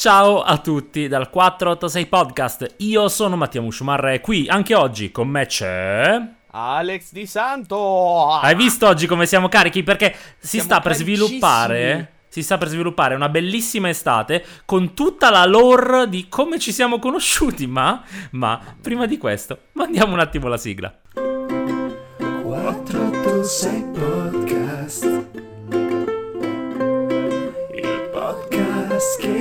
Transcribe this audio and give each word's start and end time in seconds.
Ciao 0.00 0.40
a 0.40 0.56
tutti 0.56 1.08
dal 1.08 1.28
486 1.28 2.06
Podcast, 2.06 2.76
io 2.78 3.10
sono 3.10 3.36
Mattia 3.36 3.60
Musciumarra 3.60 4.14
e 4.14 4.22
qui 4.22 4.48
anche 4.48 4.74
oggi 4.74 5.10
con 5.10 5.28
me 5.28 5.44
c'è... 5.44 6.18
Alex 6.52 7.12
Di 7.12 7.26
Santo! 7.26 8.30
Hai 8.30 8.54
visto 8.54 8.86
oggi 8.86 9.06
come 9.06 9.26
siamo 9.26 9.48
carichi? 9.48 9.82
Perché 9.82 10.16
si 10.38 10.58
Siamo 10.58 10.64
sta 10.64 10.80
per 10.80 10.94
sviluppare... 10.94 12.12
Si 12.28 12.42
sta 12.42 12.56
per 12.56 12.68
sviluppare 12.68 13.14
una 13.14 13.28
bellissima 13.28 13.90
estate 13.90 14.42
con 14.64 14.94
tutta 14.94 15.28
la 15.28 15.44
lore 15.44 16.08
di 16.08 16.28
come 16.30 16.58
ci 16.58 16.72
siamo 16.72 16.98
conosciuti, 16.98 17.66
ma... 17.66 18.02
Ma, 18.30 18.58
prima 18.80 19.04
di 19.04 19.18
questo, 19.18 19.64
mandiamo 19.72 20.14
un 20.14 20.20
attimo 20.20 20.48
la 20.48 20.56
sigla. 20.56 20.98
486 21.12 23.84
Podcast 23.92 24.39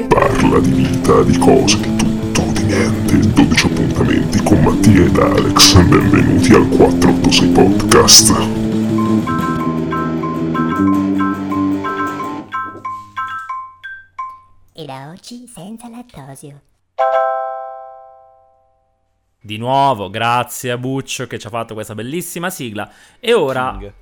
Parla 0.08 0.60
di 0.60 0.72
vita, 0.72 1.22
di 1.24 1.38
cose, 1.38 1.80
di 1.80 1.96
tutto, 1.96 2.42
di 2.54 2.64
niente. 2.64 3.18
12 3.18 3.66
appuntamenti 3.66 4.42
con 4.44 4.62
Mattia 4.62 5.06
ed 5.06 5.18
Alex. 5.18 5.76
Benvenuti 5.84 6.54
al 6.54 6.68
486 6.70 7.50
Podcast. 7.50 8.30
E 14.74 14.86
da 14.86 15.10
oggi 15.10 15.46
senza 15.48 15.90
lattosio. 15.90 16.62
Di 19.42 19.58
nuovo, 19.58 20.10
grazie 20.10 20.72
a 20.72 20.78
Buccio 20.78 21.28
che 21.28 21.40
ci 21.40 21.48
ha 21.48 21.50
fatto 21.50 21.74
questa 21.74 21.96
bellissima 21.96 22.50
sigla. 22.50 22.90
E 23.20 23.34
ora 23.34 23.76
King. 23.78 23.94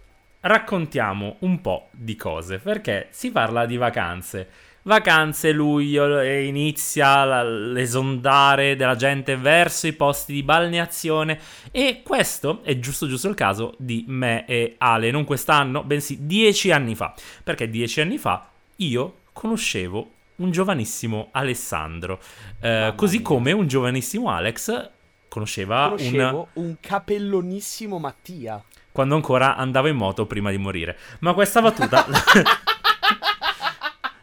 raccontiamo 0.42 1.38
un 1.40 1.62
po' 1.62 1.88
di 1.92 2.16
cose, 2.16 2.60
perché 2.60 3.08
si 3.12 3.32
parla 3.32 3.66
di 3.66 3.78
vacanze. 3.78 4.50
Vacanze, 4.88 5.52
luglio, 5.52 6.22
e 6.22 6.46
inizia 6.46 7.26
la- 7.26 7.44
l'esondare 7.44 8.78
della 8.78 8.96
gente 8.96 9.36
verso 9.36 9.86
i 9.86 9.92
posti 9.92 10.32
di 10.32 10.44
balneazione 10.44 11.38
e 11.72 12.02
questo 12.06 12.62
è 12.64 12.80
giusto 12.80 13.06
giusto 13.06 13.28
il 13.28 13.36
caso 13.36 13.74
di 13.78 14.06
me 14.08 14.46
e 14.46 14.76
Ale, 14.78 15.12
non 15.12 15.26
quest'anno, 15.26 15.84
bensì 15.84 16.20
dieci 16.26 16.72
anni 16.72 16.96
fa, 16.96 17.14
perché 17.44 17.70
dieci 17.70 18.00
anni 18.00 18.18
fa 18.18 18.48
io 18.78 19.16
conoscevo 19.34 20.12
un 20.38 20.52
giovanissimo 20.52 21.30
Alessandro, 21.32 22.20
eh, 22.62 22.94
così 22.96 23.22
come 23.22 23.52
un 23.52 23.68
giovanissimo 23.68 24.30
Alex 24.30 24.90
conosceva 25.28 25.94
un 25.98 26.48
un 26.54 26.76
capellonissimo 26.80 28.00
Mattia. 28.00 28.64
quando 28.94 29.16
ancora 29.16 29.58
andavo 29.58 29.88
in 29.90 29.98
moto 29.98 30.26
prima 30.26 30.50
di 30.50 30.58
morire. 30.58 30.98
Ma 31.20 31.34
questa 31.34 31.62
battuta 31.62 32.06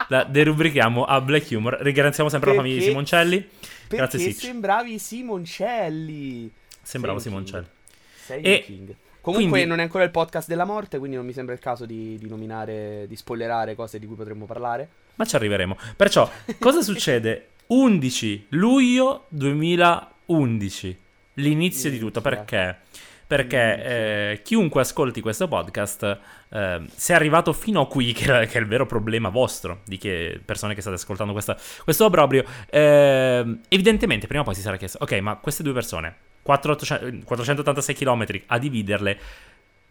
la 0.08 0.24
derubrichiamo 0.24 1.04
a 1.04 1.20
Black 1.20 1.50
Humor. 1.50 1.78
Ringraziamo 1.80 2.28
sempre 2.30 2.50
la 2.50 2.56
famiglia 2.56 2.74
di 2.74 2.80
Perché- 2.80 2.92
Simoncelli. 2.94 3.40
Perché 3.40 3.96
Grazie 3.96 4.18
Sitch. 4.18 4.40
sembravi 4.40 4.98
Simoncelli. 4.98 6.50
Sembravo 6.82 7.18
Sei 7.18 7.30
Simoncelli. 7.30 7.64
king. 7.64 8.14
Sei 8.24 8.42
E 8.42 8.62
king. 8.64 8.94
Comunque 9.20 9.48
quindi- 9.50 9.68
non 9.68 9.78
è 9.78 9.82
ancora 9.82 10.04
il 10.04 10.10
podcast 10.10 10.48
della 10.48 10.64
morte, 10.66 10.98
quindi 10.98 11.16
non 11.16 11.24
mi 11.24 11.32
sembra 11.32 11.54
il 11.54 11.60
caso 11.60 11.86
di, 11.86 12.18
di 12.18 12.28
nominare, 12.28 13.06
di 13.08 13.16
spoilerare 13.16 13.74
cose 13.74 13.98
di 13.98 14.06
cui 14.06 14.16
potremmo 14.16 14.44
parlare. 14.44 14.88
Ma 15.14 15.24
ci 15.24 15.34
arriveremo. 15.36 15.76
Perciò, 15.96 16.30
cosa 16.58 16.80
succede? 16.82 17.48
11 17.68 18.46
luglio 18.50 19.24
2011. 19.28 20.98
L'inizio 21.34 21.90
di 21.90 21.98
tutto. 21.98 22.20
Perché? 22.20 22.78
Perché 23.26 23.84
eh, 24.32 24.42
chiunque 24.42 24.82
ascolti 24.82 25.20
questo 25.20 25.48
podcast, 25.48 26.18
eh, 26.50 26.82
se 26.94 27.12
è 27.12 27.16
arrivato 27.16 27.52
fino 27.52 27.80
a 27.80 27.86
qui, 27.88 28.12
che, 28.14 28.40
è- 28.42 28.46
che 28.46 28.58
è 28.58 28.60
il 28.60 28.66
vero 28.66 28.86
problema 28.86 29.30
vostro, 29.30 29.80
di 29.84 29.96
che 29.98 30.40
persone 30.44 30.74
che 30.74 30.80
state 30.80 30.96
ascoltando 30.96 31.32
questa- 31.32 31.56
questo 31.82 32.04
obbrobrio, 32.04 32.44
eh, 32.70 33.58
evidentemente 33.68 34.26
prima 34.26 34.42
o 34.42 34.44
poi 34.44 34.54
si 34.54 34.60
sarà 34.60 34.76
chiesto, 34.76 34.98
ok, 35.00 35.12
ma 35.20 35.36
queste 35.36 35.62
due 35.62 35.72
persone, 35.72 36.14
400 36.42 37.24
486 37.24 37.94
km 37.94 38.26
a 38.46 38.58
dividerle, 38.58 39.18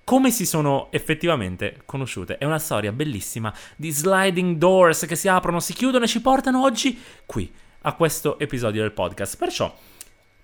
come 0.03 0.31
si 0.31 0.46
sono 0.46 0.90
effettivamente 0.91 1.78
conosciute. 1.85 2.38
È 2.38 2.46
una 2.46 2.59
storia 2.59 2.91
bellissima 2.91 3.53
di 3.75 3.90
sliding 3.90 4.58
doors 4.58 5.06
che 5.06 5.16
si 5.16 5.28
aprono, 5.28 5.59
si 5.59 5.74
chiudono 5.74 6.03
e 6.03 6.08
ci 6.08 6.22
portano 6.22 6.62
oggi 6.62 7.02
qui, 7.25 7.52
a 7.85 7.94
questo 7.94 8.38
episodio 8.38 8.81
del 8.81 8.91
podcast. 8.91 9.38
Perciò 9.38 9.74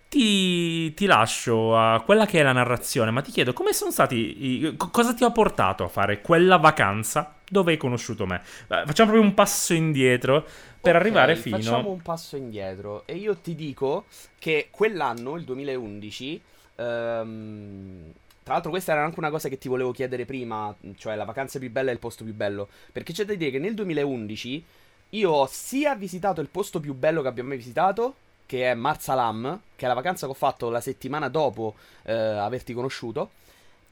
ti, 0.09 0.93
ti 0.95 1.05
lascio 1.05 1.77
a 1.77 2.01
quella 2.01 2.25
che 2.25 2.39
è 2.39 2.43
la 2.43 2.51
narrazione, 2.51 3.11
ma 3.11 3.21
ti 3.21 3.31
chiedo 3.31 3.53
come 3.53 3.73
sono 3.73 3.91
stati, 3.91 4.65
i- 4.65 4.75
co- 4.77 4.89
cosa 4.89 5.13
ti 5.13 5.23
ha 5.23 5.31
portato 5.31 5.83
a 5.83 5.87
fare 5.87 6.21
quella 6.21 6.57
vacanza 6.57 7.35
dove 7.47 7.71
hai 7.73 7.77
conosciuto 7.77 8.25
me? 8.25 8.41
Eh, 8.67 8.83
Facciamo 8.85 9.11
proprio 9.11 9.21
un 9.21 9.33
passo 9.35 9.73
indietro 9.73 10.45
per 10.81 10.95
Ok, 10.95 10.95
arrivare 10.95 11.35
fino... 11.35 11.47
Facciamo 11.47 11.89
un 11.89 12.01
passo 12.01 12.37
indietro 12.37 13.05
e 13.05 13.15
io 13.17 13.35
ti 13.37 13.53
dico 13.53 14.05
che 14.37 14.69
quell'anno, 14.71 15.35
il 15.35 15.43
2011, 15.43 16.41
ehm, 16.75 18.11
tra 18.43 18.53
l'altro 18.53 18.69
questa 18.71 18.93
era 18.93 19.03
anche 19.03 19.19
una 19.19 19.29
cosa 19.29 19.49
che 19.49 19.57
ti 19.57 19.67
volevo 19.67 19.91
chiedere 19.91 20.23
prima, 20.25 20.73
cioè 20.95 21.15
la 21.15 21.25
vacanza 21.25 21.59
più 21.59 21.69
bella 21.69 21.89
e 21.89 21.93
il 21.93 21.99
posto 21.99 22.23
più 22.23 22.33
bello, 22.33 22.69
perché 22.93 23.11
c'è 23.11 23.25
da 23.25 23.33
dire 23.35 23.51
che 23.51 23.59
nel 23.59 23.73
2011 23.73 24.63
io 25.09 25.31
ho 25.31 25.47
sia 25.51 25.95
visitato 25.95 26.39
il 26.39 26.47
posto 26.49 26.79
più 26.79 26.93
bello 26.93 27.21
che 27.21 27.27
abbia 27.27 27.43
mai 27.43 27.57
visitato, 27.57 28.15
che 28.49 28.71
è 28.71 28.73
Marsalam, 28.73 29.61
che 29.75 29.85
è 29.85 29.87
la 29.87 29.93
vacanza 29.93 30.25
che 30.25 30.31
ho 30.31 30.35
fatto 30.35 30.71
la 30.71 30.81
settimana 30.81 31.27
dopo 31.29 31.75
eh, 32.01 32.13
averti 32.13 32.73
conosciuto, 32.73 33.29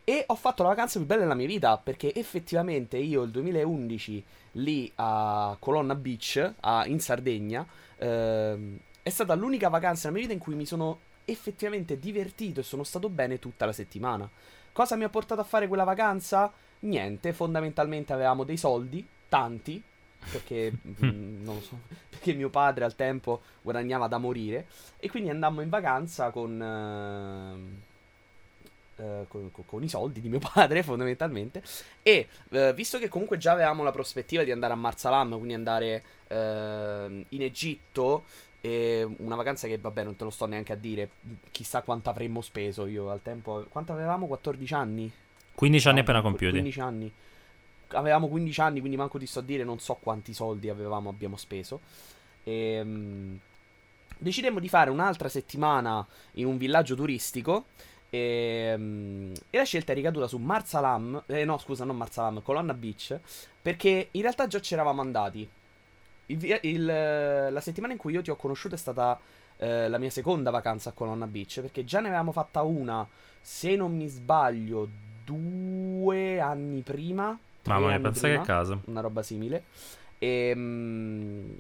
e 0.04 0.24
ho 0.26 0.34
fatto 0.34 0.64
la 0.64 0.70
vacanza 0.70 0.98
più 0.98 1.08
bella 1.08 1.22
della 1.22 1.36
mia 1.36 1.46
vita, 1.46 1.78
perché 1.78 2.12
effettivamente 2.16 2.98
io 2.98 3.22
il 3.22 3.30
2011 3.30 4.24
lì 4.54 4.92
a 4.96 5.56
Colonna 5.60 5.94
Beach, 5.94 6.54
a- 6.62 6.88
in 6.88 7.00
Sardegna, 7.00 7.64
ehm, 7.98 8.80
è 9.04 9.10
stata 9.10 9.36
l'unica 9.36 9.70
vacanza 9.70 10.08
nella 10.08 10.22
mia 10.22 10.28
vita 10.28 10.34
in 10.34 10.44
cui 10.44 10.56
mi 10.56 10.66
sono 10.66 11.02
effettivamente 11.26 12.00
divertito 12.00 12.62
e 12.62 12.64
sono 12.64 12.84
stato 12.84 13.10
bene 13.10 13.38
tutta 13.38 13.68
la 13.68 13.74
settimana. 13.74 14.28
Cosa 14.72 14.96
mi 14.96 15.04
ha 15.04 15.10
portato 15.10 15.40
a 15.40 15.44
fare 15.44 15.68
quella 15.68 15.84
vacanza? 15.84 16.52
Niente, 16.80 17.32
fondamentalmente 17.32 18.12
avevamo 18.12 18.44
dei 18.44 18.58
soldi, 18.58 19.08
tanti, 19.30 19.84
perché 20.32 20.72
mm, 21.04 21.44
non 21.44 21.56
lo 21.56 21.62
so, 21.62 21.80
perché 22.10 22.34
mio 22.34 22.50
padre 22.50 22.86
al 22.86 22.96
tempo 22.96 23.42
guadagnava 23.62 24.08
da 24.08 24.18
morire 24.18 24.68
e 24.98 25.10
quindi 25.10 25.30
andammo 25.30 25.62
in 25.62 25.70
vacanza 25.70 26.30
con, 26.32 26.62
ehm, 26.62 27.82
eh, 28.98 29.26
con, 29.28 29.52
con- 29.66 29.84
i 29.84 29.90
soldi 29.90 30.22
di 30.22 30.30
mio 30.30 30.40
padre 30.54 30.84
fondamentalmente 30.84 31.62
e 32.02 32.28
eh, 32.50 32.74
visto 32.74 32.98
che 32.98 33.10
comunque 33.10 33.38
già 33.38 33.52
avevamo 33.52 33.84
la 33.84 33.92
prospettiva 33.92 34.44
di 34.44 34.52
andare 34.52 34.74
a 34.74 34.78
Marsalam, 34.78 35.32
quindi 35.36 35.54
andare 35.54 36.04
ehm, 36.28 37.26
in 37.30 37.42
Egitto, 37.42 38.24
una 38.68 39.36
vacanza 39.38 39.66
che 39.66 39.78
vabbè 39.78 40.04
non 40.04 40.18
te 40.18 40.26
lo 40.26 40.30
sto 40.30 40.46
neanche 40.46 40.74
a 40.74 40.76
dire, 40.76 41.10
chissà 41.52 41.84
quanto 41.84 42.10
avremmo 42.10 42.42
speso 42.42 42.86
io 42.86 43.10
al 43.10 43.22
tempo, 43.22 43.66
quanto 43.70 43.94
avevamo? 43.94 44.28
14 44.28 44.74
anni? 44.74 45.10
15 45.56 45.88
anni 45.88 46.00
appena 46.02 46.22
compiuti. 46.22 46.52
15 46.52 46.80
anni. 46.82 47.14
Avevamo 47.92 48.28
15 48.28 48.60
anni, 48.62 48.80
quindi 48.80 48.98
manco 48.98 49.18
ti 49.20 49.26
sto 49.26 49.40
a 49.40 49.42
dire, 49.44 49.64
non 49.64 49.80
so 49.80 49.96
quanti 49.96 50.34
soldi 50.34 50.70
avevamo, 50.70 51.10
abbiamo 51.10 51.38
speso. 51.38 51.82
Ehm, 52.44 53.40
decidemmo 54.18 54.60
di 54.60 54.70
fare 54.70 54.90
un'altra 54.90 55.30
settimana 55.30 56.06
in 56.34 56.46
un 56.46 56.58
villaggio 56.58 56.96
turistico. 56.96 57.66
ehm, 58.10 59.34
E, 59.50 59.58
la 59.58 59.64
scelta 59.64 59.92
è 59.92 59.96
ricaduta 59.96 60.28
su 60.28 60.38
Marsalam. 60.38 61.24
Eh, 61.28 61.44
no, 61.46 61.58
scusa, 61.58 61.84
non 61.86 61.98
Marsalam, 61.98 62.42
Colonna 62.42 62.74
Beach. 62.74 63.20
Perché 63.62 64.10
in 64.12 64.22
realtà 64.22 64.48
già 64.48 64.60
ci 64.62 64.74
eravamo 64.74 65.02
andati. 65.02 65.48
Il 66.28 66.60
il- 66.64 66.86
la 66.86 67.62
settimana 67.62 67.94
in 67.94 68.00
cui 68.00 68.14
io 68.14 68.22
ti 68.22 68.30
ho 68.32 68.36
conosciuto 68.36 68.76
è 68.76 68.78
stata 68.78 69.20
eh, 69.60 69.88
la 69.90 69.98
mia 69.98 70.10
seconda 70.12 70.52
vacanza 70.52 70.90
a 70.90 70.94
Colonna 70.94 71.26
Beach. 71.28 71.62
Perché 71.62 71.84
già 71.86 72.00
ne 72.00 72.08
avevamo 72.08 72.32
fatta 72.32 72.62
una, 72.64 73.08
se 73.42 73.76
non 73.76 73.96
mi 73.96 74.08
sbaglio, 74.08 74.88
due 75.26 76.40
anni 76.40 76.82
prima. 76.82 77.38
Mamma 77.68 77.88
mia, 77.88 78.00
pensa 78.00 78.22
prima 78.28 78.40
che 78.42 78.46
caso. 78.46 78.82
una 78.86 79.02
roba 79.02 79.22
simile. 79.24 79.64
Ehm, 80.20 81.56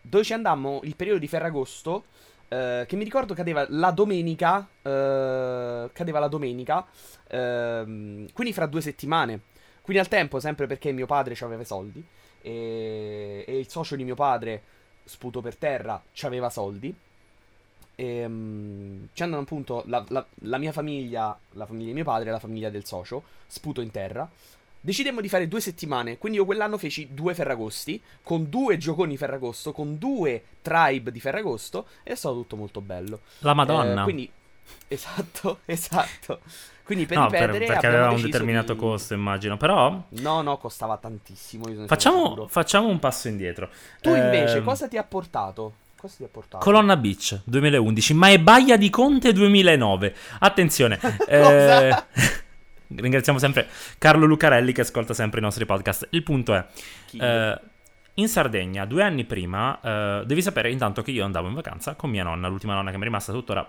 dove 0.00 0.24
ci 0.24 0.32
andammo 0.32 0.80
il 0.84 0.96
periodo 0.96 1.18
di 1.18 1.28
Ferragosto. 1.28 2.04
eh, 2.50 2.84
che 2.88 2.96
mi 2.96 3.04
ricordo 3.04 3.34
cadeva 3.34 3.66
la 3.68 3.90
domenica. 3.90 4.66
eh, 4.82 5.90
cadeva 5.92 6.18
la 6.18 6.28
domenica. 6.28 6.86
ehm, 7.28 8.32
quindi 8.32 8.52
fra 8.54 8.66
due 8.66 8.80
settimane. 8.80 9.40
Quindi 9.82 10.02
al 10.02 10.08
tempo, 10.08 10.38
sempre 10.40 10.66
perché 10.66 10.92
mio 10.92 11.06
padre 11.06 11.34
aveva 11.40 11.62
i 11.62 11.66
soldi. 11.66 12.04
E, 12.40 13.44
e 13.46 13.58
il 13.58 13.68
socio 13.68 13.96
di 13.96 14.04
mio 14.04 14.14
padre, 14.14 14.62
sputo 15.04 15.40
per 15.40 15.56
terra, 15.56 16.00
aveva 16.22 16.48
soldi. 16.50 16.94
Ehm, 17.96 19.08
ci 19.12 19.22
andano 19.22 19.42
appunto 19.42 19.82
la, 19.86 20.04
la- 20.08 20.24
la 20.42 20.58
mia 20.58 20.72
famiglia, 20.72 21.36
la 21.52 21.66
famiglia 21.66 21.86
di 21.88 21.94
mio 21.94 22.04
padre 22.04 22.28
e 22.28 22.32
la 22.32 22.38
famiglia 22.38 22.70
del 22.70 22.84
socio, 22.84 23.22
sputo 23.46 23.80
in 23.80 23.90
terra. 23.90 24.28
Decidemmo 24.80 25.20
di 25.20 25.28
fare 25.28 25.48
due 25.48 25.60
settimane, 25.60 26.18
quindi 26.18 26.38
io 26.38 26.44
quell'anno 26.44 26.78
feci 26.78 27.08
due 27.12 27.34
Ferragosti, 27.34 28.00
con 28.22 28.48
due 28.48 28.76
gioconi 28.76 29.16
Ferragosto, 29.16 29.72
con 29.72 29.98
due 29.98 30.42
tribe 30.62 31.10
di 31.10 31.20
Ferragosto, 31.20 31.86
e 32.02 32.12
è 32.12 32.14
stato 32.14 32.34
tutto 32.36 32.56
molto 32.56 32.80
bello. 32.80 33.20
La 33.40 33.54
Madonna. 33.54 34.00
Eh, 34.00 34.04
quindi 34.04 34.30
Esatto, 34.88 35.60
esatto. 35.66 36.40
Quindi 36.84 37.04
per 37.06 37.18
No, 37.18 37.26
per- 37.28 37.40
ripetere 37.50 37.66
perché 37.66 37.86
aveva 37.86 38.10
un 38.10 38.20
determinato 38.22 38.72
di- 38.72 38.78
costo, 38.78 39.12
immagino. 39.14 39.56
Però 39.58 40.02
No, 40.08 40.40
no, 40.42 40.56
costava 40.56 40.96
tantissimo. 40.96 41.64
facciamo, 41.86 42.46
facciamo 42.48 42.88
un 42.88 42.98
passo 42.98 43.28
indietro. 43.28 43.68
Tu 44.00 44.14
invece 44.14 44.58
Ehm, 44.58 44.64
cosa 44.64 44.88
ti 44.88 44.96
ha 44.96 45.04
portato? 45.04 45.74
Cosa 45.98 46.14
ti 46.18 46.24
ha 46.24 46.28
portato? 46.28 46.64
Colonna 46.64 46.96
Beach 46.96 47.40
2011, 47.44 48.14
ma 48.14 48.28
è 48.30 48.38
Baia 48.38 48.76
di 48.78 48.88
Conte 48.88 49.32
2009. 49.34 50.14
Attenzione. 50.38 50.98
eh? 51.28 52.04
Ringraziamo 52.94 53.38
sempre 53.38 53.68
Carlo 53.98 54.26
Lucarelli 54.26 54.72
che 54.72 54.80
ascolta 54.82 55.14
sempre 55.14 55.40
i 55.40 55.42
nostri 55.42 55.64
podcast. 55.66 56.08
Il 56.10 56.22
punto 56.22 56.54
è, 56.54 56.64
eh, 57.20 57.60
in 58.14 58.28
Sardegna, 58.28 58.84
due 58.84 59.02
anni 59.02 59.24
prima, 59.24 59.80
eh, 59.80 60.22
devi 60.26 60.42
sapere 60.42 60.70
intanto 60.70 61.02
che 61.02 61.10
io 61.12 61.24
andavo 61.24 61.48
in 61.48 61.54
vacanza 61.54 61.94
con 61.94 62.10
mia 62.10 62.24
nonna, 62.24 62.48
l'ultima 62.48 62.74
nonna 62.74 62.90
che 62.90 62.96
mi 62.96 63.02
è 63.02 63.06
rimasta 63.06 63.32
tuttora. 63.32 63.68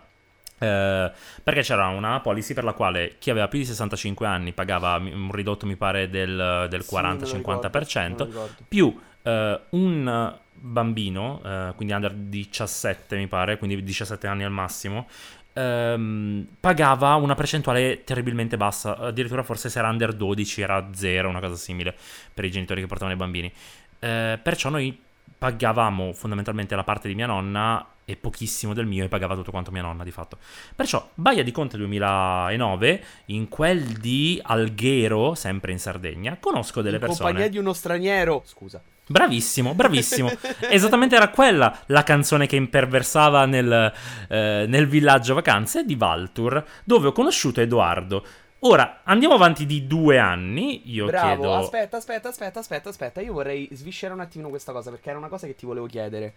eh, 0.62 1.12
perché 1.44 1.62
c'era 1.62 1.88
una 1.88 2.20
policy 2.20 2.54
per 2.54 2.64
la 2.66 2.74
quale 2.74 3.16
chi 3.18 3.30
aveva 3.30 3.48
più 3.48 3.60
di 3.60 3.66
65 3.66 4.28
anni 4.28 4.52
pagava 4.52 4.96
un 4.98 5.32
ridotto, 5.32 5.66
mi 5.66 5.76
pare, 5.78 6.10
del, 6.10 6.68
del 6.70 6.84
Sì, 6.84 6.96
me 7.04 7.26
lo 7.26 7.38
ricordo, 7.38 7.70
40-50%, 7.70 8.10
me 8.10 8.16
lo 8.18 8.26
ricordo. 8.26 8.64
più 8.68 9.00
eh, 9.24 9.60
un 9.70 10.38
bambino, 10.62 11.42
eh, 11.46 11.74
quindi 11.76 11.94
under 11.94 12.14
17 12.14 13.16
mi 13.16 13.28
pare, 13.28 13.58
quindi 13.58 13.82
17 13.82 14.28
anni 14.28 14.44
al 14.44 14.52
massimo, 14.52 15.08
ehm, 15.54 16.48
pagava 16.60 17.16
una 17.16 17.36
percentuale 17.36 18.04
terribilmente 18.04 18.58
bassa, 18.58 18.98
addirittura 18.98 19.44
forse 19.44 19.70
se 19.70 19.80
era 19.80 19.90
under 19.90 20.14
12 20.14 20.62
era 20.62 20.90
0, 20.92 21.30
una 21.30 21.40
cosa 21.40 21.56
simile 21.56 21.96
per 22.34 22.46
i 22.46 22.52
genitori 22.52 22.82
che 22.82 22.88
portavano 22.88 23.16
i 23.16 23.20
bambini. 23.20 23.52
Eh, 24.00 24.40
perciò 24.42 24.70
noi 24.70 25.08
pagavamo 25.38 26.12
fondamentalmente 26.14 26.76
la 26.76 26.84
parte 26.84 27.08
di 27.08 27.16
mia 27.16 27.26
nonna 27.26 27.86
e 28.04 28.16
pochissimo 28.16 28.74
del 28.74 28.88
mio 28.88 29.06
e 29.06 29.08
pagava 29.08 29.36
tutto 29.36 29.52
quanto 29.52 29.72
mia 29.72 29.84
nonna 29.84 30.04
di 30.04 30.12
fatto. 30.12 30.38
Perciò 30.76 31.10
Baia 31.14 31.44
di 31.44 31.52
Conte 31.52 31.78
2009, 31.78 33.04
in 33.26 33.48
quel 33.48 33.84
di 33.84 34.40
Alghero, 34.44 35.36
sempre 35.36 35.72
in 35.72 35.80
Sardegna, 35.80 36.38
conosco 36.40 36.82
delle 36.82 36.96
in 36.96 37.02
persone... 37.02 37.26
compagnia 37.26 37.50
di 37.50 37.58
uno 37.58 37.74
straniero. 37.74 38.42
Scusa. 38.46 38.82
Bravissimo, 39.10 39.74
bravissimo. 39.74 40.30
Esattamente 40.70 41.16
era 41.16 41.30
quella 41.30 41.76
la 41.88 42.04
canzone 42.04 42.46
che 42.46 42.56
imperversava 42.56 43.48
nel, 43.48 43.92
eh, 44.28 44.66
nel 44.68 44.88
villaggio 44.88 45.34
vacanze 45.34 45.84
di 45.84 45.96
Valtur, 45.96 46.64
dove 46.84 47.08
ho 47.08 47.12
conosciuto 47.12 47.60
Edoardo. 47.60 48.24
Ora, 48.60 49.02
andiamo 49.06 49.34
avanti 49.34 49.66
di 49.66 49.88
due 49.88 50.20
anni, 50.20 50.92
io 50.92 51.08
Bravo, 51.08 51.26
chiedo... 51.26 51.56
aspetta, 51.56 51.98
aspetta, 51.98 52.30
aspetta, 52.30 52.60
aspetta, 52.60 52.90
aspetta. 52.90 53.22
Io 53.22 53.34
vorrei 53.34 53.68
sviscerare 53.72 54.20
un 54.20 54.24
attimino 54.24 54.50
questa 54.50 54.72
cosa 54.72 54.92
perché 54.92 55.10
era 55.10 55.18
una 55.18 55.30
cosa 55.30 55.48
che 55.48 55.56
ti 55.56 55.66
volevo 55.66 55.88
chiedere. 55.88 56.34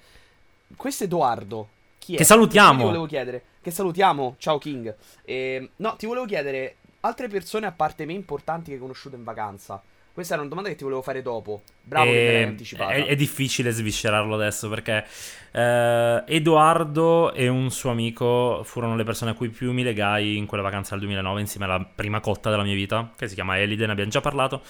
Questo 0.74 1.04
Edoardo, 1.04 1.68
chi 1.98 2.14
è? 2.14 2.16
Che 2.16 2.24
salutiamo. 2.24 2.78
Ti 2.78 2.84
volevo 2.84 3.06
chiedere. 3.06 3.42
Che 3.60 3.70
salutiamo, 3.70 4.36
ciao 4.38 4.56
King. 4.56 4.94
Ehm, 5.24 5.68
no, 5.76 5.96
ti 5.96 6.06
volevo 6.06 6.24
chiedere 6.24 6.76
altre 7.00 7.28
persone 7.28 7.66
a 7.66 7.72
parte 7.72 8.06
me 8.06 8.14
importanti 8.14 8.68
che 8.68 8.74
hai 8.74 8.80
conosciuto 8.80 9.14
in 9.14 9.24
vacanza. 9.24 9.82
Questa 10.12 10.34
era 10.34 10.42
una 10.42 10.50
domanda 10.50 10.70
che 10.70 10.76
ti 10.76 10.84
volevo 10.84 11.00
fare 11.00 11.22
dopo. 11.22 11.62
Bravo 11.82 12.10
che 12.10 12.16
me 12.16 12.24
l'hai 12.32 12.42
E- 12.42 12.46
anticipata. 12.46 12.92
È, 12.92 13.06
è 13.06 13.14
difficile 13.16 13.70
sviscerarlo 13.70 14.34
adesso 14.34 14.68
perché 14.68 15.06
eh, 15.52 16.22
Edoardo 16.26 17.32
e 17.32 17.48
un 17.48 17.70
suo 17.70 17.90
amico 17.90 18.60
furono 18.64 18.94
le 18.94 19.04
persone 19.04 19.30
a 19.30 19.34
cui 19.34 19.48
più 19.48 19.72
mi 19.72 19.82
legai 19.82 20.36
in 20.36 20.44
quella 20.44 20.62
vacanza 20.62 20.90
del 20.90 21.00
2009 21.04 21.40
insieme 21.40 21.64
alla 21.64 21.82
prima 21.82 22.20
cotta 22.20 22.50
della 22.50 22.62
mia 22.62 22.74
vita, 22.74 23.10
che 23.16 23.26
si 23.26 23.34
chiama 23.34 23.58
Elide, 23.58 23.86
ne 23.86 23.92
abbiamo 23.92 24.10
già 24.10 24.20
parlato 24.20 24.62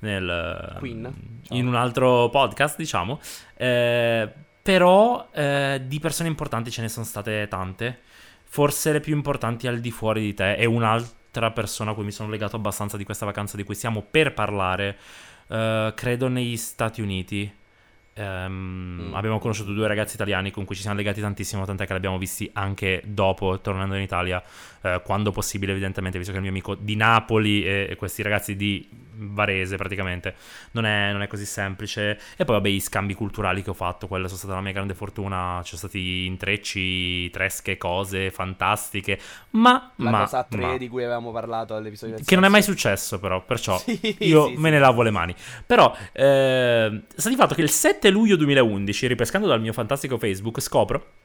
nel, 0.00 0.76
Queen. 0.78 1.14
Ciao. 1.46 1.56
in 1.56 1.66
un 1.66 1.74
altro 1.76 2.28
podcast, 2.28 2.76
diciamo. 2.76 3.20
Eh, 3.56 4.28
però 4.62 5.28
eh, 5.32 5.80
di 5.86 5.98
persone 5.98 6.28
importanti 6.28 6.70
ce 6.70 6.82
ne 6.82 6.88
sono 6.88 7.06
state 7.06 7.48
tante, 7.48 8.00
forse 8.44 8.92
le 8.92 9.00
più 9.00 9.14
importanti 9.14 9.66
al 9.66 9.80
di 9.80 9.90
fuori 9.90 10.20
di 10.20 10.34
te 10.34 10.56
e 10.56 10.66
un'altra 10.66 11.18
persona 11.52 11.92
a 11.92 11.94
cui 11.94 12.04
mi 12.04 12.12
sono 12.12 12.28
legato 12.28 12.56
abbastanza 12.56 12.96
di 12.96 13.04
questa 13.04 13.24
vacanza 13.24 13.56
di 13.56 13.64
cui 13.64 13.74
stiamo 13.74 14.02
per 14.08 14.34
parlare, 14.34 14.96
eh, 15.48 15.92
credo 15.94 16.28
negli 16.28 16.56
Stati 16.56 17.00
Uniti. 17.00 17.52
Ehm, 18.14 19.08
Mm. 19.10 19.14
Abbiamo 19.14 19.38
conosciuto 19.38 19.72
due 19.72 19.86
ragazzi 19.86 20.14
italiani 20.14 20.50
con 20.50 20.64
cui 20.64 20.74
ci 20.74 20.82
siamo 20.82 20.96
legati 20.96 21.20
tantissimo, 21.20 21.64
tant'è 21.64 21.84
che 21.86 21.92
li 21.92 21.98
abbiamo 21.98 22.18
visti 22.18 22.50
anche 22.54 23.02
dopo, 23.06 23.60
tornando 23.60 23.94
in 23.94 24.02
Italia, 24.02 24.42
eh, 24.82 25.00
quando 25.04 25.30
possibile, 25.30 25.72
evidentemente, 25.72 26.18
visto 26.18 26.32
che 26.32 26.38
il 26.38 26.44
mio 26.44 26.52
amico 26.52 26.74
di 26.74 26.96
Napoli 26.96 27.64
e, 27.64 27.88
e 27.90 27.96
questi 27.96 28.22
ragazzi 28.22 28.56
di 28.56 29.08
Varese, 29.22 29.76
praticamente, 29.76 30.34
non 30.72 30.86
è, 30.86 31.12
non 31.12 31.22
è 31.22 31.26
così 31.26 31.44
semplice. 31.44 32.18
E 32.36 32.44
poi, 32.44 32.56
vabbè, 32.56 32.68
i 32.68 32.80
scambi 32.80 33.14
culturali 33.14 33.62
che 33.62 33.70
ho 33.70 33.74
fatto, 33.74 34.06
quella 34.06 34.26
sono 34.26 34.38
stata 34.38 34.54
la 34.54 34.60
mia 34.60 34.72
grande 34.72 34.94
fortuna. 34.94 35.60
Ci 35.62 35.76
sono 35.76 35.88
stati 35.88 36.24
intrecci, 36.26 37.28
tresche, 37.30 37.76
cose 37.76 38.30
fantastiche, 38.30 39.18
ma... 39.50 39.92
La 39.96 40.10
ma, 40.10 40.20
cosa 40.20 40.38
a 40.38 40.44
tre 40.44 40.60
ma- 40.60 40.76
di 40.78 40.88
cui 40.88 41.02
avevamo 41.02 41.30
parlato 41.32 41.74
all'episodio 41.74 42.16
che 42.24 42.34
non 42.34 42.44
è 42.44 42.48
mai 42.48 42.62
successo, 42.62 43.18
però, 43.18 43.44
perciò 43.44 43.78
Sì, 43.84 44.16
io 44.20 44.46
sì, 44.46 44.54
me 44.56 44.68
sì. 44.68 44.74
ne 44.74 44.78
lavo 44.78 45.02
le 45.02 45.10
mani. 45.10 45.34
Però, 45.66 45.94
eh, 46.12 47.02
sta 47.14 47.28
di 47.28 47.36
fatto 47.36 47.54
che 47.54 47.62
il 47.62 47.70
7 47.70 48.10
luglio 48.10 48.36
2011, 48.36 49.06
ripescando 49.06 49.46
dal 49.46 49.60
mio 49.60 49.72
fantastico 49.72 50.18
Facebook, 50.18 50.60
scopro. 50.60 51.19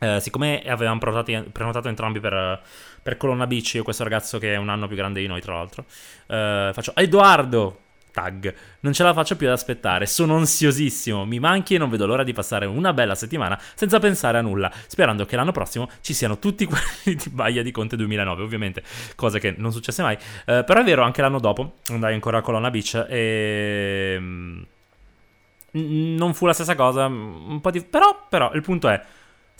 Eh, 0.00 0.18
siccome 0.20 0.62
avevamo 0.66 0.98
prenotato, 0.98 1.50
prenotato 1.52 1.88
entrambi 1.88 2.20
per, 2.20 2.60
per 3.02 3.16
Colonna 3.16 3.46
Beach, 3.46 3.74
io 3.74 3.82
questo 3.82 4.02
ragazzo 4.02 4.38
che 4.38 4.54
è 4.54 4.56
un 4.56 4.70
anno 4.70 4.86
più 4.86 4.96
grande 4.96 5.20
di 5.20 5.26
noi, 5.26 5.40
tra 5.40 5.54
l'altro, 5.54 5.84
eh, 6.26 6.70
faccio 6.72 6.94
Edoardo. 6.96 7.80
Tag, 8.12 8.52
non 8.80 8.92
ce 8.92 9.04
la 9.04 9.12
faccio 9.14 9.36
più 9.36 9.46
ad 9.46 9.52
aspettare, 9.52 10.04
sono 10.04 10.36
ansiosissimo, 10.36 11.24
mi 11.24 11.38
manchi 11.38 11.76
e 11.76 11.78
non 11.78 11.88
vedo 11.88 12.06
l'ora 12.06 12.24
di 12.24 12.32
passare 12.32 12.66
una 12.66 12.92
bella 12.92 13.14
settimana 13.14 13.56
senza 13.74 14.00
pensare 14.00 14.36
a 14.36 14.40
nulla, 14.40 14.68
sperando 14.88 15.24
che 15.26 15.36
l'anno 15.36 15.52
prossimo 15.52 15.88
ci 16.00 16.12
siano 16.12 16.40
tutti 16.40 16.66
quelli 16.66 17.16
di 17.16 17.30
Baia 17.30 17.62
di 17.62 17.70
Conte 17.70 17.94
2009, 17.94 18.42
ovviamente, 18.42 18.82
cosa 19.14 19.38
che 19.38 19.54
non 19.56 19.70
successe 19.70 20.02
mai, 20.02 20.16
eh, 20.44 20.64
però 20.64 20.80
è 20.80 20.82
vero, 20.82 21.02
anche 21.02 21.22
l'anno 21.22 21.38
dopo 21.38 21.76
andai 21.90 22.14
ancora 22.14 22.38
a 22.38 22.42
Colonna 22.42 22.70
Beach 22.70 23.06
e... 23.08 24.16
mm, 24.18 24.62
Non 25.72 26.34
fu 26.34 26.46
la 26.46 26.52
stessa 26.52 26.74
cosa, 26.74 27.06
un 27.06 27.60
po' 27.60 27.70
di... 27.70 27.80
Però, 27.84 28.26
però, 28.28 28.50
il 28.54 28.62
punto 28.62 28.88
è, 28.88 29.00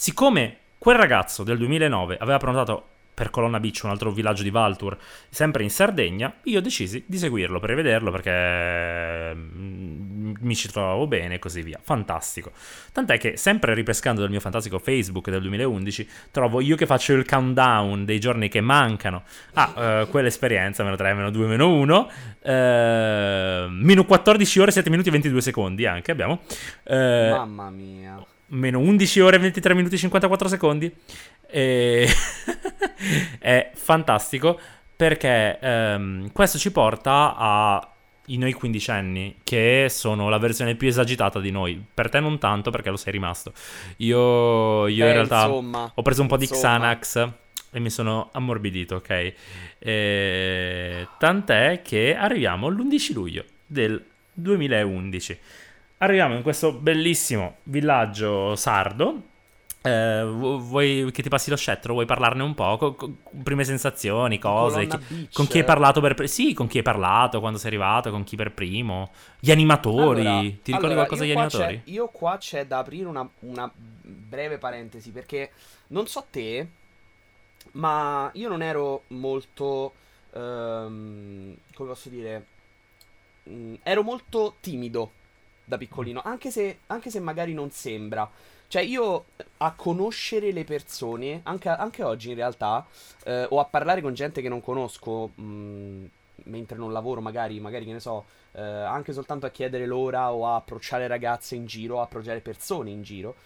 siccome 0.00 0.56
quel 0.78 0.96
ragazzo 0.96 1.42
del 1.42 1.58
2009 1.58 2.16
aveva 2.18 2.38
prenotato 2.38 2.86
per 3.12 3.28
Colonna 3.28 3.60
Beach, 3.60 3.82
un 3.84 3.90
altro 3.90 4.10
villaggio 4.10 4.42
di 4.42 4.48
Valtur, 4.48 4.96
sempre 5.28 5.62
in 5.62 5.68
Sardegna, 5.68 6.36
io 6.44 6.62
decisi 6.62 7.04
di 7.06 7.18
seguirlo 7.18 7.60
per 7.60 7.74
vederlo 7.74 8.10
perché 8.10 9.34
mm, 9.34 10.36
mi 10.40 10.56
ci 10.56 10.68
trovavo 10.68 11.06
bene 11.06 11.34
e 11.34 11.38
così 11.38 11.60
via. 11.60 11.78
Fantastico. 11.82 12.52
Tant'è 12.92 13.18
che, 13.18 13.36
sempre 13.36 13.74
ripescando 13.74 14.22
dal 14.22 14.30
mio 14.30 14.40
fantastico 14.40 14.78
Facebook 14.78 15.28
del 15.28 15.42
2011, 15.42 16.08
trovo 16.30 16.62
io 16.62 16.76
che 16.76 16.86
faccio 16.86 17.12
il 17.12 17.26
countdown 17.26 18.06
dei 18.06 18.18
giorni 18.18 18.48
che 18.48 18.62
mancano 18.62 19.24
a 19.52 19.74
eh, 19.76 20.06
quell'esperienza, 20.08 20.82
meno 20.82 20.96
3, 20.96 21.12
meno 21.12 21.30
2, 21.30 21.46
meno 21.46 21.74
1, 21.74 22.10
eh, 22.40 23.66
meno 23.68 24.04
14 24.06 24.60
ore, 24.60 24.70
7 24.70 24.88
minuti 24.88 25.10
e 25.10 25.12
22 25.12 25.42
secondi 25.42 25.84
anche 25.84 26.10
abbiamo. 26.10 26.40
Eh, 26.84 27.28
Mamma 27.30 27.68
mia. 27.68 28.24
Meno 28.50 28.78
11 28.78 29.20
ore 29.20 29.38
23 29.38 29.74
minuti 29.74 29.94
e 29.94 29.98
54 29.98 30.48
secondi. 30.48 30.92
E... 31.46 32.08
è 33.38 33.70
fantastico 33.74 34.58
perché 34.94 35.58
ehm, 35.58 36.32
questo 36.32 36.58
ci 36.58 36.70
porta 36.70 37.34
a 37.36 37.90
i 38.26 38.36
noi 38.36 38.52
quindicenni, 38.52 39.38
che 39.42 39.86
sono 39.88 40.28
la 40.28 40.38
versione 40.38 40.74
più 40.74 40.88
esagitata 40.88 41.40
di 41.40 41.50
noi. 41.50 41.82
Per 41.92 42.08
te 42.08 42.20
non 42.20 42.38
tanto 42.38 42.70
perché 42.70 42.90
lo 42.90 42.96
sei 42.96 43.12
rimasto. 43.12 43.52
Io, 43.98 44.86
io 44.86 45.04
Beh, 45.04 45.08
in 45.08 45.14
realtà 45.14 45.46
insomma, 45.46 45.90
ho 45.92 46.02
preso 46.02 46.22
un 46.22 46.28
po' 46.28 46.36
di 46.36 46.44
insomma. 46.44 46.60
Xanax 46.60 47.28
e 47.72 47.80
mi 47.80 47.90
sono 47.90 48.28
ammorbidito, 48.32 48.96
ok? 48.96 49.34
E... 49.78 51.08
Tant'è 51.18 51.80
che 51.82 52.14
arriviamo 52.14 52.68
all'11 52.68 53.12
luglio 53.12 53.44
del 53.66 54.02
2011. 54.32 55.38
Arriviamo 56.02 56.34
in 56.34 56.42
questo 56.42 56.72
bellissimo 56.72 57.56
villaggio 57.64 58.56
sardo. 58.56 59.28
Eh, 59.82 60.24
vu- 60.26 60.60
vuoi 60.60 61.10
che 61.12 61.22
ti 61.22 61.28
passi 61.28 61.50
lo 61.50 61.56
scettro? 61.56 61.92
Vuoi 61.92 62.06
parlarne 62.06 62.42
un 62.42 62.54
po'? 62.54 62.76
Co- 62.78 62.94
co- 62.94 63.12
prime 63.42 63.64
sensazioni, 63.64 64.38
cose? 64.38 64.86
Chi- 64.86 64.98
Beach. 64.98 65.32
con 65.32 65.46
chi 65.46 65.58
hai 65.58 65.64
parlato 65.64 66.00
per 66.00 66.14
primo? 66.14 66.28
Sì, 66.30 66.54
con 66.54 66.68
chi 66.68 66.78
hai 66.78 66.82
parlato 66.82 67.40
quando 67.40 67.58
sei 67.58 67.68
arrivato, 67.68 68.10
con 68.10 68.24
chi 68.24 68.36
per 68.36 68.52
primo? 68.52 69.10
Gli 69.38 69.50
animatori. 69.50 70.20
Allora, 70.20 70.40
ti 70.40 70.72
ricordi 70.72 70.78
allora, 70.78 70.94
qualcosa 70.94 71.22
degli 71.22 71.32
animatori? 71.32 71.82
io 71.84 72.08
qua 72.08 72.38
c'è 72.38 72.66
da 72.66 72.78
aprire 72.78 73.06
una, 73.06 73.28
una 73.40 73.70
breve 73.74 74.56
parentesi 74.56 75.10
perché 75.10 75.50
non 75.88 76.06
so 76.06 76.26
te, 76.30 76.66
ma 77.72 78.30
io 78.34 78.48
non 78.48 78.62
ero 78.62 79.04
molto, 79.08 79.94
ehm, 80.32 81.56
come 81.74 81.88
posso 81.88 82.08
dire, 82.08 82.46
Mm, 83.48 83.76
ero 83.82 84.02
molto 84.02 84.56
timido 84.60 85.12
da 85.70 85.78
piccolino, 85.78 86.20
anche 86.22 86.50
se, 86.50 86.80
anche 86.88 87.10
se 87.10 87.20
magari 87.20 87.54
non 87.54 87.70
sembra. 87.70 88.28
Cioè 88.66 88.82
io 88.82 89.26
a 89.58 89.72
conoscere 89.72 90.52
le 90.52 90.64
persone, 90.64 91.40
anche, 91.44 91.68
anche 91.68 92.02
oggi 92.02 92.30
in 92.30 92.34
realtà, 92.34 92.86
eh, 93.24 93.46
o 93.48 93.60
a 93.60 93.64
parlare 93.64 94.00
con 94.00 94.14
gente 94.14 94.42
che 94.42 94.48
non 94.48 94.60
conosco, 94.60 95.30
mm, 95.40 96.04
mentre 96.44 96.76
non 96.76 96.92
lavoro 96.92 97.20
magari, 97.20 97.58
magari 97.60 97.84
che 97.84 97.92
ne 97.92 98.00
so, 98.00 98.24
eh, 98.52 98.60
anche 98.60 99.12
soltanto 99.12 99.46
a 99.46 99.50
chiedere 99.50 99.86
l'ora 99.86 100.32
o 100.32 100.46
a 100.46 100.56
approcciare 100.56 101.06
ragazze 101.06 101.54
in 101.54 101.66
giro, 101.66 102.00
a 102.00 102.04
approcciare 102.04 102.40
persone 102.40 102.90
in 102.90 103.02
giro, 103.02 103.36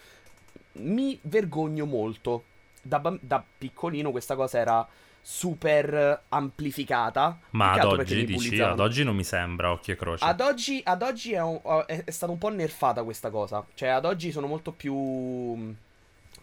mi 0.72 1.18
vergogno 1.22 1.84
molto. 1.86 2.44
da, 2.86 3.00
da 3.20 3.42
piccolino 3.58 4.10
questa 4.10 4.34
cosa 4.36 4.58
era 4.58 4.86
super 5.26 6.20
amplificata. 6.28 7.38
Ma 7.50 7.72
ad 7.72 7.84
oggi 7.84 8.26
dici, 8.26 8.60
ad 8.60 8.78
oggi 8.80 9.04
non 9.04 9.16
mi 9.16 9.24
sembra, 9.24 9.70
occhio 9.72 9.94
e 9.94 9.96
croce. 9.96 10.22
Ad 10.22 10.40
oggi, 10.42 10.82
ad 10.84 11.00
oggi 11.00 11.32
è, 11.32 11.40
un- 11.40 11.60
è- 11.86 12.04
è 12.04 12.10
stata 12.10 12.30
un 12.30 12.36
po' 12.38 12.50
nerfata 12.50 13.02
questa 13.04 13.30
cosa. 13.30 13.64
Cioè, 13.72 13.88
ad 13.88 14.04
oggi 14.04 14.30
sono 14.30 14.46
molto 14.46 14.70
più. 14.72 15.74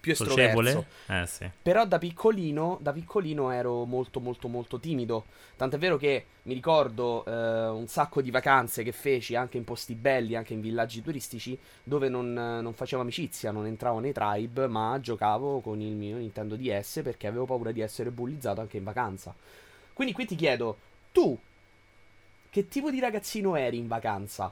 Più 0.01 0.11
estroverso. 0.11 0.85
Eh 1.07 1.25
sì. 1.27 1.49
Però 1.61 1.85
da 1.85 1.99
piccolino, 1.99 2.79
da 2.81 2.91
piccolino 2.91 3.51
ero 3.51 3.85
molto 3.85 4.19
molto 4.19 4.47
molto 4.47 4.79
timido. 4.79 5.25
Tant'è 5.55 5.77
vero 5.77 5.95
che 5.95 6.25
mi 6.43 6.55
ricordo 6.55 7.23
eh, 7.23 7.67
un 7.67 7.87
sacco 7.87 8.21
di 8.21 8.31
vacanze 8.31 8.83
che 8.83 8.91
feci 8.91 9.35
anche 9.35 9.57
in 9.57 9.63
posti 9.63 9.93
belli, 9.93 10.35
anche 10.35 10.53
in 10.53 10.61
villaggi 10.61 11.03
turistici, 11.03 11.57
dove 11.83 12.09
non, 12.09 12.33
non 12.33 12.73
facevo 12.73 13.03
amicizia, 13.03 13.51
non 13.51 13.67
entravo 13.67 13.99
nei 13.99 14.11
tribe, 14.11 14.67
ma 14.67 14.99
giocavo 14.99 15.61
con 15.61 15.79
il 15.79 15.93
mio 15.93 16.17
Nintendo 16.17 16.55
DS 16.55 17.01
perché 17.03 17.27
avevo 17.27 17.45
paura 17.45 17.71
di 17.71 17.81
essere 17.81 18.09
bullizzato 18.09 18.59
anche 18.59 18.77
in 18.77 18.83
vacanza. 18.83 19.33
Quindi 19.93 20.13
qui 20.13 20.25
ti 20.25 20.35
chiedo, 20.35 20.77
tu 21.11 21.37
che 22.49 22.67
tipo 22.67 22.89
di 22.89 22.99
ragazzino 22.99 23.55
eri 23.55 23.77
in 23.77 23.87
vacanza? 23.87 24.51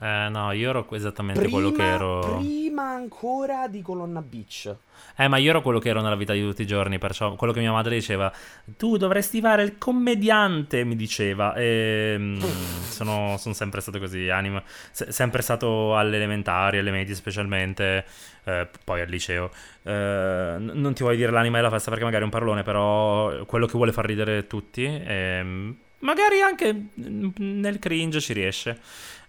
Eh 0.00 0.28
no, 0.30 0.52
io 0.52 0.70
ero 0.70 0.86
esattamente 0.92 1.48
quello 1.48 1.72
che 1.72 1.82
ero... 1.82 2.36
prima 2.36 2.90
ancora 2.90 3.66
di 3.66 3.82
Colonna 3.82 4.22
Beach. 4.22 4.72
Eh, 5.16 5.26
ma 5.26 5.38
io 5.38 5.50
ero 5.50 5.60
quello 5.60 5.80
che 5.80 5.88
ero 5.88 6.00
nella 6.00 6.14
vita 6.14 6.32
di 6.32 6.40
tutti 6.40 6.62
i 6.62 6.66
giorni, 6.66 6.98
perciò 6.98 7.34
quello 7.34 7.52
che 7.52 7.58
mia 7.58 7.72
madre 7.72 7.96
diceva, 7.96 8.32
tu 8.76 8.96
dovresti 8.96 9.40
fare 9.40 9.64
il 9.64 9.76
commediante, 9.76 10.84
mi 10.84 10.94
diceva. 10.94 11.52
E 11.54 12.14
mm, 12.16 12.38
sono, 12.88 13.36
sono 13.38 13.54
sempre 13.54 13.80
stato 13.80 13.98
così, 13.98 14.28
anima. 14.28 14.62
se- 14.92 15.10
sempre 15.10 15.42
stato 15.42 15.96
alle 15.96 16.14
elementari, 16.14 16.78
alle 16.78 16.92
medie 16.92 17.16
specialmente, 17.16 18.04
eh, 18.44 18.68
poi 18.84 19.00
al 19.00 19.08
liceo. 19.08 19.50
Eh, 19.82 20.56
non 20.58 20.94
ti 20.94 21.02
voglio 21.02 21.16
dire 21.16 21.32
l'anima 21.32 21.56
della 21.56 21.70
festa 21.70 21.90
perché 21.90 22.04
magari 22.04 22.22
è 22.22 22.26
un 22.26 22.32
parolone, 22.32 22.62
però 22.62 23.44
quello 23.46 23.66
che 23.66 23.72
vuole 23.72 23.90
far 23.90 24.04
ridere 24.04 24.46
tutti. 24.46 24.84
E, 24.84 25.40
mm, 25.42 25.70
magari 26.00 26.40
anche 26.40 26.86
nel 26.94 27.78
cringe 27.78 28.20
ci 28.20 28.32
riesce. 28.32 28.78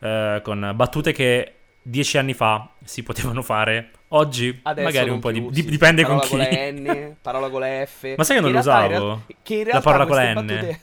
eh, 0.02 0.40
con 0.44 0.72
battute 0.76 1.12
che 1.12 1.54
dieci 1.82 2.18
anni 2.18 2.34
fa 2.34 2.70
si 2.84 3.04
potevano 3.04 3.42
fare. 3.42 3.92
Oggi 4.10 4.60
Adesso 4.64 4.88
magari 4.88 5.10
un 5.10 5.20
po' 5.20 5.32
di, 5.32 5.40
più, 5.42 5.50
di- 5.52 5.62
sì. 5.62 5.70
dipende 5.70 6.04
con 6.04 6.18
parola 6.20 6.46
chi. 6.46 6.56
con 6.56 6.84
la 6.84 6.94
N, 6.94 7.16
parola 7.22 7.50
con 7.50 7.60
la 7.60 7.86
F. 7.86 8.14
Ma 8.18 8.24
sai 8.24 8.36
che 8.38 8.42
non 8.42 8.50
in 8.52 8.56
lo 8.56 8.62
realtà- 8.64 8.86
usavo? 8.88 9.06
real- 9.06 9.22
che 9.44 9.54
in 9.54 9.60
La 9.60 9.64
realtà 9.72 9.82
parola 9.92 10.06
con 10.06 10.16
la 10.16 10.32
N. 10.32 10.34
battute- 10.34 10.80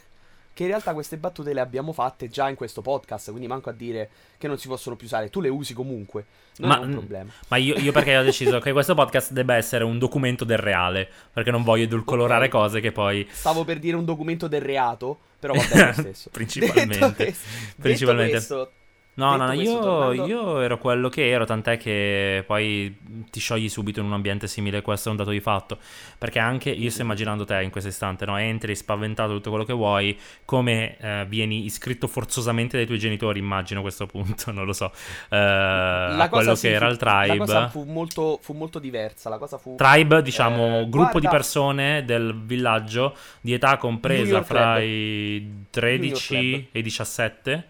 Che 0.56 0.62
in 0.62 0.70
realtà 0.70 0.94
queste 0.94 1.18
battute 1.18 1.52
le 1.52 1.60
abbiamo 1.60 1.92
fatte 1.92 2.30
già 2.30 2.48
in 2.48 2.54
questo 2.54 2.80
podcast, 2.80 3.28
quindi 3.28 3.46
manco 3.46 3.68
a 3.68 3.75
dire 3.75 4.08
che 4.38 4.48
non 4.48 4.56
si 4.56 4.68
possono 4.68 4.96
più 4.96 5.04
usare. 5.04 5.28
Tu 5.28 5.42
le 5.42 5.50
usi 5.50 5.75
comunque, 5.75 6.25
non 6.56 6.70
Ma- 6.70 6.80
è 6.80 6.84
un 6.84 6.92
problema. 6.92 7.30
Ma 7.48 7.58
io, 7.58 7.75
io 7.76 7.92
perché 7.92 8.16
ho 8.16 8.22
deciso 8.22 8.58
che 8.58 8.72
questo 8.72 8.94
podcast 8.94 9.32
debba 9.32 9.54
essere 9.56 9.84
un 9.84 9.98
documento 9.98 10.46
del 10.46 10.56
reale, 10.56 11.10
perché 11.30 11.50
non 11.50 11.62
voglio 11.62 11.84
edulcorare 11.84 12.46
Ok. 12.46 12.50
cose 12.50 12.80
che 12.80 12.90
poi... 12.90 13.28
Stavo 13.30 13.64
per 13.64 13.78
dire 13.78 13.96
un 13.96 14.06
documento 14.06 14.48
del 14.48 14.62
reato, 14.62 15.18
però 15.38 15.52
va 15.52 15.62
bene 15.70 15.86
lo 15.88 15.92
stesso. 15.92 16.30
Principalmente. 16.30 16.98
Detto 17.00 17.12
questo- 17.14 17.48
detto 17.50 17.82
Principalmente. 17.82 18.30
questo, 18.32 18.70
No, 19.16 19.35
no, 19.37 19.46
no, 19.46 19.52
io, 19.52 19.78
tornando- 19.80 20.26
io 20.26 20.61
ero 20.61 20.76
quello 20.78 21.08
che 21.08 21.28
ero, 21.30 21.46
tant'è 21.46 21.78
che 21.78 22.44
poi 22.46 22.96
ti 23.30 23.40
sciogli 23.40 23.68
subito 23.68 24.00
in 24.00 24.06
un 24.06 24.12
ambiente 24.12 24.46
simile, 24.46 24.82
questo 24.82 25.08
è 25.08 25.11
un 25.11 25.16
dato 25.16 25.30
di 25.30 25.40
fatto. 25.40 25.78
Perché 26.18 26.38
anche 26.38 26.68
io 26.70 26.90
sto 26.90 27.00
immaginando 27.00 27.44
te 27.44 27.62
in 27.62 27.70
questo 27.70 27.88
istante, 27.88 28.26
no? 28.26 28.37
Entri 28.37 28.75
spaventato 28.76 29.32
tutto 29.32 29.49
quello 29.49 29.64
che 29.64 29.73
vuoi, 29.73 30.18
come 30.44 30.96
eh, 30.99 31.25
vieni 31.28 31.64
iscritto 31.64 32.06
forzosamente 32.08 32.76
dai 32.76 32.85
tuoi 32.85 32.99
genitori, 32.99 33.38
immagino 33.38 33.80
a 33.80 33.82
questo 33.82 34.04
punto, 34.06 34.50
non 34.52 34.66
lo 34.66 34.75
so. 34.75 34.92
Eh, 35.30 35.37
a 35.37 36.28
quello 36.30 36.54
sì, 36.54 36.68
che 36.68 36.75
era 36.75 36.87
fu- 36.87 36.92
il 36.92 36.99
tribe. 36.99 37.26
La 37.26 37.37
cosa 37.37 37.68
fu 37.68 37.85
molto, 37.85 38.38
fu 38.42 38.52
molto 38.52 38.78
diversa. 38.78 39.28
La 39.30 39.38
cosa 39.38 39.56
fu. 39.56 39.76
Tribe, 39.76 40.20
diciamo, 40.20 40.80
Eh, 40.80 40.88
gruppo 40.90 41.14
di 41.18 41.26
guarda- 41.26 41.30
persone 41.30 42.04
del 42.04 42.38
villaggio 42.44 43.16
di 43.40 43.54
età 43.54 43.78
compresa 43.78 44.42
fra 44.42 44.75
Club. 44.75 44.82
i 44.88 45.40
New 45.42 45.64
13 45.70 46.35
York 46.35 46.66
e 46.73 46.78
i 46.78 46.82
17 46.82 47.66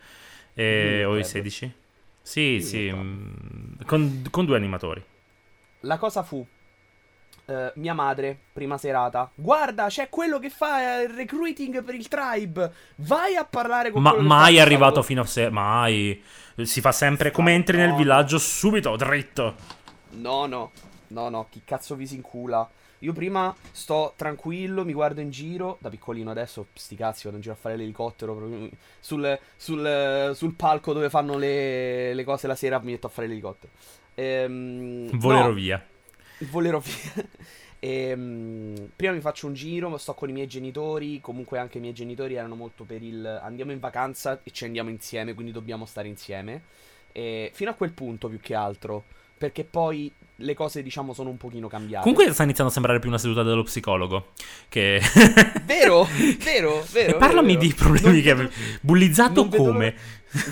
E- 0.56 0.62
York 0.78 1.06
o 1.06 1.16
i 1.18 1.24
Club. 1.24 1.24
16. 1.24 1.74
Sì, 2.22 2.60
sì, 2.60 2.90
mm, 2.92 3.82
con, 3.86 4.24
con 4.30 4.44
due 4.46 4.56
animatori. 4.56 5.04
La 5.80 5.96
cosa 5.98 6.22
fu. 6.22 6.46
eh, 7.48 7.72
mia 7.76 7.94
madre, 7.94 8.38
prima 8.52 8.76
serata. 8.78 9.30
Guarda, 9.34 9.86
c'è 9.86 10.08
quello 10.08 10.38
che 10.38 10.50
fa 10.50 11.00
eh, 11.00 11.04
il 11.04 11.10
recruiting 11.10 11.82
per 11.84 11.94
il 11.94 12.08
tribe. 12.08 12.72
Vai 12.96 13.36
a 13.36 13.44
parlare 13.44 13.90
con 13.90 14.02
Ma 14.02 14.14
mai 14.18 14.58
arrivato 14.58 15.02
fino 15.02 15.22
a 15.22 15.26
sé, 15.26 15.48
mai. 15.50 16.22
Si 16.62 16.80
fa 16.80 16.92
sempre 16.92 17.30
come 17.30 17.52
entri 17.54 17.76
nel 17.76 17.94
villaggio 17.94 18.38
subito, 18.38 18.96
dritto. 18.96 19.54
No, 20.10 20.46
no, 20.46 20.72
no, 21.08 21.28
no, 21.28 21.46
chi 21.50 21.62
cazzo 21.64 21.94
vi 21.94 22.06
si 22.06 22.16
incula? 22.16 22.68
Io 23.06 23.12
prima 23.12 23.54
sto 23.70 24.14
tranquillo, 24.16 24.84
mi 24.84 24.92
guardo 24.92 25.20
in 25.20 25.30
giro, 25.30 25.78
da 25.80 25.90
piccolino 25.90 26.28
adesso, 26.28 26.66
sti 26.72 26.96
cazzi, 26.96 27.22
vado 27.24 27.36
in 27.36 27.42
giro 27.42 27.54
a 27.54 27.56
fare 27.56 27.76
l'elicottero, 27.76 28.68
sul, 28.98 29.38
sul, 29.54 30.32
sul 30.34 30.54
palco 30.54 30.92
dove 30.92 31.08
fanno 31.08 31.38
le, 31.38 32.14
le 32.14 32.24
cose 32.24 32.48
la 32.48 32.56
sera 32.56 32.80
mi 32.80 32.90
metto 32.90 33.06
a 33.06 33.10
fare 33.10 33.28
l'elicottero. 33.28 33.72
Ehm, 34.14 35.16
Volerò 35.18 35.48
no, 35.48 35.52
via. 35.52 35.86
volerò 36.50 36.80
via. 36.80 37.24
Ehm, 37.78 38.90
prima 38.96 39.12
mi 39.12 39.20
faccio 39.20 39.46
un 39.46 39.52
giro, 39.52 39.96
sto 39.98 40.14
con 40.14 40.28
i 40.30 40.32
miei 40.32 40.48
genitori, 40.48 41.20
comunque 41.20 41.58
anche 41.58 41.76
i 41.78 41.80
miei 41.80 41.92
genitori 41.92 42.34
erano 42.34 42.56
molto 42.56 42.84
per 42.84 43.02
il 43.02 43.24
andiamo 43.24 43.70
in 43.70 43.78
vacanza 43.78 44.40
e 44.42 44.50
ci 44.50 44.64
andiamo 44.64 44.88
insieme, 44.90 45.34
quindi 45.34 45.52
dobbiamo 45.52 45.84
stare 45.84 46.08
insieme. 46.08 46.62
E 47.12 47.50
fino 47.54 47.70
a 47.70 47.74
quel 47.74 47.92
punto 47.92 48.28
più 48.28 48.40
che 48.40 48.54
altro, 48.54 49.04
perché 49.36 49.62
poi 49.62 50.10
le 50.36 50.54
cose 50.54 50.82
diciamo 50.82 51.12
sono 51.12 51.30
un 51.30 51.36
pochino 51.36 51.68
cambiate. 51.68 52.02
Comunque 52.02 52.32
sta 52.32 52.42
iniziando 52.42 52.70
a 52.70 52.74
sembrare 52.74 52.98
più 52.98 53.08
una 53.08 53.18
seduta 53.18 53.42
dello 53.42 53.62
psicologo. 53.62 54.32
Che... 54.68 55.00
Vero, 55.64 56.06
vero, 56.44 56.84
vero. 56.92 57.14
e 57.14 57.18
parlami 57.18 57.54
vero, 57.56 57.60
di 57.66 57.74
problemi 57.74 58.12
Non 58.14 58.22
che 58.22 58.30
avevi. 58.30 58.50
Bullizzato 58.80 59.48
come? 59.48 59.94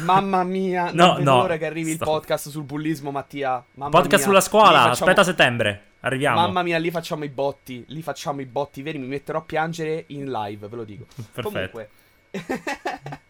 Mamma 0.04 0.42
mia, 0.44 0.90
No, 0.94 1.18
no, 1.18 1.36
l'ora 1.40 1.56
che 1.56 1.66
arrivi 1.66 1.90
il 1.90 1.96
sta- 1.96 2.04
podcast 2.04 2.48
sul 2.48 2.64
bullismo, 2.64 3.10
Mattia. 3.10 3.64
Mamma 3.74 3.90
Podcast 3.90 4.16
mia. 4.22 4.24
sulla 4.26 4.40
scuola, 4.40 4.70
facciamo- 4.78 4.92
aspetta 4.92 5.20
a 5.20 5.24
settembre. 5.24 5.82
Arriviamo. 6.00 6.36
Mamma 6.40 6.62
mia, 6.62 6.78
lì 6.78 6.90
facciamo 6.90 7.24
i 7.24 7.28
botti. 7.28 7.84
Lì 7.88 8.02
facciamo 8.02 8.40
i 8.40 8.46
botti 8.46 8.82
veri. 8.82 8.98
Mi 8.98 9.06
metterò 9.06 9.38
a 9.38 9.42
piangere 9.42 10.04
in 10.08 10.30
live, 10.30 10.66
ve 10.68 10.76
lo 10.76 10.84
dico. 10.84 11.06
Perfetto. 11.32 11.50
Comunque. 12.30 13.22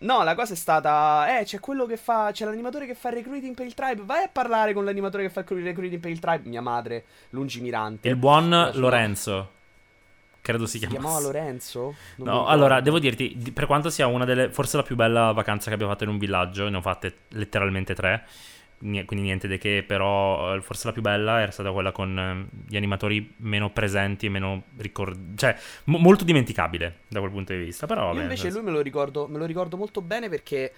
No, 0.00 0.22
la 0.22 0.34
cosa 0.34 0.52
è 0.52 0.56
stata. 0.56 1.38
Eh, 1.38 1.44
c'è 1.44 1.60
quello 1.60 1.86
che 1.86 1.96
fa. 1.96 2.30
C'è 2.32 2.44
l'animatore 2.44 2.86
che 2.86 2.94
fa 2.94 3.08
il 3.10 3.14
recruiting 3.16 3.54
per 3.54 3.66
il 3.66 3.74
tribe. 3.74 4.02
Vai 4.04 4.24
a 4.24 4.28
parlare 4.28 4.72
con 4.72 4.84
l'animatore 4.84 5.22
che 5.24 5.30
fa 5.30 5.40
il 5.48 5.62
recruiting 5.64 6.00
per 6.00 6.10
il 6.10 6.18
tribe. 6.18 6.48
Mia 6.48 6.60
madre, 6.62 7.04
lungimirante. 7.30 8.08
Il 8.08 8.16
buon 8.16 8.48
La 8.50 8.70
sua- 8.72 8.80
Lorenzo. 8.80 9.50
Credo 10.40 10.66
si 10.66 10.78
Si 10.78 10.86
chiamasse. 10.86 11.00
chiamava 11.00 11.24
Lorenzo? 11.26 11.94
Non 12.16 12.28
No, 12.28 12.46
allora, 12.46 12.80
devo 12.80 13.00
dirti, 13.00 13.34
di- 13.36 13.50
per 13.50 13.66
quanto 13.66 13.90
sia 13.90 14.06
una 14.06 14.24
delle, 14.24 14.50
forse 14.52 14.76
la 14.76 14.84
più 14.84 14.94
bella 14.94 15.32
vacanza 15.32 15.68
che 15.68 15.74
abbiamo 15.74 15.90
fatto 15.90 16.04
in 16.04 16.10
un 16.10 16.18
villaggio, 16.18 16.68
ne 16.68 16.76
ho 16.76 16.80
fatte 16.80 17.14
letteralmente 17.30 17.94
tre, 17.96 18.24
quindi 18.78 19.20
niente 19.20 19.48
di 19.48 19.58
che, 19.58 19.84
però 19.86 20.54
eh, 20.54 20.60
forse 20.60 20.86
la 20.86 20.92
più 20.92 21.02
bella 21.02 21.40
era 21.40 21.50
stata 21.50 21.72
quella 21.72 21.92
con 21.92 22.18
eh, 22.18 22.58
gli 22.68 22.76
animatori 22.76 23.34
meno 23.38 23.70
presenti 23.70 24.26
e 24.26 24.28
meno 24.28 24.64
ricordati, 24.76 25.36
cioè 25.36 25.56
mo- 25.84 25.98
molto 25.98 26.24
dimenticabile 26.24 27.00
da 27.08 27.20
quel 27.20 27.30
punto 27.30 27.52
di 27.52 27.58
vista, 27.58 27.86
però 27.86 28.06
vabbè, 28.08 28.22
invece 28.22 28.50
lui 28.50 28.62
me 28.62 28.70
lo 28.70 28.80
ricordo, 28.80 29.26
me 29.28 29.38
lo 29.38 29.46
ricordo 29.46 29.76
molto 29.76 30.02
bene 30.02 30.28
perché, 30.28 30.72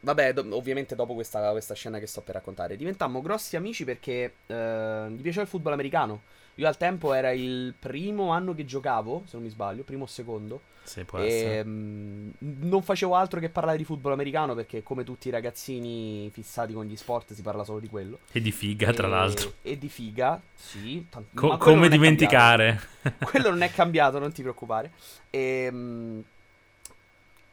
vabbè, 0.00 0.32
do- 0.32 0.56
ovviamente 0.56 0.96
dopo 0.96 1.14
questa, 1.14 1.50
questa 1.52 1.74
scena 1.74 1.98
che 1.98 2.06
sto 2.06 2.20
per 2.20 2.34
raccontare, 2.34 2.76
diventammo 2.76 3.20
grossi 3.22 3.56
amici 3.56 3.84
perché 3.84 4.34
eh, 4.46 5.06
gli 5.10 5.20
piaceva 5.22 5.42
il 5.42 5.48
football 5.48 5.72
americano. 5.74 6.22
Io 6.56 6.66
al 6.66 6.78
tempo 6.78 7.12
era 7.12 7.32
il 7.32 7.74
primo 7.78 8.30
anno 8.30 8.54
che 8.54 8.64
giocavo, 8.64 9.24
se 9.26 9.36
non 9.36 9.44
mi 9.44 9.50
sbaglio, 9.50 9.82
primo 9.82 10.04
o 10.04 10.06
secondo, 10.06 10.62
Sì, 10.86 11.04
e 11.14 11.62
mm, 11.64 12.30
non 12.38 12.82
facevo 12.82 13.14
altro 13.14 13.40
che 13.40 13.48
parlare 13.48 13.76
di 13.76 13.84
football 13.84 14.12
americano 14.12 14.54
perché 14.54 14.82
come 14.82 15.04
tutti 15.04 15.28
i 15.28 15.30
ragazzini 15.30 16.30
fissati 16.32 16.72
con 16.72 16.84
gli 16.84 16.96
sport 16.96 17.32
si 17.32 17.42
parla 17.42 17.64
solo 17.64 17.80
di 17.80 17.88
quello. 17.88 18.18
E 18.32 18.40
di 18.40 18.52
figa, 18.52 18.92
tra 18.92 19.06
E- 19.06 19.10
l'altro. 19.10 19.52
E 19.62 19.78
di 19.78 19.88
figa, 19.88 20.40
sì. 20.54 21.06
tant- 21.10 21.34
Co- 21.34 21.56
come 21.58 21.88
dimenticare? 21.88 22.80
quello 23.18 23.50
non 23.50 23.62
è 23.62 23.70
cambiato, 23.70 24.18
non 24.18 24.32
ti 24.32 24.42
preoccupare. 24.42 24.92
Ehm, 25.30 26.22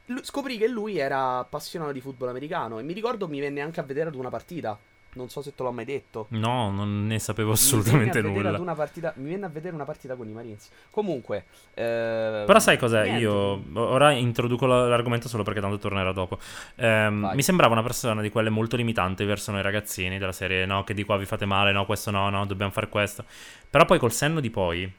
lu- 0.06 0.24
scoprì 0.24 0.58
che 0.58 0.68
lui 0.68 0.98
era 0.98 1.40
appassionato 1.40 1.92
di 1.92 2.02
football 2.02 2.30
americano 2.30 2.80
e 2.80 2.84
mi 2.84 2.94
ricordo 2.94 3.28
mi 3.28 3.40
venne 3.40 3.62
anche 3.62 3.80
a 3.80 3.84
vedere 3.84 4.10
ad 4.10 4.16
una 4.16 4.30
partita. 4.30 4.78
Non 5.16 5.30
so 5.30 5.42
se 5.42 5.54
te 5.54 5.62
l'ho 5.64 5.72
mai 5.72 5.86
detto. 5.86 6.26
No, 6.30 6.72
non 6.72 7.06
ne 7.08 7.20
sapevo 7.20 7.50
Mi 7.50 7.54
assolutamente 7.56 8.18
ad 8.20 8.26
nulla. 8.26 8.58
una 8.60 8.74
partita, 8.74 9.14
mi 9.18 9.30
venne 9.30 9.46
a 9.46 9.50
vedere 9.50 9.76
una 9.76 9.86
partita 9.86 10.16
con 10.16 10.28
i 10.28 10.32
Marines. 10.32 10.70
Comunque, 10.90 11.46
ehm, 11.76 12.46
Però 12.46 12.60
sai 12.60 12.78
cos'è? 12.78 13.04
niente. 13.04 13.22
Io 13.22 13.62
ora 13.74 14.12
introduco 14.12 14.66
la- 14.66 14.88
l'argomento 14.88 15.28
solo 15.28 15.44
perché 15.44 15.60
tanto 15.62 15.78
tornerà 15.78 16.12
dopo. 16.12 16.40
Vai. 16.76 17.36
mi 17.36 17.44
sembrava 17.44 17.74
una 17.74 17.84
persona 17.84 18.22
di 18.22 18.30
quelle 18.30 18.50
molto 18.50 18.76
limitanti 18.76 19.24
verso 19.26 19.52
noi 19.52 19.62
ragazzini, 19.62 20.18
della 20.18 20.32
serie 20.32 20.66
no, 20.66 20.84
che 20.84 20.94
di 20.94 21.04
qua 21.04 21.18
vi 21.18 21.26
fate 21.26 21.46
male, 21.46 21.72
no, 21.72 21.86
questo 21.86 22.10
no, 22.12 22.30
no, 22.30 22.46
dobbiamo 22.46 22.72
fare 22.72 22.90
questo. 22.90 23.24
Però 23.70 23.86
poi 23.86 24.00
col 24.00 24.12
senno 24.12 24.40
di 24.40 24.50
poi, 24.50 24.92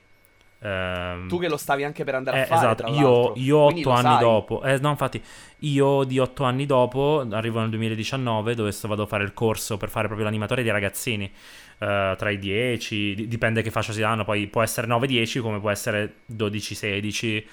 Ehm, 0.64 1.28
Tu 1.28 1.38
che 1.38 1.48
lo 1.48 1.58
stavi 1.58 1.84
anche 1.84 2.04
per 2.04 2.14
andare 2.14 2.38
eh, 2.38 2.40
a 2.40 2.44
fare, 2.44 2.58
esatto, 2.58 2.82
tra 2.84 2.90
io, 2.90 3.32
io 3.36 3.58
otto 3.58 3.90
anni 3.90 4.02
sai. 4.02 4.18
dopo, 4.18 4.62
eh, 4.62 4.78
no, 4.78 4.90
infatti, 4.90 5.22
io 5.60 6.04
di 6.04 6.18
otto 6.18 6.44
anni 6.44 6.64
dopo 6.64 7.26
arrivo 7.30 7.60
nel 7.60 7.68
2019 7.68 8.54
dove 8.54 8.72
sto, 8.72 8.88
vado 8.88 9.02
a 9.02 9.06
fare 9.06 9.24
il 9.24 9.34
corso 9.34 9.76
per 9.76 9.90
fare 9.90 10.06
proprio 10.06 10.26
l'animatore 10.26 10.62
dei 10.62 10.72
ragazzini. 10.72 11.30
eh, 11.78 12.14
tra 12.16 12.30
i 12.30 12.38
10, 12.38 13.14
di- 13.14 13.28
dipende 13.28 13.60
che 13.60 13.70
fascia 13.70 13.92
si 13.92 14.00
danno, 14.00 14.24
poi 14.24 14.46
può 14.46 14.62
essere 14.62 14.86
9-10 14.86 15.40
come 15.40 15.58
può 15.60 15.70
essere 15.70 16.14
12-16. 16.26 17.46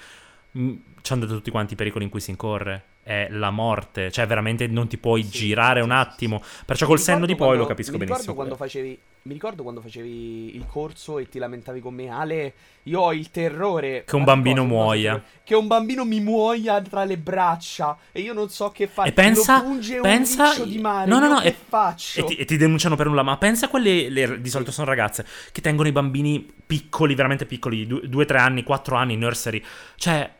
Mm, 0.56 0.74
C'hanno 1.02 1.26
da 1.26 1.34
tutti 1.34 1.50
quanti 1.50 1.72
i 1.74 1.76
pericoli 1.76 2.04
in 2.04 2.10
cui 2.10 2.20
si 2.20 2.30
incorre. 2.30 2.84
È 3.04 3.26
la 3.30 3.50
morte, 3.50 4.12
cioè 4.12 4.28
veramente 4.28 4.68
non 4.68 4.86
ti 4.86 4.96
puoi 4.96 5.24
Sì, 5.24 5.30
girare 5.30 5.80
sì, 5.80 5.84
un 5.88 5.90
sì, 5.92 5.96
attimo. 5.96 6.42
Perciò 6.64 6.86
col 6.86 7.00
senno 7.00 7.26
di 7.26 7.34
poi 7.34 7.48
lo 7.48 7.64
quando- 7.64 7.66
capisco 7.66 7.90
mi 7.92 7.98
ricordo 7.98 8.12
benissimo. 8.14 8.34
Quando 8.36 8.54
facevi, 8.56 8.98
mi 9.22 9.32
ricordo 9.32 9.62
quando 9.64 9.80
facevi 9.80 10.54
il 10.54 10.64
corso 10.68 11.18
e 11.18 11.28
ti 11.28 11.40
lamentavi 11.40 11.80
con 11.80 11.94
me, 11.94 12.08
Ale, 12.08 12.52
io 12.84 13.00
ho 13.00 13.12
il 13.12 13.32
terrore 13.32 14.04
Che 14.06 14.14
un 14.14 14.22
bambino 14.22 14.62
cosa? 14.62 14.72
Muoia. 14.74 15.22
Che 15.42 15.54
un 15.56 15.66
bambino 15.66 16.04
mi 16.04 16.20
muoia 16.20 16.80
tra 16.80 17.02
le 17.02 17.18
braccia 17.18 17.98
e 18.12 18.20
io 18.20 18.32
non 18.32 18.48
so 18.50 18.70
che 18.70 18.86
fare. 18.86 19.08
E 19.08 19.12
pensa, 19.12 19.64
Lo 19.64 20.00
pensa, 20.02 20.64
di 20.64 20.78
mare. 20.78 21.10
no, 21.10 21.18
no, 21.18 21.26
no, 21.26 21.40
e, 21.40 21.52
faccio? 21.52 22.20
e 22.20 22.24
ti, 22.24 22.34
e 22.36 22.44
ti 22.44 22.56
denunciano 22.56 22.94
per 22.94 23.06
nulla. 23.06 23.24
Ma 23.24 23.36
pensa 23.36 23.66
a 23.66 23.68
quelle, 23.68 24.08
le- 24.10 24.40
di 24.40 24.48
solito 24.48 24.70
sono 24.70 24.86
ragazze 24.86 25.26
che 25.50 25.60
tengono 25.60 25.88
i 25.88 25.92
bambini 25.92 26.48
piccoli, 26.64 27.16
veramente 27.16 27.46
piccoli, 27.46 27.84
2-3 27.84 28.36
anni, 28.38 28.62
4 28.62 28.94
anni, 28.94 29.16
nursery. 29.16 29.60
Cioè, 29.96 30.30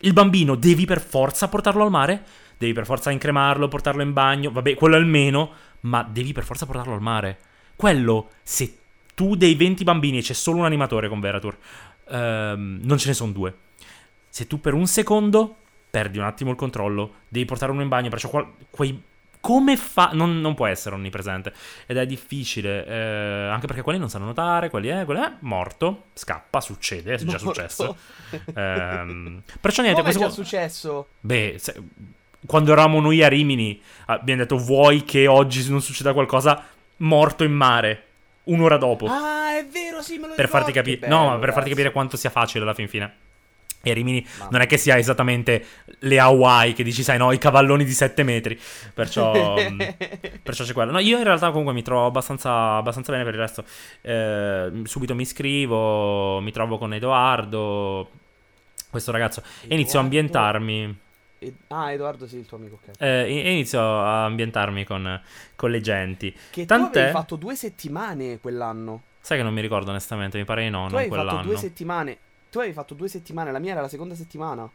il 0.00 0.12
bambino 0.12 0.54
devi 0.54 0.84
per 0.84 1.00
forza 1.00 1.48
portarlo 1.48 1.82
al 1.82 1.90
mare, 1.90 2.24
devi 2.56 2.72
per 2.72 2.84
forza 2.84 3.10
incremarlo, 3.10 3.68
portarlo 3.68 4.02
in 4.02 4.12
bagno, 4.12 4.50
vabbè, 4.50 4.74
quello 4.74 4.96
almeno, 4.96 5.50
ma 5.80 6.02
devi 6.02 6.32
per 6.32 6.44
forza 6.44 6.66
portarlo 6.66 6.94
al 6.94 7.02
mare. 7.02 7.38
Quello, 7.76 8.30
se 8.42 8.78
tu 9.14 9.34
dei 9.34 9.54
20 9.54 9.84
bambini 9.84 10.18
e 10.18 10.22
c'è 10.22 10.34
solo 10.34 10.58
un 10.58 10.64
animatore 10.64 11.08
con 11.08 11.20
Veratur, 11.20 11.56
ehm, 12.08 12.80
non 12.82 12.98
ce 12.98 13.08
ne 13.08 13.14
sono 13.14 13.32
due. 13.32 13.54
Se 14.28 14.46
tu 14.46 14.60
per 14.60 14.74
un 14.74 14.86
secondo 14.86 15.56
perdi 15.90 16.18
un 16.18 16.24
attimo 16.24 16.50
il 16.50 16.56
controllo, 16.56 17.14
devi 17.28 17.44
portare 17.44 17.72
uno 17.72 17.82
in 17.82 17.88
bagno, 17.88 18.08
perciò 18.08 18.28
qual- 18.28 18.52
quei... 18.70 19.02
Come 19.40 19.76
fa? 19.78 20.10
Non, 20.12 20.40
non 20.40 20.54
può 20.54 20.66
essere 20.66 20.94
onnipresente. 20.94 21.52
Ed 21.86 21.96
è 21.96 22.04
difficile, 22.06 22.84
eh, 22.86 23.48
anche 23.48 23.66
perché 23.66 23.80
quelli 23.82 23.98
non 23.98 24.10
sanno 24.10 24.24
nuotare, 24.26 24.68
quelli 24.70 24.88
è, 24.88 25.04
quelli 25.06 25.20
è 25.22 25.32
morto, 25.40 26.04
scappa, 26.12 26.60
succede, 26.60 27.14
è 27.14 27.16
già 27.16 27.24
Morto. 27.24 27.38
successo. 27.38 27.96
Ehm, 28.54 29.42
perciò 29.60 29.82
niente, 29.82 30.00
Come 30.00 30.12
è 30.12 30.16
già 30.16 30.24
qua- 30.26 30.30
successo? 30.34 31.08
Beh, 31.20 31.56
se- 31.58 31.74
quando 32.46 32.72
eravamo 32.72 33.00
noi 33.00 33.22
a 33.22 33.28
Rimini, 33.28 33.80
abbiamo 34.06 34.42
detto 34.42 34.56
vuoi 34.56 35.04
che 35.04 35.26
oggi 35.26 35.68
non 35.70 35.80
succeda 35.82 36.12
qualcosa 36.12 36.62
morto 36.98 37.44
in 37.44 37.52
mare, 37.52 38.04
un'ora 38.44 38.76
dopo. 38.76 39.06
Ah, 39.06 39.56
è 39.56 39.66
vero, 39.66 40.02
sì, 40.02 40.18
me 40.18 40.28
lo 40.28 40.34
per 40.34 40.48
farti 40.48 40.70
ricordo. 40.72 40.90
capire, 40.90 40.98
Che 41.00 41.06
no, 41.08 41.28
ma 41.30 41.38
per 41.38 41.52
farti 41.52 41.70
capire 41.70 41.92
quanto 41.92 42.16
sia 42.16 42.30
facile 42.30 42.62
alla 42.64 42.74
fin 42.74 42.88
fine. 42.88 43.14
E 43.82 43.92
Rimini 43.94 44.26
Mamma 44.38 44.50
non 44.50 44.60
è 44.60 44.66
che 44.66 44.76
sia 44.76 44.98
esattamente 44.98 45.64
le 46.00 46.18
Hawaii 46.18 46.74
che 46.74 46.82
dici, 46.82 47.02
sai, 47.02 47.16
no, 47.16 47.32
i 47.32 47.38
cavalloni 47.38 47.82
di 47.84 47.92
7 47.92 48.22
metri. 48.22 48.58
Perciò, 48.92 49.54
mm, 49.58 49.78
perciò 50.42 50.64
c'è 50.64 50.72
quello. 50.74 50.92
No, 50.92 50.98
io 50.98 51.16
in 51.16 51.24
realtà 51.24 51.48
comunque 51.50 51.72
mi 51.72 51.82
trovo 51.82 52.06
abbastanza, 52.06 52.76
abbastanza 52.76 53.10
bene 53.12 53.24
per 53.24 53.34
il 53.34 53.40
resto. 53.40 53.64
Eh, 54.02 54.82
subito 54.84 55.14
mi 55.14 55.22
iscrivo, 55.22 56.40
mi 56.40 56.52
trovo 56.52 56.76
con 56.76 56.92
Edoardo, 56.92 58.10
questo 58.90 59.12
ragazzo, 59.12 59.40
e 59.62 59.74
inizio 59.74 59.98
a 59.98 60.04
Edoardo- 60.04 60.04
ambientarmi. 60.04 60.98
Ed- 61.42 61.54
Ah, 61.68 61.90
Edoardo, 61.92 62.26
sì, 62.26 62.36
il 62.36 62.44
tuo 62.44 62.58
amico, 62.58 62.80
ok. 62.82 63.00
eh, 63.00 63.24
e 63.26 63.50
inizio 63.52 63.80
a 63.80 64.24
ambientarmi 64.26 64.84
con, 64.84 65.18
con 65.56 65.70
le 65.70 65.80
genti. 65.80 66.30
Che 66.50 66.60
tu 66.60 66.66
Tant'è- 66.66 66.98
avevi 66.98 67.12
fatto 67.16 67.36
due 67.36 67.56
settimane 67.56 68.38
quell'anno. 68.40 69.02
Sai 69.22 69.38
che 69.38 69.42
non 69.42 69.54
mi 69.54 69.62
ricordo 69.62 69.88
onestamente, 69.88 70.36
mi 70.36 70.44
pare 70.44 70.64
di 70.64 70.68
no, 70.68 70.86
tu 70.88 70.92
non 70.94 71.02
fatto 71.02 71.08
quell'anno. 71.08 71.42
due 71.42 71.56
settimane. 71.56 72.18
Tu 72.50 72.58
avevi 72.58 72.72
fatto 72.74 72.94
due 72.94 73.08
settimane, 73.08 73.52
la 73.52 73.58
mia 73.58 73.72
era 73.72 73.80
la 73.80 73.88
seconda 73.88 74.14
settimana. 74.14 74.68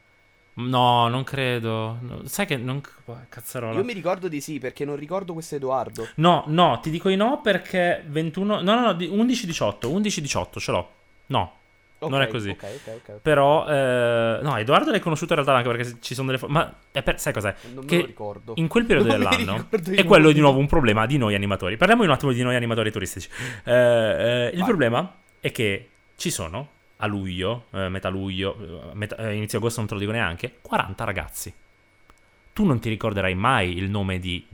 No, 0.58 1.08
non 1.10 1.24
credo. 1.26 1.98
No, 2.00 2.22
Sai 2.26 2.46
che 2.46 2.56
non. 2.56 2.82
Cazzarola. 3.28 3.78
Io 3.78 3.84
mi 3.84 3.92
ricordo 3.92 4.30
di 4.30 4.40
sì, 4.40 4.58
perché 4.60 4.86
non 4.86 4.96
ricordo 4.96 5.34
questo 5.34 5.56
Edoardo. 5.56 6.08
No, 6.16 6.46
no, 6.48 6.80
ti 6.82 6.90
dico 6.90 7.10
di 7.10 7.18
no 7.18 7.42
perché 7.42 8.04
21. 8.08 8.62
No, 8.62 8.74
no, 8.76 8.80
no, 8.80 8.94
di- 8.94 9.08
11-18. 9.10 9.88
11-18 9.92 10.60
ce 10.60 10.72
l'ho. 10.72 10.90
No. 11.28 11.54
Non 12.08 12.22
è 12.22 12.28
così. 12.28 12.50
Ok, 12.52 12.64
ok, 12.64 13.00
ok. 13.08 13.12
Però. 13.22 13.68
eh, 13.68 14.40
no, 14.42 14.56
Edoardo 14.58 14.92
l'hai 14.92 15.00
conosciuto 15.02 15.34
in 15.34 15.44
realtà 15.44 15.58
anche 15.58 15.76
perché 15.76 15.98
ci 16.02 16.14
sono 16.14 16.28
delle. 16.28 16.38
fo- 16.38 16.48
Ma 16.48 16.72
è 16.92 17.02
per- 17.04 17.20
sai 17.20 17.34
cos'è? 17.34 17.54
Non 17.74 17.84
me 17.84 17.90
Che 17.90 18.00
lo 18.00 18.06
ricordo. 18.06 18.54
In 18.56 18.68
quel 18.70 18.86
periodo 18.86 19.10
Non 19.18 19.18
dell'anno. 19.18 19.68
E 19.92 20.04
quello 20.06 20.30
è 20.30 20.34
di 20.34 20.40
nuovo 20.40 20.60
un 20.60 20.68
problema 20.68 21.06
di 21.06 21.18
noi 21.18 21.36
animatori. 21.36 21.76
Parliamo 21.76 22.04
un 22.04 22.12
attimo 22.12 22.32
di 22.32 22.42
noi 22.44 22.56
animatori 22.56 22.92
turistici. 22.92 23.28
Eh, 23.66 23.74
eh, 23.74 24.50
il 24.54 24.60
Vai. 24.60 24.68
problema 24.68 25.16
è 25.42 25.52
che 25.52 25.90
ci 26.16 26.30
sono 26.30 26.70
a 26.98 27.08
luglio, 27.08 27.66
eh, 27.72 27.90
metà 27.90 28.10
luglio, 28.10 28.90
eh, 28.92 28.96
metà- 28.96 29.16
eh, 29.18 29.36
inizio 29.36 29.58
agosto 29.58 29.80
non 29.80 29.88
te 29.88 29.94
lo 29.96 30.00
dico 30.00 30.12
neanche, 30.12 30.58
40 30.62 31.04
ragazzi. 31.04 31.54
Tu 32.54 32.64
non 32.66 32.80
ti 32.80 32.90
ricorderai 32.90 33.36
mai 33.36 33.76
il 33.78 33.90
nome 33.90 34.20
di 34.20 34.46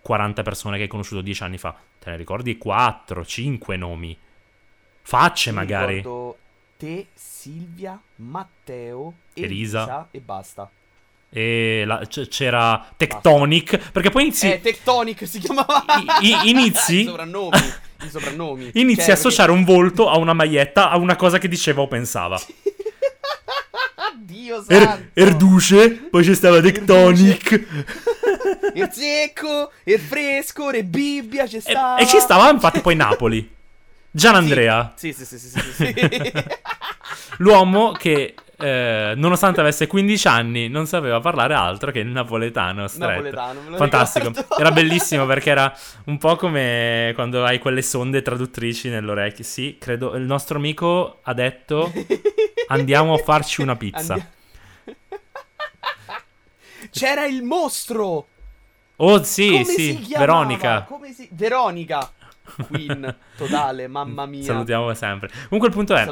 40 0.00 0.42
persone 0.42 0.76
che 0.76 0.84
hai 0.84 0.88
conosciuto 0.88 1.20
10 1.20 1.42
anni 1.42 1.58
fa. 1.58 1.74
Te 1.98 2.10
ne 2.10 2.16
ricordi 2.16 2.56
4, 2.56 3.24
5 3.24 3.76
nomi. 3.76 4.16
Facce 5.02 5.50
Mi 5.50 5.56
magari. 5.56 5.94
ricordo 5.96 6.38
te, 6.76 7.08
Silvia, 7.12 8.00
Matteo, 8.16 9.12
Elisa. 9.34 9.78
Elisa 9.80 10.08
e 10.12 10.20
basta. 10.20 10.70
E 11.32 11.84
la- 11.86 12.04
c- 12.06 12.26
c'era 12.28 12.88
Tectonic. 12.96 13.90
Perché 13.92 14.10
poi 14.10 14.22
inizi. 14.22 14.50
Eh, 14.52 14.60
Tectonic 14.60 15.26
si 15.26 15.38
chiamava. 15.40 15.84
I- 16.20 16.28
i- 16.28 16.50
inizi- 16.50 17.02
I. 17.10 17.14
I 18.02 18.08
soprannomi. 18.10 18.70
Inizi 18.74 19.00
Cioè, 19.02 19.10
a 19.10 19.14
associare 19.14 19.50
un 19.52 19.64
volto 19.64 20.08
a 20.08 20.16
una 20.18 20.32
maglietta 20.32 20.90
a 20.90 20.96
una 20.96 21.16
cosa 21.16 21.38
che 21.38 21.48
diceva 21.48 21.82
o 21.82 21.88
pensava. 21.88 22.40
Dio 24.16 24.64
Er- 24.68 24.82
santo. 24.82 25.08
Erduce, 25.20 25.90
poi 25.90 26.24
c'è 26.24 26.34
stava 26.34 26.60
Tectonic. 26.60 27.66
Il 28.74 28.88
secco, 28.92 29.72
il 29.84 29.98
fresco, 29.98 30.70
le 30.70 30.84
Bibbia, 30.84 31.44
c'è 31.46 31.56
E, 31.56 31.60
stava. 31.60 31.96
e 31.96 32.06
ci 32.06 32.18
stava 32.20 32.50
infatti 32.50 32.80
poi 32.80 32.94
Napoli. 32.94 33.56
Gian 34.12 34.34
Andrea, 34.36 34.92
sì, 34.96 35.12
sì, 35.12 35.24
sì, 35.24 35.38
sì, 35.38 35.48
sì, 35.48 35.60
sì. 35.72 35.94
l'uomo 37.38 37.92
che 37.92 38.34
eh, 38.60 39.14
nonostante 39.16 39.60
avesse 39.60 39.86
15 39.86 40.28
anni 40.28 40.68
non 40.68 40.86
sapeva 40.86 41.20
parlare 41.20 41.54
altro 41.54 41.90
che 41.90 42.00
il 42.00 42.08
napoletano 42.08 42.86
stretto. 42.88 43.10
Napoletano, 43.10 43.76
Fantastico. 43.76 44.28
ricordo. 44.28 44.58
Era 44.58 44.70
bellissimo 44.70 45.24
perché 45.26 45.50
era 45.50 45.72
un 46.06 46.18
po' 46.18 46.36
come 46.36 47.12
quando 47.14 47.44
hai 47.44 47.58
quelle 47.58 47.82
sonde 47.82 48.22
traduttrici 48.22 48.88
nell'orecchio. 48.88 49.44
Sì, 49.44 49.76
credo 49.78 50.14
il 50.14 50.22
nostro 50.22 50.58
amico 50.58 51.18
ha 51.22 51.34
detto 51.34 51.92
andiamo 52.68 53.14
a 53.14 53.18
farci 53.18 53.62
una 53.62 53.76
pizza. 53.76 54.14
Andia- 54.14 54.30
C'era 56.90 57.26
il 57.26 57.42
mostro. 57.42 58.26
Oh 58.96 59.22
sì, 59.22 59.50
Come 59.50 59.64
sì? 59.64 60.06
Veronica. 60.16 60.86
Si... 61.14 61.28
Veronica. 61.30 62.12
Queen, 62.68 63.16
totale, 63.36 63.86
mamma 63.88 64.26
mia. 64.26 64.42
Salutiamo 64.42 64.92
sempre. 64.94 65.28
Comunque 65.48 65.68
il 65.68 65.74
punto 65.74 65.94
è, 65.94 66.06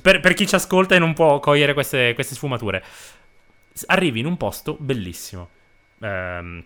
per, 0.00 0.20
per 0.20 0.34
chi 0.34 0.46
ci 0.46 0.54
ascolta 0.54 0.94
e 0.94 0.98
non 0.98 1.12
può 1.14 1.38
cogliere 1.40 1.74
queste, 1.74 2.14
queste 2.14 2.34
sfumature, 2.34 2.82
arrivi 3.86 4.20
in 4.20 4.26
un 4.26 4.36
posto 4.36 4.76
bellissimo. 4.78 5.48
Ehm, 6.00 6.64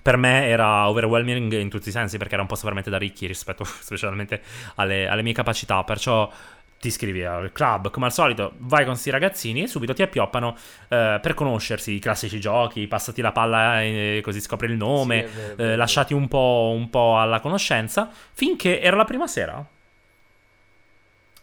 per 0.00 0.16
me 0.16 0.46
era 0.46 0.88
overwhelming 0.88 1.52
in 1.52 1.68
tutti 1.68 1.90
i 1.90 1.92
sensi 1.92 2.16
perché 2.16 2.32
era 2.32 2.42
un 2.42 2.48
posto 2.48 2.64
veramente 2.64 2.90
da 2.90 2.98
ricchi 2.98 3.26
rispetto 3.26 3.64
specialmente 3.64 4.42
alle, 4.76 5.06
alle 5.06 5.22
mie 5.22 5.32
capacità. 5.32 5.82
Perciò 5.84 6.30
ti 6.82 6.88
iscrivi 6.88 7.24
al 7.24 7.52
club 7.52 7.90
come 7.90 8.06
al 8.06 8.12
solito, 8.12 8.54
vai 8.58 8.80
con 8.80 8.94
questi 8.94 9.10
ragazzini 9.10 9.62
e 9.62 9.66
subito 9.68 9.94
ti 9.94 10.02
appioppano 10.02 10.56
eh, 10.88 11.20
per 11.22 11.34
conoscersi 11.34 11.92
i 11.92 12.00
classici 12.00 12.40
giochi, 12.40 12.88
passati 12.88 13.20
la 13.22 13.30
palla 13.30 13.82
e 13.82 14.20
così 14.20 14.40
scopri 14.40 14.66
il 14.66 14.76
nome, 14.76 15.28
Sì, 15.28 15.32
vero, 15.36 15.62
eh, 15.62 15.76
lasciati 15.76 16.12
un 16.12 16.26
po', 16.26 16.72
un 16.74 16.90
po' 16.90 17.20
alla 17.20 17.38
conoscenza, 17.38 18.10
finché 18.32 18.80
era 18.80 18.96
la 18.96 19.04
prima 19.04 19.28
sera, 19.28 19.64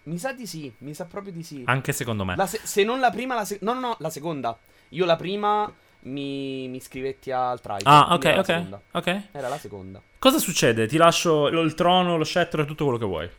Mi 0.04 0.18
sa 0.18 0.34
di 0.34 0.46
sì, 0.48 0.74
mi 0.80 0.94
sa 0.94 1.06
proprio 1.06 1.32
di 1.32 1.44
sì. 1.44 1.62
anche 1.66 1.92
secondo 1.94 2.26
me. 2.26 2.36
Se-, 2.48 2.60
se 2.64 2.84
non 2.84 3.00
la 3.00 3.12
prima, 3.12 3.36
la 3.36 3.46
se- 3.46 3.60
no, 3.62 3.74
no, 3.74 3.80
no, 3.80 3.96
la 4.00 4.10
seconda. 4.10 4.58
Io 4.90 5.06
la 5.06 5.16
prima 5.16 5.72
mi, 6.02 6.68
mi 6.68 6.78
iscrivetti 6.78 7.32
al 7.32 7.62
trial. 7.62 7.82
Ah, 7.84 8.14
ok, 8.14 8.34
ok, 8.38 8.46
seconda. 8.46 8.82
ok. 8.92 9.22
Era 9.32 9.48
la 9.50 9.58
seconda. 9.60 10.02
Cosa 10.18 10.40
succede? 10.40 10.88
Ti 10.88 10.98
lascio 10.98 11.48
il 11.48 11.74
trono, 11.76 12.18
lo 12.18 12.24
scettro 12.26 12.62
e 12.62 12.66
tutto 12.66 12.84
quello 12.86 12.98
che 13.00 13.06
vuoi. 13.06 13.30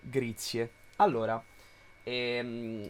Grizie. 0.00 0.70
Allora, 1.00 1.42
ehm, 2.04 2.88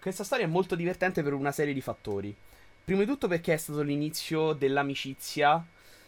questa 0.00 0.24
storia 0.24 0.46
è 0.46 0.48
molto 0.48 0.74
divertente 0.76 1.22
per 1.22 1.32
una 1.34 1.52
serie 1.52 1.74
di 1.74 1.80
fattori. 1.80 2.34
Prima 2.84 3.00
di 3.00 3.06
tutto 3.06 3.28
perché 3.28 3.54
è 3.54 3.56
stato 3.56 3.82
l'inizio 3.82 4.52
dell'amicizia 4.52 5.64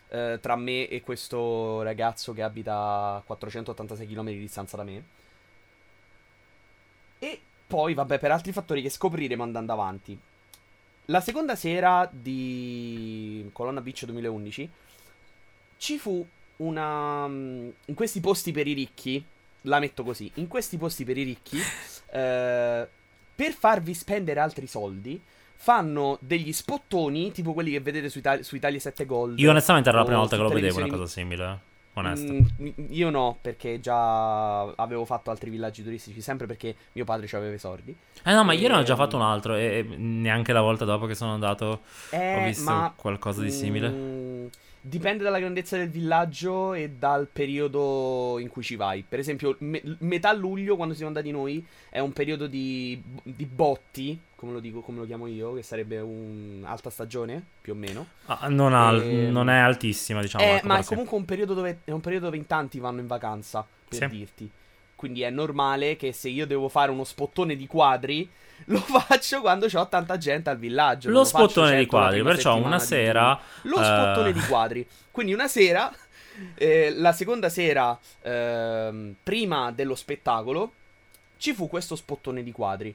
eh, 0.09 0.39
tra 0.41 0.57
me 0.57 0.89
e 0.89 1.01
questo 1.03 1.83
ragazzo 1.83 2.33
che 2.33 2.43
abita 2.43 3.17
a 3.17 3.23
486 3.25 4.07
km 4.09 4.33
di 4.33 4.39
distanza 4.41 4.77
da 4.77 4.85
me. 4.85 5.05
E 7.19 7.41
poi, 7.67 7.95
vabbè, 7.95 8.19
per 8.19 8.31
altri 8.31 8.53
fattori 8.53 8.83
che 8.83 8.91
scopriremo 8.91 9.43
andando 9.43 9.73
avanti. 9.73 10.19
La 11.07 11.21
seconda 11.21 11.57
sera 11.57 12.09
di 12.11 13.49
Colonna 13.53 13.81
Beach 13.81 14.05
2011 14.05 14.71
ci 15.79 15.99
fu 15.99 16.27
una... 16.57 17.27
mm, 17.29 17.71
In 17.87 17.95
questi 17.95 18.21
posti 18.21 18.53
per 18.53 18.67
i 18.67 18.73
ricchi, 18.75 19.25
la 19.67 19.79
metto 19.79 20.03
così, 20.03 20.31
in 20.37 20.47
questi 20.49 20.77
posti 20.77 21.05
per 21.05 21.17
i 21.19 21.23
ricchi, 21.23 21.59
eh, 22.11 22.89
per 23.35 23.53
farvi 23.53 23.95
spendere 23.95 24.41
altri 24.41 24.67
soldi, 24.67 25.21
fanno 25.57 26.19
degli 26.21 26.53
spottoni, 26.53 27.33
tipo 27.33 27.53
quelli 27.53 27.71
che 27.71 27.81
vedete 27.81 28.09
su, 28.09 28.19
Italia, 28.19 28.43
su 28.45 28.57
Italia 28.57 28.79
7 28.81 29.07
Gold. 29.07 29.39
Io 29.39 29.51
onestamente 29.51 29.89
era 29.89 29.99
la 29.99 30.05
prima 30.05 30.21
volta 30.21 30.37
che 30.37 30.43
lo 30.43 30.51
vedevo 30.51 30.79
una 30.79 30.89
cosa 30.89 31.07
simile. 31.07 31.45
eh. 31.53 31.73
Onesto. 31.97 32.33
Mm, 32.33 32.69
io 32.91 33.09
no, 33.11 33.39
perché 33.41 33.79
già 33.81 34.63
avevo 34.63 35.05
fatto 35.05 35.31
altri 35.31 35.49
villaggi 35.51 35.83
turistici, 35.85 36.21
sempre 36.21 36.47
perché 36.47 36.75
mio 36.93 37.05
padre 37.05 37.27
ci 37.29 37.37
aveva 37.37 37.55
i 37.55 37.59
soldi. 37.59 37.97
Eh 38.25 38.33
no, 38.33 38.43
ma 38.45 38.53
ieri 38.53 38.73
ne 38.75 38.81
ho 38.81 38.83
già 38.83 38.93
Ehm, 38.93 38.99
fatto 38.99 39.17
un 39.17 39.23
altro 39.23 39.55
e 39.55 39.79
e 39.79 39.83
neanche 39.97 40.53
la 40.53 40.61
volta 40.61 40.85
dopo 40.85 41.07
che 41.07 41.15
sono 41.15 41.33
andato 41.35 41.83
Eh, 42.11 42.35
ho 42.37 42.41
visto 42.41 42.63
ma, 42.63 42.93
qualcosa 42.97 43.43
di 43.43 43.51
simile. 43.53 43.89
mm, 43.91 44.47
dipende 44.87 45.25
dalla 45.25 45.39
grandezza 45.39 45.79
del 45.79 45.89
villaggio 45.89 46.75
e 46.75 46.91
dal 46.91 47.27
periodo 47.33 48.37
in 48.39 48.49
cui 48.49 48.63
ci 48.63 48.77
vai. 48.77 49.03
Per 49.09 49.19
esempio, 49.19 49.57
me- 49.61 49.81
metà 50.01 50.31
luglio, 50.35 50.77
quando 50.77 50.93
siamo 50.93 51.09
andati 51.09 51.31
noi, 51.31 51.65
è 51.89 52.01
un 52.01 52.13
periodo 52.13 52.47
di, 52.47 53.03
di 53.23 53.47
botti, 53.47 54.21
come 54.35 54.53
lo 54.53 54.61
dico, 54.61 54.81
come 54.81 54.99
lo 54.99 55.07
chiamo 55.07 55.27
io, 55.27 55.55
che 55.55 55.63
sarebbe 55.63 56.01
un'alta 56.01 56.91
stagione, 56.91 57.43
più 57.63 57.73
o 57.73 57.77
meno. 57.77 58.07
Ah, 58.27 58.49
non, 58.49 58.75
al- 58.75 59.01
Ehm, 59.01 59.33
non 59.33 59.49
è 59.49 59.57
altissima, 59.57 60.21
diciamo. 60.21 60.45
Eh, 60.45 60.49
ecco, 60.57 60.67
ma 60.67 60.75
però 60.75 60.85
è 60.85 60.89
comunque 60.89 61.17
un 61.17 61.25
periodo 61.25 61.55
dove 61.55 61.79
è 61.85 61.91
un 61.91 62.01
periodo 62.03 62.27
dove 62.27 62.37
in 62.37 62.47
tanti 62.47 62.79
vanno 62.79 63.01
in 63.01 63.07
vacanza, 63.07 63.67
per 63.89 63.99
Sì. 64.11 64.17
dirti. 64.17 64.51
Quindi 64.97 65.23
è 65.23 65.31
normale 65.31 65.97
che 65.97 66.13
se 66.13 66.29
io 66.29 66.47
devo 66.47 66.69
fare 66.69 66.91
uno 66.91 67.05
spottone 67.05 67.57
di 67.57 67.67
quadri, 67.67 68.29
lo 68.67 68.79
faccio 68.79 69.41
quando 69.41 69.67
c'ho 69.67 69.89
tanta 69.89 70.17
gente 70.17 70.51
al 70.51 70.59
villaggio. 70.59 71.11
Lo 71.11 71.25
faccio 71.25 71.49
spottone 71.49 71.79
di 71.79 71.87
quadri, 71.87 72.23
perciò 72.23 72.57
una 72.57 72.79
di 72.79 72.85
sera... 72.85 73.41
giugno. 73.61 73.75
Lo 73.75 73.81
eh, 73.81 73.85
spottone 73.85 74.33
di 74.33 74.41
quadri. 74.41 74.89
Quindi 75.11 75.33
una 75.33 75.49
sera, 75.49 75.93
eh, 76.55 76.93
la 76.97 77.13
seconda 77.13 77.49
sera, 77.49 77.99
ehm, 78.23 79.15
prima 79.23 79.71
dello 79.73 79.95
spettacolo, 79.95 80.73
ci 81.37 81.53
fu 81.53 81.69
questo 81.69 81.97
spottone 81.97 82.43
di 82.43 82.53
quadri. 82.53 82.95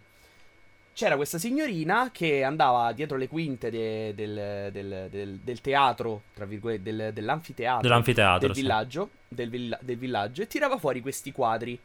C'era 0.99 1.15
questa 1.15 1.37
signorina 1.37 2.09
che 2.11 2.43
andava 2.43 2.91
dietro 2.91 3.15
le 3.15 3.29
quinte 3.29 3.69
de- 3.71 4.11
del, 4.13 4.69
del- 4.69 5.07
del- 5.09 5.39
del 5.41 5.61
teatro, 5.61 6.23
tra 6.33 6.43
virgolette, 6.43 6.83
del- 6.83 7.13
dell'anfiteatro 7.13 7.81
Dell'anfiteatro, 7.83 8.47
del 8.47 8.53
sì. 8.53 8.61
villaggio, 8.61 9.09
del, 9.29 9.49
villa- 9.49 9.79
del 9.81 9.97
villaggio 9.97 10.41
e 10.41 10.47
tirava 10.47 10.77
fuori 10.77 10.99
questi 10.99 11.31
quadri 11.31 11.79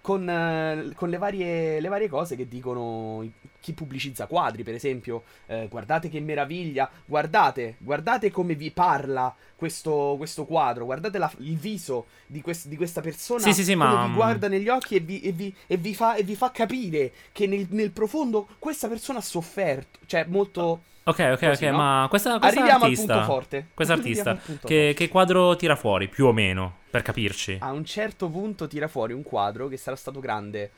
con, 0.00 0.26
eh, 0.26 0.92
con 0.94 1.10
le, 1.10 1.18
varie, 1.18 1.78
le 1.78 1.88
varie 1.88 2.08
cose 2.08 2.34
che 2.34 2.48
dicono 2.48 3.22
chi 3.62 3.72
pubblicizza 3.72 4.26
quadri, 4.26 4.64
per 4.64 4.74
esempio, 4.74 5.22
eh, 5.46 5.68
guardate 5.70 6.08
che 6.10 6.20
meraviglia, 6.20 6.90
guardate, 7.06 7.76
guardate 7.78 8.30
come 8.32 8.54
vi 8.56 8.72
parla 8.72 9.34
questo, 9.56 10.16
questo 10.18 10.44
quadro, 10.44 10.84
guardate 10.84 11.16
la- 11.18 11.32
il 11.38 11.56
viso 11.56 12.06
di, 12.26 12.40
quest- 12.42 12.66
di 12.66 12.76
questa 12.76 13.00
persona, 13.00 13.40
Sì, 13.40 13.52
sì, 13.54 13.62
sì, 13.62 13.74
ma- 13.76 14.06
vi 14.08 14.12
guarda 14.14 14.48
negli 14.48 14.68
occhi 14.68 14.96
e 14.96 15.00
vi, 15.00 15.20
e 15.20 15.30
vi- 15.32 15.54
e 15.68 15.76
vi 15.76 15.94
fa, 15.94 16.16
e 16.16 16.24
vi 16.24 16.34
fa 16.34 16.50
capire 16.50 17.12
che 17.30 17.46
nel, 17.46 17.66
nel 17.70 17.92
profondo 17.92 18.48
questa 18.58 18.88
persona 18.88 19.20
ha 19.20 19.22
sofferto, 19.22 20.00
cioè 20.06 20.24
molto... 20.28 20.82
Ok, 21.04 21.18
ok, 21.18 21.30
ok, 21.32 21.48
Così, 21.48 21.66
no? 21.66 21.76
ma 21.76 22.06
questa, 22.08 22.38
questa 22.38 22.60
Arriviamo 22.60 22.84
al 22.84 22.90
artista... 22.90 23.12
punto 23.14 23.32
forte. 23.32 23.66
Questa 23.74 23.92
artista, 23.94 24.30
al 24.30 24.58
che, 24.64 24.92
che 24.96 25.08
quadro 25.08 25.56
tira 25.56 25.74
fuori, 25.76 26.08
più 26.08 26.26
o 26.26 26.32
meno, 26.32 26.78
per 26.90 27.02
capirci? 27.02 27.56
A 27.60 27.72
un 27.72 27.84
certo 27.84 28.28
punto 28.28 28.66
tira 28.68 28.86
fuori 28.88 29.12
un 29.12 29.22
quadro 29.22 29.68
che 29.68 29.76
sarà 29.76 29.96
stato 29.96 30.20
grande. 30.20 30.70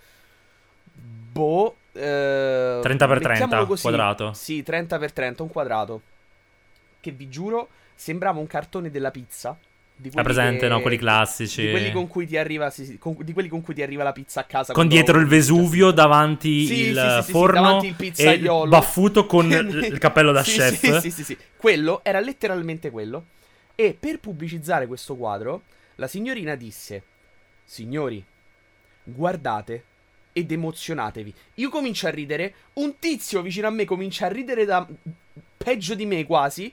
Boh. 1.32 1.76
Eh, 1.94 2.78
30 2.82 3.06
per 3.06 3.18
30, 3.20 3.28
mettiamolo 3.44 3.66
così. 3.66 3.82
quadrato. 3.82 4.32
Sì, 4.34 4.62
30 4.62 4.98
per 4.98 5.12
30, 5.12 5.42
un 5.42 5.48
quadrato. 5.50 6.02
Che 7.00 7.10
vi 7.10 7.28
giuro, 7.28 7.68
sembrava 7.94 8.38
un 8.38 8.46
cartone 8.46 8.90
della 8.90 9.10
pizza. 9.10 9.56
Di 9.96 10.10
quelli 10.10 10.24
presente, 10.26 10.58
che- 10.60 10.68
no? 10.68 10.80
Quelli 10.80 10.96
classici. 10.96 11.66
Di 11.66 11.70
quelli 11.70 11.92
con 11.92 12.08
cui 12.08 12.26
ti 12.26 12.36
arriva, 12.36 12.68
sì, 12.70 12.84
sì, 12.84 12.98
con- 12.98 13.16
di 13.20 13.32
quelli 13.32 13.48
con 13.48 13.60
cui 13.60 13.74
ti 13.74 13.82
arriva 13.82 14.02
la 14.02 14.10
pizza 14.12 14.40
a 14.40 14.44
casa. 14.44 14.72
Con 14.72 14.88
dietro 14.88 15.20
il 15.20 15.26
Vesuvio, 15.26 15.92
davanti 15.92 16.66
Sì, 16.66 16.80
il 16.88 17.24
forno 17.28 17.60
davanti 17.62 17.86
il 17.86 17.94
pizzaiolo. 17.94 18.68
baffuto 18.68 19.24
con 19.26 19.48
il 19.52 19.98
cappello 19.98 20.32
da 20.32 20.42
chef. 20.42 20.98
Sì, 20.98 21.10
sì, 21.12 21.22
sì. 21.22 21.38
Quello 21.56 22.00
era 22.02 22.18
letteralmente 22.18 22.90
quello. 22.90 23.26
E 23.76 23.96
per 23.98 24.18
pubblicizzare 24.18 24.88
questo 24.88 25.14
quadro, 25.14 25.62
la 25.96 26.08
signorina 26.08 26.56
disse: 26.56 27.02
Signori, 27.64 28.24
guardate 29.04 29.84
ed 30.34 30.52
emozionatevi. 30.52 31.32
Io 31.54 31.70
comincio 31.70 32.08
a 32.08 32.10
ridere, 32.10 32.54
un 32.74 32.98
tizio 32.98 33.40
vicino 33.40 33.68
a 33.68 33.70
me 33.70 33.86
comincia 33.86 34.26
a 34.26 34.28
ridere 34.28 34.66
da 34.66 34.86
peggio 35.56 35.94
di 35.94 36.04
me 36.04 36.26
quasi, 36.26 36.70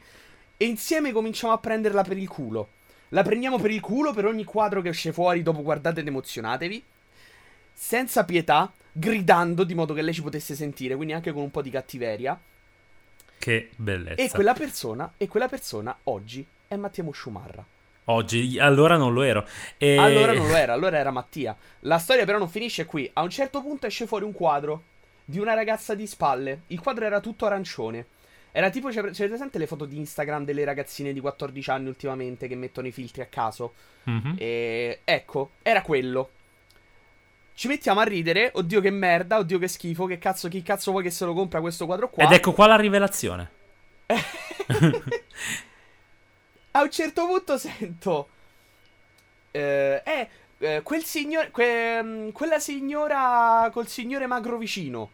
e 0.58 0.66
insieme 0.66 1.14
cominciamo 1.14 1.54
a 1.54 1.60
prenderla 1.60 2.04
per 2.04 2.18
il 2.18 2.28
culo. 2.28 2.70
La 3.10 3.24
prendiamo 3.24 3.60
per 3.60 3.72
il 3.72 3.80
culo 3.80 4.14
per 4.14 4.26
ogni 4.26 4.44
quadro 4.44 4.82
che 4.82 4.90
esce 4.90 5.14
fuori 5.14 5.44
dopo 5.44 5.62
guardate 5.62 6.02
ed 6.02 6.08
emozionatevi, 6.08 6.84
senza 7.72 8.26
pietà, 8.26 8.74
gridando 8.92 9.64
di 9.64 9.76
modo 9.76 9.94
che 9.94 10.02
lei 10.02 10.14
ci 10.14 10.22
potesse 10.22 10.56
sentire, 10.56 10.96
quindi 10.96 11.14
anche 11.14 11.32
con 11.32 11.44
un 11.44 11.52
po' 11.52 11.62
di 11.62 11.70
cattiveria. 11.70 12.40
Che 13.38 13.70
bellezza. 13.76 14.22
E 14.22 14.30
quella 14.30 14.54
persona, 14.54 15.14
e 15.18 15.28
quella 15.28 15.48
persona 15.48 15.96
oggi 16.04 16.46
è 16.68 16.76
Mattia 16.76 17.04
Musciumarra. 17.04 17.66
Oggi, 18.06 18.58
allora 18.60 18.98
non 18.98 19.14
lo 19.14 19.22
ero. 19.22 19.46
E... 19.78 19.98
Allora 19.98 20.34
non 20.34 20.48
lo 20.48 20.56
era, 20.56 20.74
allora 20.74 20.98
era 20.98 21.12
Mattia. 21.12 21.56
La 21.82 22.00
storia 22.00 22.26
però 22.26 22.40
non 22.40 22.50
finisce 22.50 22.86
qui. 22.86 23.10
A 23.14 23.22
un 23.22 23.30
certo 23.30 23.62
punto 23.62 23.86
esce 23.86 24.08
fuori 24.08 24.26
un 24.26 24.34
quadro 24.34 24.84
di 25.24 25.40
una 25.40 25.54
ragazza 25.54 25.94
di 25.94 26.08
spalle. 26.08 26.64
Il 26.68 26.80
quadro 26.80 27.06
era 27.06 27.20
tutto 27.20 27.46
arancione. 27.46 28.06
Era 28.52 28.70
tipo, 28.70 28.90
c'è 28.90 29.02
presente 29.02 29.58
le 29.58 29.68
foto 29.68 29.86
di 29.86 29.98
Instagram 29.98 30.44
delle 30.44 30.66
ragazzine 30.66 31.14
di 31.14 31.22
14 31.22 31.70
anni 31.70 31.88
ultimamente 31.88 32.48
che 32.48 32.56
mettono 32.56 32.88
i 32.88 32.92
filtri 32.92 33.22
a 33.22 33.28
caso? 33.28 33.74
Mhm. 34.04 34.36
E 34.38 35.00
ecco, 35.06 35.52
era 35.62 35.82
quello. 35.82 36.32
Ci 37.54 37.68
mettiamo 37.68 38.00
a 38.00 38.04
ridere, 38.04 38.52
oddio 38.54 38.82
che 38.82 38.90
merda, 38.90 39.38
oddio 39.38 39.60
che 39.60 39.68
schifo, 39.68 40.06
che 40.06 40.18
cazzo, 40.18 40.50
chi 40.50 40.64
cazzo 40.64 40.92
vuoi 40.92 41.04
che 41.04 41.12
se 41.12 41.24
lo 41.26 41.34
compra 41.34 41.62
questo 41.62 41.86
quadro 41.86 42.10
qua? 42.10 42.24
Ed 42.26 42.32
ecco 42.32 42.52
qua 42.54 42.68
la 42.68 42.76
rivelazione. 42.76 43.50
A 46.72 46.82
un 46.82 46.90
certo 46.90 47.26
punto 47.28 47.58
sento. 47.58 48.30
Eh, 49.52 50.02
eh, 50.06 50.30
eh, 50.60 50.82
quel 50.84 51.04
signore. 51.04 51.52
que- 51.52 52.02
mm, 52.02 52.30
quella 52.30 52.60
signora 52.60 53.70
col 53.74 53.88
signore 53.88 54.26
magro 54.28 54.58
vicino. 54.58 55.10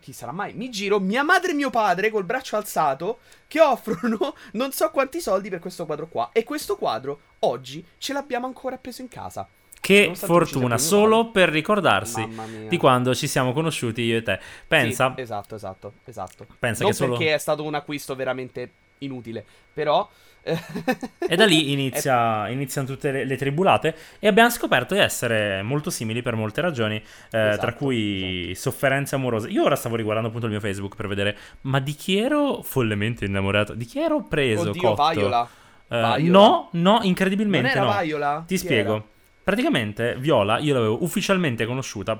Chi 0.00 0.12
sarà 0.12 0.32
mai? 0.32 0.52
Mi 0.52 0.68
giro, 0.70 1.00
mia 1.00 1.22
madre 1.22 1.52
e 1.52 1.54
mio 1.54 1.70
padre 1.70 2.10
col 2.10 2.24
braccio 2.24 2.56
alzato 2.56 3.20
che 3.48 3.58
offrono 3.60 4.34
non 4.52 4.70
so 4.70 4.90
quanti 4.90 5.20
soldi 5.20 5.48
per 5.48 5.60
questo 5.60 5.86
quadro 5.86 6.08
qua. 6.08 6.28
E 6.32 6.44
questo 6.44 6.76
quadro 6.76 7.20
oggi 7.40 7.84
ce 7.98 8.12
l'abbiamo 8.12 8.46
ancora 8.46 8.76
appeso 8.76 9.00
in 9.00 9.08
casa. 9.08 9.48
Che 9.80 10.14
fortuna, 10.14 10.78
solo 10.78 11.30
per 11.30 11.50
ricordarsi 11.50 12.26
di 12.68 12.76
quando 12.78 13.14
ci 13.14 13.26
siamo 13.26 13.52
conosciuti 13.52 14.00
io 14.02 14.18
e 14.18 14.22
te. 14.22 14.40
Pensa, 14.66 15.12
Sì, 15.14 15.20
esatto, 15.20 15.54
esatto, 15.56 15.92
esatto. 16.04 16.46
pensa 16.58 16.82
non 16.82 16.90
che 16.92 16.96
solo... 16.96 17.16
perché 17.16 17.34
è 17.34 17.38
stato 17.38 17.64
un 17.64 17.74
acquisto 17.74 18.14
veramente 18.14 18.70
inutile. 18.98 19.44
Però. 19.72 20.08
E 21.26 21.36
da 21.36 21.46
lì 21.46 21.72
inizia- 21.72 22.48
iniziano 22.50 22.86
tutte 22.86 23.10
le, 23.10 23.24
le 23.24 23.36
tribulate 23.36 23.94
e 24.18 24.28
abbiamo 24.28 24.50
scoperto 24.50 24.94
di 24.94 25.00
essere 25.00 25.62
molto 25.62 25.88
simili 25.90 26.20
per 26.22 26.34
molte 26.36 26.60
ragioni, 26.60 26.96
eh, 26.96 27.02
tra 27.30 27.50
Esatto, 27.52 27.74
cui 27.76 28.52
sofferenze 28.54 29.14
amorose. 29.14 29.48
Io 29.48 29.64
ora 29.64 29.74
stavo 29.76 29.96
riguardando 29.96 30.28
appunto 30.28 30.46
il 30.46 30.52
mio 30.52 30.60
Facebook 30.60 30.96
per 30.96 31.08
vedere, 31.08 31.36
ma 31.62 31.80
di 31.80 31.94
chi 31.94 32.18
ero 32.18 32.60
follemente 32.62 33.24
innamorato? 33.24 33.74
Di 33.74 33.84
chi 33.86 34.00
ero 34.00 34.22
preso? 34.22 34.68
Oddio, 34.70 34.94
cotto? 34.94 35.10
Viola. 35.18 35.48
Eh, 35.88 36.00
Vaiola. 36.00 36.38
no, 36.38 36.68
no, 36.72 36.92
Non 36.96 37.04
incredibilmente 37.04 37.70
era 37.70 37.82
no. 37.82 38.00
Viola? 38.02 38.44
Ti 38.46 38.54
Chi 38.54 38.60
spiego. 38.60 38.94
era? 38.94 39.02
Praticamente 39.44 40.16
Viola 40.18 40.58
io 40.58 40.72
l'avevo 40.74 41.02
ufficialmente 41.02 41.66
conosciuta, 41.66 42.18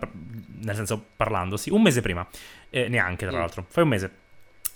nel 0.62 0.74
senso 0.74 1.02
parlandosi, 1.16 1.70
un 1.70 1.80
mese 1.82 2.00
prima, 2.02 2.26
Eh, 2.70 2.88
neanche 2.88 3.26
tra 3.26 3.36
Mm. 3.36 3.40
l'altro, 3.40 3.64
fai 3.68 3.82
un 3.84 3.88
mese. 3.88 4.10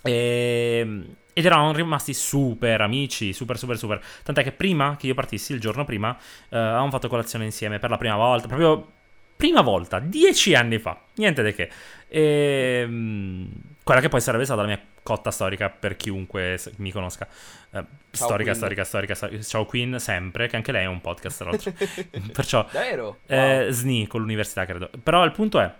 Ehm, 0.03 1.15
ed 1.33 1.45
eravamo 1.45 1.71
rimasti 1.71 2.13
super 2.13 2.81
amici, 2.81 3.31
super 3.33 3.57
super 3.57 3.77
super. 3.77 4.01
Tant'è 4.23 4.43
che 4.43 4.51
prima 4.51 4.95
che 4.97 5.07
io 5.07 5.13
partissi, 5.13 5.53
il 5.53 5.59
giorno 5.59 5.85
prima, 5.85 6.17
eh, 6.49 6.57
avevamo 6.57 6.89
fatto 6.91 7.07
colazione 7.07 7.45
insieme 7.45 7.79
per 7.79 7.89
la 7.89 7.97
prima 7.97 8.15
volta, 8.15 8.47
proprio 8.47 8.91
prima 9.37 9.61
volta, 9.61 9.99
dieci 9.99 10.53
anni 10.53 10.79
fa, 10.79 10.99
niente 11.15 11.43
di 11.43 11.53
che. 11.53 11.69
Ehm, 12.09 13.49
quella 13.83 14.01
che 14.01 14.09
poi 14.09 14.19
sarebbe 14.21 14.43
stata 14.45 14.61
la 14.61 14.67
mia 14.67 14.81
cotta 15.01 15.31
storica 15.31 15.69
per 15.69 15.95
chiunque 15.95 16.59
mi 16.77 16.91
conosca. 16.91 17.25
Eh, 17.71 17.83
storica, 18.11 18.53
storica, 18.53 18.83
storica, 18.83 19.15
storica. 19.15 19.41
Ciao 19.43 19.65
Queen, 19.65 19.97
sempre, 19.99 20.47
che 20.47 20.55
anche 20.57 20.71
lei 20.73 20.83
è 20.83 20.87
un 20.87 20.99
podcast 21.01 21.37
tra 21.37 21.49
l'altro. 21.51 21.71
Perciò 22.33 22.67
Davvero? 22.69 23.19
eh, 23.27 23.61
Wow. 23.63 23.71
SNI 23.71 24.07
con 24.07 24.21
l'università, 24.21 24.65
credo. 24.65 24.89
Però 25.01 25.23
il 25.23 25.31
punto 25.31 25.59
è: 25.59 25.73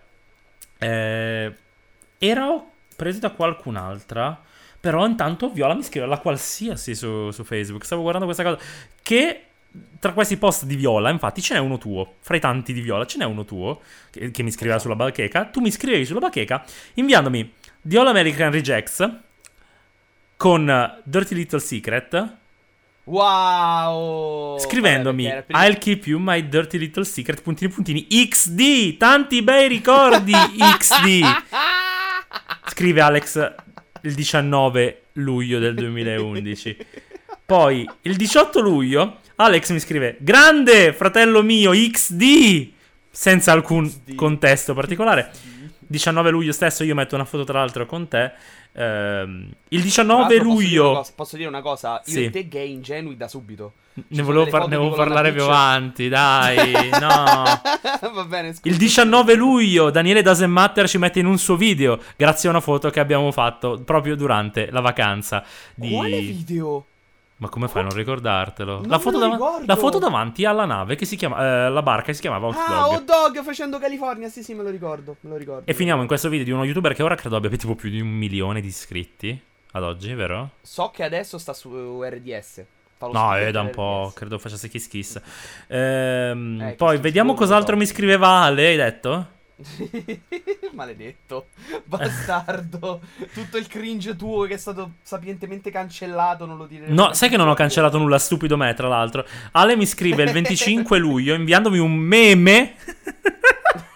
eh, 0.80 1.54
ero 2.18 2.72
preso 3.00 3.20
da 3.20 3.32
qualcun'altra. 3.32 4.42
Però 4.80 5.06
intanto 5.06 5.50
Viola 5.50 5.74
mi 5.74 5.84
scrive 5.84 6.06
la 6.06 6.20
qualsiasi 6.20 6.96
su, 6.96 7.32
su 7.32 7.44
Facebook. 7.44 7.86
Stavo 7.86 8.02
guardando 8.02 8.26
questa 8.26 8.44
cosa. 8.44 8.60
Che 9.02 9.44
tra 10.00 10.14
questi 10.14 10.38
post 10.38 10.66
di 10.66 10.76
Viola, 10.76 11.10
infatti, 11.10 11.42
ce 11.42 11.54
n'è 11.54 11.60
uno 11.60 11.78
tuo. 11.78 12.16
Fra 12.20 12.36
i 12.36 12.40
tanti 12.40 12.74
di 12.74 12.82
Viola, 12.82 13.06
ce 13.06 13.18
n'è 13.18 13.26
uno 13.26 13.46
tuo. 13.46 13.82
Che, 14.10 14.32
che 14.32 14.44
mi 14.44 14.52
scriveva 14.52 14.80
sulla 14.80 14.96
bacheca. 14.96 15.46
Tu 15.46 15.62
mi 15.62 15.72
scrivevi 15.72 16.06
sulla 16.06 16.20
bacheca 16.20 16.64
inviandomi 16.96 17.54
The 17.82 17.98
All 17.98 18.08
American 18.08 18.52
Rejects 18.52 19.10
con 20.36 21.02
Dirty 21.04 21.36
Little 21.36 21.60
Secret 21.60 22.38
Wow! 23.10 24.60
Scrivendomi 24.60 25.26
Vabbè, 25.26 25.66
I'll 25.66 25.80
keep 25.80 26.06
you 26.06 26.20
my 26.20 26.48
dirty 26.48 26.78
little 26.78 27.04
secret 27.04 27.42
puntini 27.42 27.72
puntini 27.72 28.06
XD, 28.06 28.98
tanti 28.98 29.42
bei 29.42 29.68
ricordi 29.68 30.32
XD. 30.32 31.22
Scrive 32.68 33.02
Alex 33.02 33.54
il 34.04 34.14
19 34.14 35.02
luglio 35.14 35.60
del 35.60 35.76
2011. 35.76 36.78
Poi 37.46 37.90
il 38.04 38.16
18 38.16 38.60
luglio 38.62 39.18
Alex 39.38 39.72
mi 39.72 39.80
scrive 39.80 40.18
Grande 40.20 40.94
fratello 40.94 41.42
mio 41.42 41.72
XD 41.72 42.72
senza 43.10 43.52
alcun 43.52 43.86
XD. 43.88 44.16
contesto 44.16 44.74
particolare. 44.74 45.32
19 45.80 46.30
luglio 46.30 46.52
stesso 46.52 46.84
io 46.84 46.94
metto 46.94 47.16
una 47.16 47.26
foto 47.26 47.44
tra 47.44 47.60
l'altro 47.60 47.86
con 47.88 48.08
te. 48.08 48.32
Ehm, 48.74 49.50
il 49.70 49.80
Tra 49.80 50.04
19 50.04 50.20
l'altro, 50.36 50.38
posso 50.50 50.60
dire 50.60 50.68
luglio 50.70 50.94
cosa- 50.94 51.12
Posso 51.16 51.36
dire 51.38 51.48
una 51.50 51.62
cosa? 51.62 52.02
Io 52.06 52.14
Sì. 52.14 52.24
e 52.26 52.30
te 52.30 52.48
gay 52.48 52.72
ingenui 52.72 53.18
da 53.18 53.28
subito. 53.28 53.74
Ne 54.08 54.22
volevo, 54.22 54.46
par- 54.48 54.68
ne 54.68 54.76
volevo 54.78 54.96
parlare 54.96 55.32
più 55.32 55.44
avanti, 55.44 56.08
dai, 56.10 56.90
no. 57.00 57.44
Va 58.14 58.24
bene, 58.26 58.54
scusa. 58.54 58.68
Il 58.70 58.78
19 58.78 59.36
luglio 59.36 59.90
Daniele 59.90 60.22
Doesn't 60.22 60.50
Matter 60.50 60.88
ci 60.88 60.98
mette 60.98 61.20
in 61.20 61.26
un 61.26 61.38
suo 61.38 61.56
video 61.56 62.00
grazie 62.16 62.50
a 62.50 62.52
una 62.52 62.62
foto 62.62 62.90
che 62.90 63.00
abbiamo 63.00 63.32
fatto 63.32 63.82
proprio 63.84 64.16
durante 64.16 64.70
la 64.72 64.82
vacanza 64.82 65.44
di... 65.76 65.92
Quale 65.92 66.20
video? 66.20 66.86
Ma 67.38 67.48
come 67.48 67.70
fai 67.70 67.84
a 67.84 67.86
non 67.86 67.94
ricordartelo? 67.96 68.80
Non 68.80 68.88
la, 68.90 69.00
foto 69.00 69.32
ricordo. 69.32 69.66
la 69.66 69.76
foto 69.78 69.98
davanti 69.98 70.44
alla 70.44 70.66
nave 70.66 70.96
che 70.96 71.06
si 71.06 71.16
chiama... 71.16 71.68
eh, 71.68 71.70
la 71.70 71.82
barca 71.82 72.08
che 72.08 72.14
si 72.14 72.20
chiamava 72.22 72.48
Hot 72.48 72.56
Ah, 72.58 72.74
Dog. 72.82 72.94
hot 72.96 73.04
dog 73.06 73.44
facendo 73.44 73.80
California. 73.80 74.28
Sì, 74.28 74.44
sì, 74.44 74.54
me 74.54 74.64
lo 74.64 74.70
ricordo. 74.70 75.16
Me 75.22 75.30
lo 75.30 75.38
ricordo. 75.38 75.62
E 75.66 75.74
finiamo 75.74 76.02
in 76.02 76.08
questo 76.08 76.28
video 76.28 76.44
di 76.44 76.52
uno 76.52 76.66
youtuber 76.66 76.94
che 76.94 77.02
ora 77.02 77.16
credo 77.16 77.38
abbia 77.38 77.50
tipo 77.52 77.76
più 77.76 77.90
di 77.90 78.02
un 78.02 78.10
milione 78.10 78.60
di 78.60 78.68
iscritti 78.68 79.42
ad 79.72 79.84
oggi, 79.84 80.14
vero? 80.16 80.50
So 80.62 80.92
che 80.94 81.04
adesso 81.04 81.38
sta 81.38 81.54
su 81.54 82.02
RDS. 82.04 82.64
No, 83.08 83.34
è 83.36 83.52
da 83.52 83.60
per 83.60 83.70
un 83.70 83.76
po', 83.76 84.06
RDS. 84.08 84.14
credo 84.16 84.38
facesse 84.40 84.68
kiss 84.68 84.88
kiss. 84.88 85.22
Ehm, 85.68 86.62
Eh, 86.62 86.74
poi 86.74 86.98
vediamo 86.98 87.34
cos'altro 87.34 87.74
so. 87.74 87.80
mi 87.80 87.86
scriveva 87.86 88.28
Ale, 88.42 88.68
hai 88.68 88.76
detto? 88.76 89.28
Maledetto. 90.74 91.48
Bastardo. 91.84 93.02
Tutto 93.34 93.58
il 93.58 93.68
cringe 93.68 94.16
tuo 94.16 94.44
che 94.46 94.54
è 94.54 94.58
stato 94.58 94.92
sapientemente 95.02 95.70
cancellato. 95.72 96.46
Non 96.46 96.58
lo 96.58 96.66
dire. 96.66 96.88
No, 96.88 97.14
sai 97.14 97.30
che 97.30 97.38
non 97.38 97.48
ho 97.50 97.54
cancellato 97.54 97.98
nulla, 97.98 98.18
stupido 98.18 98.56
me, 98.58 98.74
tra 98.74 98.88
l'altro. 98.88 99.26
Ale 99.52 99.76
mi 99.76 99.86
scrive 99.86 100.24
il 100.24 100.32
25 100.34 100.98
luglio 100.98 101.34
inviandomi 101.34 101.78
un 101.78 101.94
meme 101.94 102.76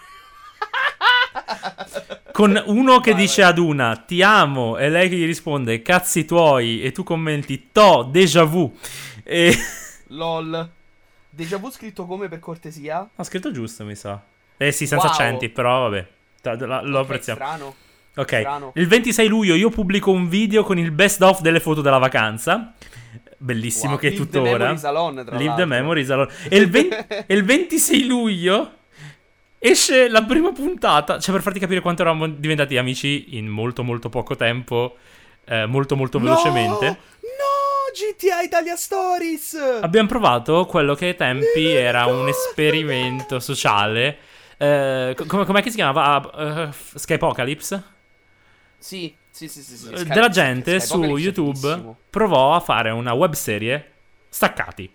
con 2.32 2.60
uno 2.66 3.00
che 3.00 3.14
dice 3.14 3.42
ad 3.42 3.58
una 3.58 3.96
ti 3.96 4.22
amo 4.22 4.76
e 4.76 4.88
lei 4.88 5.08
che 5.08 5.16
gli 5.16 5.26
risponde 5.26 5.82
cazzi 5.82 6.24
tuoi 6.24 6.82
e 6.82 6.92
tu 6.92 7.02
commenti 7.04 7.68
to 7.72 8.08
déjà 8.10 8.44
vu. 8.44 8.74
E 9.22 9.56
LOL. 10.08 10.68
Déjà 11.30 11.58
vu 11.58 11.70
scritto 11.70 12.06
come 12.06 12.28
per 12.28 12.38
cortesia? 12.38 13.08
ho 13.14 13.22
scritto 13.24 13.50
giusto, 13.50 13.84
mi 13.84 13.94
sa. 13.96 14.20
Eh 14.56 14.70
sì, 14.70 14.86
senza 14.86 15.06
Wow. 15.06 15.12
accenti, 15.14 15.48
però 15.48 15.88
vabbè. 15.88 16.06
Lo 16.84 17.00
apprezziamo. 17.00 17.38
strano. 17.40 17.74
Ok, 18.16 18.28
strano. 18.40 18.70
il 18.76 18.86
26 18.86 19.26
luglio 19.26 19.54
io 19.56 19.70
pubblico 19.70 20.12
un 20.12 20.28
video 20.28 20.62
con 20.62 20.78
il 20.78 20.92
best 20.92 21.20
of 21.22 21.40
delle 21.40 21.58
foto 21.58 21.80
della 21.80 21.98
vacanza. 21.98 22.72
Bellissimo 23.38 23.92
Wow, 23.92 23.98
che 24.00 24.08
è 24.08 24.10
Live 24.12 24.26
the 24.26 24.38
tuttora. 24.38 24.76
Salon, 24.76 25.22
tra 25.26 25.36
Live 25.36 25.54
the. 25.56 25.64
Memories. 25.64 26.08
E 26.48 26.56
il, 26.56 26.70
ven- 26.70 26.92
e 27.26 27.34
il 27.34 27.44
26 27.44 28.06
luglio 28.06 28.72
esce 29.70 30.08
la 30.08 30.22
prima 30.24 30.52
puntata. 30.52 31.18
Cioè, 31.18 31.32
per 31.34 31.42
farti 31.42 31.58
capire 31.58 31.80
quanto 31.80 32.02
eravamo 32.02 32.28
diventati 32.28 32.76
amici 32.76 33.36
in 33.36 33.46
molto, 33.48 33.82
molto 33.82 34.08
poco 34.08 34.36
tempo. 34.36 34.96
eh, 35.46 35.66
molto, 35.66 35.94
molto 35.96 36.18
No! 36.18 36.24
velocemente. 36.24 36.86
No, 36.86 36.96
GTA 37.92 38.40
Italia 38.42 38.76
Stories. 38.76 39.54
Abbiamo 39.82 40.08
provato 40.08 40.64
quello 40.64 40.94
che 40.94 41.06
ai 41.08 41.16
tempi 41.16 41.64
lo 41.64 41.78
era 41.78 42.06
un 42.06 42.24
ricordo 42.24 42.30
esperimento 42.30 43.40
sociale. 43.40 44.18
Eh, 44.56 45.14
com'è 45.26 45.62
che 45.62 45.68
si 45.70 45.76
chiamava? 45.76 46.68
Eh, 46.70 46.72
Skypocalypse? 46.94 47.82
Sì, 48.78 49.14
sì, 49.30 49.48
sì, 49.48 49.62
sì, 49.62 49.76
sì. 49.76 49.92
Eh, 49.92 49.98
Sky- 49.98 50.12
della 50.12 50.28
gente 50.28 50.80
Sky 50.80 50.86
su 50.86 51.16
YouTube 51.16 51.96
provò 52.08 52.54
a 52.54 52.60
fare 52.60 52.90
una 52.90 53.12
webserie 53.12 53.92
staccati, 54.28 54.90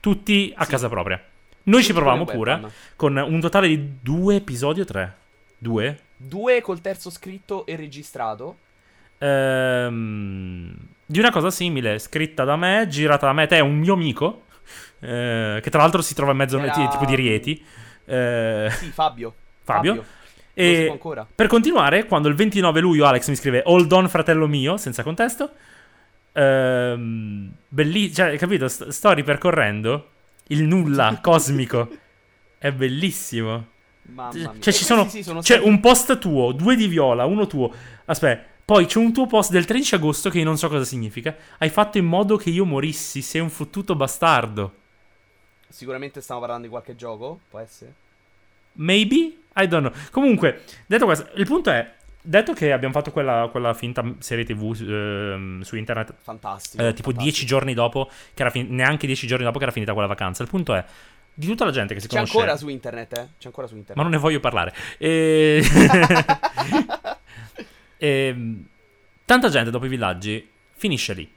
tutti 0.00 0.52
a 0.56 0.64
Sì. 0.64 0.70
casa 0.70 0.88
propria. 0.88 1.22
Noi 1.62 1.82
ci 1.82 1.92
provavamo 1.92 2.24
le 2.24 2.32
pure, 2.32 2.60
con 2.96 3.16
un 3.16 3.40
totale 3.40 3.68
di 3.68 3.96
due 4.00 4.36
episodi 4.36 4.80
o 4.80 4.84
tre? 4.84 5.14
Due? 5.58 5.98
Due 6.16 6.60
col 6.62 6.80
terzo 6.80 7.10
scritto 7.10 7.66
e 7.66 7.76
registrato. 7.76 8.56
Ehm, 9.18 10.74
di 11.06 11.18
una 11.18 11.30
cosa 11.30 11.50
simile, 11.50 11.98
scritta 11.98 12.44
da 12.44 12.56
me, 12.56 12.86
girata 12.88 13.26
da 13.26 13.32
me, 13.32 13.46
te, 13.46 13.60
un 13.60 13.76
mio 13.78 13.92
amico, 13.94 14.42
eh, 15.00 15.60
che 15.62 15.70
tra 15.70 15.80
l'altro 15.82 16.02
si 16.02 16.14
trova 16.14 16.32
in 16.32 16.38
mezzo 16.38 16.56
a 16.58 16.62
Era- 16.62 16.72
ti- 16.72 16.88
tipo 16.88 17.04
di 17.04 17.14
Rieti. 17.14 17.64
eh, 18.06 18.68
Sì, 18.72 18.86
Fabio. 18.90 19.34
Fabio. 19.62 20.04
E 20.54 20.98
per 21.34 21.46
continuare, 21.46 22.04
quando 22.06 22.28
il 22.28 22.34
29 22.34 22.80
luglio 22.80 23.06
Alex 23.06 23.28
mi 23.28 23.36
scrive 23.36 23.62
Hold 23.66 23.90
on 23.92 24.08
fratello 24.08 24.46
mio, 24.46 24.76
senza 24.76 25.02
contesto, 25.02 25.50
ehm, 26.32 27.50
belli- 27.68 28.12
cioè, 28.12 28.36
capito? 28.36 28.68
St- 28.68 28.88
sto 28.88 29.12
ripercorrendo 29.12 30.09
il 30.50 30.62
nulla 30.64 31.18
cosmico. 31.22 31.88
È 32.58 32.70
bellissimo. 32.72 33.66
Mamma 34.02 34.32
Cioè, 34.32 34.42
mia. 34.42 34.60
ci 34.60 34.68
E 34.68 34.72
sono, 34.72 35.08
sì, 35.08 35.22
sono 35.22 35.40
c'è 35.40 35.54
stati- 35.56 35.68
un 35.68 35.80
post 35.80 36.18
tuo, 36.18 36.52
due 36.52 36.76
di 36.76 36.86
viola, 36.86 37.24
uno 37.26 37.46
tuo. 37.46 37.72
Aspetta, 38.06 38.44
poi 38.64 38.86
c'è 38.86 38.98
un 38.98 39.12
tuo 39.12 39.26
post 39.26 39.50
del 39.50 39.64
13 39.64 39.96
agosto 39.96 40.30
che 40.30 40.38
io 40.38 40.44
non 40.44 40.56
so 40.58 40.68
cosa 40.68 40.84
significa. 40.84 41.34
Hai 41.58 41.70
fatto 41.70 41.98
in 41.98 42.04
modo 42.06 42.36
che 42.36 42.50
io 42.50 42.64
morissi, 42.64 43.22
sei 43.22 43.40
un 43.40 43.50
fottuto 43.50 43.94
bastardo. 43.94 44.74
Sicuramente 45.68 46.20
stiamo 46.20 46.40
parlando 46.40 46.64
di 46.64 46.70
qualche 46.70 46.96
gioco, 46.96 47.40
può 47.48 47.58
essere. 47.60 47.94
Maybe? 48.74 49.36
I 49.56 49.66
don't 49.66 49.88
know. 49.88 49.92
Comunque, 50.10 50.62
detto 50.86 51.04
questo, 51.04 51.28
il 51.34 51.46
punto 51.46 51.70
è, 51.70 51.94
detto 52.22 52.52
che 52.52 52.72
abbiamo 52.72 52.92
fatto 52.94 53.10
quella, 53.10 53.48
quella 53.50 53.72
finta 53.74 54.04
serie 54.18 54.44
tv 54.44 54.74
ehm, 54.80 55.60
su 55.62 55.76
internet, 55.76 56.14
Fantastico. 56.20 56.82
eh, 56.82 56.86
tipo 56.92 57.10
fantastico. 57.10 57.22
dieci 57.22 57.46
giorni 57.46 57.74
dopo, 57.74 58.08
che 58.34 58.42
era 58.42 58.50
fin- 58.50 58.74
neanche 58.74 59.06
dieci 59.06 59.26
giorni 59.26 59.44
dopo 59.44 59.58
che 59.58 59.64
era 59.64 59.72
finita 59.72 59.92
quella 59.92 60.08
vacanza. 60.08 60.42
Il 60.42 60.48
punto 60.48 60.74
è, 60.74 60.84
di 61.32 61.46
tutta 61.46 61.64
la 61.64 61.70
gente 61.70 61.94
che 61.94 62.00
si 62.00 62.06
C'è 62.08 62.14
conosce... 62.14 62.36
ancora 62.36 62.56
su 62.56 62.68
internet, 62.68 63.18
eh? 63.18 63.28
C'è 63.38 63.46
ancora 63.46 63.66
su 63.66 63.74
Ma 63.74 63.78
internet. 63.80 64.02
non 64.04 64.12
ne 64.12 64.18
voglio 64.20 64.40
parlare. 64.40 64.74
E... 64.98 65.62
Ehm, 68.02 68.64
tanta 69.26 69.48
gente 69.50 69.70
dopo 69.70 69.84
i 69.84 69.88
villaggi 69.88 70.48
finisce 70.72 71.12
lì. 71.12 71.30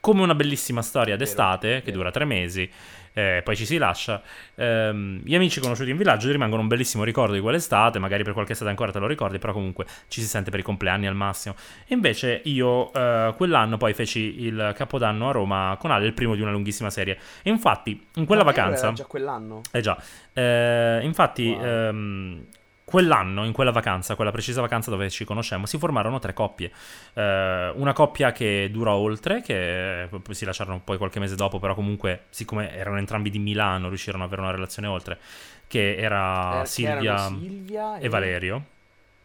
Come 0.00 0.22
una 0.22 0.34
bellissima 0.34 0.82
storia 0.82 1.16
d'estate 1.16 1.76
che 1.78 1.86
vero. 1.86 1.96
dura 1.98 2.10
tre 2.10 2.24
mesi, 2.24 2.70
eh, 3.14 3.40
poi 3.42 3.56
ci 3.56 3.64
si 3.64 3.78
lascia. 3.78 4.20
Ehm, 4.56 5.20
gli 5.24 5.34
amici 5.34 5.60
conosciuti 5.60 5.90
in 5.90 5.96
villaggio 5.96 6.30
rimangono 6.30 6.60
un 6.60 6.68
bellissimo 6.68 7.04
ricordo 7.04 7.32
di 7.32 7.40
quell'estate, 7.40 7.98
magari 7.98 8.24
per 8.24 8.32
qualche 8.34 8.52
estate 8.52 8.68
ancora 8.70 8.92
te 8.92 8.98
lo 8.98 9.06
ricordi, 9.06 9.38
però 9.38 9.52
comunque 9.52 9.86
ci 10.08 10.20
si 10.20 10.26
sente 10.26 10.50
per 10.50 10.60
i 10.60 10.62
compleanni 10.62 11.06
al 11.06 11.14
massimo. 11.14 11.54
E 11.86 11.94
invece 11.94 12.42
io 12.44 12.92
eh, 12.92 13.32
quell'anno 13.36 13.76
poi 13.78 13.94
feci 13.94 14.42
il 14.44 14.72
capodanno 14.76 15.28
a 15.28 15.32
Roma 15.32 15.76
con 15.78 15.90
Ale, 15.90 16.04
il 16.06 16.12
primo 16.12 16.34
di 16.34 16.42
una 16.42 16.50
lunghissima 16.50 16.90
serie. 16.90 17.18
E 17.42 17.50
infatti 17.50 18.06
in 18.16 18.26
quella 18.26 18.44
Ma 18.44 18.50
vacanza... 18.50 18.86
Era 18.86 18.92
già 18.92 19.04
quell'anno. 19.06 19.60
Eh 19.72 19.80
già, 19.80 19.96
Eh, 20.32 20.98
infatti 21.02 21.46
Wow. 21.50 21.64
ehm, 21.64 22.46
quell'anno, 22.84 23.44
in 23.44 23.52
quella 23.52 23.70
vacanza, 23.72 24.14
quella 24.14 24.30
precisa 24.30 24.60
vacanza 24.60 24.90
dove 24.90 25.08
ci 25.10 25.24
conoscemmo, 25.24 25.66
si 25.66 25.78
formarono 25.78 26.18
tre 26.18 26.32
coppie. 26.34 26.70
Eh, 27.14 27.72
una 27.74 27.92
coppia 27.92 28.30
che 28.32 28.68
durò 28.70 28.94
oltre, 28.94 29.40
che 29.42 30.02
eh, 30.02 30.08
si 30.30 30.44
lasciarono 30.44 30.80
poi 30.84 30.98
qualche 30.98 31.18
mese 31.18 31.34
dopo, 31.34 31.58
però 31.58 31.74
comunque, 31.74 32.24
siccome 32.30 32.72
erano 32.74 32.98
entrambi 32.98 33.30
di 33.30 33.38
Milano, 33.38 33.88
riuscirono 33.88 34.22
ad 34.24 34.28
avere 34.28 34.42
una 34.46 34.54
relazione 34.54 34.88
oltre, 34.88 35.18
che 35.66 35.96
era 35.96 36.58
Eh, 36.58 36.60
che 36.60 36.66
Silvia 36.66 37.12
erano 37.14 37.38
Silvia 37.38 37.98
e 37.98 38.08
Valerio. 38.08 38.64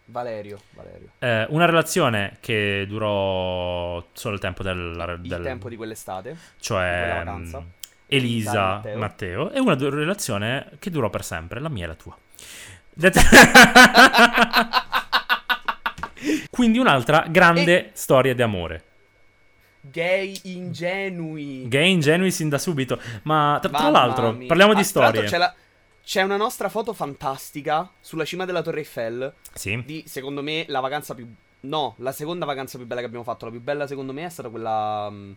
Valerio. 0.05 0.59
Valerio. 0.71 1.09
Eh, 1.19 1.45
una 1.49 1.65
relazione 1.65 2.37
che 2.39 2.85
durò 2.87 4.03
solo 4.13 4.33
il 4.33 4.39
tempo 4.39 4.63
del... 4.63 5.19
Il 5.21 5.29
del- 5.29 5.43
tempo 5.43 5.69
di 5.69 5.75
quell'estate. 5.75 6.35
cioè 6.59 7.23
mh, 7.23 7.63
Elisa, 8.07 8.81
e 8.81 8.95
Matteo. 8.95 8.97
Matteo. 8.97 9.51
e 9.51 9.59
una 9.59 9.75
relazione 9.77 10.71
che 10.79 10.89
durò 10.89 11.11
per 11.11 11.23
sempre, 11.23 11.59
la 11.59 11.69
mia 11.69 11.83
e 11.83 11.87
la 11.87 11.93
tua. 11.93 12.17
Quindi 16.49 16.77
un'altra 16.77 17.25
grande 17.29 17.91
storia 17.93 18.33
di 18.35 18.41
amore. 18.41 18.83
Gay 19.81 20.37
ingenui. 20.43 21.67
Gay 21.69 21.89
ingenui 21.91 22.31
sin 22.31 22.49
da 22.49 22.57
subito, 22.57 22.99
ma 23.23 23.57
tra, 23.61 23.71
tra 23.71 23.89
l'altro 23.89 24.33
mia. 24.33 24.47
parliamo 24.47 24.73
di 24.73 24.81
Ah, 24.81 24.83
storie. 24.83 25.23
C'è, 25.23 25.37
la- 25.37 25.53
c'è 26.03 26.21
una 26.21 26.35
nostra 26.35 26.67
foto 26.67 26.91
fantastica 26.93 27.89
sulla 28.01 28.25
cima 28.25 28.43
della 28.45 28.61
Torre 28.61 28.79
Eiffel. 28.79 29.33
Sì. 29.53 29.81
Di, 29.85 30.03
secondo 30.05 30.43
me, 30.43 30.65
la 30.67 30.81
vacanza 30.81 31.15
più. 31.15 31.25
No, 31.61 31.95
la 31.99 32.11
seconda 32.11 32.45
vacanza 32.45 32.77
più 32.77 32.85
bella 32.85 32.99
che 32.99 33.05
abbiamo 33.07 33.23
fatto. 33.23 33.45
La 33.45 33.51
più 33.51 33.61
bella, 33.61 33.87
secondo 33.87 34.11
me, 34.11 34.25
è 34.25 34.29
stata 34.29 34.49
quella 34.49 35.09
mm, 35.09 35.31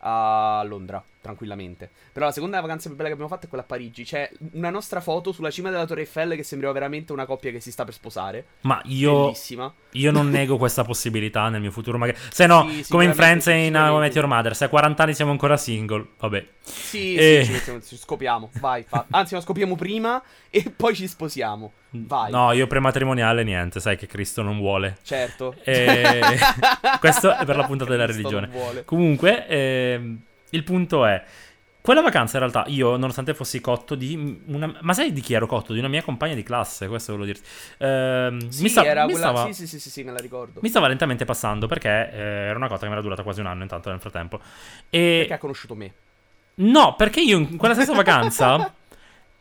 a 0.00 0.64
Londra. 0.66 1.02
Tranquillamente. 1.24 1.90
Però 2.12 2.26
la 2.26 2.32
seconda 2.32 2.60
vacanza 2.60 2.86
più 2.88 2.96
bella 2.96 3.08
che 3.08 3.14
abbiamo 3.14 3.30
fatto 3.32 3.46
è 3.46 3.48
quella 3.48 3.64
a 3.64 3.66
Parigi. 3.66 4.04
C'è 4.04 4.30
una 4.52 4.68
nostra 4.68 5.00
foto 5.00 5.32
sulla 5.32 5.50
cima 5.50 5.70
della 5.70 5.86
Torre 5.86 6.02
Eiffel 6.02 6.36
che 6.36 6.42
sembrava 6.42 6.74
veramente 6.74 7.12
una 7.12 7.24
coppia 7.24 7.50
che 7.50 7.60
si 7.60 7.72
sta 7.72 7.84
per 7.84 7.94
sposare. 7.94 8.44
Ma 8.60 8.80
io, 8.84 9.22
Bellissima. 9.24 9.72
io 9.92 10.10
non 10.12 10.28
nego 10.28 10.58
questa 10.58 10.84
possibilità 10.84 11.48
nel 11.48 11.62
mio 11.62 11.70
futuro. 11.70 11.96
Magari... 11.96 12.18
Se 12.30 12.46
no, 12.46 12.68
Sì, 12.70 12.84
come 12.90 13.04
in 13.06 13.14
Friends 13.14 13.46
e 13.46 13.52
in 13.52 13.74
How 13.74 13.80
I 13.80 13.84
sicuramente. 13.86 14.00
Met 14.00 14.14
Your 14.14 14.26
Mother, 14.26 14.54
se 14.54 14.64
a 14.64 14.68
40 14.68 15.02
anni 15.02 15.14
siamo 15.14 15.30
ancora 15.30 15.56
single, 15.56 16.06
vabbè. 16.18 16.46
Sì, 16.60 17.14
Eh. 17.14 17.40
sì, 17.40 17.46
ci, 17.46 17.52
mettiamo- 17.52 17.80
ci 17.80 17.96
scopiamo. 17.96 18.50
Vai, 18.60 18.84
fa- 18.86 19.06
Anzi, 19.10 19.34
lo 19.34 19.40
scopiamo 19.40 19.74
prima 19.76 20.22
e 20.50 20.72
poi 20.74 20.94
ci 20.94 21.06
sposiamo. 21.08 21.72
Vai. 21.96 22.30
No, 22.32 22.50
io 22.52 22.66
prematrimoniale 22.66 23.44
niente, 23.44 23.78
sai 23.80 23.96
che 23.96 24.06
Cristo 24.08 24.42
non 24.42 24.58
vuole. 24.58 24.96
Certo. 25.02 25.54
Eh, 25.62 26.20
questo 26.98 27.36
è 27.36 27.44
per 27.44 27.56
la 27.56 27.64
puntata 27.66 27.90
della 27.92 28.04
Cristo 28.06 28.28
religione. 28.28 28.46
non 28.48 28.56
vuole. 28.62 28.84
Comunque, 28.84 29.46
ehm, 29.46 30.20
il 30.54 30.64
punto 30.64 31.04
è. 31.06 31.22
Quella 31.84 32.00
vacanza 32.00 32.38
in 32.38 32.48
realtà 32.48 32.64
io, 32.70 32.92
nonostante 32.96 33.34
fossi 33.34 33.60
cotto 33.60 33.94
di 33.94 34.40
una... 34.46 34.74
Ma 34.80 34.94
sai 34.94 35.12
di 35.12 35.20
chi 35.20 35.34
ero 35.34 35.46
cotto? 35.46 35.74
Di 35.74 35.78
una 35.80 35.88
mia 35.88 36.02
compagna 36.02 36.32
di 36.34 36.42
classe, 36.42 36.88
questo 36.88 37.12
volevo 37.12 37.30
dirti. 37.30 37.46
Ehm, 37.76 38.48
Sì, 38.48 38.62
mi, 38.62 38.68
sta- 38.70 38.84
era 38.86 39.04
mi 39.04 39.12
quella... 39.12 39.28
stava... 39.28 39.44
Sì, 39.46 39.52
sì, 39.52 39.66
sì, 39.66 39.78
sì, 39.78 39.90
sì, 39.90 40.02
me 40.02 40.12
la 40.12 40.18
ricordo. 40.18 40.60
mi 40.62 40.68
stava 40.70 40.88
lentamente 40.88 41.26
passando 41.26 41.66
perché 41.66 41.90
eh, 42.10 42.18
era 42.18 42.56
una 42.56 42.68
cosa 42.68 42.80
che 42.80 42.86
mi 42.86 42.92
era 42.92 43.02
durata 43.02 43.22
quasi 43.22 43.40
un 43.40 43.46
anno 43.46 43.62
intanto 43.64 43.90
nel 43.90 44.00
frattempo. 44.00 44.40
E... 44.88 45.16
Perché 45.18 45.34
ha 45.34 45.38
conosciuto 45.38 45.74
me. 45.74 45.92
No, 46.54 46.94
perché 46.96 47.20
io 47.20 47.36
in 47.36 47.56
quella 47.58 47.74
stessa 47.74 47.92
vacanza 47.94 48.72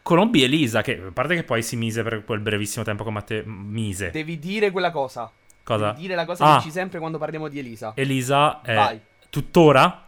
conobbi 0.02 0.44
Elisa, 0.44 0.82
che 0.82 1.02
a 1.08 1.12
parte 1.14 1.36
che 1.36 1.44
poi 1.44 1.64
si 1.64 1.78
mise 1.78 2.04
per 2.04 2.26
quel 2.26 2.42
brevissimo 2.42 2.84
tempo 2.84 3.06
con 3.06 3.14
Matteo. 3.14 3.44
Mise. 3.46 4.12
Devi 4.12 4.38
dire 4.38 4.70
quella 4.72 4.92
cosa. 4.92 5.32
Cosa? 5.64 5.92
Devi 5.92 6.02
dire 6.02 6.16
la 6.16 6.26
cosa 6.26 6.44
Ah. 6.44 6.52
che 6.58 6.64
dici 6.64 6.72
sempre 6.72 7.00
quando 7.00 7.18
parliamo 7.18 7.48
di 7.48 7.60
Elisa. 7.60 7.94
Elisa 7.96 8.60
è 8.62 8.76
Vai. 8.76 9.00
tuttora, 9.30 10.03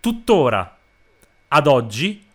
tuttora, 0.00 0.76
ad 1.48 1.66
oggi, 1.66 2.26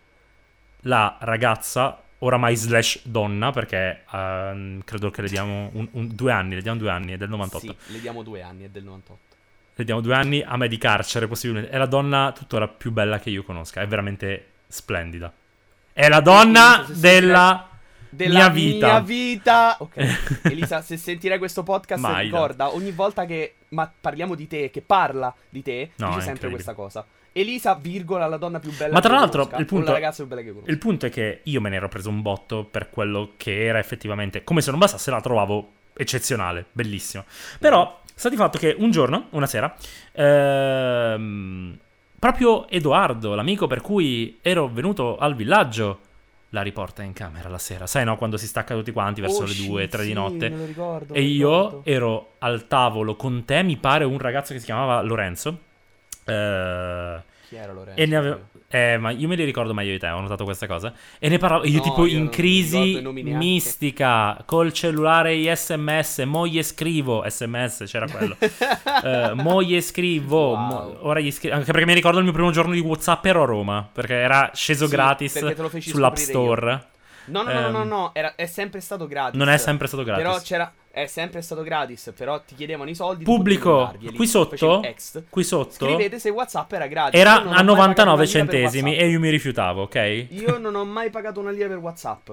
la 0.82 1.16
ragazza, 1.20 2.00
oramai 2.18 2.56
slash 2.56 3.00
donna, 3.04 3.50
perché 3.52 4.04
ehm, 4.10 4.82
credo 4.84 5.10
che 5.10 5.22
le 5.22 5.28
diamo 5.28 5.70
un- 5.74 5.88
un- 5.92 6.08
due 6.14 6.32
anni, 6.32 6.54
le 6.54 6.62
diamo 6.62 6.78
due 6.78 6.90
anni, 6.90 7.12
è 7.12 7.16
del 7.16 7.28
98. 7.28 7.76
Sì, 7.86 7.92
le 7.92 8.00
diamo 8.00 8.22
due 8.22 8.42
anni, 8.42 8.64
è 8.64 8.68
del 8.68 8.84
98. 8.84 9.32
Le 9.76 9.84
diamo 9.84 10.00
due 10.00 10.14
anni 10.14 10.40
a 10.42 10.56
me 10.56 10.68
di 10.68 10.78
carcere, 10.78 11.26
possibilmente. 11.26 11.70
È 11.70 11.78
la 11.78 11.86
donna 11.86 12.32
tuttora 12.32 12.68
più 12.68 12.92
bella 12.92 13.18
che 13.18 13.30
io 13.30 13.42
conosca, 13.42 13.80
è 13.80 13.86
veramente 13.86 14.50
splendida. 14.68 15.32
È 15.92 16.08
la 16.08 16.20
donna 16.20 16.84
della... 16.88 17.68
Della 18.14 18.38
Mia 18.44 18.48
vita. 18.48 18.86
mia 18.86 19.00
vita. 19.00 19.76
Ok. 19.80 19.96
Elisa, 20.46 20.80
se 20.82 20.96
sentirai 20.96 21.36
questo 21.38 21.64
podcast, 21.64 22.00
Mai, 22.00 22.26
ricorda 22.26 22.72
ogni 22.72 22.92
volta 22.92 23.24
che 23.26 23.56
ma 23.70 23.92
parliamo 24.00 24.36
di 24.36 24.46
te, 24.46 24.70
che 24.70 24.82
parla 24.82 25.34
di 25.48 25.62
te, 25.62 25.90
No, 25.96 26.10
dice 26.10 26.20
sempre 26.20 26.48
questa 26.48 26.74
cosa. 26.74 27.04
Elisa, 27.36 27.74
virgola, 27.74 28.26
la 28.28 28.36
donna 28.36 28.60
più 28.60 28.72
bella 28.76 28.92
Ma 28.94 29.00
tra 29.00 29.14
l'altro, 29.14 29.42
conosca, 29.42 29.58
il 29.60 29.66
punto- 29.66 29.90
la. 29.98 30.14
Il 30.66 30.78
punto 30.78 31.06
è 31.06 31.10
che 31.10 31.40
io 31.42 31.60
me 31.60 31.68
ne 31.68 31.76
ero 31.76 31.88
preso 31.88 32.08
un 32.08 32.22
botto 32.22 32.62
per 32.64 32.90
quello 32.90 33.32
che 33.36 33.64
era 33.66 33.78
effettivamente. 33.80 34.44
Come 34.44 34.60
se 34.60 34.70
non 34.70 34.78
bastasse, 34.78 35.10
la 35.10 35.20
trovavo 35.20 35.70
eccezionale, 35.94 36.66
bellissima. 36.70 37.24
Però, 37.58 38.00
sta 38.14 38.28
di 38.28 38.36
fatto 38.36 38.56
che 38.58 38.74
un 38.78 38.90
giorno, 38.92 39.26
una 39.30 39.46
sera, 39.46 39.74
ehm, 40.12 41.78
proprio 42.18 42.68
Edoardo, 42.68 43.34
l'amico 43.34 43.66
per 43.66 43.80
cui 43.80 44.38
ero 44.40 44.68
venuto 44.68 45.16
al 45.16 45.34
villaggio, 45.34 45.98
la 46.50 46.62
riporta 46.62 47.02
in 47.02 47.12
camera 47.12 47.48
la 47.48 47.58
sera. 47.58 47.86
Sai, 47.88 48.04
no? 48.04 48.16
Quando 48.16 48.36
si 48.36 48.46
stacca 48.46 48.74
tutti 48.76 48.92
quanti 48.92 49.20
verso 49.20 49.42
Oh, 49.42 49.46
le 49.46 49.52
shit, 49.52 49.66
2, 49.68 49.88
3 49.88 50.02
di 50.02 50.08
sì, 50.08 50.12
notte. 50.14 50.48
me 50.50 50.56
lo 50.56 50.64
ricordo, 50.66 51.14
E 51.14 51.22
io 51.22 51.62
ricordo. 51.64 51.82
ero 51.84 52.30
al 52.38 52.68
tavolo 52.68 53.16
con 53.16 53.44
te, 53.44 53.62
mi 53.64 53.76
pare 53.76 54.04
un 54.04 54.18
ragazzo 54.18 54.52
che 54.52 54.60
si 54.60 54.66
chiamava 54.66 55.02
Lorenzo. 55.02 55.58
Eh, 56.24 57.22
Chi 57.48 57.56
era 57.56 57.72
Lorenzo? 57.72 58.00
e 58.00 58.06
ne 58.06 58.16
avevo. 58.16 58.40
Eh, 58.68 58.96
ma 58.98 59.10
io 59.10 59.28
me 59.28 59.36
li 59.36 59.44
ricordo 59.44 59.72
meglio 59.72 59.92
di 59.92 59.98
te, 60.00 60.08
ho 60.08 60.20
notato 60.20 60.42
questa 60.42 60.66
cosa. 60.66 60.92
E 61.20 61.28
ne 61.28 61.38
parlavo 61.38 61.64
io, 61.64 61.76
No, 61.76 61.82
tipo, 61.82 62.06
io 62.06 62.18
in 62.18 62.28
crisi 62.28 63.00
mistica, 63.22 64.42
col 64.44 64.72
cellulare 64.72 65.54
sms, 65.54 66.18
moglie 66.26 66.62
scrivo, 66.64 67.24
sms 67.28 67.84
c'era 67.86 68.08
quello. 68.08 68.36
Eh, 69.04 69.32
moglie 69.34 69.80
scrivo, 69.80 70.48
Wow. 70.50 70.56
mo- 70.56 70.96
ora 71.02 71.20
gli 71.20 71.30
scrivo. 71.30 71.54
Anche 71.54 71.70
perché 71.70 71.86
mi 71.86 71.94
ricordo 71.94 72.18
il 72.18 72.24
mio 72.24 72.32
primo 72.32 72.50
giorno 72.50 72.72
di 72.72 72.80
WhatsApp 72.80 73.24
ero 73.26 73.42
a 73.42 73.46
Roma, 73.46 73.88
perché 73.92 74.14
era 74.14 74.50
sceso 74.54 74.86
Sì, 74.86 74.92
gratis 74.92 75.32
sull'App 75.80 76.16
scoprire 76.16 76.32
io. 76.32 76.54
Store. 76.54 76.86
No, 77.26 77.42
no, 77.42 77.52
no, 77.52 77.60
no, 77.60 77.70
no, 77.70 77.82
Ehm, 77.82 77.88
no, 77.88 78.10
era- 78.14 78.34
è 78.34 78.46
sempre 78.46 78.80
stato 78.80 79.06
gratis. 79.06 79.38
Non 79.38 79.48
è 79.48 79.56
sempre 79.56 79.86
stato 79.86 80.02
gratis. 80.04 80.24
Però 80.24 80.40
c'era. 80.40 80.72
È 80.94 81.06
sempre 81.06 81.42
stato 81.42 81.62
gratis. 81.62 82.12
Però 82.16 82.40
ti 82.40 82.54
chiedevano 82.54 82.88
i 82.88 82.94
soldi. 82.94 83.24
Pubblico, 83.24 83.92
qui 84.14 84.28
sotto, 84.28 84.80
qui 85.28 85.42
sotto, 85.42 85.72
Scrivete 85.86 86.20
se 86.20 86.30
WhatsApp 86.30 86.72
era 86.72 86.86
gratis. 86.86 87.18
era 87.18 87.32
a 87.32 87.34
mai 87.42 87.44
pagato 87.46 87.64
99 87.64 88.04
una 88.04 88.14
lira 88.14 88.16
per 88.16 88.28
centesimi 88.28 88.96
e 88.96 89.08
io 89.08 89.18
mi 89.18 89.28
rifiutavo, 89.30 89.82
ok? 89.82 90.26
Io 90.30 90.58
non 90.58 90.76
ho 90.76 90.84
mai 90.84 91.10
pagato 91.10 91.40
una 91.40 91.50
lira 91.50 91.66
per 91.66 91.78
WhatsApp. 91.78 92.30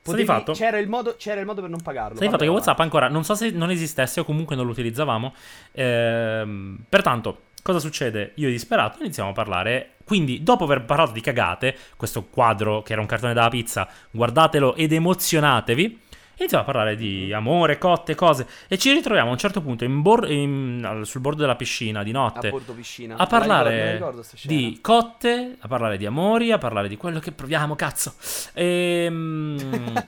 Potevi- 0.00 0.24
fatto- 0.24 0.52
C'era, 0.52 0.78
il 0.78 0.88
modo, 0.88 1.16
c'era 1.18 1.38
il 1.40 1.44
modo 1.44 1.60
per 1.60 1.68
non 1.68 1.82
pagarlo. 1.82 2.16
Sai 2.16 2.30
fatto 2.30 2.44
che. 2.44 2.48
WhatsApp 2.50 2.78
ancora 2.80 3.08
non 3.08 3.24
so 3.24 3.34
se 3.34 3.50
non 3.50 3.70
esistesse 3.70 4.20
o 4.20 4.24
comunque 4.24 4.56
non 4.56 4.64
lo 4.64 4.70
utilizzavamo. 4.70 5.34
Ehm, 5.72 6.78
pertanto, 6.88 7.42
cosa 7.62 7.78
succede? 7.78 8.32
Io 8.36 8.48
disperato 8.48 9.02
iniziamo 9.02 9.30
a 9.30 9.32
parlare. 9.32 9.90
Quindi, 10.04 10.42
dopo 10.42 10.64
aver 10.64 10.84
parlato 10.86 11.12
di 11.12 11.20
cagate, 11.20 11.76
questo 11.96 12.24
quadro 12.24 12.80
che 12.82 12.92
era 12.92 13.02
un 13.02 13.06
cartone 13.06 13.34
della 13.34 13.50
pizza, 13.50 13.86
guardatelo 14.10 14.74
ed 14.76 14.92
emozionatevi. 14.92 16.00
Iniziamo 16.38 16.62
a 16.62 16.66
parlare 16.66 16.94
di 16.94 17.32
amore, 17.32 17.78
cotte, 17.78 18.14
cose. 18.14 18.46
E 18.68 18.78
ci 18.78 18.92
ritroviamo 18.92 19.28
a 19.28 19.32
un 19.32 19.38
certo 19.38 19.60
punto 19.60 19.84
in 19.84 20.02
bor- 20.02 20.30
in- 20.30 21.00
sul 21.02 21.20
bordo 21.20 21.40
della 21.40 21.56
piscina 21.56 22.02
di 22.04 22.10
A 22.10 22.12
notte. 22.12 22.50
bordo 22.50 22.72
piscina. 22.74 23.16
A 23.16 23.26
parlare 23.26 23.94
ricordo 23.94 24.24
di 24.44 24.78
cotte, 24.80 25.56
a 25.58 25.66
parlare 25.68 25.96
di 25.96 26.06
amori, 26.06 26.52
a 26.52 26.58
parlare 26.58 26.86
di 26.88 26.96
quello 26.96 27.18
che 27.18 27.32
proviamo, 27.32 27.74
cazzo. 27.74 28.14
Ehm, 28.54 29.92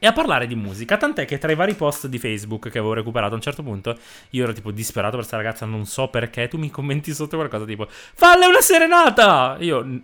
e 0.00 0.06
a 0.06 0.12
parlare 0.12 0.46
di 0.46 0.54
musica. 0.54 0.96
Tant'è 0.96 1.26
che 1.26 1.36
tra 1.36 1.52
i 1.52 1.54
vari 1.54 1.74
post 1.74 2.06
di 2.06 2.18
Facebook 2.18 2.70
che 2.70 2.78
avevo 2.78 2.94
recuperato 2.94 3.32
a 3.32 3.36
un 3.36 3.42
certo 3.42 3.62
punto, 3.62 3.94
io 4.30 4.44
ero 4.44 4.52
tipo 4.54 4.70
disperato 4.70 5.16
per 5.18 5.26
questa 5.26 5.36
ragazza, 5.36 5.66
non 5.66 5.84
so 5.84 6.08
perché. 6.08 6.48
Tu 6.48 6.56
mi 6.56 6.70
commenti 6.70 7.12
sotto 7.12 7.36
qualcosa 7.36 7.66
tipo: 7.66 7.86
Falle 7.90 8.46
una 8.46 8.60
serenata! 8.62 9.56
Io, 9.60 9.82
"N- 9.84 10.02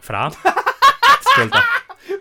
Fra, 0.00 0.24
ascolta. 0.32 1.60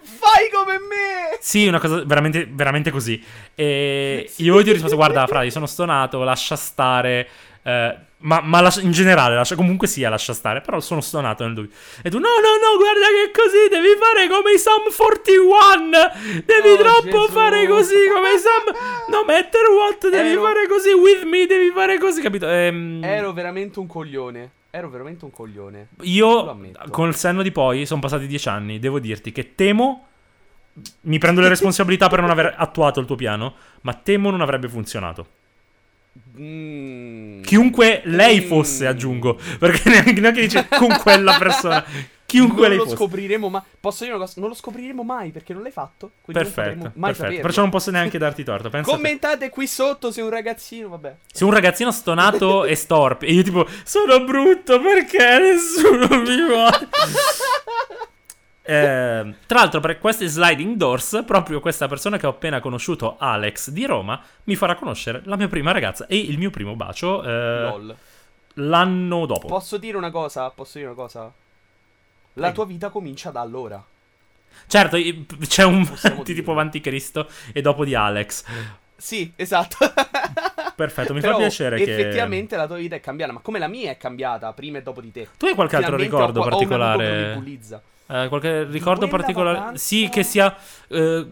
Fai 0.01 0.49
come 0.51 0.77
me! 0.79 1.37
Sì, 1.39 1.67
una 1.67 1.79
cosa 1.79 2.03
veramente, 2.05 2.47
veramente 2.49 2.91
così. 2.91 3.23
E 3.55 4.29
io 4.37 4.61
ti 4.63 4.69
ho 4.69 4.73
risposto: 4.73 4.95
Guarda, 4.95 5.25
Fra, 5.27 5.43
io 5.43 5.49
sono 5.51 5.65
stonato, 5.65 6.23
lascia 6.23 6.55
stare. 6.55 7.27
eh, 7.63 7.95
ma 8.19 8.41
ma 8.41 8.61
lascia- 8.61 8.81
in 8.81 8.91
generale, 8.91 9.35
lascia, 9.35 9.55
comunque 9.55 9.87
sia, 9.87 10.09
lascia 10.09 10.33
stare. 10.33 10.61
Però 10.61 10.79
sono 10.79 11.01
stonato 11.01 11.43
nel 11.45 11.53
dubbio. 11.53 11.69
E 12.01 12.09
tu: 12.09 12.17
No, 12.17 12.27
no, 12.41 12.51
no, 12.59 12.77
guarda 12.77 13.05
che 13.07 13.31
così 13.31 13.67
devi 13.69 13.95
fare 13.99 14.27
come 14.27 14.51
i 14.53 14.57
Sam 14.57 14.89
41. 14.93 16.43
Devi 16.45 16.69
Oh, 16.69 16.77
troppo 16.77 17.21
Gesù. 17.25 17.31
fare 17.31 17.67
così 17.67 18.07
come 18.11 18.33
i 18.33 18.37
Sam. 18.39 18.75
No, 19.09 19.23
matter 19.25 19.67
what, 19.69 20.09
devi 20.09 20.31
Ero- 20.31 20.41
fare 20.43 20.67
così. 20.67 20.89
With 20.91 21.23
me, 21.23 21.45
devi 21.45 21.71
fare 21.71 21.97
così, 21.99 22.21
capito? 22.21 22.47
Ehm, 22.49 23.01
Ero 23.03 23.31
veramente 23.33 23.79
un 23.79 23.87
coglione. 23.87 24.51
Ero 24.77 24.89
veramente 24.91 25.25
un 25.25 25.31
coglione. 25.31 25.87
Io, 26.01 26.55
con 26.91 27.07
il 27.07 27.15
senno 27.15 27.41
di 27.41 27.51
poi, 27.51 27.87
sono 27.87 27.99
passati 27.99 28.27
dieci 28.27 28.47
anni. 28.47 28.77
Devo 28.77 28.99
dirti 28.99 29.31
che 29.31 29.55
temo. 29.55 30.05
Mi 31.01 31.17
prendo 31.17 31.41
le 31.41 31.47
responsabilità 31.49 32.07
per 32.09 32.21
non 32.21 32.29
aver 32.29 32.53
attuato 32.55 32.99
il 32.99 33.07
tuo 33.07 33.15
piano, 33.15 33.55
ma 33.81 33.95
temo 33.95 34.29
non 34.29 34.41
avrebbe 34.41 34.69
funzionato. 34.69 35.27
Mm. 36.39 37.41
Chiunque 37.41 38.01
lei 38.05 38.41
Mm. 38.41 38.47
fosse, 38.47 38.85
aggiungo. 38.85 39.39
Perché 39.57 39.89
neanche, 39.89 40.13
neanche 40.21 40.41
dice 40.41 40.67
con 40.69 40.95
quella 41.01 41.35
persona. 41.39 41.83
Chiunque 42.27 42.67
non 42.67 42.77
lo 42.77 42.83
fosse. 42.83 42.95
scopriremo 42.97 43.47
mai. 43.47 43.61
Posso 43.79 44.03
dire 44.03 44.15
una 44.15 44.25
cosa? 44.25 44.41
Non 44.41 44.49
lo 44.49 44.55
scopriremo 44.55 45.01
mai 45.01 45.31
perché 45.31 45.53
non 45.53 45.61
l'hai 45.61 45.71
fatto. 45.71 46.11
Perfetto, 46.25 46.91
perfetto. 46.99 47.41
Perciò 47.41 47.61
non 47.61 47.69
posso 47.69 47.89
neanche 47.89 48.17
darti 48.17 48.43
torto. 48.43 48.69
Commentate 48.81 49.49
qui 49.49 49.65
sotto 49.65 50.11
se 50.11 50.21
un 50.21 50.29
ragazzino. 50.29 50.89
Vabbè. 50.89 51.15
Se 51.31 51.45
un 51.45 51.51
ragazzino 51.51 51.89
stonato 51.89 52.65
e 52.65 52.75
storpio, 52.75 53.29
e 53.29 53.31
io 53.31 53.43
tipo, 53.43 53.65
sono 53.85 54.25
brutto 54.25 54.77
perché 54.81 55.39
nessuno 55.39 56.21
mi 56.21 56.45
vuole. 56.45 56.87
Eh, 58.69 59.33
tra 59.45 59.59
l'altro, 59.59 59.79
per 59.79 59.97
queste 59.97 60.27
sliding 60.27 60.75
doors, 60.75 61.23
proprio 61.25 61.61
questa 61.61 61.87
persona 61.87 62.17
che 62.17 62.27
ho 62.27 62.31
appena 62.31 62.59
conosciuto, 62.59 63.15
Alex 63.17 63.69
di 63.69 63.85
Roma, 63.85 64.21
mi 64.43 64.57
farà 64.57 64.75
conoscere 64.75 65.21
la 65.23 65.37
mia 65.37 65.47
prima 65.47 65.71
ragazza 65.71 66.05
e 66.05 66.17
il 66.17 66.37
mio 66.37 66.49
primo 66.49 66.75
bacio 66.75 67.23
eh, 67.23 67.61
LOL. 67.61 67.95
l'anno 68.55 69.25
dopo. 69.25 69.47
Posso 69.47 69.77
dire 69.77 69.95
una 69.95 70.11
cosa? 70.11 70.49
Posso 70.49 70.79
dire 70.79 70.89
una 70.89 71.01
cosa? 71.01 71.31
La 72.39 72.51
tua 72.51 72.65
vita 72.65 72.89
comincia 72.89 73.29
da 73.29 73.41
allora. 73.41 73.83
Certo, 74.67 74.97
c'è 75.47 75.63
un 75.63 75.87
tipo 76.23 76.51
avanti 76.51 76.81
Cristo 76.81 77.27
e 77.53 77.61
dopo 77.61 77.85
di 77.85 77.95
Alex. 77.95 78.43
Sì, 78.95 79.31
esatto. 79.35 79.77
Perfetto, 80.75 81.13
mi 81.13 81.21
Però, 81.21 81.33
fa 81.33 81.39
piacere 81.39 81.77
che... 81.77 81.91
effettivamente 81.91 82.55
la 82.55 82.67
tua 82.67 82.77
vita 82.77 82.95
è 82.95 82.99
cambiata, 82.99 83.31
ma 83.31 83.39
come 83.39 83.59
la 83.59 83.67
mia 83.67 83.91
è 83.91 83.97
cambiata 83.97 84.51
prima 84.53 84.79
e 84.79 84.83
dopo 84.83 85.01
di 85.01 85.11
te. 85.11 85.27
Tu 85.37 85.45
hai 85.45 85.55
qualche 85.55 85.75
altro 85.75 85.95
ricordo 85.95 86.41
ho, 86.41 86.45
ho 86.45 86.49
particolare? 86.49 87.33
bullizza. 87.35 87.81
Eh, 88.07 88.27
qualche 88.27 88.63
ricordo 88.65 89.07
particolare? 89.07 89.57
vacanza? 89.57 89.83
Sì, 89.83 90.09
che 90.09 90.23
sia 90.23 90.55
eh, 90.87 91.25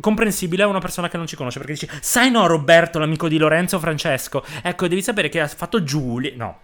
comprensibile 0.00 0.62
a 0.62 0.66
una 0.66 0.80
persona 0.80 1.08
che 1.08 1.16
non 1.16 1.26
ci 1.26 1.36
conosce. 1.36 1.58
Perché 1.58 1.74
dici, 1.74 1.88
sai 2.00 2.30
no, 2.30 2.46
Roberto, 2.46 2.98
l'amico 2.98 3.28
di 3.28 3.38
Lorenzo 3.38 3.78
Francesco. 3.78 4.44
Ecco, 4.62 4.88
devi 4.88 5.02
sapere 5.02 5.28
che 5.28 5.40
ha 5.40 5.48
fatto 5.48 5.82
Giulia. 5.82 6.32
No. 6.36 6.58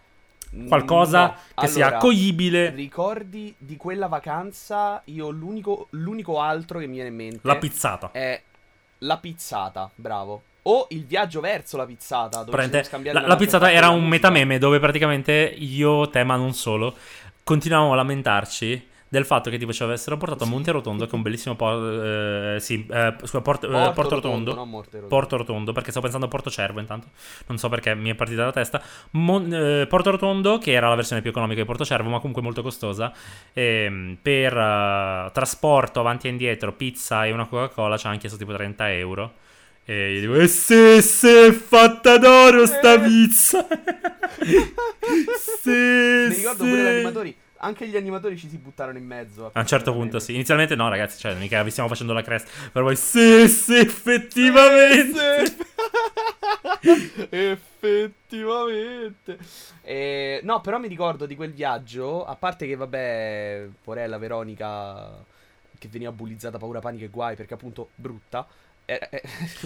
Qualcosa 0.68 1.20
No. 1.26 1.34
che 1.54 1.66
sia 1.68 1.84
Allora, 1.84 1.98
accoglibile. 1.98 2.70
Ricordi 2.70 3.54
di 3.58 3.76
quella 3.76 4.06
vacanza? 4.06 5.02
Io 5.06 5.30
l'unico, 5.30 5.88
l'unico 5.90 6.40
altro 6.40 6.78
che 6.78 6.86
mi 6.86 6.94
viene 6.94 7.08
in 7.10 7.14
mente 7.14 7.40
La 7.42 7.56
pizzata. 7.56 8.10
è 8.12 8.40
la 8.98 9.18
pizzata, 9.18 9.90
bravo. 9.94 10.42
O 10.62 10.86
il 10.90 11.04
viaggio 11.04 11.40
verso 11.40 11.76
la 11.76 11.86
pizzata. 11.86 12.42
Dove 12.42 12.70
la, 13.12 13.20
la 13.26 13.36
pizzata 13.36 13.70
era 13.70 13.88
un 13.90 14.06
metameme 14.08 14.58
dove 14.58 14.80
praticamente 14.80 15.32
io, 15.56 16.08
te, 16.10 16.24
ma 16.24 16.34
non 16.36 16.54
solo, 16.54 16.96
continuavamo 17.44 17.92
a 17.92 17.96
lamentarci 17.96 18.88
del 19.08 19.24
fatto 19.24 19.50
che 19.50 19.56
tipo 19.58 19.72
ci 19.72 19.82
avessero 19.84 20.16
portato 20.16 20.42
a 20.44 20.46
Monte 20.48 20.72
Rotondo, 20.72 21.04
che 21.04 21.12
è 21.12 21.14
un 21.14 21.22
bellissimo 21.22 21.54
porto. 21.54 22.02
eh, 22.54 22.60
sì, 22.60 22.86
eh, 22.90 23.14
scusa, 23.20 23.40
Porto, 23.40 23.66
eh, 23.68 23.70
Porto 23.70 23.92
Porto 23.92 24.14
Rotondo, 24.16 24.50
Rotondo. 24.54 25.06
Porto 25.06 25.36
Rotondo, 25.36 25.72
perché 25.72 25.90
stavo 25.90 26.02
pensando 26.04 26.26
a 26.26 26.30
Porto 26.30 26.50
Cervo 26.50 26.80
intanto. 26.80 27.08
Non 27.46 27.56
so 27.58 27.68
perché 27.68 27.94
mi 27.94 28.10
è 28.10 28.14
partita 28.14 28.44
la 28.44 28.52
testa. 28.52 28.82
Mon- 29.12 29.52
eh, 29.52 29.86
Porto 29.86 30.10
Rotondo, 30.10 30.58
che 30.58 30.72
era 30.72 30.88
la 30.88 30.96
versione 30.96 31.22
più 31.22 31.30
economica 31.30 31.60
di 31.60 31.66
Porto 31.66 31.84
Cervo, 31.84 32.08
ma 32.10 32.18
comunque 32.18 32.42
molto 32.42 32.62
costosa. 32.62 33.12
ehm, 33.52 34.18
per 34.20 34.56
eh, 34.56 35.30
trasporto 35.32 36.00
avanti 36.00 36.26
e 36.26 36.30
indietro, 36.30 36.72
pizza 36.72 37.24
e 37.26 37.32
una 37.32 37.46
Coca-Cola 37.46 37.96
ci 37.96 38.06
hanno 38.08 38.18
chiesto 38.18 38.36
tipo 38.36 38.52
30 38.54 38.92
euro. 38.92 39.34
E 39.88 40.14
io 40.14 40.20
dico, 40.20 40.34
eh 40.34 40.48
sì, 40.48 41.00
sì, 41.00 41.28
è 41.28 41.52
fatta 41.52 42.18
d'oro 42.18 42.66
sta 42.66 42.94
Eh. 42.94 43.00
pizza. 43.00 43.64
sì, 45.62 45.70
Mi 45.70 46.34
ricordo 46.34 46.64
sì. 46.64 46.68
pure 46.70 46.82
gli 46.82 46.86
animatori. 46.86 47.36
Anche 47.58 47.88
gli 47.88 47.96
animatori 47.96 48.36
ci 48.36 48.48
si 48.48 48.58
buttarono 48.58 48.98
in 48.98 49.06
mezzo. 49.06 49.50
A 49.52 49.60
un 49.60 49.66
certo 49.66 49.92
punto 49.92 50.18
sì. 50.18 50.34
Inizialmente 50.34 50.74
no, 50.74 50.88
ragazzi, 50.88 51.18
cioè, 51.18 51.34
mica 51.34 51.62
vi 51.62 51.70
stiamo 51.70 51.88
facendo 51.88 52.12
la 52.12 52.22
crest. 52.22 52.70
Per 52.70 52.82
voi, 52.82 52.96
sì, 52.96 53.48
sì, 53.48 53.76
effettivamente. 53.76 55.54
Effettivamente. 57.30 59.38
Eh, 59.82 60.40
no, 60.42 60.60
però 60.60 60.78
mi 60.78 60.88
ricordo 60.88 61.26
di 61.26 61.36
quel 61.36 61.52
viaggio. 61.52 62.24
A 62.24 62.36
parte 62.36 62.66
che, 62.66 62.76
vabbè, 62.76 63.68
Porella 63.82 64.18
Veronica, 64.18 65.24
che 65.78 65.88
veniva 65.88 66.12
bullizzata 66.12 66.58
paura, 66.58 66.80
panico 66.80 67.04
e 67.04 67.08
guai 67.08 67.36
perché 67.36 67.54
appunto 67.54 67.90
brutta. 67.94 68.46
eh, 68.84 69.08
eh, 69.10 69.22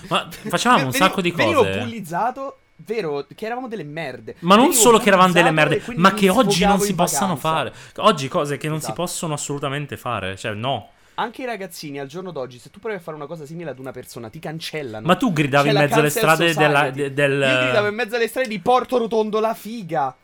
Ma 0.09 0.29
facevamo 0.31 0.87
un 0.87 0.93
sacco 0.93 1.21
di 1.21 1.31
Venivo 1.31 1.65
cose. 1.65 1.79
bullizzato. 1.79 2.59
Vero, 2.85 3.27
che 3.35 3.45
eravamo 3.45 3.69
delle 3.69 3.85
merde. 3.85 4.37
Ma 4.41 4.57
non 4.57 4.73
solo 4.73 4.99
che 4.99 5.09
eravamo 5.09 5.33
delle 5.33 5.51
merde, 5.51 5.83
ma 5.97 6.13
che 6.15 6.29
oggi 6.29 6.65
non 6.65 6.81
si 6.81 6.95
possano 6.95 7.37
fare. 7.37 7.73
Oggi 7.97 8.29
cose 8.29 8.57
che 8.57 8.69
non 8.69 8.79
si 8.79 8.85
Esatto. 8.87 9.03
possono 9.03 9.35
assolutamente 9.35 9.97
fare. 9.97 10.37
Cioè, 10.37 10.53
no. 10.55 10.91
Anche 11.15 11.43
i 11.43 11.45
ragazzini 11.45 11.99
al 12.01 12.07
giorno 12.07 12.31
d'oggi, 12.31 12.59
se 12.59 12.71
tu 12.71 12.79
provi 12.79 12.97
a 12.97 13.01
fare 13.01 13.15
una 13.17 13.27
cosa 13.27 13.45
simile 13.45 13.71
ad 13.71 13.79
una 13.79 13.91
persona, 13.93 14.31
ti 14.31 14.39
cancellano. 14.39 15.07
Ma 15.07 15.17
tu 15.17 15.33
gridavi 15.33 15.69
C'è 15.69 15.75
in 15.75 15.81
mezzo 15.81 15.99
alle 15.99 16.11
strade 16.11 16.55
della- 16.55 16.91
de- 16.91 17.13
del. 17.13 17.33
Io 17.33 17.61
gridavo 17.65 17.89
in 17.89 17.95
mezzo 17.95 18.17
alle 18.17 18.29
strade 18.29 18.49
di 18.49 18.59
Porto 18.61 18.97
Rotondo 18.97 19.39
la 19.41 19.53
figa. 19.53 20.17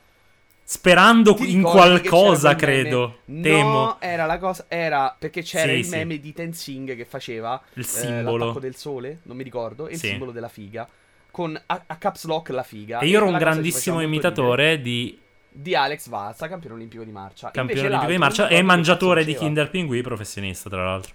Sperando 0.68 1.36
in 1.40 1.62
qualcosa, 1.62 2.56
credo. 2.56 3.18
meme? 3.26 3.42
Temo. 3.42 3.70
No, 3.70 3.96
era 4.00 4.26
la 4.26 4.38
cosa. 4.38 4.64
Era 4.68 5.14
perché 5.16 5.42
c'era 5.42 5.70
Sì, 5.70 5.78
il 5.78 5.84
sì. 5.84 5.90
meme 5.90 6.18
di 6.18 6.32
Tenzing 6.32 6.96
che 6.96 7.04
faceva 7.04 7.60
Il 7.74 7.82
eh, 7.82 7.86
simbolo. 7.86 8.36
l'attacco 8.46 8.58
del 8.60 8.74
sole, 8.74 9.20
non 9.24 9.36
mi 9.36 9.44
ricordo, 9.44 9.86
e 9.86 9.92
il 9.92 9.98
Sì. 9.98 10.08
simbolo 10.08 10.32
della 10.32 10.48
figa. 10.48 10.88
Con 11.36 11.54
a, 11.66 11.82
a 11.86 11.96
caps 11.96 12.24
lock 12.24 12.48
la 12.48 12.62
figa. 12.62 13.00
E 13.00 13.08
io 13.08 13.18
ero 13.18 13.26
un 13.26 13.36
grandissimo 13.36 14.00
imitatore 14.00 14.80
di 14.80 15.20
di 15.50 15.74
Alex 15.74 16.08
Valsa, 16.08 16.48
campione 16.48 16.76
olimpico 16.76 17.04
di 17.04 17.10
marcia. 17.10 17.50
campione 17.50 17.88
olimpico 17.88 18.10
di 18.10 18.16
marcia 18.16 18.48
e 18.48 18.62
mangiatore 18.62 19.22
di. 19.22 19.34
Kinder 19.34 19.68
Pinguì 19.68 20.00
professionista, 20.00 20.70
tra 20.70 20.82
l'altro. 20.82 21.12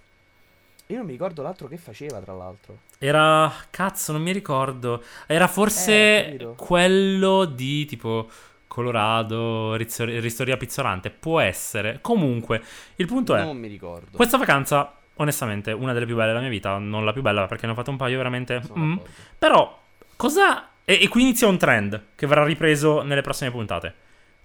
Io 0.85 0.97
non 0.97 1.07
mi 1.07 1.13
ricordo 1.13 1.41
l'altro 1.41 1.67
che 1.67 1.77
faceva, 1.77 2.19
tra 2.19 2.33
l'altro. 2.35 2.77
Era. 2.99 3.51
Cazzo, 3.71 4.11
non 4.11 4.21
mi 4.21 4.31
ricordo. 4.31 5.01
Era 5.25 5.45
Eh, 5.45 5.47
forse 5.47 6.21
capito. 6.25 6.53
quello 6.55 7.45
di 7.45 7.85
tipo. 7.85 8.29
Colorado, 8.67 9.73
Rizzo- 9.73 10.05
Ristoria 10.05 10.55
Pizzolante. 10.55 11.09
Può 11.09 11.39
essere. 11.39 11.97
Comunque, 11.99 12.61
il 12.97 13.07
punto 13.07 13.35
è. 13.35 13.41
Non 13.43 13.57
mi 13.57 13.67
ricordo. 13.67 14.15
Questa 14.15 14.37
vacanza, 14.37 14.97
onestamente, 15.15 15.71
una 15.71 15.93
delle 15.93 16.05
più 16.05 16.15
belle 16.15 16.27
della 16.27 16.41
mia 16.41 16.49
vita. 16.49 16.77
Non 16.77 17.03
la 17.05 17.11
più 17.11 17.23
bella 17.23 17.47
perché 17.47 17.65
ne 17.65 17.71
ho 17.71 17.75
fatto 17.75 17.89
un 17.89 17.97
paio 17.97 18.17
veramente. 18.17 18.61
Mm. 18.77 18.97
Però, 19.39 19.80
cosa. 20.21 20.69
E, 20.85 20.99
e 21.01 21.07
qui 21.07 21.21
inizia 21.21 21.47
un 21.47 21.57
trend 21.57 21.99
che 22.13 22.27
verrà 22.27 22.43
ripreso 22.43 23.01
nelle 23.01 23.21
prossime 23.21 23.49
puntate. 23.49 23.93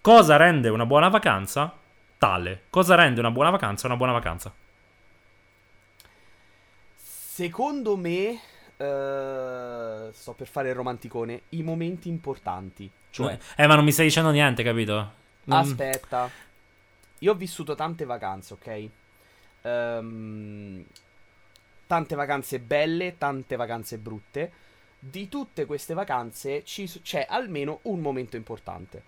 Cosa 0.01 0.37
rende 0.37 0.71
una 0.71 0.87
buona 0.87 1.09
vacanza? 1.09 1.71
Tale. 2.17 2.63
Cosa 2.71 2.95
rende 2.95 3.21
una 3.21 3.31
buona 3.31 3.51
vacanza 3.51 3.87
una 3.87 3.97
buona 3.97 4.13
vacanza? 4.13 4.55
Secondo 6.97 7.97
me, 7.97 8.41
eh, 8.79 10.09
sto 10.13 10.33
per 10.33 10.47
fare 10.47 10.71
il 10.71 10.75
romanticone, 10.75 11.43
i 11.51 11.63
momenti 11.63 12.09
importanti. 12.09 12.91
Cioè, 13.11 13.39
Eh, 13.57 13.67
ma 13.67 13.75
non 13.75 13.85
mi 13.85 13.93
stai 13.93 14.07
dicendo 14.07 14.31
niente, 14.31 14.63
capito? 14.63 15.13
Non- 15.45 15.61
aspetta, 15.61 16.31
io 17.19 17.33
ho 17.33 17.35
vissuto 17.35 17.75
tante 17.75 18.07
vacanze, 18.07 18.55
ok? 18.55 18.89
Ehm, 19.63 20.85
tante 21.87 22.15
vacanze 22.15 22.61
belle, 22.61 23.19
tante 23.19 23.57
vacanze 23.57 23.99
brutte. 23.99 24.65
Di 25.09 25.29
tutte 25.29 25.67
queste 25.67 25.95
vacanze 25.95 26.65
ci 26.65 26.85
c'è 27.03 27.27
almeno 27.29 27.81
un 27.83 28.01
momento 28.01 28.37
importante. 28.37 29.05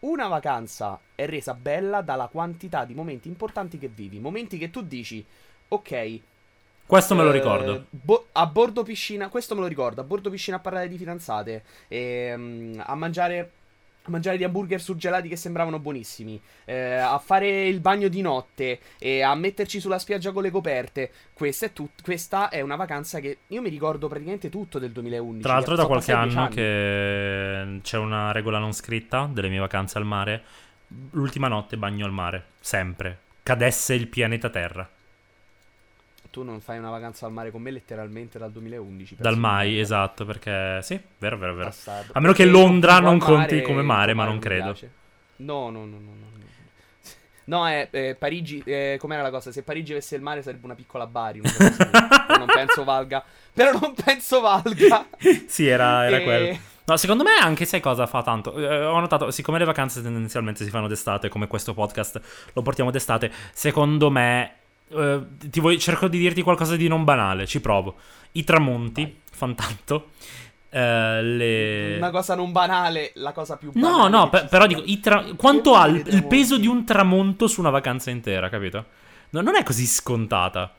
Una 0.00 0.26
vacanza 0.28 1.00
è 1.14 1.26
resa 1.26 1.54
bella 1.54 2.02
dalla 2.02 2.28
quantità 2.28 2.84
di 2.84 2.94
momenti 2.94 3.28
importanti 3.28 3.78
che 3.78 3.88
vivi. 3.88 4.20
Momenti 4.20 4.58
che 4.58 4.70
tu 4.70 4.82
dici, 4.82 5.24
ok, 5.68 6.20
Questo 6.86 7.14
me 7.14 7.22
lo 7.24 7.32
eh, 7.32 7.32
ricordo. 7.32 7.86
bo- 7.90 8.28
a 8.32 8.46
bordo 8.46 8.82
piscina, 8.82 9.28
questo 9.28 9.54
me 9.54 9.60
lo 9.62 9.66
ricordo. 9.66 10.00
A 10.00 10.04
bordo 10.04 10.30
piscina 10.30 10.56
a 10.58 10.60
parlare 10.60 10.88
di 10.88 10.96
fidanzate. 10.98 11.64
ehm, 11.88 12.82
a 12.86 12.94
mangiare. 12.94 13.52
A 14.06 14.10
mangiare 14.10 14.36
gli 14.36 14.44
hamburger 14.44 14.80
surgelati 14.80 15.28
che 15.28 15.36
sembravano 15.36 15.78
buonissimi. 15.78 16.38
eh, 16.66 16.92
a 16.96 17.18
fare 17.18 17.66
il 17.66 17.80
bagno 17.80 18.08
di 18.08 18.20
notte. 18.20 18.78
E 18.98 19.22
a 19.22 19.34
metterci 19.34 19.80
sulla 19.80 19.98
spiaggia 19.98 20.30
con 20.30 20.42
le 20.42 20.50
coperte. 20.50 21.10
Questa 21.32 21.66
è, 21.66 21.72
tut- 21.72 22.02
questa 22.02 22.50
è 22.50 22.60
una 22.60 22.76
vacanza 22.76 23.20
che 23.20 23.38
io 23.46 23.62
mi 23.62 23.70
ricordo 23.70 24.06
praticamente 24.08 24.50
tutto 24.50 24.78
del 24.78 24.92
2011. 24.92 25.42
Tra 25.42 25.54
l'altro, 25.54 25.74
da 25.74 25.86
qualche 25.86 26.12
anno 26.12 26.48
che 26.48 27.78
c'è 27.82 27.96
una 27.96 28.30
regola 28.32 28.58
non 28.58 28.72
scritta 28.72 29.28
delle 29.32 29.48
mie 29.48 29.58
vacanze 29.60 29.96
al 29.96 30.04
mare. 30.04 30.42
L'ultima 31.12 31.48
notte 31.48 31.76
bagno 31.78 32.04
al 32.04 32.12
mare. 32.12 32.44
Sempre. 32.60 33.18
Cadesse 33.42 33.94
il 33.94 34.08
pianeta 34.08 34.50
Terra. 34.50 34.88
Tu 36.34 36.42
non 36.42 36.60
fai 36.60 36.78
una 36.78 36.90
vacanza 36.90 37.26
al 37.26 37.32
mare 37.32 37.52
con 37.52 37.62
me 37.62 37.70
letteralmente 37.70 38.40
dal 38.40 38.50
2011. 38.50 39.18
Dal 39.20 39.38
mai, 39.38 39.78
esatto, 39.78 40.24
perché 40.24 40.82
sì, 40.82 41.00
vero, 41.18 41.38
vero, 41.38 41.54
vero. 41.54 41.66
Bastardo. 41.66 42.10
A 42.12 42.18
meno 42.18 42.32
che 42.32 42.44
Londra 42.44 42.98
non 42.98 43.20
conti 43.20 43.62
come 43.62 43.82
mare, 43.82 44.14
ma 44.14 44.24
non 44.24 44.40
credo. 44.40 44.76
No, 45.36 45.70
no, 45.70 45.84
no, 45.84 45.96
no, 46.00 46.12
no. 46.18 46.26
no. 47.44 47.66
È 47.70 47.86
eh, 47.88 48.16
Parigi. 48.18 48.60
eh, 48.66 48.96
com'era 48.98 49.22
la 49.22 49.30
cosa? 49.30 49.52
Se 49.52 49.62
Parigi 49.62 49.92
avesse 49.92 50.16
il 50.16 50.22
mare 50.22 50.42
sarebbe 50.42 50.64
una 50.64 50.74
piccola 50.74 51.06
Bari. 51.06 51.38
una 51.38 51.52
non 52.36 52.48
penso 52.52 52.82
valga. 52.82 53.22
Però 53.52 53.70
non 53.70 53.94
penso 53.94 54.40
valga. 54.40 55.06
Sì, 55.46 55.68
era, 55.68 56.04
era 56.04 56.16
E- 56.18 56.24
quello. 56.24 56.58
No, 56.86 56.96
secondo 56.96 57.22
me 57.22 57.36
anche 57.40 57.64
sai 57.64 57.78
cosa 57.78 58.08
fa 58.08 58.24
tanto. 58.24 58.56
Eh, 58.56 58.84
ho 58.86 58.98
notato, 58.98 59.30
siccome 59.30 59.58
le 59.58 59.66
vacanze 59.66 60.02
tendenzialmente 60.02 60.64
si 60.64 60.70
fanno 60.70 60.88
d'estate, 60.88 61.28
come 61.28 61.46
questo 61.46 61.74
podcast 61.74 62.20
lo 62.52 62.62
portiamo 62.62 62.90
d'estate, 62.90 63.30
secondo 63.52 64.10
me 64.10 64.62
eh, 64.88 65.20
ti 65.50 65.60
vuoi- 65.60 65.78
cerco 65.78 66.08
di 66.08 66.18
dirti 66.18 66.42
qualcosa 66.42 66.76
di 66.76 66.88
non 66.88 67.04
banale, 67.04 67.46
ci 67.46 67.60
provo. 67.60 67.96
I 68.32 68.44
tramonti 68.44 69.02
Vai. 69.02 69.16
fan 69.30 69.54
tanto. 69.54 70.10
Eh, 70.70 71.22
le... 71.22 71.96
Una 71.98 72.10
cosa 72.10 72.34
non 72.34 72.50
banale, 72.50 73.12
la 73.14 73.32
cosa 73.32 73.56
più 73.56 73.70
No, 73.74 74.08
banale 74.08 74.08
no, 74.08 74.24
che 74.24 74.30
pe- 74.30 74.40
ci 74.42 74.46
però 74.48 74.66
dico, 74.66 74.82
i 74.84 75.00
tra- 75.00 75.24
quanto 75.36 75.74
ha 75.74 75.86
il, 75.86 76.02
il 76.08 76.26
peso 76.26 76.58
di 76.58 76.66
un 76.66 76.84
tramonto 76.84 77.46
su 77.46 77.60
una 77.60 77.70
vacanza 77.70 78.10
intera, 78.10 78.48
capito? 78.48 78.84
No, 79.30 79.40
non 79.40 79.54
è 79.56 79.62
così 79.62 79.86
scontata. 79.86 80.74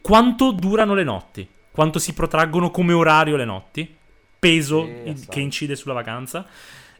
Quanto 0.00 0.50
durano 0.52 0.94
le 0.94 1.04
notti? 1.04 1.46
Quanto 1.70 1.98
si 1.98 2.14
protraggono 2.14 2.70
come 2.70 2.92
orario 2.94 3.36
le 3.36 3.44
notti? 3.44 3.96
Peso 4.38 4.84
Sì, 4.84 5.10
assai. 5.10 5.26
che 5.28 5.40
incide 5.40 5.76
sulla 5.76 5.94
vacanza? 5.94 6.46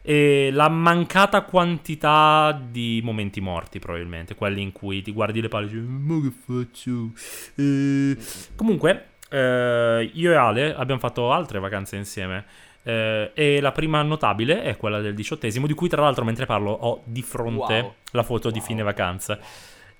E 0.07 0.51
la 0.53 0.69
mancata 0.69 1.41
quantità 1.45 2.61
di 2.71 3.01
momenti 3.03 3.41
morti, 3.41 3.79
probabilmente. 3.79 4.35
Quelli 4.35 4.61
in 4.61 4.71
cui 4.71 5.01
ti 5.01 5.13
guardi 5.13 5.41
le 5.41 5.49
palle 5.49 5.65
e 5.65 5.69
dici, 5.71 5.81
ma 5.81 6.21
che 6.21 6.33
faccio? 6.45 7.11
Eh, 7.55 8.17
Comunque, 8.55 9.07
eh, 9.31 10.11
io 10.13 10.31
e 10.33 10.35
Ale 10.35 10.75
abbiamo 10.75 11.01
fatto 11.01 11.33
altre 11.33 11.59
vacanze 11.59 11.97
insieme. 11.97 12.45
eh, 12.87 13.31
e 13.33 13.61
la 13.63 13.73
prima 13.73 14.03
notabile 14.03 14.63
è 14.63 14.77
quella 14.77 15.01
del 15.01 15.15
diciottesimo, 15.15 15.67
di 15.67 15.73
cui 15.73 15.89
tra 15.89 16.03
l'altro 16.03 16.23
mentre 16.23 16.45
parlo 16.45 16.71
ho 16.73 17.01
di 17.07 17.23
fronte 17.23 17.81
Wow. 17.81 17.95
la 18.11 18.23
foto 18.23 18.51
di 18.51 18.59
Wow. 18.59 18.67
fine 18.67 18.83
vacanza. 18.83 19.39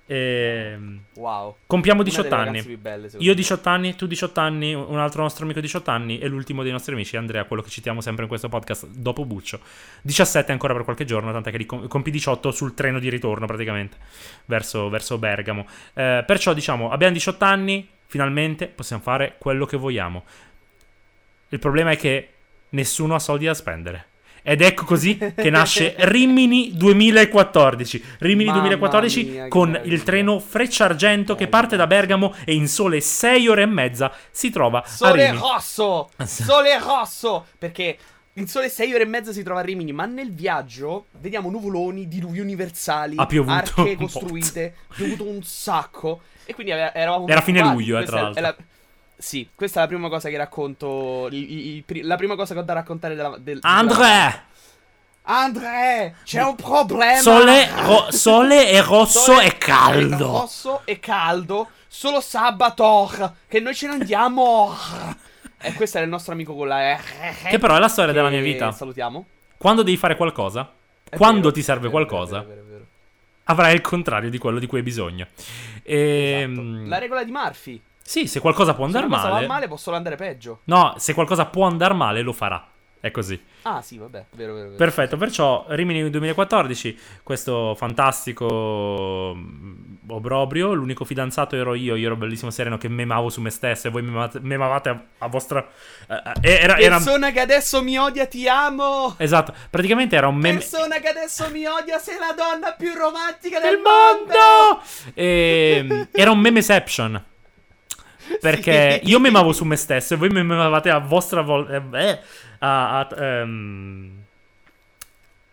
Ehm, 0.07 0.99
Wow. 1.15 1.55
compiamo 1.65 2.01
Una 2.01 2.09
18 2.09 2.29
delle 2.29 2.41
anni. 2.59 2.77
belle, 2.77 3.09
Io 3.17 3.29
me. 3.29 3.35
18 3.35 3.69
anni, 3.69 3.95
tu 3.95 4.05
18 4.05 4.39
anni, 4.39 4.73
un 4.73 4.99
altro 4.99 5.23
nostro 5.23 5.45
amico 5.45 5.59
18 5.59 5.89
anni 5.89 6.19
e 6.19 6.27
l'ultimo 6.27 6.61
dei 6.61 6.71
nostri 6.71 6.93
amici, 6.93 7.17
Andrea, 7.17 7.43
quello 7.45 7.61
che 7.61 7.69
citiamo 7.69 8.01
sempre 8.01 8.23
in 8.23 8.29
questo 8.29 8.47
podcast, 8.49 8.87
dopo 8.87 9.25
Buccio. 9.25 9.59
17 10.01 10.51
ancora 10.51 10.73
per 10.73 10.83
qualche 10.83 11.05
giorno, 11.05 11.31
tant'è 11.31 11.51
che 11.51 11.65
compi 11.65 12.11
18 12.11 12.51
sul 12.51 12.73
treno 12.75 12.99
di 12.99 13.09
ritorno 13.09 13.45
praticamente, 13.47 13.97
verso, 14.45 14.89
verso 14.89 15.17
Bergamo. 15.17 15.65
Eh, 15.93 16.23
perciò 16.25 16.53
diciamo, 16.53 16.91
abbiamo 16.91 17.13
18 17.13 17.43
anni, 17.45 17.87
finalmente 18.05 18.67
possiamo 18.67 19.01
fare 19.01 19.35
quello 19.39 19.65
che 19.65 19.77
vogliamo. 19.77 20.23
Il 21.49 21.59
problema 21.59 21.91
è 21.91 21.97
che 21.97 22.29
nessuno 22.69 23.15
ha 23.15 23.19
soldi 23.19 23.45
da 23.45 23.53
spendere. 23.53 24.05
Ed 24.47 24.61
ecco 24.61 24.85
così 24.85 25.17
che 25.17 25.49
nasce 25.49 25.95
Rimini 26.05 26.71
2014. 26.75 28.03
Rimini 28.19 28.45
Mamma 28.49 28.59
2014 28.61 29.23
mia, 29.25 29.47
con 29.47 29.69
meraviglia. 29.71 29.95
il 29.95 30.03
treno 30.03 30.39
Freccia 30.39 30.85
Argento 30.85 31.33
che 31.33 31.47
parte 31.47 31.75
da 31.75 31.87
Bergamo 31.87 32.33
e 32.45 32.53
in 32.53 32.67
sole 32.67 33.01
6 33.01 33.47
ore 33.47 33.63
e 33.63 33.65
mezza 33.65 34.11
si 34.29 34.51
trova 34.51 34.83
a 34.83 34.87
Sole 34.87 35.25
Rimini. 35.25 35.41
rosso! 35.41 36.09
Sole 36.23 36.77
rosso! 36.77 37.47
Perché 37.57 37.97
in 38.33 38.47
sole 38.47 38.69
6 38.69 38.93
ore 38.93 39.03
e 39.03 39.07
mezza 39.07 39.31
si 39.31 39.41
trova 39.41 39.61
a 39.61 39.63
Rimini, 39.63 39.93
ma 39.93 40.05
nel 40.05 40.31
viaggio 40.31 41.05
vediamo 41.19 41.49
nuvoloni, 41.49 42.07
diluvi 42.07 42.39
universali, 42.39 43.15
arche 43.17 43.95
costruite, 43.95 44.75
ha 44.89 44.93
piovuto 44.93 45.23
un 45.27 45.41
sacco. 45.41 46.21
E 46.45 46.53
quindi 46.53 46.71
eravamo 46.73 47.27
Era 47.27 47.41
fine 47.41 47.61
luglio, 47.61 47.97
eh, 47.97 48.03
tra 48.03 48.29
è- 48.29 48.33
è 48.33 48.41
la- 48.41 48.55
Sì, 49.17 49.47
questa 49.55 49.79
è 49.79 49.81
la 49.83 49.87
prima 49.87 50.09
cosa 50.09 50.29
che 50.29 50.37
racconto. 50.37 51.27
il- 51.31 51.83
il- 51.87 52.05
la 52.05 52.15
prima 52.15 52.35
cosa 52.35 52.53
che 52.53 52.59
ho 52.59 52.63
da 52.63 52.73
raccontare 52.73 53.15
della. 53.15 53.35
Del, 53.39 53.59
André! 53.61 54.43
André, 55.27 56.15
c'è 56.23 56.43
un 56.43 56.55
problema. 56.55 57.19
Sole, 57.19 57.67
ro- 57.81 58.07
sole 58.11 58.67
è 58.67 58.81
rosso 58.83 59.19
Sole 59.19 59.45
e 59.45 59.57
caldo. 59.57 60.27
Rosso 60.27 60.81
e 60.85 60.99
caldo. 60.99 61.69
Solo 61.87 62.21
sabato. 62.21 63.09
Che 63.47 63.59
noi 63.59 63.73
ce 63.73 63.87
ne 63.87 63.93
andiamo. 63.93 64.75
E 65.59 65.73
questo 65.73 65.97
è 65.97 66.01
il 66.01 66.09
nostro 66.09 66.33
amico 66.33 66.53
con 66.53 66.67
la. 66.67 66.99
Che 67.49 67.57
però 67.57 67.75
è 67.75 67.79
la 67.79 67.87
storia 67.87 68.13
della 68.13 68.29
mia 68.29 68.41
vita. 68.41 68.71
Salutiamo. 68.71 69.25
Quando 69.57 69.81
devi 69.81 69.97
fare 69.97 70.15
qualcosa, 70.15 70.71
È 71.09 71.15
quando 71.15 71.39
vero, 71.41 71.51
ti 71.53 71.63
serve 71.63 71.87
è 71.87 71.89
vero, 71.89 72.05
qualcosa, 72.05 72.41
è 72.41 72.45
vero, 72.45 72.61
è 72.61 72.63
è 72.63 72.81
avrai 73.45 73.73
il 73.73 73.81
contrario 73.81 74.29
di 74.29 74.37
quello 74.37 74.59
di 74.59 74.67
cui 74.67 74.79
hai 74.79 74.83
bisogno. 74.83 75.27
Ehm, 75.83 76.51
Esatto. 76.51 76.89
La 76.89 76.97
regola 76.99 77.23
di 77.23 77.31
Murphy. 77.31 77.81
Sì, 78.07 78.27
se 78.27 78.39
qualcosa 78.39 78.75
può 78.75 78.87
Se 78.87 78.97
andare 78.97 79.07
male, 79.07 79.47
va 79.47 79.53
male 79.53 79.67
può 79.67 79.77
solo 79.77 79.95
andare 79.97 80.15
peggio. 80.15 80.59
No, 80.65 80.93
se 80.97 81.13
qualcosa 81.15 81.45
può 81.45 81.65
andare 81.65 81.95
male, 81.95 82.21
lo 82.21 82.33
farà. 82.33 82.67
È 82.99 83.11
così. 83.11 83.39
Ah, 83.63 83.81
sì, 83.81 83.97
vabbè, 83.97 84.25
vero, 84.31 84.53
vero, 84.53 84.65
vero. 84.65 84.77
Perfetto, 84.77 85.15
perciò 85.17 85.65
Rimini 85.69 86.09
2014, 86.09 86.99
questo 87.23 87.75
fantastico 87.75 89.33
mm, 89.35 89.73
obrobrio, 90.07 90.73
l'unico 90.73 91.05
fidanzato 91.05 91.55
ero 91.55 91.75
io, 91.75 91.95
io 91.95 92.05
ero 92.07 92.15
bellissimo 92.15 92.49
sereno 92.51 92.77
che 92.77 92.87
memavo 92.87 93.29
su 93.29 93.41
me 93.41 93.51
stesso 93.51 93.87
e 93.87 93.91
voi 93.91 94.01
memavate, 94.01 94.39
memavate 94.41 94.89
a, 94.89 95.03
a 95.19 95.27
vostra... 95.27 95.67
eh, 96.07 96.21
eh, 96.41 96.59
era, 96.61 96.77
era- 96.77 96.95
Persona 96.95 97.31
che 97.31 97.39
adesso 97.41 97.83
mi 97.83 97.97
odia, 97.97 98.25
ti 98.25 98.47
amo. 98.47 99.15
Esatto, 99.17 99.53
praticamente 99.69 100.15
era 100.15 100.27
un 100.27 100.37
meme... 100.37 100.57
Persona 100.57 100.97
che 100.99 101.07
adesso 101.09 101.47
mi 101.51 101.65
odia, 101.65 101.99
sei 101.99 102.17
la 102.17 102.33
donna 102.35 102.71
più 102.73 102.93
romantica 102.93 103.59
del 103.59 103.69
del 103.69 103.81
mondo. 103.81 104.33
mondo! 104.33 104.81
Ehm, 105.13 106.07
era 106.11 106.31
un 106.31 106.39
memeception. 106.39 107.23
Perché 108.41 109.01
Sì. 109.03 109.09
io 109.09 109.19
memavo 109.19 109.51
su 109.53 109.63
me 109.65 109.75
stesso 109.75 110.13
e 110.13 110.17
voi 110.17 110.29
memavate 110.29 110.89
a 110.89 110.99
vostra 110.99 111.41
volta. 111.41 111.75
Eh, 111.99 112.19
a, 112.59 112.99
a- 112.99 113.07
ehm, 113.17 114.11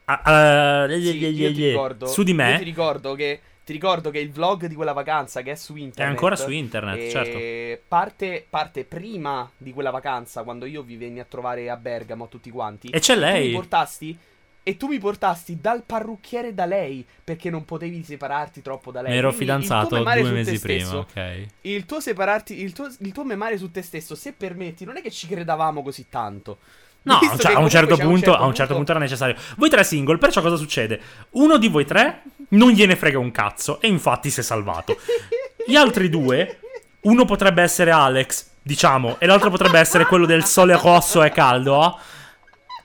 a- 0.04 0.86
Sì, 0.88 1.16
io 1.18 1.52
ti 1.52 1.68
ricordo, 1.70 2.06
su 2.06 2.22
di 2.22 2.30
Io 2.32 2.36
ti 2.36 2.42
me. 2.42 2.62
ricordo 2.62 3.14
che 3.14 3.40
ti 3.64 3.72
ricordo 3.72 4.10
che 4.10 4.18
il 4.18 4.32
vlog 4.32 4.66
di 4.66 4.74
quella 4.74 4.92
vacanza 4.92 5.40
che 5.42 5.52
è 5.52 5.54
su 5.54 5.76
internet 5.76 6.12
ancora 6.12 6.34
su 6.34 6.50
internet, 6.50 6.98
eh, 6.98 7.10
certo. 7.10 7.82
Parte, 7.86 8.44
parte 8.50 8.84
prima 8.84 9.48
di 9.56 9.72
quella 9.72 9.90
vacanza 9.90 10.42
quando 10.42 10.66
io 10.66 10.82
vi 10.82 10.96
venni 10.96 11.20
a 11.20 11.24
trovare 11.28 11.70
a 11.70 11.76
Bergamo 11.76 12.28
tutti 12.28 12.50
quanti. 12.50 12.88
E 12.88 12.98
c'è 12.98 13.14
Tu 13.14 13.20
mi 13.20 13.26
lei. 13.26 13.52
portasti 13.52 14.18
e 14.64 14.76
tu 14.76 14.86
mi 14.86 14.98
portasti 14.98 15.58
dal 15.60 15.82
parrucchiere 15.84 16.54
da 16.54 16.66
lei 16.66 17.04
perché 17.24 17.50
non 17.50 17.64
potevi 17.64 18.02
separarti 18.04 18.62
troppo 18.62 18.92
da 18.92 19.02
lei. 19.02 19.10
Mi 19.12 19.18
ero 19.18 19.28
Quindi 19.28 19.44
fidanzato 19.44 20.02
due 20.02 20.22
mesi 20.30 20.60
prima, 20.60 20.80
stesso- 20.80 21.06
ok. 21.10 21.46
Il 21.62 21.84
tuo 21.84 22.00
separarti, 22.00 22.60
il 22.60 22.72
tuo, 22.72 22.88
il 22.98 23.12
tuo 23.12 23.24
memare 23.24 23.58
su 23.58 23.70
te 23.70 23.82
stesso, 23.82 24.14
se 24.14 24.32
permetti, 24.32 24.84
non 24.84 24.96
è 24.96 25.02
che 25.02 25.10
ci 25.10 25.26
credavamo 25.26 25.82
così 25.82 26.06
tanto. 26.08 26.58
No, 27.04 27.18
Visto 27.18 27.34
a 27.34 27.34
un, 27.34 27.36
che 27.38 27.42
cer- 27.42 27.56
a 27.56 27.58
un 27.58 27.68
certo 27.68 27.96
punto, 27.96 28.36
a 28.36 28.44
un 28.46 28.54
certo 28.54 28.74
punto 28.74 28.92
era 28.92 29.00
necessario. 29.00 29.34
Voi 29.56 29.68
tre 29.68 29.82
single, 29.82 30.18
perciò 30.18 30.40
cosa 30.40 30.54
succede? 30.54 31.00
Uno 31.30 31.58
di 31.58 31.66
voi 31.68 31.84
tre 31.84 32.22
non 32.50 32.70
gliene 32.70 32.94
frega 32.94 33.18
un 33.18 33.32
cazzo 33.32 33.80
e 33.80 33.88
infatti 33.88 34.30
si 34.30 34.40
è 34.40 34.42
salvato. 34.44 34.96
Gli 35.66 35.74
altri 35.74 36.08
due, 36.08 36.60
uno 37.02 37.24
potrebbe 37.24 37.62
essere 37.62 37.90
Alex, 37.90 38.46
diciamo, 38.62 39.16
e 39.18 39.26
l'altro 39.26 39.50
potrebbe 39.50 39.80
essere 39.80 40.06
quello 40.06 40.26
del 40.26 40.44
sole 40.44 40.76
rosso 40.76 41.22
e 41.24 41.30
caldo. 41.30 41.74
oh? 41.74 41.98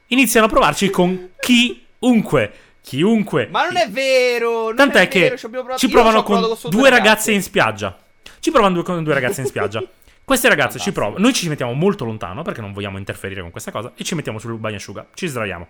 Iniziano 0.08 0.46
a 0.46 0.50
provarci 0.50 0.90
con 0.90 1.32
chiunque. 1.40 2.52
Chiunque. 2.82 3.48
Ma 3.52 3.66
non 3.66 3.76
è 3.76 3.90
vero! 3.90 4.68
Non 4.68 4.76
Tant'è 4.76 5.02
è 5.02 5.08
che 5.10 5.20
vero, 5.20 5.38
ci 5.38 5.46
abbiamo 5.46 5.66
provato- 5.66 5.86
ci 5.86 5.92
provano 5.92 6.20
ci 6.20 6.24
con 6.24 6.70
due 6.72 6.90
ragazze 6.90 7.32
in 7.34 7.42
spiaggia. 7.42 7.98
Ci 8.40 8.50
provano 8.52 8.76
due- 8.76 8.84
con 8.84 9.04
due 9.04 9.14
ragazze 9.14 9.42
in 9.42 9.48
spiaggia. 9.48 9.84
Queste 10.24 10.48
ragazze 10.48 10.78
ci 10.80 10.92
Fantastico. 10.92 11.00
provano. 11.00 11.22
Noi 11.24 11.34
ci 11.34 11.50
mettiamo 11.50 11.74
molto 11.74 12.06
lontano 12.06 12.42
perché 12.44 12.62
non 12.62 12.72
vogliamo 12.74 12.98
interferire 12.98 13.42
con 13.42 13.52
questa 13.52 13.72
cosa. 13.72 13.92
E 13.96 14.04
ci 14.06 14.16
mettiamo 14.16 14.40
sul 14.40 14.58
bagnasciuga. 14.58 15.08
Ci 15.14 15.28
sdraiamo. 15.28 15.68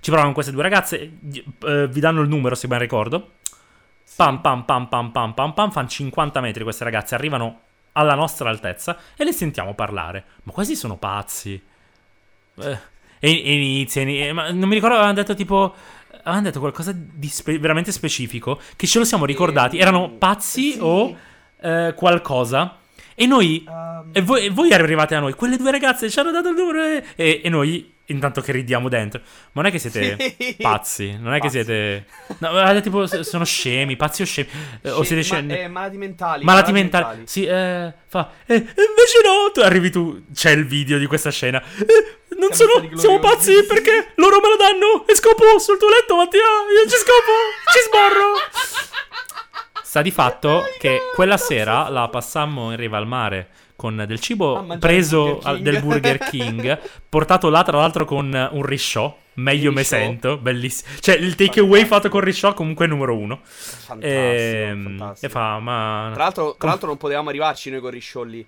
Ci 0.00 0.10
provano 0.10 0.32
queste 0.32 0.52
due 0.52 0.62
ragazze. 0.62 1.10
eh, 1.66 1.88
vi 1.88 2.00
danno 2.00 2.20
il 2.22 2.28
numero, 2.28 2.54
se 2.54 2.68
ben 2.68 2.78
ricordo. 2.78 3.32
Pam 4.14 4.40
pam 4.40 4.64
pam 4.64 4.88
pam 4.88 5.10
pam 5.12 5.34
pam 5.34 5.52
pam. 5.54 5.70
Fanno 5.72 5.88
50 5.88 6.40
metri 6.40 6.62
queste 6.62 6.84
ragazze. 6.84 7.14
Arrivano 7.16 7.60
alla 7.92 8.14
nostra 8.14 8.48
altezza 8.48 8.96
e 9.16 9.24
le 9.24 9.32
sentiamo 9.32 9.74
parlare. 9.74 10.24
Ma 10.44 10.52
questi 10.52 10.76
sono 10.76 10.96
pazzi. 10.96 11.60
Eh, 12.58 12.78
e, 13.18 13.30
e 13.30 13.52
inizia, 13.54 14.02
ini- 14.02 14.32
ma 14.32 14.50
non 14.50 14.68
mi 14.68 14.74
ricordo, 14.74 14.94
avevano 14.96 15.14
detto 15.14 15.34
tipo. 15.34 15.74
Avevano 16.22 16.42
detto 16.42 16.58
qualcosa 16.58 16.92
di 16.92 17.28
spe- 17.28 17.58
veramente 17.58 17.92
specifico. 17.92 18.58
Che 18.74 18.86
ce 18.86 18.98
lo 18.98 19.04
siamo 19.04 19.24
ricordati. 19.24 19.78
Erano 19.78 20.10
pazzi 20.10 20.72
Sì. 20.72 20.78
o 20.80 21.16
eh, 21.60 21.92
qualcosa. 21.96 22.78
E 23.14 23.26
noi. 23.26 23.64
Um, 23.68 24.10
E 24.12 24.20
voi, 24.22 24.46
e 24.46 24.50
voi 24.50 24.72
arrivate 24.72 25.14
a 25.14 25.20
noi. 25.20 25.34
Quelle 25.34 25.56
due 25.56 25.70
ragazze 25.70 26.10
ci 26.10 26.18
hanno 26.18 26.32
dato 26.32 26.48
il 26.48 26.56
numero. 26.56 26.82
eh, 26.82 27.04
E, 27.14 27.40
e 27.44 27.48
noi. 27.48 27.92
Intanto 28.08 28.40
che 28.40 28.52
ridiamo 28.52 28.88
dentro. 28.88 29.20
Ma 29.52 29.62
non 29.62 29.66
è 29.66 29.70
che 29.72 29.78
siete 29.80 30.16
Sì. 30.38 30.56
pazzi. 30.60 31.16
Non 31.18 31.32
è 31.34 31.40
che 31.40 31.46
Pazzi. 31.48 31.64
siete. 31.64 32.06
No, 32.38 32.80
tipo. 32.80 33.06
Sono 33.06 33.44
scemi, 33.44 33.96
pazzi 33.96 34.22
o 34.22 34.24
scemi. 34.24 34.48
Eh, 34.82 34.90
o 34.90 35.02
siete 35.02 35.16
ma- 35.16 35.22
scemi. 35.22 35.58
eh, 35.58 35.68
malati 35.68 35.96
mentali. 35.96 36.44
Malati 36.44 36.72
mentali. 36.72 37.22
Sì, 37.26 37.44
eh, 37.44 37.92
fa. 38.06 38.30
Eh, 38.46 38.54
invece 38.54 39.20
no. 39.24 39.50
Tu 39.52 39.60
arrivi 39.60 39.90
tu. 39.90 40.22
C'è 40.32 40.50
il 40.50 40.66
video 40.66 40.98
di 40.98 41.06
questa 41.06 41.30
scena. 41.30 41.60
Eh, 41.60 42.34
non 42.38 42.52
Siamo 42.52 42.72
sono. 42.74 42.96
Siamo 42.96 43.18
pazzi 43.18 43.64
perché 43.64 44.12
loro 44.16 44.38
me 44.40 44.48
lo 44.50 44.56
danno. 44.56 45.04
E 45.08 45.14
scopo 45.16 45.58
sul 45.58 45.76
tuo 45.78 45.88
letto, 45.88 46.14
Mattia. 46.16 46.38
Io 46.40 46.88
ci 46.88 46.96
scopo. 46.96 47.32
Ci 47.72 47.78
sborro. 47.88 48.34
Sta 49.82 50.02
di 50.02 50.10
fatto 50.10 50.64
che 50.78 51.00
quella 51.14 51.36
sera 51.38 51.88
la 51.88 52.08
passammo 52.08 52.70
in 52.70 52.76
riva 52.76 52.98
al 52.98 53.06
mare 53.06 53.48
con 53.76 54.04
del 54.06 54.18
cibo 54.20 54.64
preso 54.80 55.34
Burger 55.42 55.60
del 55.60 55.80
Burger 55.82 56.18
King, 56.30 56.80
portato 57.08 57.48
là 57.50 57.62
tra 57.62 57.78
l'altro 57.78 58.04
con 58.04 58.48
un 58.52 58.62
risciò. 58.64 59.16
Meglio 59.34 59.70
me 59.70 59.82
risciò. 59.82 59.96
sento, 59.96 60.38
bellissimo. 60.38 60.88
Cioè, 60.98 61.16
il 61.16 61.34
takeaway 61.34 61.84
fatto 61.84 62.08
con 62.08 62.20
risciò 62.22 62.54
comunque 62.54 62.86
è 62.86 62.88
numero 62.88 63.16
uno. 63.18 63.40
Fantastico, 63.44 64.06
Ehm, 64.06 64.82
fantastico. 64.96 65.26
E 65.26 65.28
fa, 65.28 65.58
ma... 65.58 66.10
Tra 66.14 66.22
l'altro, 66.22 66.54
tra 66.58 66.68
l'altro 66.68 66.86
non 66.88 66.96
potevamo 66.96 67.28
arrivarci 67.28 67.68
noi 67.70 67.80
con 67.80 67.90
Risciolli. 67.90 68.46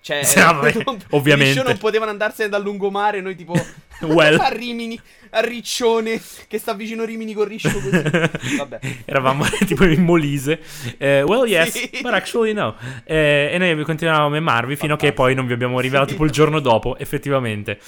Cioè, 0.00 0.22
Sì, 0.24 0.38
vabbè, 0.38 0.74
non- 0.84 0.98
ovviamente. 1.10 1.52
Risciò 1.54 1.66
non 1.66 1.76
potevano 1.78 2.12
andarsene 2.12 2.48
dal 2.48 2.62
lungomare, 2.62 3.20
noi 3.20 3.34
tipo 3.34 3.54
Well. 4.06 4.38
a 4.38 4.48
Rimini, 4.48 5.00
a 5.30 5.40
Riccione, 5.40 6.20
che 6.46 6.58
sta 6.58 6.72
vicino 6.74 7.02
a 7.02 7.06
Rimini 7.06 7.32
con 7.34 7.46
Riscio 7.46 7.70
così. 7.70 7.90
Vabbè. 8.56 8.78
Eravamo 9.04 9.44
tipo 9.66 9.84
in 9.84 10.02
Molise. 10.04 10.60
Eh, 10.98 11.22
well, 11.22 11.46
yes, 11.46 11.70
Sì. 11.72 11.90
but 12.02 12.12
actually 12.12 12.52
no. 12.52 12.76
Eh, 13.04 13.50
e 13.52 13.58
noi 13.58 13.82
continuavamo 13.84 14.26
a 14.26 14.30
memarvi 14.30 14.76
fino 14.76 14.94
a 14.94 14.96
che 14.96 15.12
poi 15.12 15.34
non 15.34 15.46
vi 15.46 15.52
abbiamo 15.52 15.80
rivelato 15.80 16.08
Sì. 16.08 16.14
tipo 16.14 16.24
il 16.26 16.30
giorno 16.30 16.60
dopo, 16.60 16.96
effettivamente, 16.98 17.78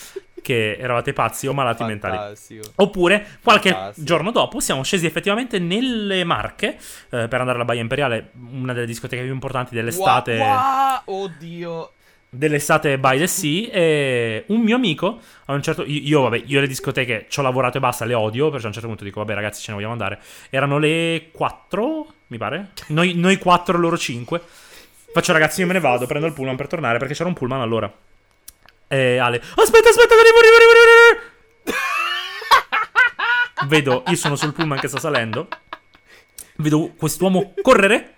che 0.43 0.77
eravate 0.79 1.13
pazzi 1.13 1.47
o 1.47 1.53
malati 1.53 1.85
mentali. 1.85 2.17
Fantastico. 2.17 2.63
Oppure 2.77 3.27
qualche 3.43 3.71
Fantastico. 3.71 4.07
giorno 4.07 4.31
dopo 4.33 4.59
siamo 4.61 4.83
scesi 4.83 5.07
effettivamente 5.07 5.59
nelle 5.59 6.25
Marche 6.25 6.77
eh, 7.11 7.29
per 7.29 7.35
andare 7.41 7.53
alla 7.53 7.65
Baia 7.65 7.81
Imperiale, 7.83 8.31
una 8.53 8.73
delle 8.73 8.87
discoteche 8.87 9.23
più 9.23 9.33
importanti 9.33 9.75
dell'estate. 9.75 10.37
Wow, 10.39 10.49
wow, 10.49 11.01
oddio. 11.05 11.93
Dell'estate 12.33 12.97
by 12.97 13.19
the 13.19 13.27
sea 13.27 13.69
e 13.73 14.45
un 14.47 14.61
mio 14.61 14.77
amico 14.77 15.21
a 15.47 15.53
un 15.53 15.63
certo 15.63 15.85
io, 15.85 16.23
vabbè 16.23 16.45
io 16.47 16.61
le 16.61 16.69
discoteche 16.69 17.27
ci 17.29 17.41
ho 17.41 17.43
lavorato 17.43 17.79
e 17.79 17.81
basta 17.81 18.05
le 18.05 18.15
odio 18.15 18.51
perciò 18.51 18.67
a 18.67 18.69
un 18.69 18.73
certo 18.73 18.87
punto 18.89 19.03
dico 19.03 19.19
vabbè 19.19 19.35
ragazzi 19.35 19.61
ce 19.61 19.71
ne 19.71 19.75
vogliamo 19.75 19.93
andare. 19.93 20.21
Erano 20.49 20.79
le 20.79 21.31
4 21.33 22.07
mi 22.29 22.39
pare? 22.39 22.71
Noi, 22.89 23.15
noi 23.15 23.37
4 23.37 23.77
loro 23.77 23.99
5 23.99 24.41
faccio 25.13 25.33
ragazzi 25.33 25.61
io 25.61 25.67
me 25.67 25.73
ne 25.73 25.81
vado 25.81 26.07
prendo 26.07 26.29
il 26.29 26.33
pullman 26.33 26.55
per 26.55 26.69
tornare 26.69 26.99
perché 26.99 27.15
c'era 27.15 27.29
un 27.29 27.35
pullman 27.35 27.61
allora. 27.61 27.93
E 28.87 29.19
Ale 29.19 29.37
aspetta 29.37 29.89
aspetta 29.89 30.15
arrivo 30.15 30.39
arrivo, 30.39 30.57
arrivo, 30.57 30.71
arrivo 30.71 31.29
vedo 33.67 34.03
io 34.07 34.17
sono 34.17 34.37
sul 34.37 34.53
pullman 34.53 34.79
che 34.79 34.89
sta 34.89 34.99
salendo. 34.99 35.49
Vedo 36.57 36.93
quest'uomo 36.97 37.55
correre 37.63 38.15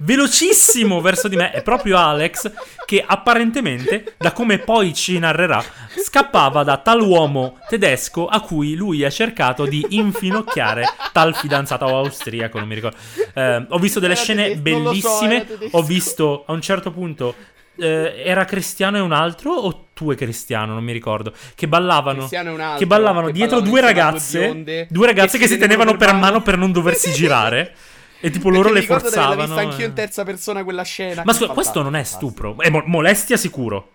velocissimo 0.00 1.00
verso 1.00 1.28
di 1.28 1.36
me. 1.36 1.50
È 1.50 1.62
proprio 1.62 1.96
Alex 1.96 2.50
che 2.84 3.02
apparentemente, 3.06 4.14
da 4.18 4.32
come 4.32 4.58
poi 4.58 4.94
ci 4.94 5.18
narrerà, 5.18 5.62
scappava 6.02 6.62
da 6.62 6.78
tal 6.78 7.00
uomo 7.00 7.58
tedesco 7.68 8.26
a 8.26 8.40
cui 8.40 8.74
lui 8.74 9.04
ha 9.04 9.10
cercato 9.10 9.64
di 9.64 9.84
infinocchiare 9.90 10.84
tal 11.12 11.34
fidanzata 11.34 11.86
o 11.86 11.98
austriaco, 11.98 12.58
non 12.58 12.68
mi 12.68 12.74
ricordo. 12.74 12.96
Eh, 13.34 13.66
ho 13.68 13.78
visto 13.78 14.00
delle 14.00 14.14
Era 14.14 14.22
scene 14.22 14.42
tedesco, 14.42 14.58
so, 14.58 14.62
bellissime. 14.62 15.46
tedesco. 15.46 15.76
ho 15.76 15.82
visto 15.82 16.44
a 16.46 16.52
un 16.52 16.60
certo 16.60 16.90
punto 16.90 17.34
eh, 17.76 18.22
era 18.24 18.44
Cristiano 18.44 18.98
e 18.98 19.00
un 19.00 19.12
altro 19.12 19.52
o 19.52 19.86
tu 19.94 20.10
e 20.10 20.14
Cristiano, 20.14 20.74
non 20.74 20.84
mi 20.84 20.92
ricordo, 20.92 21.32
che 21.54 21.68
ballavano 21.68 22.24
altro, 22.24 22.76
che 22.76 22.86
ballavano 22.86 23.26
che 23.26 23.32
dietro 23.32 23.60
ballavano 23.60 23.70
due 23.70 23.80
ragazze, 23.80 24.38
due 24.38 24.46
bionde, 24.46 24.86
due 24.90 25.06
ragazze 25.06 25.38
che, 25.38 25.46
si 25.46 25.58
tenevano 25.58 25.96
per 25.96 26.14
mano 26.14 26.42
per 26.42 26.56
non 26.56 26.72
doversi 26.72 27.12
girare 27.12 27.74
e 28.20 28.30
tipo 28.30 28.50
loro 28.50 28.70
le 28.70 28.82
forzavano. 28.82 29.44
vista 29.44 29.60
anch'io 29.60 29.84
in 29.86 29.90
eh. 29.92 29.94
terza 29.94 30.24
persona 30.24 30.62
quella 30.62 30.82
scena. 30.82 31.22
Ma 31.24 31.32
scusa, 31.32 31.52
questo 31.52 31.82
non 31.82 31.96
è 31.96 32.02
stupro, 32.02 32.56
è 32.58 32.70
mo- 32.70 32.82
molestia 32.86 33.36
sicuro. 33.36 33.92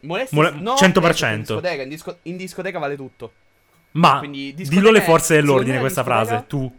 Molestia? 0.00 0.36
Mole- 0.36 0.50
no, 0.52 0.74
100%. 0.74 1.00
penso 1.00 1.24
che 1.26 1.32
In 1.32 1.40
discoteca, 1.40 1.82
in, 1.82 1.88
disco- 1.88 2.18
in 2.22 2.36
discoteca 2.36 2.78
vale 2.78 2.96
tutto. 2.96 3.32
Ma 3.92 4.18
Quindi, 4.18 4.54
dillo 4.54 4.90
è- 5.00 5.02
forze 5.02 5.34
dell'ordine 5.34 5.78
questa 5.80 6.04
frase, 6.04 6.44
tu. 6.46 6.72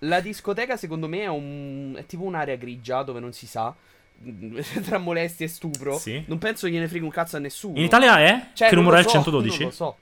La 0.00 0.20
discoteca, 0.20 0.76
secondo 0.76 1.08
me, 1.08 1.22
è, 1.22 1.26
un... 1.28 1.94
è 1.96 2.04
tipo 2.04 2.24
un'area 2.24 2.56
grigia 2.56 3.02
dove 3.02 3.20
non 3.20 3.32
si 3.32 3.46
sa. 3.46 3.74
Tra 4.84 4.98
molestie 4.98 5.46
e 5.46 5.48
stupro. 5.48 5.98
Sì. 5.98 6.22
Non 6.26 6.38
penso 6.38 6.68
gliene 6.68 6.88
frega 6.88 7.04
un 7.04 7.10
cazzo 7.10 7.36
a 7.36 7.38
nessuno. 7.38 7.78
In 7.78 7.84
Italia 7.84 8.18
è? 8.18 8.48
Cioè, 8.52 8.68
che 8.68 8.74
numero 8.74 8.96
è 8.96 9.00
il 9.00 9.04
so, 9.06 9.12
112? 9.12 9.58
Non 9.58 9.68
lo 9.68 9.74
so. 9.74 9.96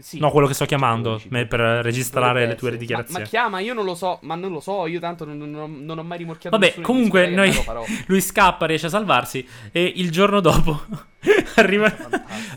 Sì. 0.00 0.18
No, 0.18 0.30
quello 0.30 0.46
che 0.46 0.54
sto 0.54 0.64
chiamando 0.64 1.18
112. 1.18 1.28
me- 1.30 1.46
per 1.46 1.60
registrare 1.84 2.46
le 2.46 2.54
tue 2.54 2.76
dichiarazioni. 2.76 3.20
Ma, 3.20 3.24
ma 3.24 3.30
chiama, 3.30 3.60
io 3.60 3.74
non 3.74 3.84
lo 3.84 3.94
so, 3.94 4.18
ma 4.22 4.34
non 4.34 4.52
lo 4.52 4.60
so, 4.60 4.86
io 4.86 5.00
tanto 5.00 5.24
non, 5.24 5.38
non- 5.38 5.84
non 5.84 5.98
ho 5.98 6.02
mai 6.02 6.18
rimorchiato 6.18 6.56
Vabbè, 6.56 6.80
comunque 6.80 7.28
noi, 7.28 7.52
lui 8.06 8.20
scappa, 8.20 8.66
riesce 8.66 8.86
a 8.86 8.90
salvarsi 8.90 9.46
e 9.72 9.92
il 9.96 10.10
giorno 10.10 10.40
dopo 10.40 11.08
arriva 11.56 11.94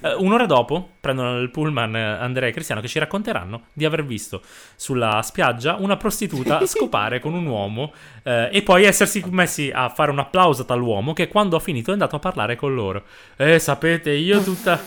eh, 0.01 0.13
un'ora 0.19 0.45
dopo 0.45 0.91
prendono 1.01 1.39
il 1.39 1.49
pullman 1.49 1.95
eh, 1.95 2.01
Andrea 2.01 2.47
e 2.47 2.53
Cristiano 2.53 2.79
che 2.79 2.87
ci 2.87 2.97
racconteranno 2.97 3.63
di 3.73 3.83
aver 3.83 4.05
visto 4.05 4.41
sulla 4.75 5.21
spiaggia 5.21 5.75
una 5.75 5.97
prostituta 5.97 6.63
scopare 6.65 7.19
con 7.19 7.33
un 7.33 7.45
uomo 7.45 7.91
eh, 8.23 8.49
e 8.53 8.61
poi 8.61 8.85
essersi 8.85 9.21
messi 9.29 9.69
a 9.73 9.89
fare 9.89 10.11
un 10.11 10.19
applauso 10.19 10.61
a 10.61 10.65
tall'uomo 10.65 11.11
che 11.11 11.27
quando 11.27 11.57
ha 11.57 11.59
finito 11.59 11.89
è 11.89 11.93
andato 11.93 12.15
a 12.15 12.19
parlare 12.19 12.55
con 12.55 12.73
loro. 12.73 13.03
Eh, 13.35 13.59
sapete, 13.59 14.11
io 14.11 14.41
tutta 14.41 14.79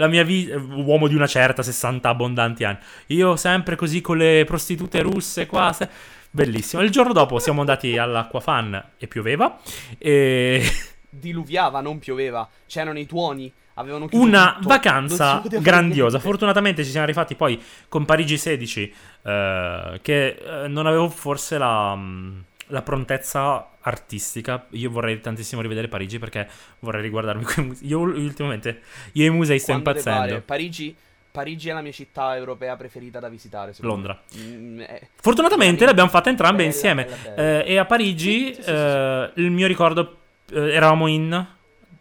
la 0.00 0.08
mia 0.08 0.24
vita, 0.24 0.56
uomo 0.56 1.06
di 1.08 1.14
una 1.14 1.26
certa 1.26 1.62
60 1.62 2.08
abbondanti 2.08 2.64
anni, 2.64 2.78
io 3.08 3.36
sempre 3.36 3.76
così 3.76 4.00
con 4.00 4.16
le 4.16 4.44
prostitute 4.46 5.02
russe 5.02 5.46
qua. 5.46 5.72
se- 5.74 5.88
Bellissimo. 6.30 6.80
Il 6.82 6.90
giorno 6.90 7.12
dopo 7.12 7.38
siamo 7.38 7.60
andati 7.60 7.98
all'Acquafan 7.98 8.82
e 8.98 9.06
pioveva. 9.08 9.58
E 9.98 10.62
Diluviava, 11.10 11.80
non 11.80 11.98
pioveva. 11.98 12.48
C'erano 12.66 12.98
i 12.98 13.04
tuoni, 13.06 13.52
avevano 13.74 14.06
chiuso 14.06 14.24
una 14.24 14.54
tutto. 14.56 14.68
vacanza 14.68 15.42
grandiosa. 15.60 16.18
Fortunatamente 16.20 16.84
ci 16.84 16.90
siamo 16.90 17.04
rifatti 17.06 17.34
poi 17.34 17.60
con 17.88 18.04
Parigi 18.04 18.38
16, 18.38 18.94
eh, 19.22 19.98
che 20.02 20.26
eh, 20.28 20.68
non 20.68 20.86
avevo 20.86 21.08
forse 21.10 21.58
la, 21.58 21.94
mh, 21.96 22.44
la 22.70 22.82
prontezza 22.82 23.68
artistica. 23.80 24.66
Io 24.70 24.90
vorrei 24.90 25.20
tantissimo 25.20 25.60
rivedere 25.60 25.88
Parigi 25.88 26.18
perché 26.18 26.48
vorrei 26.80 27.02
riguardarmi 27.02 27.44
quei 27.44 27.66
musei. 27.66 27.86
Io 27.88 28.00
ultimamente, 28.00 28.80
io 29.12 29.24
e 29.24 29.26
i 29.26 29.30
musei 29.30 29.58
sto 29.58 29.72
Quando 29.72 29.90
impazzendo. 29.90 30.42
Parigi, 30.44 30.96
Parigi 31.30 31.68
è 31.68 31.72
la 31.72 31.80
mia 31.80 31.92
città 31.92 32.36
europea 32.36 32.76
preferita 32.76 33.20
da 33.20 33.28
visitare. 33.28 33.72
Londra. 33.80 34.20
Mm, 34.36 34.80
è- 34.80 35.06
Fortunatamente 35.20 35.84
l'abbiamo 35.84 36.10
fatta 36.10 36.28
entrambe 36.30 36.58
bella, 36.58 36.68
insieme. 36.68 37.04
bella, 37.04 37.16
bella. 37.34 37.64
Eh, 37.64 37.72
e 37.72 37.76
a 37.78 37.84
Parigi 37.84 38.46
Sì, 38.46 38.54
sì, 38.54 38.62
sì, 38.62 38.70
eh, 38.70 39.30
il 39.34 39.50
mio 39.50 39.66
ricordo 39.66 40.18
eh, 40.52 40.72
eravamo 40.72 41.06
in 41.06 41.46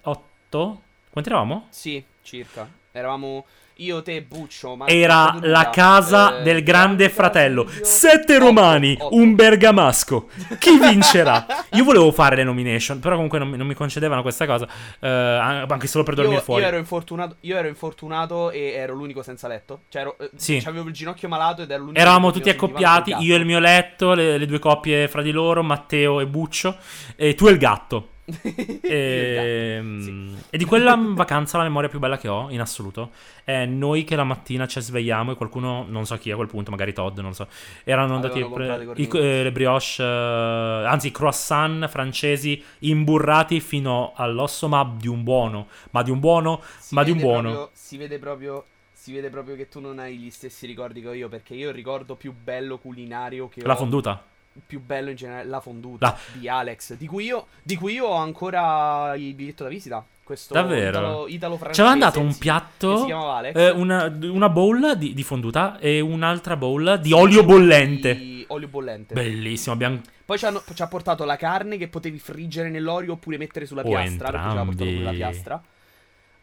8. 0.02 0.82
Quanti 1.12 1.30
eravamo? 1.30 1.68
Sì, 1.70 2.04
circa. 2.22 2.68
Eravamo 2.92 3.46
io, 3.80 4.02
te, 4.02 4.22
Buccio. 4.22 4.76
Ma 4.76 4.88
Era 4.88 5.38
la 5.42 5.70
casa 5.70 6.40
eh, 6.40 6.44
del 6.44 6.64
grande 6.64 7.10
fratello. 7.10 7.68
Silvio. 7.68 7.86
Sette 7.86 8.38
romani, 8.38 8.96
otto. 9.00 9.16
un 9.16 9.36
bergamasco. 9.36 10.30
Chi 10.58 10.78
vincerà? 10.80 11.46
Io 11.74 11.84
volevo 11.84 12.12
fare 12.12 12.36
le 12.38 12.44
nomination, 12.44 13.00
però 13.00 13.16
comunque 13.16 13.40
non 13.40 13.50
mi, 13.50 13.58
non 13.58 13.68
mi 13.68 13.74
concedevano 13.74 14.22
questa 14.22 14.46
cosa. 14.46 14.68
eh, 15.00 15.08
anche 15.10 15.88
solo 15.88 16.04
per 16.04 16.16
dormire 16.16 16.38
Io, 16.38 16.44
fuori. 16.44 16.62
io 16.62 16.68
ero 16.68 16.78
infortunato, 16.78 17.36
io 17.42 17.58
ero 17.58 17.68
infortunato 17.68 18.52
e 18.52 18.72
ero 18.74 18.94
l'unico 18.94 19.22
senza 19.24 19.48
letto. 19.48 19.82
Cioè, 19.90 20.02
ero, 20.02 20.16
eh, 20.20 20.30
Sì. 20.36 20.62
avevo 20.66 20.88
il 20.88 20.94
ginocchio 20.94 21.28
malato 21.28 21.62
ed 21.62 21.72
ero 21.72 21.82
l'unico 21.84 22.00
Eravamo 22.00 22.32
tutti 22.32 22.50
accoppiati, 22.50 23.16
io 23.20 23.36
e 23.36 23.38
il 23.38 23.46
mio 23.46 23.60
letto, 23.60 24.14
le, 24.14 24.38
le 24.38 24.46
due 24.46 24.60
coppie 24.60 25.08
fra 25.08 25.22
di 25.22 25.32
loro, 25.32 25.64
Matteo 25.64 26.20
e 26.20 26.28
Buccio, 26.28 26.78
e 27.16 27.34
tu 27.36 27.48
e 27.48 27.52
il 27.52 27.58
gatto. 27.58 28.10
il 28.44 28.80
Ehm, 28.92 30.00
sì. 30.00 30.44
E 30.50 30.58
di 30.58 30.66
quella 30.66 30.96
vacanza 30.98 31.58
la 31.58 31.64
memoria 31.64 31.90
più 31.90 32.00
bella 32.00 32.18
che 32.18 32.28
ho 32.28 32.50
in 32.50 32.60
assoluto 32.62 33.12
è 33.44 33.66
noi 33.66 34.04
che 34.04 34.16
la 34.16 34.24
mattina 34.24 34.68
ci 34.68 34.82
svegliamo 34.82 35.32
e 35.32 35.36
qualcuno, 35.36 35.86
non 35.88 36.06
so 36.06 36.18
chi 36.18 36.32
a 36.32 36.36
quel 36.36 36.48
punto, 36.48 36.72
magari 36.72 36.94
Todd, 36.94 37.18
non 37.18 37.28
lo 37.30 37.34
so, 37.34 37.48
erano 37.84 38.16
andati 38.16 38.44
pre- 38.44 38.88
i 38.96 39.08
eh, 39.12 39.44
le 39.44 39.52
brioche, 39.52 40.02
eh, 40.02 40.06
anzi 40.06 41.08
i 41.08 41.12
croissant 41.12 41.88
francesi 41.88 42.62
imburrati 42.80 43.60
fino 43.60 44.14
all'osso, 44.16 44.68
ma 44.68 44.90
di 44.98 45.08
un 45.08 45.24
buono, 45.24 45.68
ma 45.92 46.04
di 46.04 46.12
un 46.12 46.20
buono, 46.20 46.62
Si 46.80 46.96
ma 46.96 47.04
di 47.04 47.12
un 47.12 47.18
buono. 47.20 47.50
proprio- 47.50 47.70
si 47.74 47.98
vede 47.98 48.20
proprio. 48.20 48.64
Si 48.92 49.14
vede 49.14 49.30
proprio 49.30 49.56
che 49.56 49.70
tu 49.70 49.80
non 49.80 49.98
hai 49.98 50.18
gli 50.18 50.30
stessi 50.30 50.68
ricordi 50.68 51.02
che 51.02 51.08
ho 51.08 51.14
io. 51.14 51.30
Perché 51.30 51.56
io 51.56 51.70
il 51.70 51.74
ricordo 51.74 52.16
più 52.16 52.34
bello 52.34 52.78
culinario 52.78 53.48
che 53.48 53.62
La 53.64 53.74
ho. 53.74 53.78
fonduta. 53.78 54.22
Più 54.66 54.82
bello 54.82 55.10
in 55.10 55.16
generale, 55.16 55.48
la 55.48 55.60
fonduta 55.62 56.08
La- 56.08 56.18
di 56.40 56.50
Alex. 56.50 56.96
Di 56.96 57.08
cui, 57.08 57.26
io, 57.26 57.48
di 57.64 57.76
cui 57.76 57.94
io 57.94 58.06
ho 58.08 58.16
ancora 58.16 59.14
il 59.16 59.34
biglietto 59.34 59.64
da 59.64 59.70
visita. 59.70 60.04
Questo 60.24 60.54
Davvero? 60.54 61.26
Italo, 61.28 61.28
italo 61.58 61.74
Ci 61.74 61.82
aveva 61.82 61.96
dato 61.96 62.20
un 62.20 62.32
si 62.32 62.38
piatto, 62.40 63.06
Alex. 63.32 63.56
eh, 63.56 63.70
una, 63.72 64.16
una 64.22 64.50
bowl 64.50 64.96
di, 64.96 65.16
di 65.16 65.24
fonduta 65.24 65.80
e 65.80 66.02
un'altra 66.02 66.56
bowl 66.56 67.00
di 67.02 67.12
olio 67.14 67.44
bollente. 67.44 68.16
Di 68.16 68.44
olio 68.50 68.68
bollente. 68.68 69.16
Bellissimo, 69.16 69.74
abbiamo 69.74 70.02
Poi 70.26 70.38
ci, 70.38 70.46
hanno- 70.46 70.62
ci 70.72 70.82
ha 70.84 70.88
portato 70.88 71.24
la 71.24 71.36
carne 71.36 71.78
che 71.78 71.88
potevi 71.88 72.20
friggere 72.20 72.70
nell'olio 72.70 73.14
oppure 73.14 73.38
mettere 73.38 73.66
sulla 73.66 73.82
O 73.82 73.86
piastra. 73.90 74.30
Perché 74.30 74.50
ci 74.50 74.56
portato 74.56 74.70
entrambi. 74.72 74.96
quella 74.96 75.12
piastra. 75.12 75.64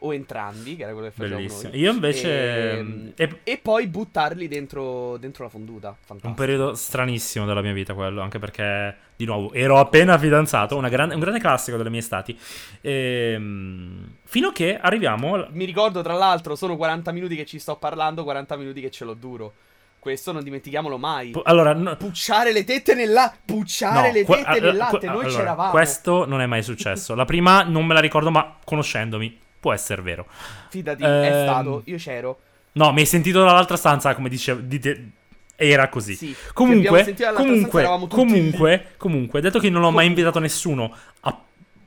O 0.00 0.12
entrambi, 0.12 0.76
che 0.76 0.82
era 0.82 0.92
quello 0.92 1.06
che 1.08 1.12
facevamo 1.14 1.36
Bellissimo. 1.42 1.70
noi. 1.70 1.80
Io 1.80 1.90
invece 1.90 2.70
Ehm, 2.78 3.12
è 3.14 3.28
E 3.44 3.56
poi 3.56 3.86
buttarli 3.86 4.46
dentro, 4.46 5.16
dentro 5.16 5.44
la 5.44 5.50
fonduta. 5.50 5.88
Fantastico. 5.94 6.26
un 6.28 6.34
periodo 6.34 6.74
stranissimo 6.74 7.46
della 7.46 7.62
mia 7.62 7.72
vita 7.72 7.94
quello, 7.94 8.20
anche 8.20 8.38
perché 8.38 8.94
di 9.16 9.24
nuovo 9.24 9.54
ero 9.54 9.78
appena 9.78 10.18
fidanzato, 10.18 10.76
una 10.76 10.90
grande- 10.90 11.14
un 11.14 11.20
grande 11.20 11.40
classico 11.40 11.78
delle 11.78 11.88
mie 11.88 12.00
estati. 12.00 12.38
Ehm, 12.82 14.16
fino 14.24 14.48
a 14.48 14.52
che 14.52 14.78
arriviamo 14.78 15.46
Mi 15.52 15.64
ricordo, 15.64 16.02
tra 16.02 16.12
l'altro, 16.14 16.54
sono 16.56 16.76
40 16.76 17.10
minuti 17.12 17.34
che 17.36 17.46
ci 17.46 17.58
sto 17.58 17.76
parlando, 17.76 18.22
40 18.22 18.56
minuti 18.56 18.80
che 18.80 18.90
ce 18.90 19.04
l'ho 19.04 19.14
duro. 19.14 19.52
Questo 19.98 20.30
non 20.30 20.44
dimentichiamolo 20.44 20.98
mai. 20.98 21.32
allora 21.44 21.72
no- 21.72 21.96
Pucciare 21.96 22.52
le 22.52 22.62
tette 22.64 22.94
nel 22.94 23.10
latte. 23.10 23.38
Pucciare 23.44 24.08
no, 24.08 24.12
le 24.14 24.24
tette 24.24 24.60
nel 24.60 24.76
latte. 24.76 25.06
Noi 25.06 25.16
allora, 25.24 25.28
c'eravamo. 25.36 25.70
Questo 25.70 26.26
non 26.26 26.40
è 26.40 26.46
mai 26.46 26.62
successo. 26.62 27.14
La 27.16 27.24
prima 27.24 27.62
non 27.64 27.84
me 27.86 27.94
la 27.94 28.00
ricordo, 28.00 28.30
ma 28.30 28.56
conoscendomi 28.64 29.40
può 29.66 29.72
essere 29.72 30.00
vero. 30.00 30.26
Fidati, 30.68 31.02
Ehm, 31.02 31.22
è 31.24 31.42
stato. 31.42 31.82
Io 31.86 31.96
c'ero. 31.96 32.38
No, 32.72 32.92
mi 32.92 33.00
hai 33.00 33.06
sentito 33.06 33.40
dall'altra 33.42 33.76
stanza, 33.76 34.14
come 34.14 34.28
dice 34.28 34.64
dite- 34.64 35.10
era 35.56 35.88
così. 35.88 36.14
Sì. 36.14 36.36
Comunque, 36.52 37.02
dall'altra 37.02 37.32
stanza, 37.32 37.32
comunque, 37.32 37.82
lì. 37.82 38.06
comunque, 38.08 38.86
comunque, 38.96 39.40
detto 39.40 39.58
che 39.58 39.68
non 39.68 39.82
ho 39.82 39.90
mai 39.90 40.06
invitato 40.06 40.38
nessuno 40.38 40.94
a 41.20 41.36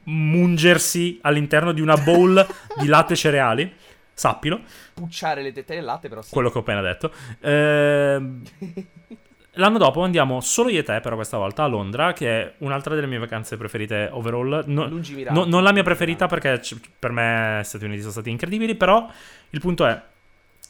mungersi 0.04 1.20
all'interno 1.22 1.72
di 1.72 1.80
una 1.80 1.96
bowl 1.96 2.46
di 2.82 2.88
latte 2.88 3.14
e 3.14 3.16
cereali, 3.16 3.74
sappilo, 4.14 4.60
Pucciare 4.94 5.42
le 5.42 5.54
tette 5.54 5.76
nel 5.76 5.86
latte, 5.86 6.10
però 6.10 6.22
sì. 6.22 6.32
quello 6.34 6.50
che 6.50 6.58
ho 6.58 6.62
appena 6.62 6.82
detto. 6.82 7.14
Ehm, 7.40 8.42
L'anno 9.60 9.78
dopo 9.78 10.02
andiamo 10.04 10.40
solo 10.40 10.70
io 10.70 10.80
e 10.80 10.84
te, 10.84 11.00
però 11.02 11.16
questa 11.16 11.38
volta 11.38 11.64
a 11.64 11.68
Londra, 11.68 12.14
che 12.14 12.42
è 12.42 12.54
un'altra 12.60 12.96
delle 12.96 13.08
mie 13.08 13.18
vacanze 13.18 13.58
preferite 13.58 14.08
overall. 14.12 14.64
No- 14.68 14.88
no- 15.34 15.46
non 15.46 15.64
la 15.64 15.74
mia 15.74 15.84
preferita 15.84 16.28
perché 16.28 16.60
c- 16.60 16.80
per 16.98 17.12
me 17.12 17.62
Stati 17.64 17.84
Uniti 17.84 18.00
sono 18.00 18.12
stati 18.14 18.30
incredibili, 18.30 18.76
però 18.76 19.06
il 19.50 19.60
punto 19.60 19.86
è 19.86 20.02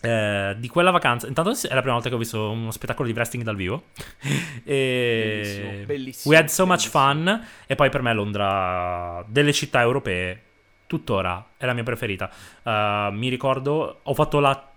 eh, 0.02 0.56
di 0.58 0.68
quella 0.70 0.92
vacanza. 0.92 1.28
Intanto 1.28 1.52
è 1.52 1.74
la 1.74 1.82
prima 1.82 1.94
volta 1.94 2.10
che 2.10 2.16
ho 2.16 2.18
visto 2.18 2.50
uno 2.50 2.72
spettacolo 2.72 3.08
di 3.08 3.14
wrestling 3.14 3.44
dal 3.44 3.56
vivo. 3.56 3.84
e... 4.64 5.32
Bellissimo, 5.42 5.86
bellissimo, 5.86 6.34
We 6.34 6.40
had 6.40 6.48
so 6.50 6.66
much 6.66 6.90
bellissimo. 6.90 7.04
fun. 7.04 7.48
E 7.68 7.76
poi 7.76 7.90
per 7.90 8.02
me 8.02 8.14
Londra, 8.14 9.24
delle 9.28 9.54
città 9.54 9.82
europee, 9.82 10.42
tuttora 10.88 11.46
è 11.58 11.66
la 11.66 11.74
mia 11.74 11.84
preferita. 11.84 12.30
Uh, 12.64 13.14
mi 13.14 13.30
ricordo, 13.30 14.00
ho 14.02 14.14
fatto 14.14 14.40
la- 14.40 14.68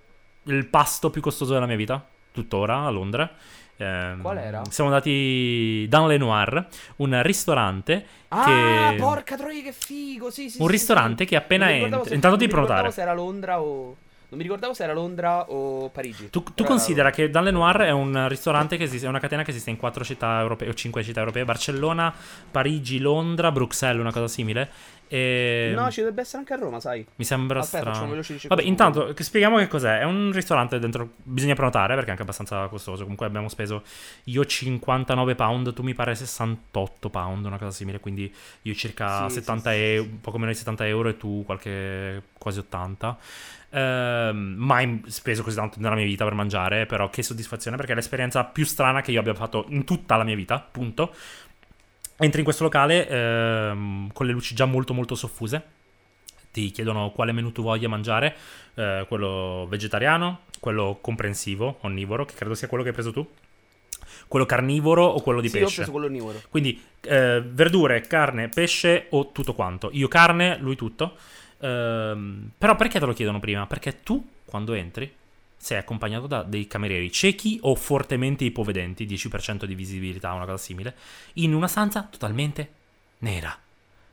il 0.45 0.67
pasto 0.67 1.09
più 1.11 1.23
costoso 1.23 1.55
della 1.55 1.67
mia 1.67 1.77
vita, 1.77 2.05
tuttora 2.33 2.85
a 2.85 2.91
Londra. 2.91 3.31
Ehm, 3.77 4.21
Qual 4.21 4.37
era? 4.39 4.63
Siamo 4.69 4.91
andati 4.91 5.87
dans 5.89 6.09
le 6.09 6.17
Noir, 6.19 6.67
un 6.97 7.21
ristorante 7.23 8.07
Ah, 8.29 8.91
che... 8.91 8.97
porca 8.99 9.37
troia, 9.37 9.63
che 9.63 9.73
figo. 9.73 10.31
Sì, 10.31 10.49
sì, 10.51 10.61
Un 10.61 10.67
sì, 10.67 10.73
ristorante 10.73 11.25
sì. 11.25 11.31
che 11.31 11.37
appena 11.37 11.67
Non 11.67 12.05
se- 12.05 12.15
intanto 12.15 12.29
non 12.29 12.39
ricordavo 12.39 12.67
prenotare. 12.67 12.91
se 12.93 13.01
era 13.03 13.13
Londra 13.15 13.61
o. 13.61 13.97
Non 14.33 14.41
mi 14.41 14.47
ricordavo 14.47 14.73
se 14.73 14.85
era 14.85 14.95
Londra 14.95 15.51
o 15.51 15.91
Parigi. 15.91 16.31
Tu, 16.31 16.43
tu 16.55 16.65
considera 16.65 17.09
era 17.09 17.15
che 17.15 17.29
Dan 17.29 17.45
Le 17.45 17.51
Noir 17.51 17.77
è 17.81 17.91
un 17.91 18.29
ristorante 18.29 18.79
che 18.79 18.85
esiste, 18.85 19.05
è 19.05 19.09
una 19.11 19.21
catena 19.21 19.43
che 19.43 19.51
esiste 19.51 19.69
in 19.69 19.77
quattro 19.77 20.05
città 20.05 20.41
europee 20.41 20.71
o 20.71 20.75
cinque 20.75 21.03
città 21.03 21.19
europee: 21.21 21.45
Barcellona, 21.45 22.11
Parigi, 22.51 22.99
Londra, 22.99 23.53
Bruxelles, 23.53 24.01
una 24.01 24.11
cosa 24.13 24.29
simile. 24.29 24.71
E... 25.13 25.73
No, 25.75 25.91
ci 25.91 26.01
dovrebbe 26.01 26.23
essere 26.23 26.39
anche 26.39 26.55
a 26.55 26.57
Roma, 26.57 26.81
sai. 26.81 27.05
Mi 27.17 27.25
sembra 27.27 27.61
Aspetta, 27.61 27.93
strano. 27.93 28.19
Vabbè, 28.49 28.63
intanto 28.63 29.13
spieghiamo 29.15 29.59
che 29.59 29.69
cos'è. 29.69 29.99
È 29.99 30.05
un 30.05 30.33
ristorante 30.33 30.79
dentro. 30.79 31.11
Bisogna 31.23 31.53
prenotare 31.53 31.93
perché 31.93 32.09
è 32.09 32.11
anche 32.13 32.23
abbastanza 32.23 32.67
costoso. 32.69 33.03
Comunque 33.03 33.27
abbiamo 33.27 33.51
speso 33.51 33.83
io 34.25 34.43
59 34.43 35.35
pound, 35.35 35.75
tu 35.75 35.83
mi 35.83 35.93
pare 35.93 36.15
68 36.15 37.11
pound, 37.11 37.45
una 37.45 37.59
cosa 37.59 37.73
simile. 37.73 38.01
Quindi 38.01 38.35
io 38.63 38.75
circa 38.75 39.29
Sì, 39.29 39.35
70 39.35 39.71
sì, 39.71 39.77
sì, 39.77 39.83
e 39.83 39.99
sì. 40.01 40.09
un 40.09 40.21
poco 40.23 40.39
meno 40.39 40.51
di 40.51 40.57
70 40.57 40.87
euro 40.87 41.09
e 41.11 41.17
tu 41.19 41.43
qualche 41.45 42.23
quasi 42.39 42.61
80. 42.61 43.19
Ehm, 43.75 44.55
mai 44.57 45.03
speso 45.09 45.43
così 45.43 45.57
tanto 45.57 45.79
nella 45.79 45.95
mia 45.95 46.07
vita 46.07 46.25
per 46.25 46.33
mangiare, 46.33 46.87
però 46.87 47.11
che 47.11 47.23
soddisfazione 47.23 47.77
perché 47.77 47.93
è 47.93 47.95
l'esperienza 47.95 48.45
più 48.45 48.65
strana 48.65 49.03
che 49.03 49.11
io 49.11 49.21
abbia 49.21 49.35
fatto 49.35 49.67
in 49.69 49.85
tutta 49.85 50.17
la 50.17 50.25
mia 50.25 50.37
vita, 50.37 50.59
punto. 50.59 51.15
Entri 52.23 52.39
in 52.39 52.45
questo 52.45 52.63
locale 52.63 53.09
ehm, 53.09 54.13
con 54.13 54.27
le 54.27 54.33
luci 54.33 54.55
già 54.55 54.65
molto 54.65 54.95
molto 54.95 55.15
soffuse. 55.17 55.81
Ti 56.53 56.71
chiedono 56.71 57.11
quale 57.11 57.33
menù 57.33 57.51
tu 57.51 57.63
voglia 57.63 57.89
mangiare, 57.89 58.37
eh, 58.75 59.05
quello 59.09 59.67
vegetariano, 59.69 60.43
quello 60.61 60.99
comprensivo, 61.01 61.79
onnivoro, 61.81 62.25
che 62.25 62.35
credo 62.35 62.55
sia 62.55 62.69
quello 62.69 62.83
che 62.83 62.91
hai 62.91 62.95
preso 62.95 63.11
tu, 63.11 63.27
quello 64.29 64.47
carnivoro 64.47 65.05
o 65.05 65.21
quello 65.21 65.41
di 65.41 65.49
sì, 65.49 65.57
ho 65.57 65.61
pesce. 65.61 65.77
preso 65.77 65.91
quello 65.91 66.07
onnivoro. 66.07 66.41
Quindi 66.49 66.81
eh, 67.01 67.43
verdure, 67.45 68.03
carne, 68.03 68.49
pesce 68.49 69.07
o 69.11 69.33
tutto 69.33 69.55
quanto. 69.55 69.89
Io 69.93 70.09
carne, 70.09 70.59
lui 70.59 70.77
tutto. 70.77 71.17
Ehm, 71.59 72.51
però 72.57 72.77
perché 72.77 73.01
te 73.01 73.07
lo 73.07 73.15
chiedono 73.15 73.41
prima? 73.41 73.67
Perché 73.67 74.03
tu, 74.03 74.25
quando 74.45 74.75
entri, 74.75 75.11
sei 75.63 75.79
accompagnato 75.79 76.27
da 76.27 76.43
dei 76.43 76.67
camerieri 76.67 77.13
ciechi 77.13 77.57
o 77.63 77.77
fortemente 77.77 78.43
ipovedenti, 78.45 79.07
10% 79.07 79.65
di 79.65 79.77
visibilità, 79.77 80.33
una 80.33 80.45
cosa 80.45 80.57
simile, 80.57 80.97
in 81.35 81.55
una 81.55 81.69
stanza 81.69 82.03
totalmente 82.11 82.73
nera. 83.19 83.57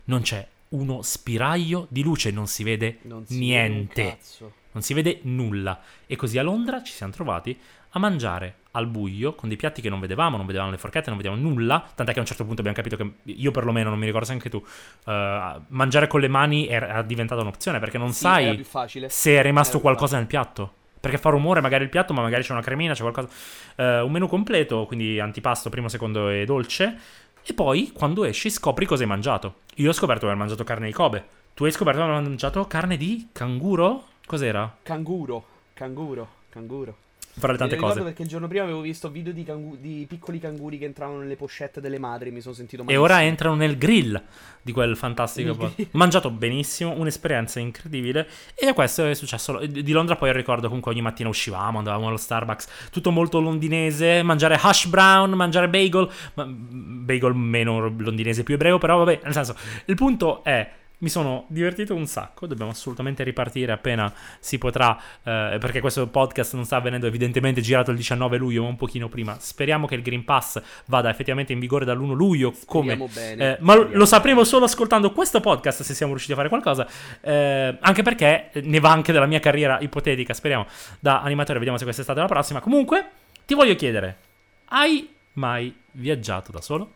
Non 0.06 0.22
c'è 0.22 0.48
uno 0.70 1.02
spiraglio 1.02 1.88
di 1.90 2.04
luce, 2.04 2.30
non 2.30 2.46
si 2.46 2.62
vede 2.64 3.00
Non 3.02 3.26
si 3.26 3.34
vede 3.34 3.46
niente. 3.46 4.04
cazzo. 4.10 4.54
Non 4.74 4.84
si 4.84 4.94
vede 4.94 5.22
nulla. 5.24 5.82
E 6.06 6.16
così 6.16 6.38
a 6.38 6.44
Londra 6.44 6.84
ci 6.84 6.94
siamo 6.94 7.12
trovati 7.12 7.58
a 7.94 7.98
mangiare 8.00 8.58
al 8.74 8.86
buio 8.86 9.34
con 9.34 9.50
dei 9.50 9.58
piatti 9.58 9.82
che 9.82 9.90
non 9.90 10.00
vedevamo, 10.00 10.38
non 10.38 10.46
vedevamo 10.46 10.70
le 10.70 10.78
forchette, 10.78 11.10
non 11.10 11.18
vedevamo 11.18 11.42
nulla. 11.42 11.84
Tant'è 11.96 12.12
che 12.12 12.20
a 12.20 12.22
un 12.22 12.28
certo 12.28 12.46
punto 12.46 12.62
abbiamo 12.62 12.78
capito 12.78 12.96
che 12.96 13.32
io 13.34 13.50
perlomeno, 13.50 13.90
non 13.90 13.98
mi 13.98 14.06
ricordo 14.06 14.28
se 14.28 14.34
anche 14.34 14.50
tu, 14.52 14.64
eh, 15.08 15.60
mangiare 15.70 16.06
con 16.06 16.20
le 16.20 16.28
mani 16.28 16.68
era 16.68 17.02
diventata 17.02 17.42
un'opzione 17.42 17.80
perché 17.80 17.98
non 17.98 18.14
Sì, 18.14 18.20
sai 18.20 18.64
facile. 18.64 19.10
se 19.10 19.36
è 19.36 19.42
rimasto 19.42 19.74
Era 19.78 19.82
qualcosa 19.82 20.18
nel 20.18 20.28
piatto. 20.28 20.74
Perché 21.00 21.18
fa 21.18 21.30
rumore 21.30 21.62
magari 21.62 21.84
il 21.84 21.90
piatto, 21.90 22.14
ma 22.14 22.22
magari 22.22 22.44
c'è 22.44 22.52
una 22.52 22.62
cremina, 22.62 22.94
c'è 22.94 23.02
qualcosa. 23.02 23.30
Eh, 23.76 24.02
un 24.02 24.12
menù 24.12 24.28
completo, 24.28 24.86
quindi 24.86 25.20
antipasto, 25.20 25.70
primo, 25.70 25.88
secondo 25.88 26.30
e 26.30 26.46
dolce. 26.46 26.98
E 27.44 27.54
poi, 27.54 27.92
quando 27.94 28.26
esci, 28.26 28.50
scopri 28.50 28.86
cosa 28.86 29.04
hai 29.04 29.10
mangiato. 29.10 29.62
Io 29.76 29.90
ho 29.90 29.94
scoperto 29.94 30.22
di 30.22 30.32
aver 30.32 30.38
mangiato 30.38 30.64
carne 30.64 30.88
di 30.88 30.94
Kobe. 30.94 31.26
Tu 31.54 31.64
hai 31.66 31.72
scoperto 31.72 32.00
di 32.00 32.10
aver 32.10 32.22
mangiato 32.22 32.66
carne 32.68 32.98
di 32.98 33.30
canguro? 33.32 34.06
Cos'era? 34.26 34.78
Canguro, 34.84 35.46
canguro, 35.74 36.28
canguro. 36.50 36.98
Fra 37.40 37.52
le 37.54 37.58
tante 37.58 37.76
ricordo 37.76 37.96
cose. 37.96 38.06
perché 38.06 38.22
il 38.24 38.28
giorno 38.28 38.48
prima 38.48 38.64
avevo 38.64 38.82
visto 38.82 39.10
video 39.10 39.34
di, 39.34 39.44
cangu- 39.44 39.78
di 39.80 40.06
piccoli 40.08 40.40
canguri 40.40 40.78
che 40.78 40.86
entravano 40.86 41.20
nelle 41.20 41.36
pochette 41.36 41.82
delle 41.82 41.98
madri. 41.98 42.32
Mi 42.32 42.42
sono 42.42 42.54
sentito 42.54 42.82
E 42.82 42.86
malissimo. 42.86 43.06
ora 43.06 43.24
entrano 43.24 43.56
nel 43.56 43.78
grill 43.78 44.22
di 44.62 44.72
quel 44.72 44.96
fantastico. 44.96 45.56
Po-. 45.56 45.74
Mangiato 45.92 46.30
benissimo, 46.30 46.92
un'esperienza 46.92 47.60
incredibile. 47.60 48.28
E 48.54 48.74
questo 48.74 49.06
è 49.06 49.14
successo. 49.14 49.58
Di 49.66 49.92
Londra 49.92 50.16
poi 50.16 50.32
ricordo 50.34 50.68
comunque 50.68 50.92
ogni 50.92 51.02
mattina 51.02 51.30
uscivamo, 51.30 51.78
andavamo 51.78 52.08
allo 52.08 52.18
Starbucks, 52.18 52.90
tutto 52.92 53.12
molto 53.12 53.40
londinese. 53.40 54.22
Mangiare 54.24 54.58
hash 54.62 54.88
brown, 54.88 55.32
mangiare 55.32 55.70
bagel. 55.70 56.08
bagel 56.36 57.34
meno 57.34 57.88
londinese, 57.98 58.44
più 58.44 58.56
ebreo, 58.56 58.78
però 58.78 58.98
vabbè, 58.98 59.22
nel 59.24 59.34
senso, 59.34 59.56
il 59.86 59.96
punto 59.96 60.44
è. 60.44 60.72
Mi 61.02 61.08
sono 61.08 61.46
divertito 61.48 61.96
un 61.96 62.08
sacco, 62.08 62.46
dobbiamo 62.46 62.72
assolutamente 62.72 63.24
ripartire 63.24 63.72
appena 63.72 64.14
si 64.40 64.58
potrà, 64.58 64.98
eh, 65.24 65.56
perché 65.58 65.80
questo 65.80 66.06
podcast 66.08 66.56
non 66.56 66.66
sta 66.66 66.76
avvenendo 66.76 67.08
evidentemente 67.08 67.62
girato 67.62 67.92
il 67.92 67.96
19 67.96 68.36
luglio, 68.36 68.64
ma 68.64 68.68
un 68.68 68.76
pochino 68.76 69.08
prima. 69.08 69.38
Speriamo 69.40 69.88
che 69.88 69.96
il 69.96 70.02
Green 70.02 70.26
Pass 70.26 70.62
vada 70.88 71.10
effettivamente 71.10 71.54
in 71.54 71.60
vigore 71.60 71.86
dall'1 71.86 72.12
luglio, 72.14 72.54
come 72.66 72.98
bene, 73.14 73.54
eh, 73.54 73.58
ma 73.62 73.76
lo- 73.76 73.88
lo 73.94 74.06
sapremo 74.06 74.44
solo 74.44 74.66
ascoltando 74.66 75.14
questo 75.14 75.40
podcast 75.40 75.84
se 75.84 75.94
siamo 75.94 76.12
riusciti 76.12 76.34
a 76.34 76.36
fare 76.36 76.50
qualcosa. 76.50 76.86
Eh, 77.22 77.78
anche 77.80 78.02
perché 78.02 78.50
ne 78.62 78.80
va 78.82 78.92
anche 78.92 79.14
della 79.14 79.26
mia 79.26 79.40
carriera 79.40 79.80
ipotetica, 79.80 80.34
speriamo, 80.34 80.68
da 81.00 81.22
animatore. 81.22 81.60
Vediamo 81.60 81.78
se 81.78 81.86
quest'estate 81.86 82.20
è 82.20 82.22
la 82.24 82.28
prossima. 82.28 82.60
Comunque, 82.60 83.10
ti 83.46 83.54
voglio 83.54 83.76
chiedere: 83.76 84.18
hai 84.66 85.08
mai 85.34 85.74
viaggiato 85.92 86.52
da 86.52 86.60
solo? 86.60 86.92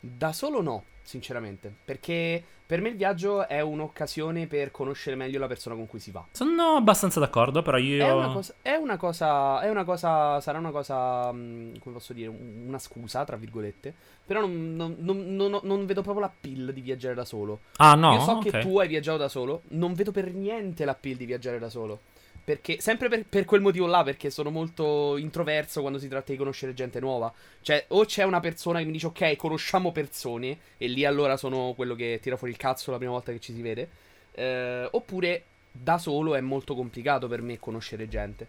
Da 0.00 0.32
solo 0.32 0.62
no, 0.62 0.84
sinceramente. 1.04 1.72
Perché 1.84 2.42
per 2.66 2.80
me 2.80 2.88
il 2.88 2.96
viaggio 2.96 3.46
è 3.46 3.60
un'occasione 3.60 4.46
per 4.46 4.70
conoscere 4.70 5.14
meglio 5.16 5.38
la 5.38 5.46
persona 5.46 5.74
con 5.76 5.86
cui 5.86 6.00
si 6.00 6.10
va. 6.10 6.24
Sono 6.32 6.76
abbastanza 6.76 7.20
d'accordo, 7.20 7.62
però 7.62 7.76
io. 7.76 8.04
È 8.04 8.10
una 8.10 8.32
cosa, 8.32 8.54
è 8.62 8.74
una 8.74 8.96
cosa, 8.96 9.60
è 9.60 9.68
una 9.68 9.84
cosa, 9.84 10.40
sarà 10.40 10.58
una 10.58 10.70
cosa, 10.70 11.30
mh, 11.30 11.78
come 11.80 11.94
posso 11.94 12.12
dire, 12.14 12.28
un- 12.28 12.64
una 12.66 12.78
scusa, 12.78 13.24
tra 13.24 13.36
virgolette. 13.36 13.94
Però 14.26 14.40
non, 14.40 14.74
non- 14.98 15.34
non- 15.36 15.60
non- 15.62 15.86
vedo 15.86 16.00
proprio 16.00 16.24
l'appeal 16.24 16.72
di 16.72 16.80
viaggiare 16.80 17.14
da 17.14 17.26
solo. 17.26 17.60
Ah, 17.76 17.94
no. 17.94 18.14
Io 18.14 18.20
so 18.20 18.30
ok. 18.32 18.50
che 18.50 18.58
tu 18.60 18.78
hai 18.78 18.88
viaggiato 18.88 19.18
da 19.18 19.28
solo, 19.28 19.62
non 19.68 19.92
vedo 19.92 20.10
per 20.12 20.32
niente 20.32 20.86
l'appeal 20.86 21.16
di 21.16 21.26
viaggiare 21.26 21.58
da 21.58 21.68
solo. 21.68 22.00
Perché, 22.44 22.78
sempre 22.78 23.08
per, 23.08 23.24
per 23.24 23.46
quel 23.46 23.62
motivo 23.62 23.86
là, 23.86 24.02
perché 24.02 24.28
sono 24.28 24.50
molto 24.50 25.16
introverso 25.16 25.80
quando 25.80 25.98
si 25.98 26.08
tratta 26.08 26.30
di 26.32 26.36
conoscere 26.38 26.74
gente 26.74 27.00
nuova. 27.00 27.32
Cioè, 27.62 27.86
o 27.88 28.04
c'è 28.04 28.22
una 28.24 28.40
persona 28.40 28.80
che 28.80 28.84
mi 28.84 28.92
dice, 28.92 29.06
ok, 29.06 29.36
conosciamo 29.36 29.92
persone, 29.92 30.58
e 30.76 30.86
lì 30.88 31.06
allora 31.06 31.38
sono 31.38 31.72
quello 31.74 31.94
che 31.94 32.18
tira 32.20 32.36
fuori 32.36 32.52
il 32.52 32.58
cazzo 32.58 32.90
la 32.90 32.98
prima 32.98 33.12
volta 33.12 33.32
che 33.32 33.40
ci 33.40 33.54
si 33.54 33.62
vede. 33.62 33.88
Eh, 34.32 34.86
oppure, 34.90 35.44
da 35.72 35.96
solo 35.96 36.34
è 36.34 36.40
molto 36.42 36.74
complicato 36.74 37.28
per 37.28 37.40
me 37.40 37.58
conoscere 37.58 38.08
gente. 38.08 38.46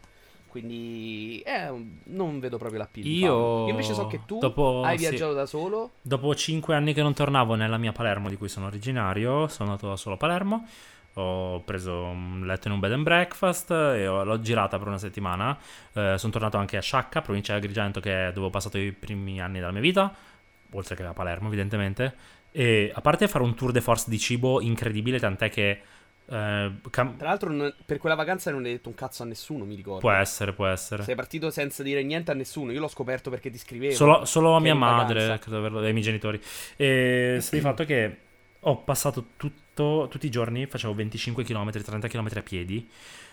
Quindi, 0.56 1.42
eh, 1.46 1.70
non 2.06 2.40
vedo 2.40 2.58
proprio 2.58 2.80
l'appeal. 2.80 3.06
di 3.06 3.18
Io-. 3.18 3.66
Io 3.66 3.70
invece 3.70 3.94
so 3.94 4.08
che 4.08 4.22
tu 4.26 4.40
dopo- 4.40 4.84
hai 4.84 4.98
sì. 4.98 5.08
viaggiato 5.08 5.34
da 5.34 5.46
solo. 5.46 5.92
Dopo 6.02 6.34
5 6.34 6.74
anni 6.74 6.94
che 6.94 7.02
non 7.02 7.14
tornavo 7.14 7.56
nella 7.56 7.78
mia 7.78 7.92
Palermo 7.92 8.30
di 8.30 8.38
cui 8.38 8.48
sono 8.48 8.68
originario, 8.68 9.48
sono 9.48 9.72
andato 9.72 9.90
da 9.90 9.98
solo 9.98 10.16
a 10.16 10.18
Palermo. 10.18 10.66
Ho 11.18 11.62
preso 11.62 11.94
un 12.04 12.44
letto 12.46 12.68
in 12.68 12.74
un 12.74 12.80
bed 12.82 12.92
and 12.92 13.04
breakfast 13.04 13.72
e 13.72 14.06
ho- 14.06 14.24
l'ho 14.26 14.40
girata 14.42 14.78
per 14.78 14.88
una 14.88 14.98
settimana. 14.98 15.58
Eh, 15.94 16.16
sono 16.18 16.32
tornato 16.32 16.58
anche 16.58 16.76
a 16.76 16.82
Sciacca, 16.82 17.22
provincia 17.22 17.54
di 17.54 17.60
Agrigento, 17.60 18.02
che 18.02 18.28
è 18.28 18.32
dove 18.34 18.48
ho 18.48 18.50
passato 18.50 18.78
i 18.78 18.92
primi 18.92 19.40
anni 19.40 19.60
della 19.60 19.72
mia 19.72 19.80
vita, 19.82 20.14
oltre 20.72 20.96
che 20.96 21.04
a 21.04 21.14
Palermo, 21.14 21.48
evidentemente. 21.48 22.14
E 22.52 22.92
a 22.94 23.00
parte 23.00 23.30
fare 23.30 23.46
un 23.46 23.56
tour 23.56 23.72
de 23.72 23.80
force 23.80 24.10
di 24.10 24.20
cibo 24.20 24.60
incredibile, 24.60 25.18
tant'è 25.20 25.50
che 25.50 25.82
eh, 26.28 26.72
cam- 26.90 27.16
Tra 27.18 27.28
l'altro, 27.30 27.50
non- 27.52 27.74
per 27.86 27.98
quella 28.00 28.16
vacanza 28.16 28.50
non 28.52 28.66
hai 28.66 28.72
detto 28.72 28.90
un 28.90 28.96
cazzo 28.96 29.24
a 29.24 29.26
nessuno, 29.28 29.64
mi 29.64 29.76
ricordo. 29.76 30.00
può 30.00 30.12
essere, 30.12 30.52
può 30.54 30.66
essere. 30.66 31.04
Sei 31.04 31.16
partito 31.16 31.50
senza 31.50 31.82
dire 31.84 32.04
niente 32.04 32.32
a 32.32 32.34
nessuno. 32.34 32.72
Io 32.74 32.80
l'ho 32.82 32.88
scoperto 32.90 33.30
perché 33.30 33.50
ti 33.50 33.58
scrivevo. 33.60 33.94
Solo, 33.94 34.26
solo 34.26 34.54
a 34.54 34.60
mia 34.60 34.74
madre, 34.76 35.28
vacanza. 35.28 35.44
credo 35.62 35.78
ai 35.80 35.92
miei 35.94 36.04
genitori. 36.04 36.42
E 36.76 37.38
sta 37.40 37.56
di 37.56 37.62
fatto 37.62 37.86
che 37.86 38.18
ho 38.60 38.78
passato 38.78 39.26
tutto, 39.38 39.62
tutti 39.76 40.26
i 40.26 40.30
giorni, 40.30 40.66
facevo 40.66 40.94
25 40.94 41.44
km, 41.44 41.70
30 41.72 42.08
km 42.08 42.30
a 42.36 42.42
piedi. 42.42 42.90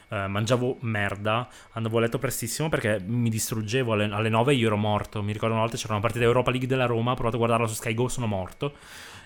eh, 0.08 0.26
mangiavo 0.26 0.76
merda, 0.80 1.48
andavo 1.72 1.96
a 1.98 2.00
letto 2.02 2.18
prestissimo 2.18 2.68
perché 2.68 3.00
mi 3.06 3.30
distruggevo 3.30 3.94
alle, 3.94 4.04
alle 4.12 4.28
9 4.28 4.54
io 4.54 4.66
ero 4.66 4.76
morto. 4.76 5.22
Mi 5.22 5.32
ricordo 5.32 5.54
una 5.54 5.62
volta 5.62 5.78
c'era 5.78 5.94
una 5.94 6.02
partita 6.02 6.24
Europa 6.24 6.50
League 6.50 6.68
della 6.68 6.86
Roma, 6.86 7.12
ho 7.12 7.14
provato 7.14 7.36
a 7.36 7.38
guardarla 7.38 7.66
su 7.66 7.74
Sky 7.74 7.94
Go, 7.94 8.08
sono 8.08 8.26
morto. 8.26 8.74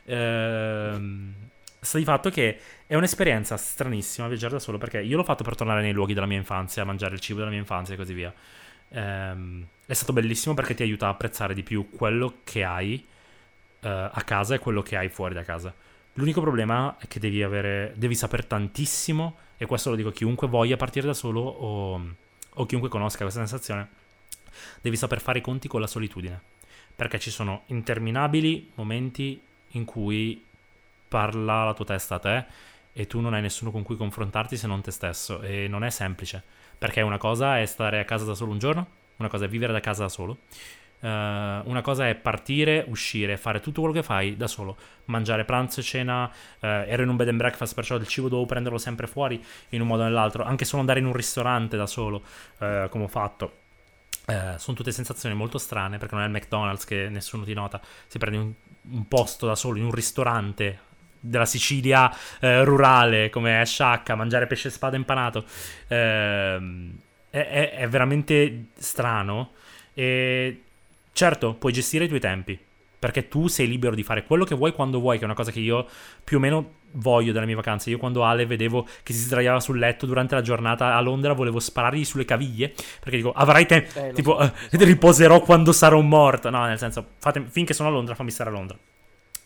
Ehm, 0.04 1.34
sta 1.80 1.98
di 1.98 2.04
fatto 2.04 2.30
che 2.30 2.60
è 2.86 2.94
un'esperienza 2.94 3.56
stranissima 3.56 4.28
viaggiare 4.28 4.54
da 4.54 4.58
solo 4.60 4.78
perché 4.78 5.00
io 5.00 5.16
l'ho 5.16 5.24
fatto 5.24 5.42
per 5.44 5.56
tornare 5.56 5.82
nei 5.82 5.92
luoghi 5.92 6.14
della 6.14 6.26
mia 6.26 6.38
infanzia, 6.38 6.82
a 6.82 6.84
mangiare 6.84 7.14
il 7.14 7.20
cibo 7.20 7.38
della 7.38 7.50
mia 7.50 7.58
infanzia 7.60 7.94
e 7.94 7.96
così 7.96 8.12
via. 8.14 8.32
Ehm, 8.90 9.66
è 9.86 9.92
stato 9.92 10.12
bellissimo 10.12 10.54
perché 10.54 10.74
ti 10.74 10.82
aiuta 10.82 11.06
a 11.06 11.10
apprezzare 11.10 11.54
di 11.54 11.62
più 11.62 11.90
quello 11.90 12.38
che 12.44 12.64
hai 12.64 13.04
eh, 13.80 13.88
a 13.88 14.22
casa 14.24 14.54
e 14.54 14.58
quello 14.58 14.82
che 14.82 14.96
hai 14.96 15.08
fuori 15.08 15.34
da 15.34 15.42
casa. 15.42 15.74
L'unico 16.18 16.40
problema 16.40 16.96
è 16.98 17.08
che 17.08 17.20
devi 17.20 17.42
avere, 17.42 17.92
devi 17.96 18.14
sapere 18.14 18.46
tantissimo, 18.46 19.36
e 19.58 19.66
questo 19.66 19.90
lo 19.90 19.96
dico 19.96 20.08
a 20.08 20.12
chiunque 20.12 20.48
voglia 20.48 20.76
partire 20.76 21.06
da 21.06 21.12
solo 21.12 21.40
o, 21.40 22.00
o 22.54 22.66
chiunque 22.66 22.88
conosca 22.88 23.20
questa 23.20 23.40
sensazione, 23.40 23.88
devi 24.80 24.96
saper 24.96 25.20
fare 25.20 25.38
i 25.38 25.42
conti 25.42 25.68
con 25.68 25.80
la 25.80 25.86
solitudine. 25.86 26.40
Perché 26.96 27.18
ci 27.18 27.30
sono 27.30 27.64
interminabili 27.66 28.70
momenti 28.76 29.38
in 29.72 29.84
cui 29.84 30.42
parla 31.06 31.64
la 31.64 31.74
tua 31.74 31.84
testa 31.84 32.14
a 32.14 32.18
te 32.18 32.44
e 32.94 33.06
tu 33.06 33.20
non 33.20 33.34
hai 33.34 33.42
nessuno 33.42 33.70
con 33.70 33.82
cui 33.82 33.96
confrontarti 33.96 34.56
se 34.56 34.66
non 34.66 34.80
te 34.80 34.92
stesso. 34.92 35.42
E 35.42 35.68
non 35.68 35.84
è 35.84 35.90
semplice. 35.90 36.42
Perché 36.78 37.02
una 37.02 37.18
cosa 37.18 37.60
è 37.60 37.66
stare 37.66 38.00
a 38.00 38.04
casa 38.04 38.24
da 38.24 38.34
solo 38.34 38.52
un 38.52 38.58
giorno, 38.58 38.86
una 39.16 39.28
cosa 39.28 39.44
è 39.44 39.48
vivere 39.48 39.74
da 39.74 39.80
casa 39.80 40.04
da 40.04 40.08
solo. 40.08 40.38
Eh, 41.00 41.08
una 41.08 41.80
cosa 41.82 42.08
è 42.08 42.14
partire, 42.14 42.84
uscire, 42.88 43.36
fare 43.36 43.60
tutto 43.60 43.80
quello 43.80 43.94
che 43.94 44.02
fai 44.02 44.36
da 44.36 44.46
solo, 44.46 44.76
mangiare 45.06 45.44
pranzo 45.44 45.80
e 45.80 45.82
cena. 45.82 46.30
eh, 46.60 46.84
ero 46.88 47.02
in 47.02 47.08
un 47.08 47.16
bed 47.16 47.28
and 47.28 47.38
breakfast, 47.38 47.74
perciò 47.74 47.96
il 47.96 48.06
cibo 48.06 48.28
dovevo 48.28 48.46
prenderlo 48.46 48.78
sempre 48.78 49.06
fuori 49.06 49.42
in 49.70 49.80
un 49.80 49.86
modo 49.86 50.02
o 50.02 50.04
nell'altro. 50.04 50.44
Anche 50.44 50.64
solo 50.64 50.80
andare 50.80 50.98
in 51.00 51.06
un 51.06 51.12
ristorante 51.12 51.76
da 51.76 51.86
solo, 51.86 52.22
eh, 52.58 52.86
come 52.90 53.04
ho 53.04 53.08
fatto. 53.08 53.52
Sono 54.58 54.76
tutte 54.76 54.90
sensazioni 54.90 55.36
molto 55.36 55.56
strane 55.58 55.98
perché 55.98 56.14
non 56.16 56.24
è 56.24 56.26
il 56.26 56.32
McDonald's 56.32 56.84
che 56.84 57.08
nessuno 57.08 57.44
ti 57.44 57.54
nota. 57.54 57.80
Si 58.08 58.18
prende 58.18 58.38
un, 58.38 58.52
un 58.96 59.06
posto 59.06 59.46
da 59.46 59.54
solo 59.54 59.78
in 59.78 59.84
un 59.84 59.92
ristorante 59.92 60.80
della 61.20 61.46
Sicilia 61.46 62.12
rurale 62.64 63.30
come 63.30 63.62
H, 63.62 64.02
mangiare 64.16 64.46
pesce 64.48 64.70
spada 64.70 64.96
impanato. 64.96 65.44
Ehm, 65.88 66.92
è, 67.30 67.38
è- 67.38 67.70
è 67.76 67.88
veramente 67.88 68.66
strano. 68.76 69.52
E 69.94 70.62
certo, 71.16 71.54
puoi 71.54 71.72
gestire 71.72 72.04
i 72.04 72.08
tuoi 72.08 72.20
tempi. 72.20 72.58
Perché 72.98 73.28
tu 73.28 73.46
sei 73.46 73.68
libero 73.68 73.94
di 73.94 74.02
fare 74.02 74.24
quello 74.24 74.44
che 74.44 74.54
vuoi 74.54 74.72
quando 74.72 75.00
vuoi, 75.00 75.16
che 75.16 75.22
è 75.22 75.26
una 75.26 75.34
cosa 75.34 75.50
che 75.50 75.60
io 75.60 75.86
più 76.24 76.38
o 76.38 76.40
meno 76.40 76.74
voglio 76.92 77.32
delle 77.32 77.46
mie 77.46 77.54
vacanze. 77.54 77.90
Io 77.90 77.98
quando 77.98 78.24
Ale 78.24 78.46
vedevo 78.46 78.86
che 79.02 79.12
si 79.12 79.20
sdraiava 79.20 79.60
sul 79.60 79.78
letto 79.78 80.06
durante 80.06 80.34
la 80.34 80.40
giornata 80.40 80.94
a 80.94 81.00
Londra, 81.00 81.32
volevo 81.32 81.58
sparargli 81.58 82.04
sulle 82.04 82.24
caviglie. 82.24 82.74
Perché 83.00 83.16
dico, 83.16 83.32
avrai 83.32 83.66
tempo. 83.66 83.98
Eh, 83.98 84.12
tipo, 84.12 84.36
so. 84.38 84.52
eh, 84.70 84.84
riposerò 84.84 85.40
quando 85.40 85.72
sarò 85.72 86.00
morto. 86.00 86.50
No, 86.50 86.64
nel 86.64 86.78
senso, 86.78 87.06
fatemi- 87.18 87.46
finché 87.48 87.74
sono 87.74 87.88
a 87.88 87.92
Londra, 87.92 88.14
fammi 88.14 88.30
stare 88.30 88.50
a 88.50 88.52
Londra. 88.52 88.78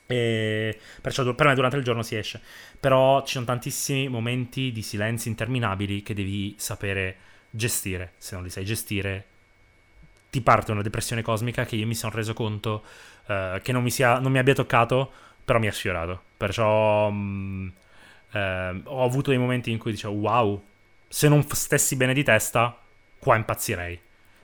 E 0.06 0.78
perciò 1.00 1.34
per 1.34 1.46
me 1.46 1.54
durante 1.54 1.76
il 1.76 1.84
giorno 1.84 2.02
si 2.02 2.16
esce. 2.16 2.40
Però 2.78 3.22
ci 3.24 3.32
sono 3.34 3.44
tantissimi 3.44 4.08
momenti 4.08 4.72
di 4.72 4.82
silenzi 4.82 5.28
interminabili 5.28 6.02
che 6.02 6.14
devi 6.14 6.54
sapere 6.56 7.16
gestire. 7.50 8.12
Se 8.16 8.34
non 8.34 8.44
li 8.44 8.50
sai 8.50 8.64
gestire, 8.64 9.24
ti 10.30 10.40
parte 10.40 10.72
una 10.72 10.82
depressione 10.82 11.22
cosmica 11.22 11.64
che 11.64 11.76
io 11.76 11.86
mi 11.86 11.94
sono 11.94 12.14
reso 12.14 12.32
conto 12.32 12.84
eh, 13.26 13.60
che 13.62 13.72
non 13.72 13.82
mi, 13.82 13.90
sia, 13.90 14.18
non 14.18 14.32
mi 14.32 14.38
abbia 14.38 14.54
toccato, 14.54 15.10
però 15.44 15.58
mi 15.58 15.66
ha 15.66 15.72
sfiorato. 15.72 16.22
Perciò 16.36 17.10
mh, 17.10 17.72
ehm, 18.32 18.82
ho 18.84 19.04
avuto 19.04 19.30
dei 19.30 19.38
momenti 19.38 19.70
in 19.70 19.78
cui 19.78 19.90
dicevo, 19.90 20.14
wow, 20.14 20.62
se 21.08 21.28
non 21.28 21.44
stessi 21.50 21.96
bene 21.96 22.14
di 22.14 22.22
testa, 22.22 22.76
qua 23.18 23.36
impazzirei. 23.36 24.00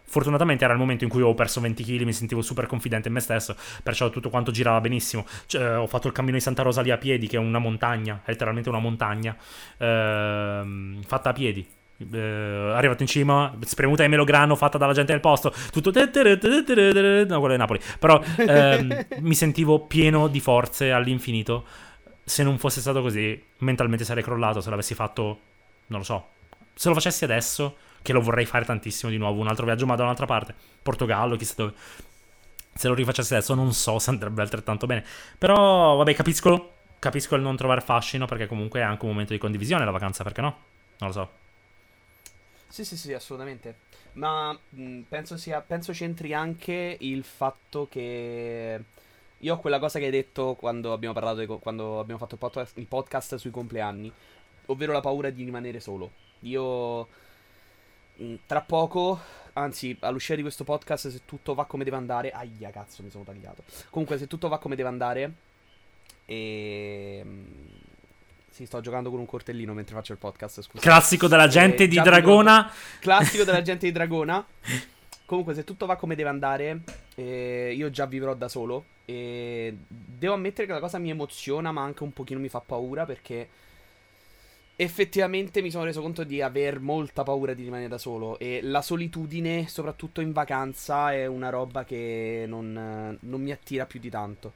Fortunatamente 0.08 0.62
era 0.64 0.72
il 0.72 0.78
momento 0.78 1.02
in 1.02 1.10
cui 1.10 1.22
ho 1.22 1.34
perso 1.34 1.60
20 1.60 1.82
kg, 1.82 2.02
mi 2.02 2.12
sentivo 2.12 2.40
super 2.40 2.66
confidente 2.66 3.08
in 3.08 3.14
me 3.14 3.20
stesso, 3.20 3.56
perciò 3.82 4.08
tutto 4.08 4.30
quanto 4.30 4.52
girava 4.52 4.80
benissimo. 4.80 5.26
Cioè, 5.46 5.78
ho 5.78 5.86
fatto 5.86 6.06
il 6.06 6.12
cammino 6.12 6.36
di 6.36 6.42
Santa 6.42 6.62
Rosa 6.62 6.80
lì 6.80 6.90
a 6.90 6.96
piedi, 6.98 7.26
che 7.26 7.36
è 7.36 7.40
una 7.40 7.58
montagna, 7.58 8.22
è 8.24 8.30
letteralmente 8.30 8.68
una 8.68 8.78
montagna, 8.78 9.36
ehm, 9.78 11.02
fatta 11.02 11.30
a 11.30 11.32
piedi. 11.32 11.66
Eh, 11.98 12.72
arrivato 12.74 13.02
in 13.02 13.08
cima, 13.08 13.56
spremuta 13.60 14.02
di 14.02 14.08
melograno 14.08 14.54
fatta 14.54 14.76
dalla 14.76 14.92
gente 14.92 15.12
del 15.12 15.20
posto, 15.20 15.52
tutto... 15.70 15.90
No, 15.90 17.40
quello 17.40 17.54
è 17.54 17.56
Napoli. 17.56 17.80
Però 17.98 18.22
ehm, 18.36 19.06
mi 19.20 19.34
sentivo 19.34 19.86
pieno 19.86 20.28
di 20.28 20.40
forze 20.40 20.92
all'infinito. 20.92 21.64
Se 22.22 22.42
non 22.42 22.58
fosse 22.58 22.80
stato 22.80 23.00
così, 23.02 23.40
mentalmente 23.58 24.04
sarei 24.04 24.22
crollato 24.22 24.60
se 24.60 24.68
l'avessi 24.68 24.94
fatto, 24.94 25.38
non 25.86 26.00
lo 26.00 26.04
so. 26.04 26.26
Se 26.74 26.88
lo 26.88 26.94
facessi 26.94 27.24
adesso, 27.24 27.76
che 28.02 28.12
lo 28.12 28.20
vorrei 28.20 28.44
fare 28.44 28.64
tantissimo 28.64 29.10
di 29.10 29.16
nuovo, 29.16 29.40
un 29.40 29.48
altro 29.48 29.64
viaggio, 29.64 29.86
ma 29.86 29.94
da 29.94 30.02
un'altra 30.02 30.26
parte, 30.26 30.54
Portogallo, 30.82 31.36
chissà 31.36 31.54
dove. 31.56 31.72
Se 32.74 32.88
lo 32.88 32.94
rifacessi 32.94 33.32
adesso, 33.32 33.54
non 33.54 33.72
so 33.72 33.98
se 33.98 34.10
andrebbe 34.10 34.42
altrettanto 34.42 34.86
bene. 34.86 35.02
Però, 35.38 35.96
vabbè, 35.96 36.14
capisco, 36.14 36.72
capisco 36.98 37.36
il 37.36 37.42
non 37.42 37.56
trovare 37.56 37.80
fascino, 37.80 38.26
perché 38.26 38.46
comunque 38.46 38.80
è 38.80 38.82
anche 38.82 39.04
un 39.04 39.12
momento 39.12 39.32
di 39.32 39.38
condivisione 39.38 39.84
la 39.84 39.92
vacanza, 39.92 40.24
perché 40.24 40.42
no? 40.42 40.56
Non 40.98 41.08
lo 41.08 41.12
so. 41.12 41.30
Sì, 42.68 42.84
sì, 42.84 42.96
sì, 42.96 43.12
assolutamente. 43.12 43.76
Ma 44.14 44.52
mh, 44.70 45.00
penso 45.08 45.36
sia, 45.36 45.60
penso 45.60 45.92
c'entri 45.92 46.32
anche 46.34 46.96
il 47.00 47.22
fatto 47.24 47.86
che 47.88 48.82
io 49.38 49.54
ho 49.54 49.58
quella 49.60 49.78
cosa 49.78 49.98
che 49.98 50.06
hai 50.06 50.10
detto 50.10 50.54
quando 50.54 50.92
abbiamo 50.92 51.14
parlato, 51.14 51.38
di 51.40 51.46
quando 51.46 52.00
abbiamo 52.00 52.18
fatto 52.18 52.34
il 52.34 52.40
podcast, 52.40 52.76
il 52.78 52.86
podcast 52.86 53.36
sui 53.36 53.50
compleanni, 53.50 54.10
ovvero 54.66 54.92
la 54.92 55.00
paura 55.00 55.30
di 55.30 55.44
rimanere 55.44 55.80
solo. 55.80 56.10
Io 56.40 57.08
mh, 58.16 58.34
tra 58.46 58.60
poco, 58.62 59.18
anzi, 59.54 59.96
all'uscita 60.00 60.34
di 60.36 60.42
questo 60.42 60.64
podcast, 60.64 61.08
se 61.08 61.20
tutto 61.24 61.54
va 61.54 61.64
come 61.66 61.84
deve 61.84 61.96
andare, 61.96 62.30
aia, 62.30 62.70
cazzo, 62.70 63.02
mi 63.02 63.10
sono 63.10 63.24
tagliato. 63.24 63.64
Comunque, 63.90 64.18
se 64.18 64.26
tutto 64.26 64.48
va 64.48 64.58
come 64.58 64.76
deve 64.76 64.88
andare, 64.88 65.32
e 66.24 67.24
sì, 68.56 68.64
sto 68.64 68.80
giocando 68.80 69.10
con 69.10 69.18
un 69.18 69.26
cortellino 69.26 69.74
mentre 69.74 69.94
faccio 69.94 70.12
il 70.12 70.18
podcast, 70.18 70.62
scusa. 70.62 70.82
Classico 70.82 71.28
della 71.28 71.46
gente 71.46 71.82
Eh, 71.82 71.88
di 71.88 72.00
Dragona. 72.00 72.72
Classico 73.00 73.44
della 73.44 73.60
gente 73.62 73.84
di 73.84 73.92
Dragona. 73.92 74.42
Comunque, 75.26 75.52
se 75.52 75.62
tutto 75.62 75.84
va 75.84 75.96
come 75.96 76.14
deve 76.14 76.30
andare, 76.30 76.80
eh, 77.16 77.74
io 77.76 77.90
già 77.90 78.06
vivrò 78.06 78.34
da 78.34 78.48
solo. 78.48 78.84
E 79.04 79.76
devo 79.88 80.32
ammettere 80.32 80.66
che 80.66 80.72
la 80.72 80.80
cosa 80.80 80.96
mi 80.96 81.10
emoziona, 81.10 81.70
ma 81.70 81.82
anche 81.82 82.02
un 82.02 82.14
pochino 82.14 82.40
mi 82.40 82.48
fa 82.48 82.60
paura 82.60 83.04
perché 83.04 83.46
effettivamente 84.74 85.60
mi 85.60 85.70
sono 85.70 85.84
reso 85.84 86.00
conto 86.00 86.24
di 86.24 86.40
aver 86.40 86.80
molta 86.80 87.24
paura 87.24 87.52
di 87.52 87.62
rimanere 87.62 87.88
da 87.88 87.98
solo. 87.98 88.38
E 88.38 88.60
la 88.62 88.80
solitudine, 88.80 89.68
soprattutto 89.68 90.22
in 90.22 90.32
vacanza, 90.32 91.12
è 91.12 91.26
una 91.26 91.50
roba 91.50 91.84
che 91.84 92.46
non, 92.48 93.18
non 93.20 93.40
mi 93.42 93.52
attira 93.52 93.84
più 93.84 94.00
di 94.00 94.08
tanto. 94.08 94.52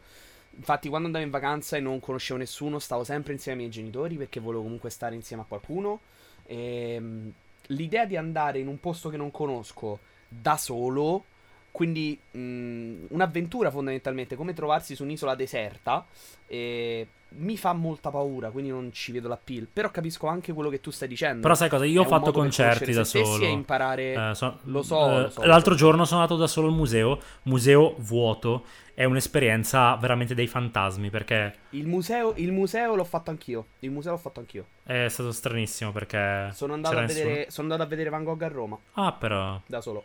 Infatti, 0.57 0.88
quando 0.88 1.07
andavo 1.07 1.24
in 1.24 1.30
vacanza 1.30 1.76
e 1.76 1.80
non 1.80 2.01
conoscevo 2.01 2.38
nessuno, 2.38 2.78
stavo 2.78 3.05
sempre 3.05 3.32
insieme 3.32 3.62
ai 3.62 3.68
miei 3.68 3.74
genitori 3.74 4.16
perché 4.16 4.40
volevo 4.40 4.62
comunque 4.62 4.90
stare 4.90 5.14
insieme 5.14 5.42
a 5.42 5.46
qualcuno. 5.46 6.01
E 6.44 6.98
mh, 6.98 7.32
l'idea 7.68 8.05
di 8.05 8.16
andare 8.16 8.59
in 8.59 8.68
un 8.68 8.78
posto 8.80 9.09
che 9.09 9.16
non 9.16 9.30
conosco 9.30 10.01
da 10.28 10.57
solo, 10.57 11.24
quindi 11.70 12.18
mh, 12.30 13.07
un'avventura 13.09 13.70
fondamentalmente, 13.70 14.36
come 14.36 14.53
trovarsi 14.53 14.94
su 14.94 15.05
un'isola 15.05 15.34
deserta, 15.34 16.07
e 16.46 17.07
mi 17.33 17.57
fa 17.57 17.72
molta 17.72 18.11
paura, 18.11 18.51
quindi 18.51 18.70
non 18.70 18.93
ci 18.93 19.12
vedo 19.12 19.28
l'appeal. 19.28 19.66
Però 19.72 19.91
capisco 19.91 20.26
anche 20.26 20.53
quello 20.53 20.68
che 20.68 20.81
tu 20.81 20.91
stai 20.91 21.09
dicendo. 21.09 21.41
Però 21.41 21.55
sai 21.55 21.68
cosa? 21.68 21.85
Io 21.85 22.03
ho 22.03 22.05
fatto 22.05 22.33
concerti 22.33 22.93
da 22.93 23.05
solo. 23.05 23.45
e 23.45 23.49
imparare. 23.49 24.31
Eh, 24.31 24.35
so- 24.35 24.59
lo 24.64 24.83
so, 24.83 25.11
eh, 25.11 25.20
lo 25.22 25.31
so, 25.31 25.45
L'altro 25.45 25.74
giorno 25.74 26.05
sono 26.05 26.20
andato 26.20 26.39
da 26.39 26.47
solo 26.47 26.66
al 26.68 26.74
museo, 26.74 27.20
museo 27.45 27.95
vuoto. 27.99 28.64
È 28.93 29.05
un'esperienza 29.05 29.95
veramente 29.97 30.35
dei 30.35 30.47
fantasmi 30.47 31.09
perché 31.09 31.55
Il 31.70 31.87
museo, 31.87 32.35
il 32.37 32.53
museo 32.53 32.95
l'ho 32.95 33.05
fatto 33.05 33.31
anch'io. 33.31 33.66
Il 33.78 33.91
museo 33.91 34.12
l'ho 34.12 34.18
fatto 34.18 34.41
anch'io. 34.41 34.66
è 34.83 35.07
stato 35.09 35.33
stranissimo 35.33 35.91
perché 35.91 36.51
Sono 36.53 36.74
andato, 36.74 36.99
a 36.99 37.07
vedere, 37.07 37.28
nessuno. 37.28 37.45
sono 37.51 37.66
andato 37.68 37.83
a 37.83 37.87
vedere 37.91 38.11
Van 38.11 38.24
Gogh 38.24 38.43
a 38.43 38.49
Roma, 38.49 38.78
Ah, 38.95 39.12
però 39.12 39.59
da 39.66 39.81
solo. 39.81 40.05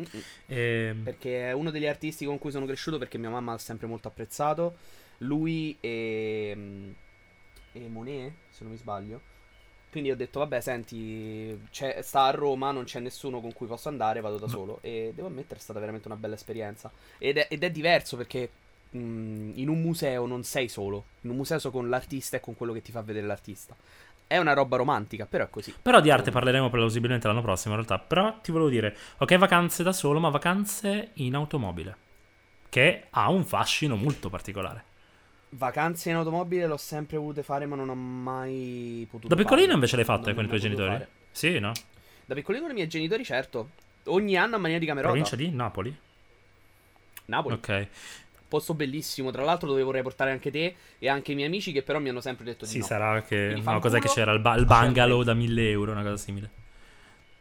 Mm-mm. 0.00 0.22
ehm, 0.46 1.02
Perché 1.04 1.48
è 1.48 1.52
uno 1.52 1.70
degli 1.70 1.86
artisti 1.86 2.24
con 2.24 2.38
cui 2.38 2.50
sono 2.50 2.64
cresciuto 2.66 2.96
perché 2.98 3.18
mia 3.18 3.30
mamma 3.30 3.52
ha 3.52 3.58
sempre 3.58 3.86
molto 3.86 4.08
apprezzato. 4.08 4.76
Lui 5.18 5.76
e, 5.80 6.94
e 7.72 7.88
Monet, 7.88 8.32
se 8.50 8.62
non 8.62 8.72
mi 8.72 8.78
sbaglio. 8.78 9.34
Quindi 9.90 10.10
ho 10.10 10.16
detto, 10.16 10.40
vabbè, 10.40 10.60
senti, 10.60 11.58
c'è- 11.70 12.02
sta 12.02 12.24
a 12.24 12.30
Roma, 12.30 12.70
non 12.70 12.84
c'è 12.84 13.00
nessuno 13.00 13.40
con 13.40 13.52
cui 13.54 13.66
posso 13.66 13.88
andare, 13.88 14.20
vado 14.20 14.36
da 14.36 14.46
solo. 14.48 14.78
E 14.82 15.12
devo 15.14 15.28
ammettere, 15.28 15.58
è 15.58 15.62
stata 15.62 15.80
veramente 15.80 16.08
una 16.08 16.16
bella 16.16 16.34
esperienza. 16.34 16.90
Ed 17.18 17.38
è, 17.38 17.46
ed 17.48 17.62
è 17.62 17.70
diverso 17.70 18.16
perché 18.16 18.50
mh, 18.90 19.52
in 19.54 19.68
un 19.68 19.80
museo 19.80 20.26
non 20.26 20.42
sei 20.42 20.68
solo. 20.68 21.04
In 21.22 21.30
un 21.30 21.36
museo 21.36 21.58
sei 21.58 21.70
con 21.70 21.88
l'artista 21.88 22.36
e 22.36 22.40
con 22.40 22.56
quello 22.56 22.74
che 22.74 22.82
ti 22.82 22.92
fa 22.92 23.00
vedere 23.00 23.26
l'artista. 23.26 23.74
È 24.26 24.36
una 24.36 24.52
roba 24.52 24.76
romantica, 24.76 25.24
però 25.24 25.44
è 25.44 25.50
così. 25.50 25.72
Però 25.80 26.00
di 26.00 26.10
arte 26.10 26.30
parleremo 26.30 26.68
plausibilmente 26.68 27.26
l'anno 27.26 27.42
prossimo, 27.42 27.74
in 27.74 27.84
realtà. 27.84 28.04
Però 28.04 28.38
ti 28.42 28.50
volevo 28.50 28.68
dire, 28.68 28.94
ok, 29.18 29.36
vacanze 29.38 29.82
da 29.82 29.92
solo, 29.92 30.18
ma 30.18 30.28
vacanze 30.28 31.10
in 31.14 31.34
automobile. 31.36 31.96
Che 32.68 33.06
ha 33.10 33.30
un 33.30 33.44
fascino 33.44 33.96
molto 33.96 34.28
particolare. 34.28 34.84
Vacanze 35.50 36.10
in 36.10 36.16
automobile 36.16 36.66
l'ho 36.66 36.76
sempre 36.76 37.16
volute 37.16 37.42
fare, 37.42 37.66
ma 37.66 37.76
non 37.76 37.88
ho 37.88 37.94
mai 37.94 39.06
potuto. 39.10 39.28
Da 39.28 39.34
piccolino 39.36 39.60
farle. 39.62 39.74
invece 39.74 39.94
le 39.96 40.02
hai 40.02 40.06
fatte 40.08 40.26
Non 40.26 40.34
con 40.34 40.44
i 40.44 40.48
tuoi 40.48 40.60
genitori? 40.60 40.90
fare. 40.90 41.08
Sì, 41.30 41.58
no? 41.58 41.72
Da 42.24 42.34
piccolino 42.34 42.62
con 42.64 42.72
i 42.72 42.74
miei 42.74 42.88
genitori, 42.88 43.24
certo. 43.24 43.70
Ogni 44.04 44.36
anno 44.36 44.56
a 44.56 44.58
maniera 44.58 44.80
di 44.80 44.86
camerota. 44.86 45.12
Provincia 45.12 45.36
di 45.36 45.50
Napoli? 45.50 45.96
Napoli. 47.26 47.54
Ok. 47.54 47.86
Posto 48.48 48.74
bellissimo. 48.74 49.30
Tra 49.30 49.42
l'altro, 49.44 49.66
dove 49.68 49.82
vorrei 49.82 50.02
portare 50.02 50.30
anche 50.30 50.50
te 50.50 50.74
e 50.98 51.08
anche 51.08 51.32
i 51.32 51.34
miei 51.34 51.48
amici, 51.48 51.72
che 51.72 51.82
però 51.82 51.98
mi 51.98 52.08
hanno 52.08 52.20
sempre 52.20 52.44
detto 52.44 52.64
di 52.64 52.70
Sì, 52.70 52.78
no. 52.78 52.84
sarà 52.84 53.22
che... 53.22 53.50
Quindi 53.52 53.68
No, 53.70 53.78
cos'è 53.80 53.98
che 53.98 54.08
c'era? 54.08 54.32
Il, 54.32 54.40
ba- 54.40 54.54
il 54.56 54.66
bungalow 54.66 55.18
perdere. 55.18 55.24
da 55.24 55.34
1000 55.34 55.70
euro, 55.70 55.92
una 55.92 56.02
cosa 56.02 56.16
simile. 56.16 56.50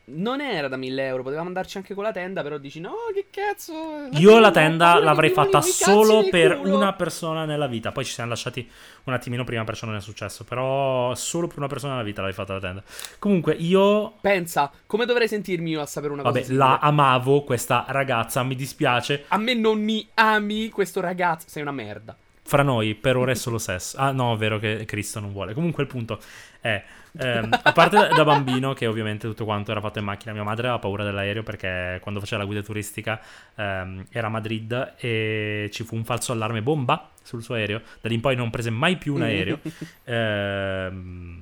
Non 0.08 0.40
era 0.40 0.68
da 0.68 0.78
1000 0.78 1.06
euro, 1.08 1.24
potevamo 1.24 1.48
andarci 1.48 1.78
anche 1.78 1.96
con 1.96 2.04
la 2.04 2.12
tenda, 2.12 2.44
però 2.44 2.60
dici 2.60 2.80
no, 2.80 2.94
che 3.12 3.26
cazzo. 3.32 4.08
Io 4.12 4.38
la 4.38 4.52
tenda 4.52 5.00
l'avrei 5.00 5.32
fatta 5.32 5.62
solo 5.62 6.28
per 6.30 6.60
culo. 6.60 6.76
una 6.76 6.94
persona 6.94 7.46
nella 7.46 7.66
vita. 7.66 7.92
Poi 7.92 8.06
ci 8.06 8.12
siamo 8.12 8.30
lasciati 8.30 8.70
un 9.06 9.14
attimino 9.14 9.44
prima, 9.44 9.64
perciò 9.64 9.88
non 9.88 9.96
è 9.96 10.02
successo. 10.02 10.44
Però 10.44 11.16
solo 11.16 11.48
per 11.48 11.58
una 11.58 11.68
persona 11.68 11.94
nella 11.94 12.06
vita 12.06 12.22
l'avrei 12.22 12.38
fatta 12.38 12.54
la 12.54 12.60
tenda. 12.60 12.84
Comunque, 13.18 13.54
io. 13.54 14.18
Pensa, 14.22 14.72
come 14.86 15.06
dovrei 15.06 15.28
sentirmi 15.28 15.72
io 15.72 15.82
a 15.82 15.88
sapere 15.88 16.14
una 16.14 16.22
cosa 16.22 16.40
Vabbè, 16.40 16.54
la 16.54 16.78
amavo 16.78 17.44
questa 17.44 17.86
ragazza. 17.88 18.44
Mi 18.44 18.56
dispiace. 18.56 19.26
A 19.30 19.38
me 19.38 19.56
non 19.56 19.82
mi 19.82 20.08
ami 20.14 20.70
questo 20.70 21.02
ragazzo, 21.02 21.48
sei 21.50 21.64
una 21.64 21.72
merda. 21.72 22.16
Fra 22.48 22.62
noi, 22.62 22.94
per 22.94 23.18
ora 23.18 23.32
è 23.32 23.36
solo 23.36 23.58
sesso. 23.58 23.98
Ah, 23.98 24.12
no, 24.12 24.34
è 24.34 24.38
vero 24.38 24.60
che 24.60 24.86
Cristo 24.86 25.20
non 25.20 25.32
vuole. 25.32 25.54
Comunque, 25.54 25.82
il 25.84 25.90
punto 25.90 26.20
è. 26.62 26.84
ehm, 27.18 27.50
a 27.64 27.72
parte 27.72 27.96
da- 28.10 28.24
bambino, 28.24 28.74
che 28.74 28.86
ovviamente 28.86 29.28
tutto 29.28 29.46
quanto 29.46 29.72
era 29.72 29.82
fatto 29.82 29.98
in 30.00 30.06
macchina, 30.06 30.32
mia 30.34 30.44
madre 30.44 30.68
aveva 30.68 30.80
paura 30.80 31.04
dell'aereo 31.04 31.42
perché 31.44 31.98
quando 32.02 32.20
faceva 32.20 32.42
la 32.42 32.46
guida 32.48 32.62
turistica 32.62 33.20
ehm, 33.56 34.06
era 34.12 34.28
a 34.28 34.30
Madrid 34.30 34.94
e 34.98 35.70
ci 35.72 35.84
fu 35.84 35.96
un 35.96 36.04
falso 36.06 36.34
allarme 36.34 36.62
bomba 36.62 37.10
sul 37.24 37.42
suo 37.42 37.56
aereo. 37.56 37.82
Da 38.00 38.10
lì 38.10 38.16
in 38.16 38.22
poi 38.22 38.36
non 38.36 38.50
prese 38.52 38.70
mai 38.70 38.98
più 38.98 39.16
un 39.16 39.24
aereo. 39.24 39.60
Ehm, 40.06 41.42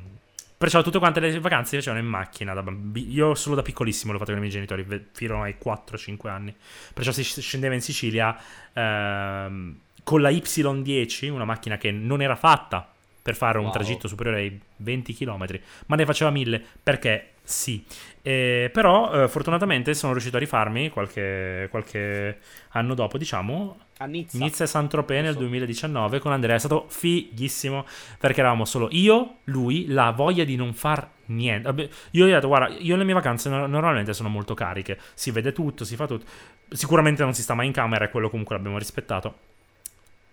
perciò 0.57 0.81
tutte 0.81 0.99
quante 0.99 1.19
le 1.19 1.37
vacanze 1.39 1.71
si 1.71 1.75
facevano 1.75 2.01
in 2.01 2.07
macchina. 2.07 2.53
Da 2.53 2.63
bambi- 2.63 3.11
Io 3.11 3.35
solo 3.35 3.55
da 3.55 3.61
piccolissimo 3.61 4.11
l'ho 4.13 4.17
fatto 4.19 4.29
con 4.31 4.39
i 4.39 4.41
miei 4.41 4.53
genitori, 4.53 4.85
fino 5.11 5.41
ai 5.41 5.55
4-5 5.61 6.29
anni. 6.29 6.55
Perciò 6.93 7.11
si 7.11 7.23
scendeva 7.23 7.73
in 7.73 7.81
Sicilia 7.81 8.37
ehm, 8.71 9.77
con 10.03 10.21
la 10.21 10.29
Y10, 10.29 11.29
una 11.29 11.45
macchina 11.45 11.77
che 11.77 11.91
non 11.91 12.21
era 12.21 12.35
fatta 12.35 12.87
per 13.21 13.35
fare 13.35 13.57
un 13.57 13.65
Wow. 13.65 13.73
tragitto 13.73 14.07
superiore 14.09 14.39
ai 14.39 14.61
20 14.77 15.13
km, 15.13 15.45
ma 15.87 15.95
ne 15.95 16.05
faceva 16.05 16.29
1000 16.29 16.61
perché 16.83 17.29
sì. 17.41 17.83
Eh, 18.21 18.69
però 18.71 19.23
eh, 19.23 19.27
fortunatamente 19.29 19.93
sono 19.93 20.11
riuscito 20.13 20.37
a 20.37 20.39
rifarmi 20.39 20.89
qualche, 20.89 21.67
qualche 21.69 22.37
anno 22.69 22.93
dopo, 22.93 23.17
diciamo, 23.17 23.77
A 23.97 24.05
Nizza. 24.05 24.37
Nizza 24.37 24.63
e 24.63 24.67
Saint-Tropez 24.67 25.17
nel 25.17 25.25
Giusto. 25.27 25.39
2019 25.41 26.19
con 26.19 26.31
Andrea. 26.33 26.55
È 26.55 26.59
stato 26.59 26.85
fighissimo 26.89 27.85
perché 28.19 28.39
eravamo 28.41 28.65
solo 28.65 28.87
io, 28.91 29.37
lui, 29.45 29.87
la 29.87 30.11
voglia 30.11 30.43
di 30.45 30.55
non 30.57 30.73
far 30.73 31.09
niente. 31.27 31.63
Vabbè, 31.63 31.89
Io 32.11 32.25
gli 32.25 32.31
ho 32.31 32.33
detto, 32.33 32.47
guarda, 32.47 32.73
io 32.77 32.95
le 32.97 33.03
mie 33.05 33.13
vacanze 33.13 33.49
no- 33.49 33.67
normalmente 33.67 34.13
sono 34.13 34.27
molto 34.29 34.53
cariche. 34.53 34.97
Si 35.13 35.31
vede 35.31 35.51
tutto, 35.53 35.83
si 35.85 35.95
fa 35.95 36.07
tutto. 36.07 36.25
Sicuramente 36.69 37.23
non 37.23 37.33
si 37.33 37.41
sta 37.41 37.53
mai 37.53 37.67
in 37.67 37.73
camera 37.73 38.05
e 38.05 38.09
quello 38.09 38.29
comunque 38.29 38.55
l'abbiamo 38.55 38.77
rispettato. 38.77 39.51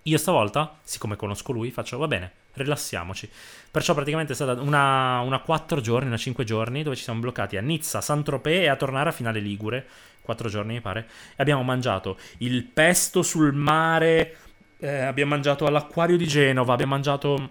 Io 0.04 0.18
stavolta, 0.18 0.78
siccome 0.82 1.16
conosco 1.16 1.52
lui, 1.52 1.70
faccio 1.70 1.98
va 1.98 2.06
bene, 2.06 2.32
rilassiamoci. 2.54 3.28
Perciò 3.70 3.92
praticamente 3.92 4.32
è 4.32 4.34
stata 4.34 4.60
una, 4.60 5.20
una 5.20 5.40
4 5.40 5.80
giorni, 5.80 6.08
una 6.08 6.16
5 6.16 6.44
giorni 6.44 6.82
dove 6.82 6.96
ci 6.96 7.02
siamo 7.02 7.20
bloccati 7.20 7.56
a 7.56 7.60
Nizza, 7.60 8.00
Saint-Tropez 8.00 8.62
e 8.62 8.68
a 8.68 8.76
tornare 8.76 9.10
a 9.10 9.12
Finale 9.12 9.40
Ligure. 9.40 9.86
4 10.22 10.48
giorni 10.48 10.74
mi 10.74 10.80
pare. 10.80 11.06
E 11.30 11.42
abbiamo 11.42 11.62
mangiato 11.62 12.16
il 12.38 12.64
pesto 12.64 13.22
sul 13.22 13.52
mare, 13.52 14.36
eh, 14.78 15.00
abbiamo 15.00 15.30
mangiato 15.30 15.66
all'acquario 15.66 16.16
di 16.16 16.26
Genova, 16.26 16.72
abbiamo 16.72 16.92
mangiato 16.92 17.50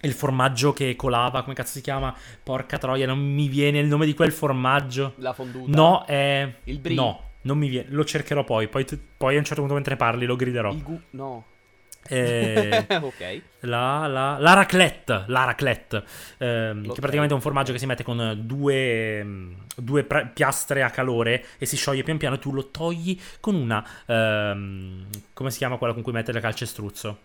il 0.00 0.12
formaggio 0.12 0.72
che 0.72 0.96
colava, 0.96 1.42
come 1.42 1.54
cazzo 1.54 1.72
si 1.72 1.80
chiama? 1.80 2.14
Porca 2.42 2.78
troia, 2.78 3.06
non 3.06 3.18
mi 3.18 3.48
viene 3.48 3.78
il 3.78 3.86
nome 3.86 4.06
di 4.06 4.14
quel 4.14 4.32
formaggio. 4.32 5.14
La 5.16 5.32
fonduta. 5.32 5.70
No, 5.70 6.04
è... 6.04 6.54
Il 6.64 6.78
brie. 6.78 6.94
No, 6.94 7.30
non 7.42 7.58
mi 7.58 7.68
viene, 7.68 7.88
lo 7.90 8.04
cercherò 8.04 8.44
poi, 8.44 8.68
poi, 8.68 8.84
tu- 8.84 8.98
poi 9.16 9.36
a 9.36 9.38
un 9.38 9.44
certo 9.44 9.60
punto 9.60 9.74
mentre 9.74 9.96
parli 9.96 10.26
lo 10.26 10.36
griderò. 10.36 10.72
Il 10.72 10.82
gu... 10.82 11.00
No. 11.10 11.44
Eh, 12.08 12.86
ok. 13.00 13.40
la, 13.60 14.06
la, 14.06 14.36
la 14.38 14.52
raclette, 14.52 15.24
la 15.28 15.44
raclette 15.44 16.02
ehm, 16.38 16.84
Ok. 16.86 16.94
che 16.94 17.00
praticamente 17.00 17.32
è 17.32 17.36
un 17.36 17.40
formaggio 17.42 17.72
che 17.72 17.78
si 17.78 17.86
mette 17.86 18.02
con 18.02 18.40
due, 18.44 19.24
mm, 19.24 19.52
due 19.76 20.04
piastre 20.04 20.82
a 20.82 20.90
calore 20.90 21.44
e 21.58 21.66
si 21.66 21.76
scioglie 21.76 22.02
pian 22.02 22.18
piano 22.18 22.34
e 22.36 22.38
tu 22.38 22.52
lo 22.52 22.68
togli 22.70 23.18
con 23.40 23.54
una, 23.54 23.82
ehm, 24.06 25.06
come 25.32 25.50
si 25.50 25.58
chiama 25.58 25.76
quella 25.78 25.94
con 25.94 26.02
cui 26.02 26.12
mettere 26.12 26.34
la 26.34 26.40
calcestruzzo? 26.40 27.18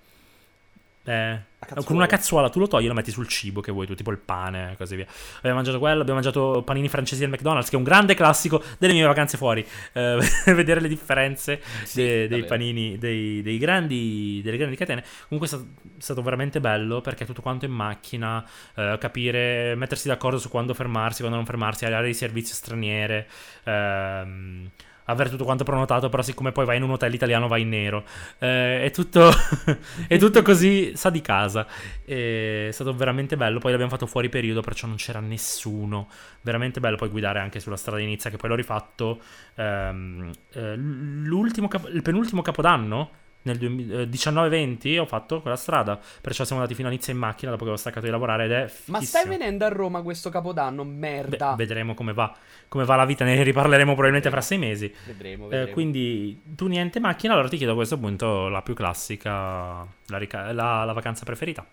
Eh, 1.09 1.39
con 1.83 1.95
una 1.95 2.05
cazzuola 2.05 2.49
tu 2.49 2.59
lo 2.59 2.67
togli 2.67 2.85
e 2.85 2.87
lo 2.87 2.93
metti 2.93 3.09
sul 3.09 3.27
cibo 3.27 3.61
che 3.61 3.71
vuoi 3.71 3.87
tu, 3.87 3.95
tipo 3.95 4.11
il 4.11 4.19
pane 4.19 4.73
e 4.73 4.77
così 4.77 4.95
via. 4.95 5.07
Abbiamo 5.37 5.55
mangiato 5.55 5.79
quello, 5.79 6.01
abbiamo 6.01 6.19
mangiato 6.21 6.61
panini 6.63 6.87
francesi 6.87 7.21
del 7.21 7.29
McDonald's, 7.31 7.67
che 7.69 7.75
è 7.75 7.77
un 7.77 7.83
grande 7.83 8.13
classico 8.13 8.63
delle 8.77 8.93
mie 8.93 9.03
vacanze 9.03 9.35
fuori. 9.37 9.65
Eh, 9.93 10.17
vedere 10.53 10.79
le 10.79 10.87
differenze 10.87 11.61
Sì, 11.83 12.01
de- 12.01 12.27
dei 12.27 12.45
panini, 12.45 12.97
dei, 12.99 13.41
dei 13.41 13.57
grandi, 13.57 14.39
delle 14.43 14.57
grandi 14.57 14.75
catene. 14.75 15.03
Comunque 15.27 15.47
è 15.47 15.59
stato, 15.59 15.65
è 15.97 16.01
stato 16.01 16.21
veramente 16.21 16.59
bello 16.59 17.01
perché 17.01 17.25
tutto 17.25 17.41
quanto 17.41 17.65
in 17.65 17.71
macchina, 17.71 18.45
eh, 18.75 18.97
capire, 18.99 19.73
mettersi 19.75 20.07
d'accordo 20.07 20.37
su 20.37 20.49
quando 20.49 20.75
fermarsi, 20.75 21.19
quando 21.19 21.37
non 21.37 21.45
fermarsi, 21.45 21.85
aree 21.85 22.05
di 22.07 22.13
servizio 22.13 22.53
straniere. 22.53 23.27
ehm, 23.63 24.69
avere 25.09 25.29
tutto 25.29 25.43
quanto 25.43 25.63
prenotato, 25.63 26.09
però 26.09 26.21
siccome 26.21 26.51
poi 26.51 26.65
vai 26.65 26.77
in 26.77 26.83
un 26.83 26.91
hotel 26.91 27.13
italiano 27.13 27.47
vai 27.47 27.61
in 27.61 27.69
nero. 27.69 28.03
Eh, 28.37 28.83
è, 28.83 28.91
tutto, 28.91 29.29
è 30.07 30.17
tutto 30.17 30.41
così, 30.41 30.91
sa 30.95 31.09
di 31.09 31.21
casa. 31.21 31.67
È 32.03 32.69
stato 32.71 32.93
veramente 32.93 33.35
bello. 33.35 33.59
Poi 33.59 33.71
l'abbiamo 33.71 33.91
fatto 33.91 34.05
fuori 34.05 34.29
periodo, 34.29 34.61
perciò 34.61 34.87
non 34.87 34.97
c'era 34.97 35.19
nessuno. 35.19 36.07
Veramente 36.41 36.79
bello 36.79 36.95
poi 36.95 37.09
guidare 37.09 37.39
anche 37.39 37.59
sulla 37.59 37.77
strada 37.77 37.99
di 37.99 38.05
Nizza, 38.05 38.29
che 38.29 38.37
poi 38.37 38.49
l'ho 38.49 38.55
rifatto 38.55 39.19
ehm, 39.55 40.31
eh, 40.53 40.75
l'ultimo 40.75 41.67
cap- 41.67 41.89
il 41.91 42.01
penultimo 42.01 42.41
capodanno. 42.41 43.11
Nel 43.53 44.07
19-20 44.09 44.99
ho 44.99 45.05
fatto 45.05 45.41
quella 45.41 45.55
strada, 45.55 45.99
perciò 46.21 46.43
siamo 46.43 46.61
andati 46.61 46.75
fino 46.77 46.87
a 46.89 46.91
Nizza 46.91 47.11
in 47.11 47.17
macchina 47.17 47.51
dopo 47.51 47.63
che 47.63 47.69
avevo 47.69 47.77
staccato 47.81 48.05
di 48.05 48.11
lavorare 48.11 48.45
ed 48.45 48.51
è 48.51 48.61
Ma 48.61 48.67
fighissimo. 48.67 49.01
stai 49.05 49.27
venendo 49.27 49.65
a 49.65 49.69
Roma 49.69 50.01
questo 50.01 50.29
capodanno? 50.29 50.83
Beh, 50.85 50.91
Merda. 50.91 51.55
vedremo 51.55 51.93
come 51.93 52.13
va, 52.13 52.35
come 52.67 52.85
va 52.85 52.95
la 52.95 53.05
vita, 53.05 53.23
ne 53.25 53.41
riparleremo 53.43 53.91
probabilmente 53.91 54.29
fra 54.29 54.41
sei 54.41 54.57
mesi. 54.57 54.93
vedremo, 55.05 55.45
Eh, 55.45 55.49
vedremo. 55.49 55.71
quindi 55.73 56.41
tu 56.55 56.67
niente 56.67 56.99
macchina, 56.99 57.33
allora 57.33 57.47
ti 57.49 57.57
chiedo 57.57 57.71
a 57.71 57.75
questo 57.75 57.97
punto 57.97 58.47
la 58.49 58.61
più 58.61 58.73
classica, 58.73 59.85
la, 60.07 60.17
rica- 60.17 60.51
la- 60.51 60.83
la 60.83 60.93
vacanza 60.93 61.25
preferita. 61.25 61.65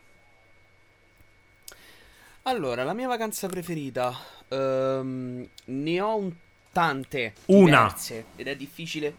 Allora, 2.43 2.85
la 2.85 2.93
mia 2.95 3.09
vacanza 3.09 3.49
preferita. 3.49 4.13
ehm, 4.49 5.45
ne 5.65 6.01
ho 6.01 6.17
un- 6.17 6.33
tante. 6.71 7.33
Una. 7.47 7.83
diverse, 7.87 8.27
ed 8.37 8.47
è 8.47 8.55
difficile. 8.55 9.15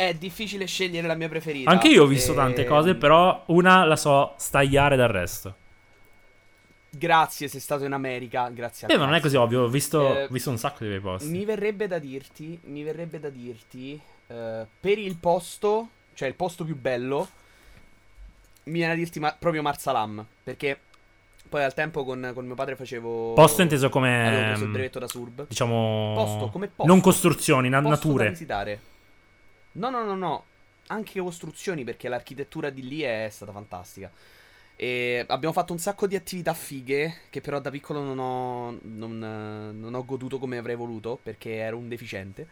È 0.00 0.14
difficile 0.14 0.64
scegliere 0.64 1.06
la 1.06 1.14
mia 1.14 1.28
preferita. 1.28 1.68
Anche 1.68 1.88
io 1.88 2.04
ho 2.04 2.06
visto 2.06 2.30
Ehm, 2.30 2.36
tante 2.38 2.64
cose, 2.64 2.94
però 2.94 3.42
una 3.48 3.84
la 3.84 3.96
so 3.96 4.32
stagliare 4.38 4.96
dal 4.96 5.08
resto. 5.10 5.54
Grazie, 6.88 7.48
sei 7.48 7.60
stato 7.60 7.84
in 7.84 7.92
America. 7.92 8.48
Grazie 8.48 8.86
a 8.86 8.92
Eh, 8.92 8.96
ma 8.96 9.04
non 9.04 9.14
è 9.14 9.20
così 9.20 9.36
ovvio, 9.36 9.60
ho 9.64 9.68
visto, 9.68 10.16
Eh, 10.22 10.26
visto 10.30 10.48
un 10.48 10.56
sacco 10.56 10.84
di 10.84 10.88
bei 10.88 11.00
posti. 11.00 11.28
Mi 11.28 11.44
verrebbe 11.44 11.86
da 11.86 11.98
dirti, 11.98 12.58
mi 12.64 12.82
verrebbe 12.82 13.20
da 13.20 13.28
dirti, 13.28 14.00
eh, 14.28 14.66
per 14.80 14.96
il 14.96 15.16
posto, 15.18 15.88
cioè 16.14 16.28
il 16.28 16.34
posto 16.34 16.64
più 16.64 16.76
bello, 16.78 17.28
mi 18.64 18.72
viene 18.78 18.94
da 18.94 18.98
dirti 18.98 19.20
ma- 19.20 19.36
proprio 19.38 19.60
Marsalam, 19.60 20.24
perché 20.42 20.80
poi 21.46 21.62
al 21.62 21.74
tempo 21.74 22.04
con, 22.04 22.30
con 22.32 22.46
mio 22.46 22.54
padre 22.54 22.74
facevo... 22.74 23.34
Posto 23.34 23.60
inteso 23.60 23.90
come, 23.90 24.26
Avevo 24.28 24.42
preso 24.44 24.60
il 24.60 24.66
ehm, 24.68 24.72
brevetto 24.72 24.98
da 24.98 25.08
Surb. 25.08 25.46
Diciamo... 25.46 26.12
Posto, 26.14 26.48
come 26.48 26.68
posto. 26.68 26.90
Non 26.90 27.02
costruzioni, 27.02 27.68
na- 27.68 27.82
Posto 27.82 28.06
da 28.06 28.12
nature. 28.14 28.30
visitare. 28.30 28.80
No, 29.80 29.88
no, 29.88 30.04
no, 30.04 30.14
no, 30.14 30.44
anche 30.88 31.20
costruzioni, 31.20 31.84
perché 31.84 32.08
l'architettura 32.10 32.68
di 32.68 32.86
lì 32.86 33.00
è 33.00 33.28
stata 33.30 33.50
fantastica. 33.50 34.10
E 34.76 35.24
abbiamo 35.26 35.54
fatto 35.54 35.72
un 35.72 35.78
sacco 35.78 36.06
di 36.06 36.16
attività 36.16 36.52
fighe 36.52 37.20
che 37.30 37.40
però 37.40 37.60
da 37.60 37.70
piccolo 37.70 38.02
non 38.02 38.18
ho, 38.18 38.78
non, 38.82 39.22
eh, 39.22 39.72
non 39.72 39.94
ho 39.94 40.04
goduto 40.04 40.38
come 40.38 40.58
avrei 40.58 40.76
voluto 40.76 41.18
perché 41.22 41.56
ero 41.56 41.78
un 41.78 41.88
deficiente. 41.88 42.46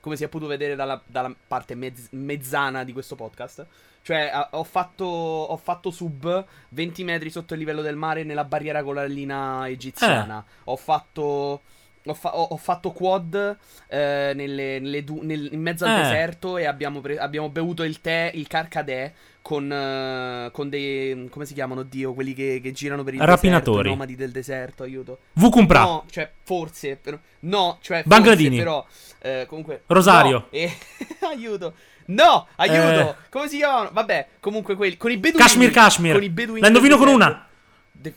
Come 0.00 0.16
si 0.16 0.22
è 0.22 0.28
potuto 0.28 0.50
vedere 0.50 0.76
dalla, 0.76 1.02
dalla 1.04 1.34
parte 1.48 1.74
mezz- 1.74 2.10
mezzana 2.12 2.84
di 2.84 2.92
questo 2.92 3.16
podcast. 3.16 3.66
Cioè, 4.02 4.48
ho 4.52 4.64
fatto, 4.64 5.04
ho 5.04 5.56
fatto 5.56 5.90
sub 5.90 6.44
20 6.70 7.04
metri 7.04 7.28
sotto 7.28 7.54
il 7.54 7.58
livello 7.58 7.82
del 7.82 7.96
mare 7.96 8.22
nella 8.22 8.44
barriera 8.44 8.84
corallina 8.84 9.68
egiziana. 9.68 10.44
Ho 10.64 10.76
fatto. 10.76 11.62
Ho, 12.10 12.14
fa- 12.14 12.36
ho- 12.36 12.48
ho 12.50 12.56
fatto 12.56 12.90
quad 12.92 13.56
eh, 13.88 14.32
nelle- 14.34 14.78
nelle 14.80 15.04
du- 15.04 15.20
nel- 15.22 15.48
in 15.52 15.60
mezzo 15.60 15.84
al 15.84 15.98
Eh. 15.98 16.02
deserto 16.02 16.56
e 16.56 16.66
abbiamo, 16.66 17.00
pre- 17.00 17.18
abbiamo 17.18 17.48
bevuto 17.48 17.82
il 17.82 18.00
tè, 18.00 18.30
il 18.34 18.46
carcadè 18.46 19.12
con, 19.42 19.70
eh, 19.72 20.50
con 20.52 20.68
dei. 20.68 21.28
come 21.30 21.46
si 21.46 21.54
chiamano? 21.54 21.82
Dio, 21.82 22.12
quelli 22.14 22.34
che, 22.34 22.60
che 22.62 22.72
girano 22.72 23.02
per 23.04 23.14
il 23.14 23.20
Rapinatori. 23.20 23.58
deserto, 23.76 23.86
i 23.86 23.90
nomadi 23.90 24.14
del 24.16 24.30
deserto, 24.30 24.82
aiuto. 24.82 25.18
V. 25.34 25.48
Compra. 25.50 25.80
No, 25.82 26.04
cioè, 26.10 26.30
forse. 26.42 26.96
però- 26.96 27.18
no, 27.40 27.78
cioè, 27.80 28.02
forse, 28.02 28.08
Bangladini. 28.08 28.56
però. 28.58 28.84
eh, 29.20 29.46
comunque. 29.48 29.82
Rosario. 29.86 30.38
no, 30.38 30.46
e- 30.50 30.72
aiuto. 31.30 31.74
No, 32.06 32.46
aiuto. 32.56 33.10
Eh. 33.10 33.14
Come 33.28 33.48
si 33.48 33.56
chiamano? 33.58 33.90
Vabbè, 33.92 34.26
comunque 34.40 34.76
quelli. 34.76 34.96
Con 34.96 35.10
i 35.10 35.16
beduini. 35.18 35.38
Kashmir, 35.46 35.70
Kashmir. 35.70 36.12
Con 36.14 36.22
i 36.22 36.30
beduini. 36.30 36.60
La 36.60 36.68
indovino 36.68 36.96
con 36.96 37.08
una. 37.08 37.46
De- 37.92 38.14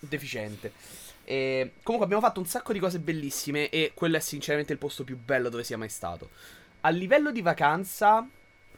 deficiente. 0.00 0.72
E 1.24 1.72
comunque 1.82 2.06
abbiamo 2.06 2.26
fatto 2.26 2.40
un 2.40 2.46
sacco 2.46 2.72
di 2.72 2.78
cose 2.78 2.98
bellissime 2.98 3.68
e 3.68 3.92
quello 3.94 4.16
è 4.16 4.20
sinceramente 4.20 4.72
il 4.72 4.78
posto 4.78 5.04
più 5.04 5.18
bello 5.18 5.48
dove 5.48 5.64
sia 5.64 5.78
mai 5.78 5.88
stato. 5.88 6.30
A 6.80 6.90
livello 6.90 7.30
di 7.30 7.42
vacanza, 7.42 8.28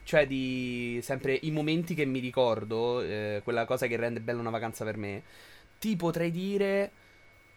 cioè 0.03 0.27
di 0.27 1.01
sempre 1.03 1.39
i 1.43 1.51
momenti 1.51 1.95
che 1.95 2.05
mi 2.05 2.19
ricordo, 2.19 3.01
eh, 3.01 3.41
quella 3.43 3.65
cosa 3.65 3.87
che 3.87 3.97
rende 3.97 4.21
bella 4.21 4.41
una 4.41 4.51
vacanza 4.51 4.85
per 4.85 4.97
me, 4.97 5.23
ti 5.79 5.97
potrei 5.97 6.31
dire 6.31 6.91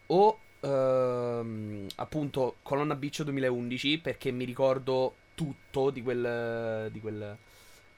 o 0.08 0.40
ehm, 0.62 1.88
appunto 1.96 2.58
Colonna 2.62 2.96
Beach 2.96 3.24
2011 3.24 4.00
perché 4.00 4.32
mi 4.32 4.46
ricordo 4.46 5.16
tutto 5.36 5.90
di 5.90 6.02
quel... 6.02 6.90
Di 6.92 7.00
quel 7.00 7.38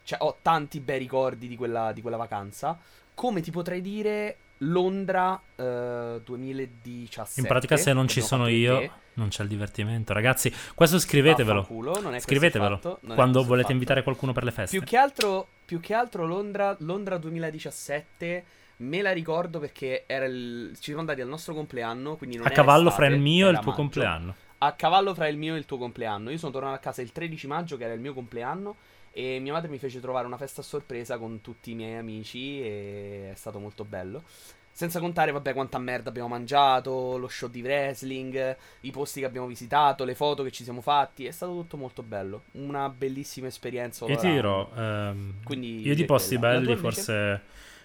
cioè 0.09 0.17
ho 0.21 0.37
tanti 0.41 0.79
bei 0.79 0.97
ricordi 0.97 1.47
di 1.47 1.55
quella, 1.55 1.91
di 1.91 2.01
quella 2.01 2.17
vacanza. 2.17 2.79
Come 3.13 3.41
ti 3.41 3.51
potrei 3.51 3.79
dire 3.79 4.37
Londra 4.59 5.39
eh, 5.55 6.21
2017. 6.23 7.39
In 7.41 7.47
pratica, 7.47 7.77
se 7.77 7.93
non 7.93 8.07
ci 8.07 8.21
sono 8.21 8.47
io, 8.47 8.77
te. 8.79 8.91
non 9.13 9.29
c'è 9.29 9.43
il 9.43 9.49
divertimento. 9.49 10.13
Ragazzi, 10.13 10.53
questo 10.75 10.99
scrivetevelo. 10.99 11.61
Vaffanculo, 11.61 12.01
non 12.01 12.15
è 12.15 12.19
Scrivetevelo 12.19 12.75
fatto, 12.75 12.99
non 13.01 13.15
quando 13.15 13.39
volete 13.41 13.61
fatto. 13.61 13.71
invitare 13.73 14.03
qualcuno 14.03 14.33
per 14.33 14.43
le 14.43 14.51
feste. 14.51 14.77
Più 14.77 14.85
che 14.85 14.97
altro, 14.97 15.47
più 15.65 15.79
che 15.79 15.93
altro 15.93 16.25
Londra, 16.25 16.75
Londra 16.79 17.17
2017 17.17 18.43
me 18.77 19.01
la 19.01 19.11
ricordo 19.11 19.59
perché 19.59 20.03
era 20.07 20.25
il, 20.25 20.71
ci 20.75 20.83
siamo 20.83 20.99
andati 21.01 21.21
al 21.21 21.27
nostro 21.27 21.53
compleanno, 21.53 22.15
quindi 22.15 22.37
non 22.37 22.45
A 22.47 22.49
cavallo 22.49 22.89
estate, 22.89 23.05
fra 23.05 23.15
il 23.15 23.21
mio 23.21 23.47
e 23.47 23.51
il 23.51 23.55
tuo 23.57 23.65
maggio. 23.65 23.77
compleanno. 23.81 24.35
A 24.61 24.73
cavallo 24.73 25.13
fra 25.13 25.27
il 25.27 25.37
mio 25.37 25.55
e 25.55 25.57
il 25.57 25.65
tuo 25.65 25.77
compleanno. 25.77 26.29
Io 26.31 26.37
sono 26.37 26.51
tornato 26.51 26.75
a 26.75 26.79
casa 26.79 27.01
il 27.01 27.11
13 27.11 27.47
maggio, 27.47 27.77
che 27.77 27.85
era 27.85 27.93
il 27.93 28.01
mio 28.01 28.13
compleanno, 28.13 28.75
e 29.19 29.39
mia 29.39 29.51
madre 29.51 29.69
mi 29.69 29.77
fece 29.79 29.99
trovare 29.99 30.25
una 30.25 30.37
festa 30.37 30.61
a 30.61 30.63
sorpresa 30.63 31.17
con 31.17 31.41
tutti 31.41 31.71
i 31.71 31.75
miei 31.75 31.97
amici 31.97 32.61
e 32.61 33.31
è 33.33 33.35
stato 33.35 33.59
molto 33.59 33.83
bello. 33.83 34.23
Senza 34.71 35.01
contare, 35.01 35.33
vabbè, 35.33 35.51
quanta 35.51 35.77
merda 35.77 36.07
abbiamo 36.07 36.29
mangiato, 36.29 37.17
lo 37.17 37.27
show 37.27 37.49
di 37.49 37.61
wrestling, 37.61 38.55
i 38.81 38.91
posti 38.91 39.19
che 39.19 39.25
abbiamo 39.25 39.45
visitato, 39.45 40.05
le 40.05 40.15
foto 40.15 40.41
che 40.41 40.51
ci 40.51 40.63
siamo 40.63 40.79
fatti. 40.79 41.25
È 41.25 41.31
stato 41.31 41.51
tutto 41.51 41.75
molto 41.75 42.01
bello. 42.01 42.43
Una 42.51 42.87
bellissima 42.87 43.47
esperienza. 43.47 44.05
Io 44.05 44.15
ti 44.15 44.25
ora- 44.25 44.33
dirò, 44.33 44.69
ehm, 44.73 45.33
Quindi 45.43 45.85
io 45.85 45.95
di 45.95 46.05
posti 46.05 46.37
quella. 46.37 46.53
La 46.53 46.59
belli 46.61 46.75
forse, 46.77 47.41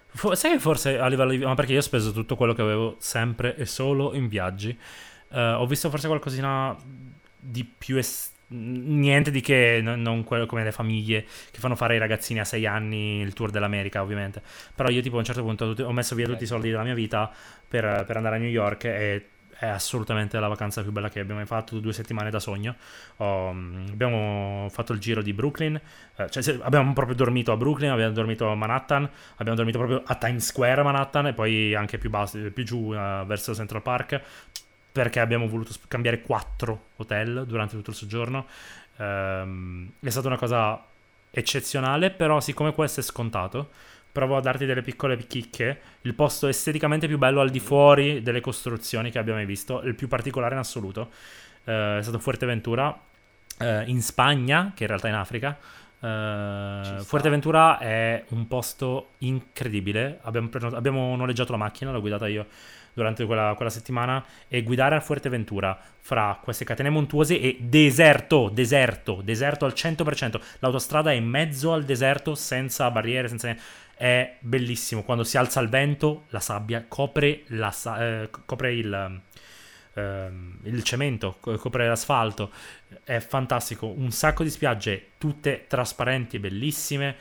Fo- 0.07 0.37
sai 0.37 0.53
che 0.53 0.61
forse 0.61 0.97
a 0.97 1.09
livello 1.09 1.30
di... 1.32 1.39
Ma 1.39 1.55
perché 1.57 1.72
io 1.72 1.78
ho 1.80 1.82
speso 1.82 2.12
tutto 2.12 2.37
quello 2.37 2.53
che 2.53 2.62
avevo 2.62 2.95
sempre 3.01 3.57
e 3.57 3.66
solo 3.66 4.14
in 4.14 4.28
viaggi. 4.28 4.78
Eh, 5.30 5.53
ho 5.53 5.66
visto 5.66 5.91
forse 5.91 6.07
qualcosina 6.07 6.76
di 7.41 7.64
più... 7.64 7.97
es- 7.97 8.30
Niente 8.57 9.31
di 9.31 9.41
che, 9.41 9.81
no- 9.83 9.97
non 9.97 10.23
quello 10.23 10.47
come 10.47 10.63
le 10.63 10.71
famiglie 10.73 11.25
che 11.51 11.59
fanno 11.59 11.75
fare 11.75 11.95
ai 11.95 11.99
ragazzini 11.99 12.39
a 12.41 12.45
6 12.45 12.67
anni 12.67 13.21
il 13.21 13.33
tour 13.33 13.51
dell'America, 13.51 14.03
ovviamente. 14.03 14.43
Però 14.75 14.89
io, 14.89 15.01
tipo, 15.03 15.17
a 15.17 15.19
un 15.19 15.25
certo 15.25 15.43
punto 15.43 15.75
ho 15.83 15.93
messo 15.93 16.15
via 16.15 16.27
tutti 16.27 16.45
i 16.45 16.47
soldi 16.47 16.71
della 16.71 16.85
mia 16.85 16.95
vita 16.95 17.31
per, 17.67 18.05
per 18.07 18.17
andare 18.17 18.37
a 18.37 18.39
New 18.39 18.49
York 18.49 18.85
e 18.85 19.27
è 19.57 19.67
assolutamente 19.67 20.39
la 20.41 20.49
vacanza 20.49 20.83
più 20.83 20.91
bella 20.93 21.09
che 21.09 21.21
abbiamo 21.21 21.39
mai 21.39 21.49
fatto. 21.49 21.79
Due 21.81 21.93
settimane 21.93 22.31
da 22.31 22.39
sogno. 22.39 22.77
Ho- 23.17 23.49
abbiamo 23.51 24.69
fatto 24.71 24.93
il 24.93 24.99
giro 25.01 25.23
di 25.23 25.33
Brooklyn. 25.33 25.81
eh, 26.17 26.31
cioè, 26.31 26.59
abbiamo 26.63 26.93
proprio 26.93 27.17
dormito 27.17 27.51
a 27.53 27.57
Brooklyn, 27.57 27.91
abbiamo 27.91 28.13
dormito 28.13 28.49
a 28.49 28.55
Manhattan, 28.55 29.09
abbiamo 29.37 29.57
dormito 29.57 29.79
proprio 29.79 30.03
a 30.05 30.15
Times 30.17 30.45
Square 30.47 30.81
a 30.81 30.85
Manhattan 30.85 31.27
e 31.29 31.33
poi 31.33 31.75
anche 31.75 31.99
più, 31.99 32.11
basso, 32.11 32.39
più 32.53 32.65
giù 32.65 32.93
eh, 32.95 33.25
verso 33.27 33.55
Central 33.55 33.83
Park. 33.83 34.21
Perché 34.95 35.19
abbiamo 35.19 35.49
voluto 35.49 35.73
cambiare 35.89 36.21
quattro 36.21 36.91
hotel 36.97 37.47
durante 37.49 37.75
tutto 37.75 37.91
il 37.91 37.97
soggiorno. 37.97 38.47
Ehm, 38.99 39.91
è 39.99 40.09
stata 40.09 40.29
una 40.29 40.39
cosa 40.39 40.81
eccezionale, 41.33 42.13
però 42.13 42.39
siccome 42.39 42.73
questo 42.73 43.01
è 43.01 43.03
scontato, 43.03 43.71
provo 44.13 44.37
a 44.37 44.41
darti 44.41 44.67
delle 44.67 44.83
piccole 44.83 45.17
chicche. 45.17 45.81
Il 46.03 46.15
posto 46.15 46.47
esteticamente 46.47 47.09
più 47.09 47.19
bello 47.19 47.41
al 47.41 47.51
di 47.51 47.59
fuori 47.59 48.23
delle 48.23 48.41
costruzioni 48.41 49.11
che 49.11 49.19
abbiamo 49.19 49.39
mai 49.41 49.49
visto, 49.49 49.83
il 49.83 49.97
più 49.97 50.07
particolare 50.07 50.55
in 50.55 50.61
assoluto, 50.61 51.11
eh, 51.65 51.99
è 51.99 52.03
stato 52.03 52.21
Fuerteventura, 52.21 52.97
eh, 53.59 53.83
in 53.87 54.01
Spagna, 54.01 54.71
che 54.77 54.85
in 54.85 54.89
realtà 54.89 55.09
è 55.09 55.11
in 55.11 55.17
Africa. 55.17 55.59
Sta. 55.99 57.01
Fuerteventura 57.03 57.79
è 57.79 58.25
un 58.29 58.47
posto 58.47 59.13
incredibile. 59.19 60.21
Abbiamo, 60.23 60.49
preno- 60.49 60.77
abbiamo 60.77 61.17
noleggiato 61.17 61.51
la 61.51 61.59
macchina, 61.59 61.91
l'ho 61.91 62.01
guidata 62.01 62.29
io 62.29 62.47
durante 62.95 63.27
quella, 63.27 63.53
quella 63.55 63.71
settimana. 63.71 64.25
E 64.49 64.63
guidare 64.63 64.95
a 64.95 65.01
Fuerteventura 65.01 65.79
fra 65.99 66.39
queste 66.43 66.65
catene 66.65 66.91
montuose 66.91 67.39
e 67.39 67.59
deserto, 67.61 68.49
deserto, 68.53 69.21
deserto 69.23 69.65
al 69.67 69.73
100%. 69.75 70.41
L'autostrada 70.61 71.11
è 71.11 71.15
in 71.15 71.27
mezzo 71.27 71.73
al 71.73 71.85
deserto 71.85 72.35
senza 72.35 72.91
barriere, 72.91 73.29
senza 73.29 73.55
è 73.97 74.37
bellissimo. 74.41 75.03
Quando 75.03 75.25
si 75.25 75.37
alza 75.37 75.61
il 75.61 75.69
vento, 75.69 76.25
la 76.29 76.41
sabbia 76.41 76.85
copre, 76.87 77.43
la 77.49 77.71
sa- 77.71 78.23
eh, 78.23 78.31
copre 78.45 78.75
il, 78.75 79.21
ehm, 79.95 80.59
il 80.65 80.83
cemento, 80.83 81.37
co- 81.41 81.57
copre 81.57 81.87
l'asfalto. 81.87 82.51
È 83.03 83.19
fantastico. 83.19 83.87
Un 83.87 84.11
sacco 84.11 84.43
di 84.43 84.51
spiagge, 84.51 85.11
tutte 85.19 85.65
trasparenti 85.69 86.39
bellissime. 86.39 87.17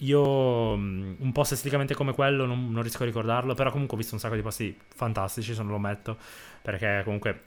Io 0.00 0.76
mm, 0.76 1.14
un 1.18 1.32
posto 1.32 1.54
esteticamente 1.54 1.94
come 1.94 2.12
quello 2.14 2.46
non, 2.46 2.70
non 2.70 2.82
riesco 2.82 3.02
a 3.02 3.06
ricordarlo, 3.06 3.54
però 3.54 3.70
comunque 3.70 3.96
ho 3.96 3.98
visto 3.98 4.14
un 4.14 4.20
sacco 4.20 4.34
di 4.34 4.42
posti 4.42 4.76
fantastici, 4.94 5.54
se 5.54 5.62
non 5.62 5.70
lo 5.72 5.78
metto, 5.78 6.16
perché 6.62 7.02
comunque 7.04 7.42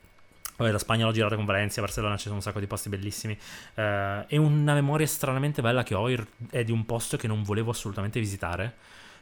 vabbè, 0.58 0.72
la 0.72 0.80
Spagna 0.80 1.06
l'ho 1.06 1.12
girata 1.12 1.36
con 1.36 1.46
Valencia, 1.46 1.82
Barcellona 1.82 2.16
ci 2.18 2.24
sono 2.24 2.36
un 2.36 2.42
sacco 2.42 2.60
di 2.60 2.68
posti 2.68 2.90
bellissimi. 2.90 3.38
Eh, 3.76 4.26
e 4.28 4.38
una 4.38 4.74
memoria 4.74 5.08
stranamente 5.08 5.62
bella 5.62 5.84
che 5.84 5.96
ho 5.96 6.08
è 6.50 6.64
di 6.64 6.72
un 6.72 6.86
posto 6.86 7.18
che 7.18 7.28
non 7.28 7.44
volevo 7.44 7.72
assolutamente 7.72 8.20
visitare, 8.20 8.74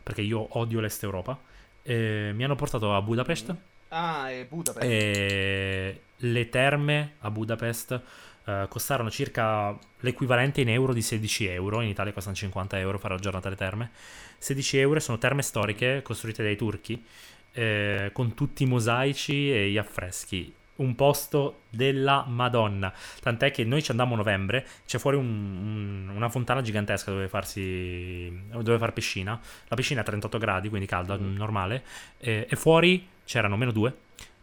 perché 0.04 0.22
io 0.22 0.58
odio 0.58 0.80
l'Est 0.80 1.04
Europa. 1.04 1.40
Eh, 1.84 2.32
mi 2.34 2.44
hanno 2.44 2.56
portato 2.56 2.96
a 2.96 3.02
Budapest 3.02 3.56
Ah, 3.94 4.30
è 4.30 4.46
Budapest. 4.48 4.86
e 4.90 6.02
le 6.16 6.50
terme 6.50 7.14
a 7.20 7.32
Budapest 7.32 8.00
eh, 8.46 8.66
costarono 8.70 9.10
circa 9.10 9.78
l'equivalente 10.00 10.62
in 10.62 10.70
euro 10.70 10.94
di 10.94 11.02
16 11.02 11.48
euro. 11.48 11.82
In 11.82 11.90
Italia 11.90 12.14
costano 12.14 12.36
50 12.36 12.80
euro 12.80 12.98
fare 12.98 13.14
la 13.16 13.20
giornata 13.20 13.48
alle 13.48 13.58
terme. 13.58 13.92
16 14.38 14.78
euro 14.80 15.00
sono 15.00 15.18
terme 15.18 15.42
storiche 15.42 16.02
costruite 16.04 16.42
dai 16.44 16.56
turchi 16.56 17.04
eh, 17.54 18.10
con 18.14 18.34
tutti 18.34 18.64
i 18.64 18.66
mosaici 18.66 19.52
e 19.52 19.70
gli 19.70 19.78
affreschi. 19.78 20.54
Un 20.74 20.96
posto 20.96 21.60
della 21.70 22.26
Madonna. 22.28 22.92
Tant'è 23.22 23.52
che 23.52 23.64
noi 23.66 23.84
ci 23.84 23.92
andammo 23.92 24.16
a 24.16 24.18
novembre. 24.18 24.66
C'è 24.88 24.98
fuori 24.98 25.16
un- 25.18 25.26
un- 26.10 26.16
una 26.16 26.30
fontana 26.30 26.62
gigantesca 26.62 27.12
dove 27.12 27.28
farsi. 27.28 28.32
dove 28.50 28.78
far 28.80 28.92
piscina. 28.94 29.40
La 29.68 29.76
piscina 29.76 30.00
è 30.00 30.04
a 30.04 30.06
38 30.08 30.38
gradi, 30.40 30.70
quindi 30.70 30.88
calda, 30.88 31.18
Mm. 31.20 31.36
normale. 31.36 31.84
E, 32.18 32.48
e 32.50 32.56
fuori 32.56 33.08
c'erano 33.26 33.58
meno 33.58 33.72
due. 33.72 33.94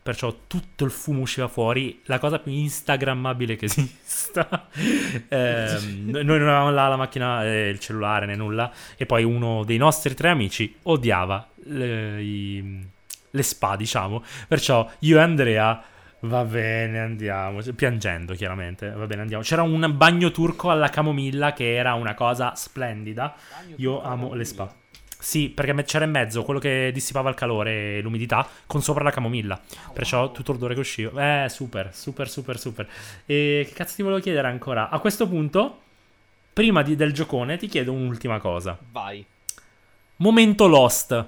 Perciò 0.09 0.35
tutto 0.47 0.87
il 0.87 0.91
fumo 0.91 1.21
usciva 1.21 1.49
fuori, 1.49 2.01
la 2.05 2.19
cosa 2.19 2.39
più 2.39 2.51
instagrammabile 2.51 3.57
che 3.57 3.67
esista. 3.67 4.67
Ehm, 5.29 6.09
noi 6.09 6.25
non 6.25 6.49
avevamo 6.49 6.71
là 6.71 6.89
la 6.89 6.97
macchina, 6.97 7.45
eh, 7.45 7.69
il 7.69 7.79
cellulare 7.79 8.25
né 8.25 8.35
nulla. 8.35 8.73
E 8.97 9.05
poi 9.05 9.23
uno 9.25 9.65
dei 9.65 9.77
nostri 9.77 10.15
tre 10.15 10.31
amici 10.31 10.75
odiava 10.85 11.47
le, 11.65 12.23
i- 12.23 12.87
le 13.31 13.43
spa, 13.43 13.77
diciamo. 13.77 14.25
Perciò 14.49 14.91
io 15.01 15.19
e 15.19 15.21
Andrea, 15.21 15.83
va 16.21 16.43
bene, 16.45 17.01
andiamo. 17.01 17.61
Piangendo, 17.77 18.33
chiaramente. 18.33 18.89
Va 18.91 19.05
bene, 19.05 19.21
andiamo. 19.21 19.43
C'era 19.43 19.61
un 19.63 19.93
bagno 19.95 20.31
turco 20.31 20.71
alla 20.71 20.89
camomilla 20.89 21.53
che 21.53 21.75
era 21.75 21.93
una 21.93 22.15
cosa 22.15 22.55
splendida. 22.55 23.35
Io 23.77 24.01
amo 24.03 24.33
le 24.33 24.45
spa. 24.47 24.75
Sì, 25.21 25.49
perché 25.49 25.83
c'era 25.85 26.05
in 26.05 26.13
mezzo 26.13 26.45
quello 26.45 26.61
che 26.61 26.91
dissipava 26.93 27.29
il 27.29 27.35
calore 27.35 27.97
e 27.97 28.01
l'umidità 28.01 28.49
con 28.67 28.83
sopra 28.83 29.03
la 29.03 29.11
camomilla. 29.11 29.61
Perciò 29.93 30.31
tutto 30.31 30.53
l'odore 30.53 30.75
che 30.75 30.81
usciva. 30.81 31.45
Eh, 31.45 31.49
super, 31.49 31.91
super, 31.93 32.29
super, 32.31 32.59
super. 32.59 32.89
E 33.27 33.65
che 33.69 33.75
cazzo 33.75 33.97
ti 33.97 34.03
volevo 34.03 34.21
chiedere 34.21 34.47
ancora? 34.47 34.89
A 34.91 34.99
questo 35.01 35.27
punto, 35.29 35.81
prima 36.53 36.83
di- 36.83 36.95
del 36.97 37.13
giocone, 37.13 37.57
ti 37.57 37.67
chiedo 37.67 37.93
un'ultima 37.93 38.39
cosa. 38.39 38.79
Vai. 38.93 39.25
Momento 40.17 40.67
Lost. 40.69 41.25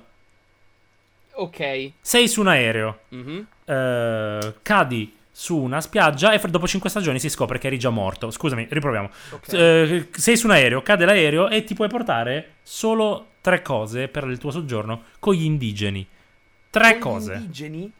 Ok. 1.32 1.90
Sei 2.00 2.28
su 2.28 2.40
un 2.40 2.48
aereo, 2.48 3.00
Mhm. 3.08 3.46
eh, 3.64 4.54
cadi 4.62 5.16
su 5.32 5.56
una 5.56 5.80
spiaggia 5.80 6.32
e 6.32 6.38
dopo 6.48 6.66
5 6.68 6.90
stagioni 6.90 7.18
si 7.18 7.30
scopre 7.30 7.58
che 7.58 7.68
eri 7.68 7.78
già 7.78 7.88
morto. 7.90 8.30
Scusami, 8.30 8.66
riproviamo. 8.70 9.10
Ok. 9.30 9.52
Eh, 9.52 10.08
sei 10.12 10.36
su 10.36 10.46
un 10.46 10.52
aereo, 10.52 10.82
cade 10.82 11.04
l'aereo 11.06 11.48
e 11.48 11.64
ti 11.64 11.74
puoi 11.74 11.88
portare 11.88 12.56
solo 12.62 13.26
tre 13.40 13.62
cose 13.62 14.08
per 14.08 14.24
il 14.24 14.38
tuo 14.38 14.50
soggiorno 14.50 15.02
con 15.18 15.34
gli 15.34 15.44
indigeni. 15.44 16.06
Tre 16.70 16.98
Con 16.98 17.12
gli 17.12 17.14
cose. 17.14 17.34
indigeni? 17.34 17.92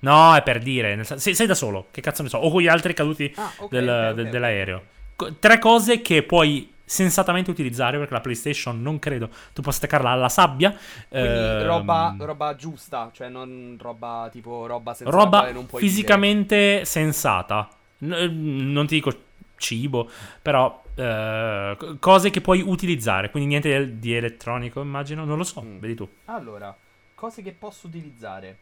No, 0.00 0.34
è 0.34 0.42
per 0.42 0.58
dire. 0.60 0.94
nel 0.96 1.06
sei, 1.18 1.34
sei 1.34 1.46
da 1.46 1.54
solo, 1.54 1.86
che 1.90 2.00
cazzo 2.00 2.22
ne 2.22 2.28
so. 2.28 2.38
O 2.38 2.50
con 2.50 2.60
gli 2.60 2.68
altri 2.68 2.92
caduti 2.94 3.32
Ah, 3.36 3.50
ok, 3.56 3.70
del- 3.70 3.88
ok, 3.88 4.08
ok, 4.10 4.14
del- 4.14 4.24
ok, 4.26 4.30
dell'aereo. 4.30 4.82
Co- 5.16 5.34
Tre 5.38 5.58
cose 5.58 6.02
che 6.02 6.22
puoi 6.22 6.72
sensatamente 6.86 7.50
utilizzare 7.50 7.96
perché 7.96 8.12
la 8.12 8.20
PlayStation 8.20 8.82
non 8.82 8.98
credo 8.98 9.30
tu 9.54 9.62
possa 9.62 9.78
staccarla 9.78 10.10
alla 10.10 10.28
sabbia. 10.28 10.70
Quindi 11.08 11.28
Ehm, 11.28 11.64
roba, 11.64 12.14
roba 12.18 12.54
giusta, 12.56 13.10
cioè 13.14 13.30
non 13.30 13.78
roba 13.80 14.28
tipo 14.30 14.66
roba 14.66 14.92
senza 14.92 15.16
la 15.16 15.22
roba 15.24 15.50
fisicamente 15.78 16.84
sensata. 16.84 17.68
N- 18.00 18.70
non 18.72 18.86
ti 18.86 18.96
dico 18.96 19.12
cibo, 19.56 20.10
però 20.42 20.82
eh, 20.94 21.74
co- 21.78 21.96
cose 21.98 22.30
che 22.30 22.40
puoi 22.40 22.60
utilizzare. 22.60 23.30
Quindi 23.30 23.48
niente 23.48 23.98
di- 23.98 24.14
elettronico, 24.14 24.80
immagino. 24.80 25.24
Non 25.24 25.36
lo 25.38 25.44
so, 25.44 25.62
Mm. 25.62 25.78
vedi 25.78 25.94
tu. 25.94 26.08
Allora, 26.26 26.76
cose 27.14 27.42
che 27.42 27.52
posso 27.52 27.86
utilizzare. 27.86 28.56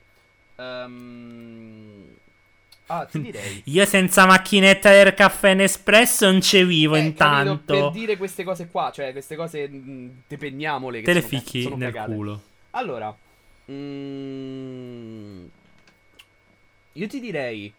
Ehm, 0.57 2.17
Ah, 2.87 3.07
ti 3.07 3.21
direi. 3.23 3.63
Io 3.67 3.85
senza 3.87 4.27
macchinetta 4.27 4.91
del 4.91 5.15
caffè 5.15 5.55
Nespresso 5.55 6.31
non 6.31 6.43
ci 6.43 6.63
vivo 6.65 6.97
Eh, 6.97 7.01
intanto. 7.01 7.75
per 7.75 7.91
dire 7.91 8.17
queste 8.17 8.43
cose 8.45 8.69
qua, 8.69 8.91
cioè 8.93 9.13
queste 9.13 9.37
cose 9.37 9.69
mh, 9.69 10.23
depegniamole 10.27 10.99
che 10.99 11.05
Te 11.07 11.13
le 11.15 11.23
ficchi 11.23 11.63
sono 11.63 11.77
nel 11.77 11.93
cagate. 11.93 12.15
culo. 12.15 12.43
Allora, 12.71 13.17
mm, 13.71 15.45
io 16.95 17.07
ti 17.07 17.21
direi 17.21 17.73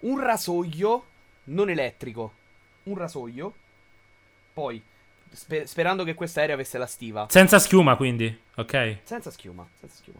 un 0.00 0.18
rasoio 0.20 1.04
non 1.44 1.68
elettrico, 1.68 2.32
un 2.84 2.96
rasoio. 2.96 3.52
Poi, 4.52 4.82
spe- 5.30 5.66
sperando 5.66 6.04
che 6.04 6.14
questa 6.14 6.40
aerea 6.40 6.54
avesse 6.54 6.76
la 6.78 6.86
stiva, 6.86 7.26
Senza 7.30 7.58
schiuma, 7.58 7.96
quindi, 7.96 8.36
ok? 8.56 8.98
senza 9.04 9.30
schiuma, 9.30 9.66
senza 9.78 9.96
schiuma. 9.96 10.18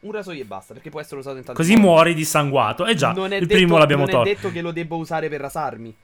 Un 0.00 0.12
rasoio 0.12 0.42
e 0.42 0.44
basta, 0.44 0.74
perché 0.74 0.90
può 0.90 1.00
essere 1.00 1.20
usato 1.20 1.38
in 1.38 1.44
tanti 1.44 1.58
Così 1.60 1.74
modi. 1.74 1.86
muori 1.86 2.14
dissanguato. 2.14 2.84
Eh 2.86 2.94
già, 2.94 3.12
Non 3.12 3.32
il 3.32 3.40
detto- 3.40 3.54
primo 3.54 3.78
l'abbiamo 3.78 4.02
non 4.02 4.10
tolto. 4.10 4.28
è 4.30 4.34
detto 4.34 4.50
che 4.52 4.60
lo 4.60 4.70
debbo 4.70 4.96
usare 4.96 5.28
per 5.30 5.40
rasarmi. 5.40 5.96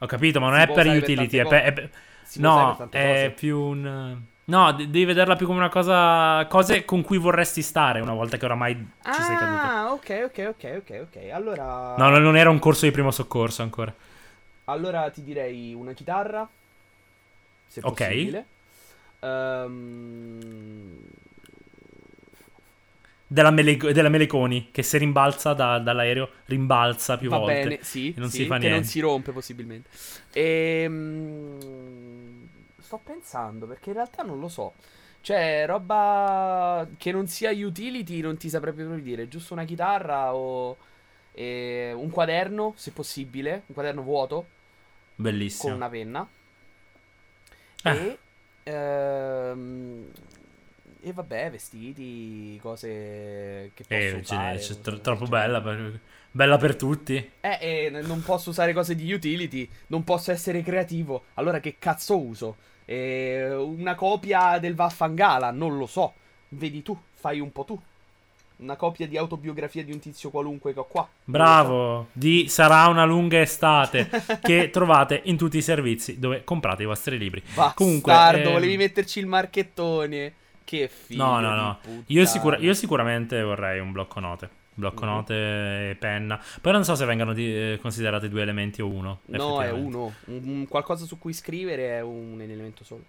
Ho 0.00 0.06
capito, 0.06 0.40
ma 0.40 0.48
non 0.50 0.56
Si 0.58 0.62
è 0.62 0.66
per 0.66 0.74
usare 0.86 1.00
per 1.00 1.02
utility. 1.10 1.36
È 1.38 1.46
per- 1.46 1.62
è 1.62 1.72
per- 1.72 1.90
No, 2.34 2.88
è 2.90 3.32
più 3.34 3.58
un. 3.58 4.22
No, 4.48 4.72
de- 4.72 4.88
devi 4.90 5.04
vederla 5.06 5.34
più 5.34 5.46
come 5.46 5.58
una 5.58 5.68
cosa. 5.68 6.46
Cose 6.46 6.84
con 6.84 7.02
cui 7.02 7.18
vorresti 7.18 7.62
stare 7.62 8.00
una 8.00 8.12
volta 8.14 8.36
che 8.36 8.44
oramai 8.44 8.74
ci 8.76 9.22
sei 9.22 9.36
caduto. 9.36 9.66
Ah, 9.66 9.92
ok, 9.92 10.22
ok, 10.26 10.46
ok, 10.50 10.82
ok, 10.82 11.06
ok. 11.10 11.30
Allora... 11.32 11.96
No, 11.96 12.08
no, 12.10 12.18
non 12.18 12.36
era 12.36 12.48
un 12.50 12.58
corso 12.60 12.84
di 12.84 12.92
primo 12.92 13.10
soccorso 13.10 13.62
ancora. 13.62 13.92
Allora 14.66 15.10
ti 15.10 15.22
direi 15.24 15.74
una 15.74 15.92
chitarra. 15.92 16.48
Se 17.66 17.80
Ok. 17.82 17.92
possibile. 17.96 18.46
Ehm, 19.20 20.98
Della, 23.28 23.50
mele- 23.50 23.76
della 23.76 24.08
Meleconi 24.08 24.68
che 24.70 24.84
se 24.84 24.98
rimbalza 24.98 25.52
da- 25.52 25.80
dall'aereo, 25.80 26.30
rimbalza 26.44 27.18
più 27.18 27.28
va 27.28 27.38
volte. 27.38 27.54
bene, 27.54 27.78
sì. 27.82 28.14
e 28.16 28.20
non 28.20 28.30
sì, 28.30 28.42
si 28.42 28.46
fa 28.46 28.54
che 28.58 28.62
non 28.68 28.70
niente. 28.70 28.86
si 28.88 29.00
rompe 29.00 29.32
possibilmente. 29.32 29.88
Ehm, 30.32 31.58
sto 32.86 32.98
pensando 33.02 33.66
perché 33.66 33.90
in 33.90 33.96
realtà 33.96 34.22
non 34.22 34.38
lo 34.40 34.48
so. 34.48 34.74
Cioè, 35.20 35.64
roba 35.66 36.86
che 36.96 37.10
non 37.12 37.26
sia 37.26 37.50
utility, 37.50 38.20
non 38.20 38.36
ti 38.36 38.48
saprei 38.48 38.72
proprio 38.72 38.98
dire. 39.00 39.28
Giusto 39.28 39.54
una 39.54 39.64
chitarra 39.64 40.34
o 40.34 40.76
eh, 41.32 41.92
un 41.94 42.10
quaderno, 42.10 42.74
se 42.76 42.92
possibile. 42.92 43.64
Un 43.66 43.74
quaderno 43.74 44.02
vuoto 44.02 44.46
Bellissimo. 45.16 45.72
con 45.72 45.72
una 45.72 45.88
penna. 45.88 46.28
Ah. 47.84 47.94
E, 47.94 48.18
ehm, 48.64 50.10
e 51.00 51.12
vabbè, 51.12 51.50
vestiti, 51.50 52.58
cose 52.60 53.70
che 53.74 53.84
posso 53.86 54.16
Eh, 54.16 54.22
ce 54.24 54.36
n'è, 54.36 54.54
usare. 54.54 54.58
c'è 54.58 54.80
tro- 54.80 55.00
troppo 55.00 55.26
bella 55.26 55.60
per, 55.62 56.00
bella 56.30 56.56
per 56.58 56.76
tutti. 56.76 57.30
Eh, 57.40 57.58
eh, 57.86 57.90
non 58.02 58.22
posso 58.22 58.50
usare 58.50 58.72
cose 58.72 58.94
di 58.94 59.12
utility, 59.12 59.68
non 59.88 60.04
posso 60.04 60.32
essere 60.32 60.62
creativo. 60.62 61.26
Allora 61.34 61.60
che 61.60 61.76
cazzo 61.78 62.18
uso? 62.20 62.56
Eh, 62.86 63.52
una 63.52 63.94
copia 63.94 64.58
del 64.58 64.74
Vaffangala, 64.74 65.50
non 65.50 65.76
lo 65.76 65.86
so. 65.86 66.14
Vedi 66.48 66.82
tu, 66.82 66.96
fai 67.14 67.40
un 67.40 67.52
po' 67.52 67.64
tu. 67.64 67.78
Una 68.58 68.76
copia 68.76 69.06
di 69.06 69.18
autobiografia 69.18 69.84
di 69.84 69.92
un 69.92 69.98
tizio 69.98 70.30
qualunque 70.30 70.72
che 70.72 70.78
ho 70.78 70.84
qua. 70.84 71.06
Bravo, 71.24 72.06
di 72.12 72.48
Sarà 72.48 72.86
una 72.86 73.04
lunga 73.04 73.38
estate 73.40 74.08
che 74.40 74.70
trovate 74.70 75.20
in 75.24 75.36
tutti 75.36 75.58
i 75.58 75.62
servizi 75.62 76.18
dove 76.18 76.42
comprate 76.42 76.84
i 76.84 76.86
vostri 76.86 77.18
libri. 77.18 77.42
Bastardo, 77.42 77.74
Comunque, 77.74 78.12
ehm, 78.14 78.52
volevi 78.52 78.76
metterci 78.78 79.18
il 79.18 79.26
marchettone. 79.26 80.32
Che 80.64 80.88
figlio 80.88 81.22
No, 81.24 81.40
no, 81.40 81.54
no. 81.54 81.78
Io, 82.06 82.24
sicura- 82.24 82.56
io 82.56 82.72
sicuramente 82.72 83.40
vorrei 83.42 83.78
un 83.78 83.92
blocco 83.92 84.20
note. 84.20 84.48
Blocco 84.78 85.04
Mhm. 85.06 85.10
note 85.10 85.34
e 85.90 85.96
penna. 85.98 86.38
Poi 86.60 86.70
non 86.72 86.84
so 86.84 86.94
se 86.94 87.06
vengano 87.06 87.32
di- 87.32 87.72
eh, 87.72 87.78
considerate 87.80 88.28
due 88.28 88.42
elementi 88.42 88.82
o 88.82 88.88
uno. 88.88 89.20
No, 89.26 89.62
è 89.62 89.70
uno. 89.70 90.12
Un- 90.26 90.66
qualcosa 90.68 91.06
su 91.06 91.18
cui 91.18 91.32
scrivere 91.32 91.96
è 91.96 92.00
un 92.02 92.38
elemento 92.42 92.84
solo. 92.84 93.02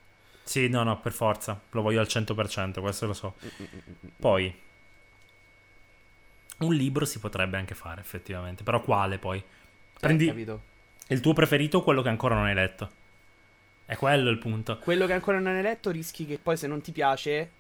Sì, 0.44 0.70
no, 0.70 0.84
no, 0.84 1.00
per 1.02 1.12
forza. 1.12 1.60
Lo 1.72 1.82
voglio 1.82 2.00
al 2.00 2.08
100%, 2.08 2.80
questo 2.80 3.06
lo 3.06 3.12
so. 3.14 3.36
Poi, 4.16 4.56
un 6.60 6.74
libro 6.74 7.04
si 7.04 7.20
potrebbe 7.20 7.58
anche 7.58 7.76
fare, 7.76 8.00
effettivamente. 8.00 8.64
Però 8.64 8.82
quale 8.82 9.18
poi? 9.18 9.44
Prendi 10.00 10.30
Eh, 10.30 11.14
il 11.14 11.20
tuo 11.20 11.34
preferito 11.34 11.80
o 11.80 11.84
quello 11.84 12.02
che 12.02 12.10
ancora 12.10 12.36
non 12.36 12.46
hai 12.46 12.54
letto? 12.54 12.90
È 13.86 13.96
quello 13.98 14.30
il 14.30 14.38
punto. 14.38 14.78
Quello 14.80 15.06
che 15.06 15.14
ancora 15.14 15.40
non 15.40 15.54
hai 15.56 15.62
letto 15.62 15.92
rischi 15.92 16.26
che 16.26 16.40
poi 16.42 16.56
se 16.56 16.68
non 16.68 16.80
ti 16.82 16.92
piace 16.94 17.52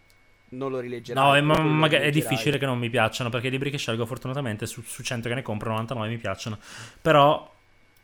non 0.49 0.71
lo 0.71 0.79
rileggerai. 0.79 1.41
No, 1.41 1.41
ma- 1.45 1.55
quello 1.55 1.73
maga- 1.73 1.99
è 1.99 2.09
difficile 2.11 2.57
che 2.57 2.65
non 2.65 2.77
mi 2.79 2.89
piacciono 2.89 3.29
perché 3.29 3.47
i 3.47 3.51
libri 3.51 3.69
che 3.71 3.77
scelgo 3.77 4.05
fortunatamente 4.05 4.65
su, 4.65 4.81
su 4.81 5.03
100 5.03 5.27
che 5.29 5.35
ne 5.35 5.41
compro 5.41 5.69
99 5.71 6.09
mi 6.09 6.17
piacciono. 6.17 6.57
Però 7.01 7.53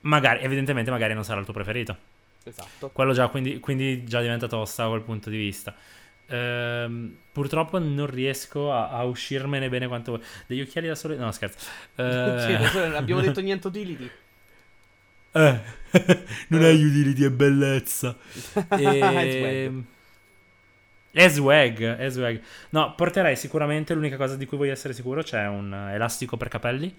magari, 0.02 0.44
evidentemente 0.44 0.92
magari 0.92 1.14
non 1.14 1.24
sarà 1.24 1.40
il 1.40 1.46
tuo 1.46 1.54
preferito. 1.54 1.98
Esatto. 2.44 2.90
Quello 2.92 3.14
già, 3.14 3.28
quindi, 3.30 3.60
quindi 3.60 4.04
già 4.06 4.22
diventa 4.22 4.48
tosta 4.48 4.84
da 4.84 4.90
quel 4.90 5.02
punto 5.02 5.30
di 5.30 5.38
vista. 5.38 5.74
Ehm, 6.28 7.18
purtroppo 7.32 7.80
non 7.80 8.08
riesco 8.08 8.72
a, 8.74 8.90
a 8.90 9.04
uscirmene 9.04 9.70
bene 9.70 9.88
quanto 9.88 10.14
vuoi. 10.16 10.26
Degli 10.48 10.62
occhiali 10.62 10.88
da 10.88 10.96
sole... 10.96 11.16
No, 11.16 11.32
scherzo. 11.32 11.58
Sì, 12.36 12.52
Eh, 12.52 12.70
non 12.74 12.96
abbiamo 12.96 13.22
detto 13.22 13.42
niente 13.42 13.68
utility. 13.68 14.10
eh, 15.32 15.60
non 16.50 16.64
è 16.64 16.72
utility, 16.72 17.24
è 17.24 17.30
bellezza. 17.32 18.16
E... 18.76 19.84
È 21.16 21.28
swag, 21.30 21.96
è 21.98 22.10
swag. 22.10 22.42
No, 22.72 22.96
porterei 22.96 23.36
sicuramente 23.36 23.94
l'unica 23.94 24.18
cosa 24.18 24.36
di 24.36 24.48
cui 24.48 24.58
voglio 24.58 24.72
essere 24.72 24.94
sicuro 24.94 25.22
c'è 25.22 25.46
un 25.48 25.72
elastico 25.92 26.38
per 26.38 26.48
capelli 26.48 26.92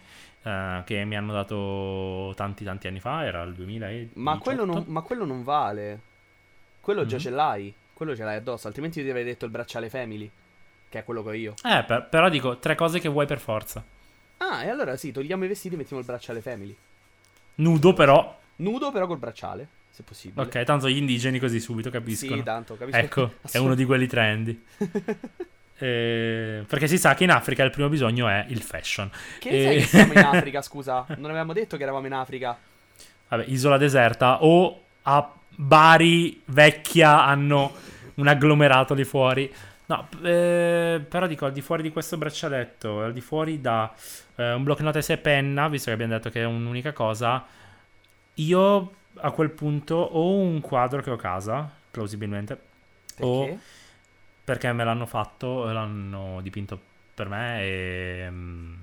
eh, 0.44 0.82
che 0.84 1.04
mi 1.04 1.16
hanno 1.16 1.32
dato 1.32 2.32
tanti 2.36 2.62
tanti 2.62 2.86
anni 2.86 3.00
fa, 3.00 3.24
era 3.24 3.42
il 3.42 3.54
2018. 3.54 4.20
Ma 4.20 4.38
quello, 4.38 4.64
non, 4.64 4.84
ma 4.86 5.00
quello 5.00 5.24
non 5.24 5.42
vale. 5.42 6.00
Quello 6.80 7.04
già 7.06 7.16
Mhm. 7.16 7.22
ce 7.22 7.30
l'hai. 7.30 7.74
Quello 7.92 8.14
ce 8.14 8.22
l'hai 8.22 8.36
addosso. 8.36 8.68
Altrimenti 8.68 9.02
ti 9.02 9.08
avrei 9.08 9.24
detto 9.24 9.46
il 9.46 9.50
bracciale 9.50 9.88
family. 9.90 10.30
Che 10.88 10.98
è 11.00 11.02
quello 11.04 11.22
che 11.24 11.28
ho 11.30 11.32
io. 11.32 11.54
Eh, 11.64 11.82
per- 11.84 12.06
però 12.08 12.28
dico 12.28 12.58
tre 12.58 12.76
cose 12.76 13.00
che 13.00 13.08
vuoi 13.08 13.26
per 13.26 13.40
forza. 13.40 13.82
Ah, 14.36 14.62
e 14.62 14.68
allora 14.68 14.96
sì, 14.96 15.10
togliamo 15.10 15.44
i 15.44 15.48
vestiti 15.48 15.74
e 15.74 15.78
mettiamo 15.78 16.00
il 16.00 16.06
bracciale 16.06 16.40
family. 16.40 16.76
Nudo 17.56 17.92
però. 17.94 18.38
Nudo 18.56 18.92
però 18.92 19.08
col 19.08 19.18
bracciale, 19.18 19.66
se 19.94 20.02
possibile. 20.02 20.44
Ok, 20.44 20.64
tanto 20.64 20.88
gli 20.88 20.96
indigeni 20.96 21.38
così 21.38 21.60
subito 21.60 21.88
capiscono. 21.88 22.34
Sì, 22.34 22.42
tanto, 22.42 22.76
capisco. 22.76 22.98
Ecco, 22.98 23.34
è 23.48 23.58
uno 23.58 23.76
di 23.76 23.84
quelli 23.84 24.08
trendy. 24.08 24.64
Eh, 25.78 26.64
perché 26.66 26.88
si 26.88 26.98
sa 26.98 27.14
che 27.14 27.22
in 27.22 27.30
Africa 27.30 27.62
il 27.62 27.70
primo 27.70 27.88
bisogno 27.88 28.26
è 28.26 28.44
il 28.48 28.60
fashion. 28.60 29.08
Che 29.38 29.48
E- 29.48 29.76
che 29.76 29.82
siamo 29.84 30.12
in 30.12 30.18
Africa, 30.26 30.62
scusa? 30.62 31.04
Non 31.16 31.26
avevamo 31.26 31.52
detto 31.52 31.76
che 31.76 31.84
eravamo 31.84 32.06
in 32.06 32.12
Africa. 32.12 32.58
Vabbè, 33.28 33.44
isola 33.46 33.76
deserta 33.76 34.42
o 34.42 34.82
a 35.02 35.32
Bari 35.56 36.42
vecchia 36.46 37.24
hanno 37.24 37.72
un 38.14 38.26
agglomerato 38.26 38.94
lì 38.94 39.04
fuori. 39.04 39.52
No, 39.86 40.08
eh, 40.24 41.04
però 41.08 41.28
dico 41.28 41.46
al 41.46 41.52
di 41.52 41.60
fuori 41.60 41.82
di 41.84 41.90
questo 41.90 42.16
braccialetto, 42.16 43.00
al 43.00 43.12
di 43.12 43.20
fuori 43.20 43.60
da 43.60 43.94
eh, 44.34 44.54
un 44.54 44.64
block 44.64 44.80
notes 44.80 45.10
e 45.10 45.18
penna, 45.18 45.68
visto 45.68 45.86
che 45.86 45.92
abbiamo 45.92 46.14
detto 46.14 46.30
che 46.30 46.40
è 46.40 46.46
un'unica 46.46 46.92
cosa, 46.92 47.46
io 48.34 48.92
a 49.16 49.30
quel 49.30 49.50
punto 49.50 49.94
ho 49.96 50.34
un 50.36 50.60
quadro 50.60 51.02
che 51.02 51.10
ho 51.10 51.14
a 51.14 51.18
casa, 51.18 51.70
plausibilmente, 51.90 52.58
Perché? 53.14 53.26
O- 53.26 53.58
perché 54.44 54.72
me 54.72 54.84
l'hanno 54.84 55.06
fatto, 55.06 55.64
l'hanno 55.72 56.40
dipinto 56.42 56.78
per 57.14 57.28
me 57.28 57.62
e, 57.62 58.26
mm, 58.30 58.74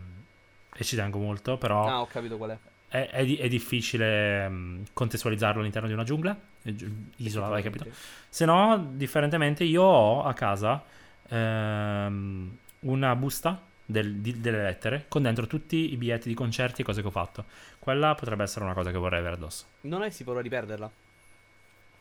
e 0.76 0.84
ci 0.84 0.96
tengo 0.96 1.20
molto, 1.20 1.58
però 1.58 1.86
Ah, 1.88 2.02
ho 2.02 2.08
capito 2.08 2.38
qual 2.38 2.52
è. 2.52 2.58
è, 2.88 3.10
è 3.12 3.38
è 3.38 3.48
difficile 3.48 4.50
mm, 4.50 4.84
contestualizzarlo 4.94 5.60
all'interno 5.62 5.88
di 5.88 5.94
una 5.94 6.04
giungla, 6.04 6.38
eh, 6.64 6.76
isola, 7.18 7.54
hai 7.56 7.64
capito? 7.64 7.88
Se 8.30 8.46
no, 8.46 8.92
differentemente, 8.96 9.64
io 9.64 9.84
ho 9.84 10.24
a 10.24 10.34
casa 10.34 10.84
ehm, 11.30 12.58
una 12.82 13.16
busta 13.16 13.62
del- 13.92 14.16
di- 14.16 14.40
delle 14.42 14.64
lettere 14.64 15.06
con 15.08 15.22
dentro 15.22 15.46
tutti 15.48 15.92
i 15.92 15.98
biglietti 15.98 16.28
di 16.28 16.34
concerti 16.34 16.82
e 16.82 16.84
cose 16.84 17.02
che 17.02 17.08
ho 17.08 17.12
fatto. 17.12 17.46
Quella 17.80 18.16
potrebbe 18.16 18.44
essere 18.44 18.66
una 18.66 18.74
cosa 18.74 18.92
che 18.92 18.98
vorrei 18.98 19.20
avere 19.20 19.36
addosso. 19.36 19.66
Non 19.82 20.02
hai 20.02 20.12
paura 20.24 20.42
di 20.42 20.50
perderla? 20.50 20.90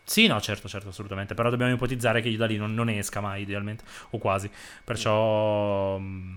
Sì, 0.04 0.26
no, 0.26 0.40
certo, 0.40 0.66
certo, 0.68 0.88
assolutamente. 0.88 1.34
Però 1.34 1.50
dobbiamo 1.50 1.72
ipotizzare 1.72 2.20
che 2.20 2.28
io 2.28 2.36
da 2.36 2.46
lì 2.46 2.56
non, 2.56 2.74
non 2.74 2.88
esca 2.88 3.20
mai, 3.20 3.42
idealmente, 3.42 3.84
o 4.10 4.18
quasi. 4.18 4.50
Perciò. 4.82 5.98
mm, 5.98 6.36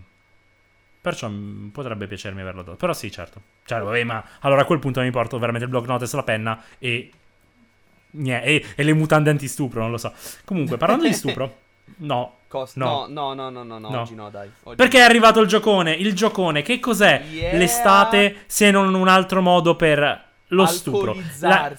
Perciò 1.02 1.28
mm, 1.30 1.70
potrebbe 1.70 2.08
piacermi 2.08 2.42
averlo 2.42 2.62
addosso. 2.62 2.78
Però 2.78 2.94
sì, 2.94 3.12
certo. 3.12 3.42
Cioè, 3.66 3.80
vabbè, 3.82 4.04
ma 4.04 4.24
allora 4.42 4.62
a 4.62 4.66
quel 4.66 4.80
punto 4.80 5.02
mi 5.02 5.12
porto 5.12 5.38
veramente 5.40 5.66
il 5.66 5.72
block 5.72 5.88
notes, 5.88 6.14
la 6.14 6.24
penna 6.24 6.62
e. 6.78 7.12
nie- 8.12 8.44
e, 8.44 8.66
e 8.76 8.84
le 8.84 8.94
mutande 8.94 9.30
antistupro, 9.30 9.82
non 9.82 9.92
lo 9.92 9.98
so. 9.98 10.14
Comunque, 10.46 10.78
parlando 10.78 11.06
di 11.06 11.14
stupro, 11.14 11.62
no. 11.98 12.38
Cos- 12.48 12.76
No. 12.76 13.08
no, 13.10 13.34
no, 13.34 13.50
no, 13.50 13.64
no, 13.64 13.80
no, 13.80 13.90
No. 13.90 14.02
oggi 14.02 14.14
no, 14.14 14.30
dai. 14.30 14.50
Oggi 14.64 14.76
Perché 14.76 15.00
è 15.00 15.02
arrivato 15.02 15.40
il 15.40 15.48
giocone? 15.48 15.94
Il 15.94 16.14
giocone, 16.14 16.62
che 16.62 16.80
cos'è 16.80 17.24
Yeah. 17.32 17.58
l'estate 17.58 18.44
se 18.46 18.70
non 18.70 18.94
un 18.94 19.08
altro 19.08 19.42
modo 19.42 19.76
per 19.76 20.24
lo 20.48 20.66
stupro? 20.68 21.16
La-. 21.40 21.76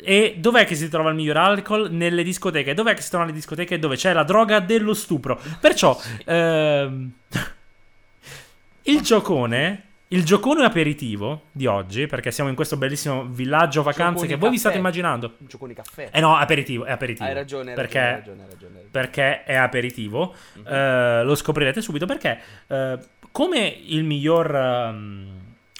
E 0.00 0.36
dov'è 0.38 0.64
che 0.64 0.74
si 0.74 0.88
trova 0.88 1.10
il 1.10 1.16
miglior 1.16 1.36
alcol? 1.36 1.90
Nelle 1.90 2.22
discoteche. 2.22 2.74
Dov'è 2.74 2.94
che 2.94 3.02
si 3.02 3.10
trova 3.10 3.24
le 3.26 3.32
discoteche? 3.32 3.78
Dove 3.78 3.96
c'è 3.96 4.12
la 4.12 4.22
droga 4.24 4.60
dello 4.60 4.94
stupro. 4.94 5.40
Perciò, 5.60 5.96
ehm, 6.24 7.10
il 8.82 9.00
giocone, 9.02 9.87
il 10.08 10.24
giocone 10.24 10.64
aperitivo 10.64 11.42
di 11.52 11.66
oggi, 11.66 12.06
perché 12.06 12.30
siamo 12.30 12.48
in 12.48 12.56
questo 12.56 12.76
bellissimo 12.76 13.26
villaggio 13.26 13.82
vacanze 13.82 14.12
Giocone 14.12 14.28
che 14.28 14.36
voi 14.36 14.50
vi 14.50 14.58
state 14.58 14.78
immaginando. 14.78 15.34
Gioconi 15.38 15.74
caffè. 15.74 16.08
Eh 16.12 16.20
no, 16.20 16.36
aperitivo, 16.36 16.84
è 16.84 16.92
aperitivo. 16.92 17.28
hai 17.28 17.34
ragione, 17.34 17.70
hai 17.70 17.76
perché, 17.76 17.98
ragione, 17.98 18.42
hai 18.42 18.48
ragione, 18.48 18.72
hai 18.72 18.74
ragione, 18.74 18.88
perché 18.90 19.44
è 19.44 19.54
aperitivo. 19.54 20.34
Mhm. 20.54 20.66
Eh, 20.66 21.24
lo 21.24 21.34
scoprirete 21.34 21.82
subito 21.82 22.06
perché, 22.06 22.40
eh, 22.68 22.98
come 23.30 23.76
il 23.86 24.04
miglior 24.04 24.54
ehm, 24.54 25.28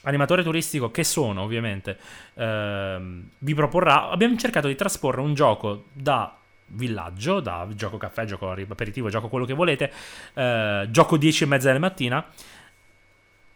animatore 0.02 0.42
turistico 0.42 0.90
che 0.90 1.04
sono, 1.04 1.42
ovviamente, 1.42 1.96
ehm, 2.34 3.28
vi 3.38 3.54
proporrà, 3.54 4.10
abbiamo 4.10 4.36
cercato 4.36 4.68
di 4.68 4.74
trasporre 4.74 5.22
un 5.22 5.32
gioco 5.32 5.84
da 5.92 6.38
villaggio, 6.70 7.40
da 7.40 7.66
gioco 7.74 7.96
caffè, 7.96 8.24
gioco 8.24 8.50
aperitivo, 8.50 9.08
gioco 9.08 9.28
quello 9.28 9.46
che 9.46 9.54
volete, 9.54 9.90
eh, 10.34 10.86
gioco 10.90 11.16
10 11.16 11.44
e 11.44 11.46
mezza 11.46 11.68
della 11.68 11.78
mattina. 11.78 12.24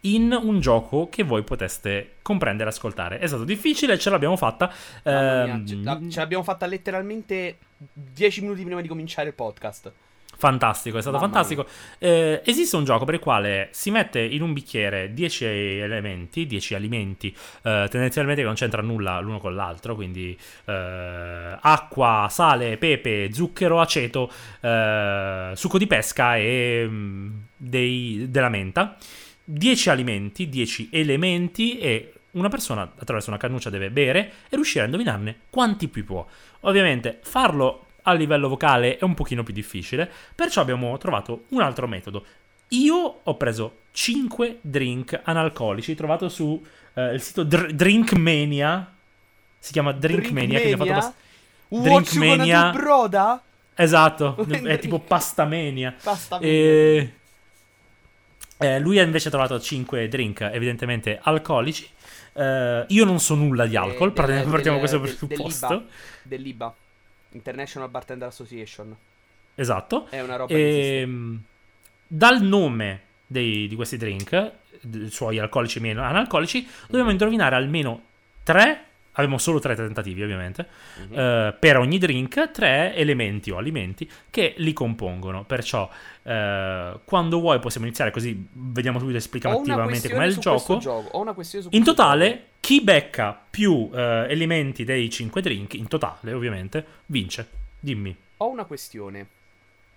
In 0.05 0.37
un 0.39 0.59
gioco 0.59 1.07
che 1.09 1.23
voi 1.23 1.43
poteste 1.43 2.15
comprendere 2.21 2.69
e 2.69 2.73
ascoltare. 2.73 3.19
È 3.19 3.27
stato 3.27 3.43
difficile, 3.45 3.97
ce 3.97 4.09
l'abbiamo 4.09 4.35
fatta. 4.35 4.71
Mamma 5.03 5.43
mia, 5.45 5.53
ehm, 5.53 5.65
ce, 5.65 5.75
la- 5.81 5.99
ce 6.09 6.19
l'abbiamo 6.19 6.43
fatta 6.43 6.65
letteralmente 6.65 7.57
10 7.77 8.41
minuti 8.41 8.63
prima 8.63 8.81
di 8.81 8.87
cominciare 8.89 9.29
il 9.29 9.33
podcast. 9.33 9.91
Fantastico, 10.35 10.97
è 10.97 11.01
stato 11.01 11.15
Mamma 11.17 11.31
fantastico. 11.31 11.65
Eh, 11.99 12.41
esiste 12.43 12.75
un 12.75 12.83
gioco 12.83 13.05
per 13.05 13.13
il 13.13 13.19
quale 13.21 13.69
si 13.71 13.91
mette 13.91 14.19
in 14.19 14.41
un 14.41 14.51
bicchiere 14.51 15.13
10 15.13 15.45
elementi, 15.45 16.45
10 16.47 16.75
alimenti, 16.75 17.27
eh, 17.61 17.87
tendenzialmente 17.89 18.41
che 18.41 18.47
non 18.47 18.55
c'entra 18.55 18.81
nulla 18.81 19.19
l'uno 19.21 19.39
con 19.39 19.55
l'altro, 19.55 19.95
quindi 19.95 20.37
eh, 20.65 21.57
acqua, 21.61 22.27
sale, 22.29 22.77
pepe, 22.77 23.29
zucchero, 23.31 23.79
aceto, 23.79 24.29
eh, 24.59 25.51
succo 25.55 25.77
di 25.77 25.87
pesca 25.87 26.35
e 26.35 26.85
mm, 26.89 27.31
dei- 27.55 28.25
della 28.29 28.49
menta. 28.49 28.97
10 29.43 29.89
alimenti, 29.89 30.49
10 30.49 30.89
elementi 30.91 31.77
e 31.77 32.13
una 32.31 32.49
persona 32.49 32.81
attraverso 32.97 33.29
una 33.29 33.39
cannuccia 33.39 33.69
deve 33.69 33.89
bere 33.91 34.31
e 34.49 34.55
riuscire 34.55 34.81
a 34.81 34.85
indovinarne 34.85 35.41
quanti 35.49 35.87
più 35.87 36.05
può. 36.05 36.25
Ovviamente 36.61 37.19
farlo 37.21 37.87
a 38.03 38.13
livello 38.13 38.49
vocale 38.49 38.97
è 38.97 39.03
un 39.03 39.13
pochino 39.13 39.43
più 39.43 39.53
difficile, 39.53 40.09
perciò 40.33 40.61
abbiamo 40.61 40.97
trovato 40.97 41.45
un 41.49 41.61
altro 41.61 41.87
metodo. 41.87 42.25
Io 42.69 43.19
ho 43.23 43.37
preso 43.37 43.79
5 43.91 44.59
drink 44.61 45.21
analcolici 45.23 45.93
trovato 45.95 46.27
su 46.29 46.61
eh, 46.95 47.13
il 47.13 47.21
sito 47.21 47.43
Dr- 47.43 47.71
Drinkmania. 47.71 48.91
Si 49.59 49.71
chiama 49.71 49.91
Drinkmania, 49.91 50.59
quindi 50.59 50.81
ho 50.81 50.85
fatto 50.85 51.13
gonna 51.69 51.83
Drinkmania. 51.83 52.71
broda? 52.71 53.41
Esatto, 53.75 54.35
Drink- 54.45 54.67
è 54.67 54.79
tipo 54.79 54.99
pastamania. 54.99 55.95
Basta 56.01 56.39
E... 56.39 57.13
eh, 58.57 58.79
lui 58.79 58.99
ha 58.99 59.03
invece 59.03 59.29
trovato 59.29 59.59
5 59.59 60.07
drink, 60.07 60.41
evidentemente 60.41 61.19
alcolici. 61.21 61.87
Eh, 62.33 62.85
io 62.87 63.05
non 63.05 63.19
so 63.19 63.35
nulla 63.35 63.65
di 63.65 63.75
alcol, 63.75 64.09
Eh, 64.09 64.13
partiamo, 64.13 64.41
del- 64.43 64.51
da 64.51 64.69
del- 64.71 64.79
questo 64.79 64.97
del- 64.99 65.15
presupposto. 65.27 65.85
dell'IBA, 66.23 66.75
International 67.31 67.89
Bartender 67.89 68.27
Association. 68.27 68.95
Esatto. 69.55 70.07
È 70.09 70.19
una 70.21 70.35
roba 70.37 70.53
esiste. 70.53 70.99
Ehm, 71.01 71.41
dal 72.07 72.41
nome 72.41 73.01
dei- 73.27 73.67
di 73.67 73.75
questi 73.75 73.97
drink, 73.97 74.51
suoi 75.09 75.39
alcolici 75.39 75.77
e 75.77 75.81
meno 75.81 76.01
analcolici, 76.03 76.67
dobbiamo 76.87 77.11
indovinare 77.11 77.55
almeno 77.55 78.01
tre. 78.43 78.85
Abbiamo 79.13 79.37
solo 79.37 79.59
tre 79.59 79.75
tentativi, 79.75 80.23
ovviamente. 80.23 80.67
Mhm. 81.07 81.19
eh, 81.19 81.55
per 81.59 81.77
ogni 81.77 81.97
drink, 81.97 82.51
tre 82.51 82.95
elementi 82.95 83.51
o 83.51 83.57
alimenti 83.57 84.09
che 84.29 84.53
li 84.57 84.73
compongono. 84.73 85.43
Perciò, 85.43 85.89
eh, 86.23 86.99
quando 87.03 87.39
vuoi, 87.39 87.59
possiamo 87.59 87.85
iniziare 87.85 88.11
così. 88.11 88.47
Vediamo 88.51 88.99
subito 88.99 89.17
esplicativamente 89.17 90.09
com'è 90.09 90.25
il 90.25 90.37
gioco. 90.37 90.77
gioco. 90.77 91.09
Ho 91.17 91.21
una 91.21 91.33
questione 91.33 91.65
su 91.65 91.69
In 91.73 91.83
totale, 91.83 92.47
chi 92.59 92.81
becca 92.81 93.39
più 93.49 93.89
eh, 93.93 94.25
elementi 94.29 94.83
dei 94.83 95.09
5 95.09 95.41
drink, 95.41 95.75
in 95.75 95.87
totale, 95.87 96.33
ovviamente, 96.33 96.83
vince. 97.07 97.47
Dimmi. 97.79 98.15
Ho 98.37 98.49
una 98.49 98.65
questione. 98.65 99.27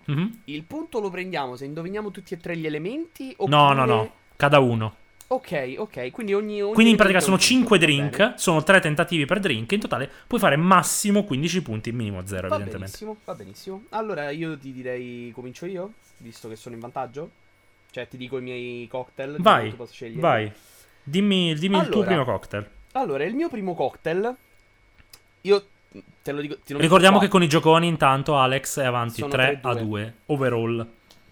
Mhm. 0.05 0.41
Il 0.45 0.63
punto 0.63 0.99
lo 0.99 1.09
prendiamo 1.09 1.55
se 1.55 1.65
indoviniamo 1.65 2.11
tutti 2.11 2.33
e 2.33 2.37
tre 2.37 2.55
gli 2.55 2.65
elementi? 2.65 3.35
No, 3.39 3.45
oppure- 3.45 3.75
no, 3.75 3.85
no. 3.85 4.11
Cada 4.35 4.59
uno. 4.59 4.95
Ok, 5.29 5.75
ok. 5.77 6.11
Quindi 6.11 6.33
ogni. 6.33 6.61
ogni 6.61 6.73
Quindi 6.73 6.91
in 6.91 6.97
pratica 6.97 7.19
sono 7.19 7.35
è 7.35 7.39
un 7.39 7.43
5 7.43 7.77
punto, 7.77 7.85
va 7.93 7.99
drink, 7.99 8.17
bene. 8.17 8.33
sono 8.37 8.63
3 8.63 8.79
tentativi 8.79 9.25
per 9.25 9.39
drink, 9.39 9.71
in 9.73 9.79
totale 9.79 10.09
puoi 10.25 10.39
fare 10.39 10.55
massimo 10.55 11.23
15 11.25 11.61
punti, 11.61 11.91
minimo 11.91 12.25
0 12.25 12.47
Va 12.47 12.55
evidentemente. 12.55 12.77
benissimo, 12.97 13.17
va 13.25 13.33
benissimo. 13.35 13.83
Allora 13.89 14.29
io 14.29 14.57
ti 14.57 14.71
direi 14.71 15.31
comincio 15.33 15.65
io, 15.65 15.93
visto 16.17 16.47
che 16.47 16.55
sono 16.55 16.75
in 16.75 16.81
vantaggio. 16.81 17.29
Cioè 17.91 18.07
ti 18.07 18.15
dico 18.17 18.37
i 18.37 18.41
miei 18.41 18.87
cocktail. 18.87 19.35
Vai, 19.39 19.71
posso 19.73 19.93
scegliere. 19.93 20.21
vai. 20.21 20.51
Dimmi, 21.03 21.53
dimmi 21.55 21.77
il 21.77 21.83
tuo 21.85 22.01
Allora, 22.01 22.07
primo 22.07 22.23
cocktail. 22.25 22.69
Allora, 22.93 23.23
il 23.23 23.33
mio 23.35 23.49
primo 23.49 23.73
cocktail. 23.75 24.35
Io 25.41 25.65
te 26.21 26.31
lo 26.31 26.41
dico. 26.41 26.57
Ti 26.63 26.73
lo 26.73 26.79
Ricordiamo 26.79 27.19
dico 27.19 27.25
che 27.25 27.29
qua. 27.31 27.39
con 27.39 27.47
i 27.47 27.49
gioconi 27.49 27.87
intanto 27.87 28.37
Alex 28.37 28.79
è 28.79 28.85
avanti 28.85 29.19
Sono 29.19 29.31
3 29.31 29.59
a 29.61 29.71
3-2. 29.73 29.79
2 29.79 30.13
overall. 30.27 30.87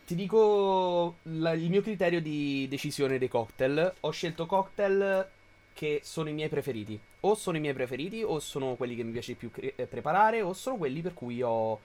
Ti 0.05 0.13
dico 0.15 1.15
la- 1.23 1.53
il 1.53 1.69
mio 1.69 1.81
criterio 1.81 2.21
di 2.21 2.67
decisione 2.69 3.17
dei 3.17 3.27
cocktail. 3.27 3.93
Ho 4.01 4.11
scelto 4.11 4.45
cocktail 4.45 5.27
che 5.73 6.01
sono 6.03 6.29
i 6.29 6.33
miei 6.33 6.47
preferiti. 6.49 6.99
O 7.21 7.33
sono 7.35 7.57
i 7.57 7.59
miei 7.59 7.73
preferiti, 7.73 8.21
o 8.21 8.39
sono 8.39 8.75
quelli 8.75 8.95
che 8.95 9.03
mi 9.03 9.11
piace 9.11 9.33
più 9.33 9.49
cre- 9.49 9.73
eh, 9.75 9.85
preparare, 9.87 10.41
o 10.43 10.53
sono 10.53 10.77
quelli 10.77 11.01
per 11.01 11.13
cui 11.13 11.41
ho 11.41 11.79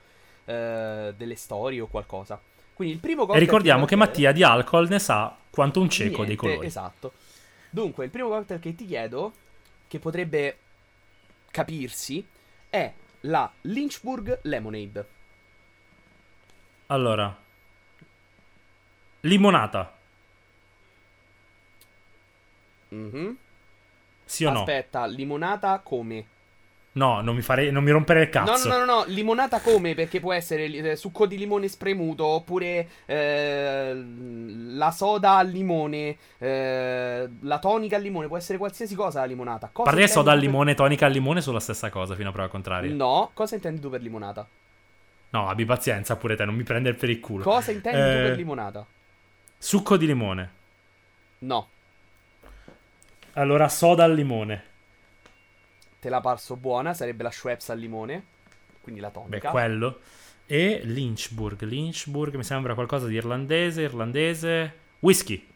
eh, 0.45 1.13
delle 1.17 1.35
storie 1.35 1.81
o 1.81 1.87
qualcosa. 1.87 2.39
Quindi 2.73 2.95
il 2.95 2.99
primo 2.99 3.23
E 3.23 3.25
cocktail. 3.25 3.45
ricordiamo 3.45 3.85
che 3.85 3.93
ti- 3.93 3.99
Mattia 3.99 4.31
di 4.31 4.43
alcol 4.43 4.87
ne 4.87 4.99
sa 4.99 5.35
quanto 5.49 5.79
un 5.81 5.89
cieco 5.89 6.17
dei 6.17 6.25
Niente, 6.27 6.35
colori. 6.45 6.65
Esatto. 6.67 7.13
Dunque, 7.69 8.05
il 8.05 8.11
primo 8.11 8.29
cocktail 8.29 8.59
che 8.59 8.75
ti 8.75 8.85
chiedo, 8.85 9.33
che 9.87 9.99
potrebbe 9.99 10.57
capirsi, 11.51 12.25
è 12.69 12.91
la 13.21 13.51
Lynchburg 13.61 14.39
Lemonade. 14.43 15.05
Allora, 16.87 17.35
limonata, 19.21 19.93
Mhm. 22.89 23.35
sì 24.25 24.45
o 24.45 24.51
no? 24.51 24.59
Aspetta, 24.59 25.05
limonata 25.05 25.79
come? 25.83 26.25
No, 26.93 27.21
non 27.21 27.35
mi, 27.35 27.41
fare, 27.41 27.71
non 27.71 27.85
mi 27.85 27.91
rompere 27.91 28.23
il 28.23 28.29
cazzo. 28.29 28.67
no, 28.67 28.77
no, 28.77 28.83
no, 28.83 28.85
no, 28.85 29.03
limonata 29.05 29.61
come? 29.61 29.95
Perché 29.95 30.19
può 30.19 30.33
essere 30.33 30.65
eh, 30.65 30.95
succo 30.97 31.25
di 31.25 31.37
limone 31.37 31.69
spremuto, 31.69 32.25
oppure 32.25 32.89
eh, 33.05 33.93
la 33.95 34.91
soda 34.91 35.37
al 35.37 35.47
limone, 35.47 36.17
eh, 36.37 37.29
la 37.39 37.59
tonica 37.59 37.95
al 37.95 38.01
limone, 38.01 38.27
può 38.27 38.35
essere 38.35 38.57
qualsiasi 38.57 38.93
cosa 38.95 39.21
la 39.21 39.25
limonata. 39.27 39.69
Cosa 39.71 39.89
intendi 39.91 40.11
soda 40.11 40.31
al 40.31 40.35
tu 40.39 40.41
per- 40.43 40.49
limone, 40.51 40.75
tonica 40.75 41.05
al 41.05 41.13
limone 41.13 41.39
sono 41.39 41.55
la 41.55 41.61
stessa 41.61 41.89
cosa 41.89 42.13
fino 42.15 42.27
a 42.27 42.31
prova 42.33 42.49
contraria. 42.49 42.93
No, 42.93 43.31
cosa 43.33 43.55
intendi 43.55 43.79
tu 43.79 43.89
per 43.89 44.01
limonata? 44.01 44.45
No, 45.29 45.47
abbi 45.47 45.63
pazienza 45.63 46.17
pure 46.17 46.35
te, 46.35 46.43
non 46.43 46.55
mi 46.55 46.63
prendere 46.63 46.95
per 46.97 47.09
il 47.09 47.21
culo. 47.21 47.43
Cosa 47.45 47.71
intendi 47.71 48.01
tu 48.01 48.17
Eh, 48.17 48.21
per 48.27 48.35
limonata? 48.35 48.85
Succo 49.63 49.95
di 49.97 50.07
limone. 50.07 50.51
No, 51.39 51.67
Allora, 53.33 53.67
soda 53.69 54.03
al 54.05 54.13
limone. 54.13 54.63
te 55.99 56.09
la 56.09 56.19
parso 56.19 56.55
buona, 56.55 56.93
sarebbe 56.93 57.23
la 57.23 57.31
Schweppes 57.31 57.69
al 57.69 57.79
limone, 57.79 58.25
quindi 58.81 58.99
la 59.01 59.09
Beh, 59.09 59.13
tonica. 59.13 59.49
quello. 59.51 59.99
E 60.45 60.81
Lynchburg. 60.83 61.61
Lynchburg 61.63 62.35
mi 62.35 62.43
sembra 62.43 62.73
qualcosa 62.73 63.05
di 63.07 63.15
irlandese, 63.15 63.81
irlandese. 63.83 64.79
Whisky. 64.99 65.47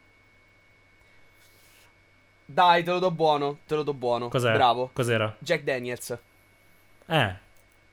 Dai, 2.48 2.84
te 2.84 2.92
lo 2.92 3.00
do 3.00 3.12
buono, 3.12 3.58
te 3.66 3.76
lo 3.76 3.84
do 3.84 3.94
buono. 3.94 4.30
Cos'è? 4.30 4.54
Bravo. 4.54 4.92
Cos'era? 4.94 5.36
Jack 5.40 5.64
Daniels, 5.64 6.18
Eh. 7.08 7.36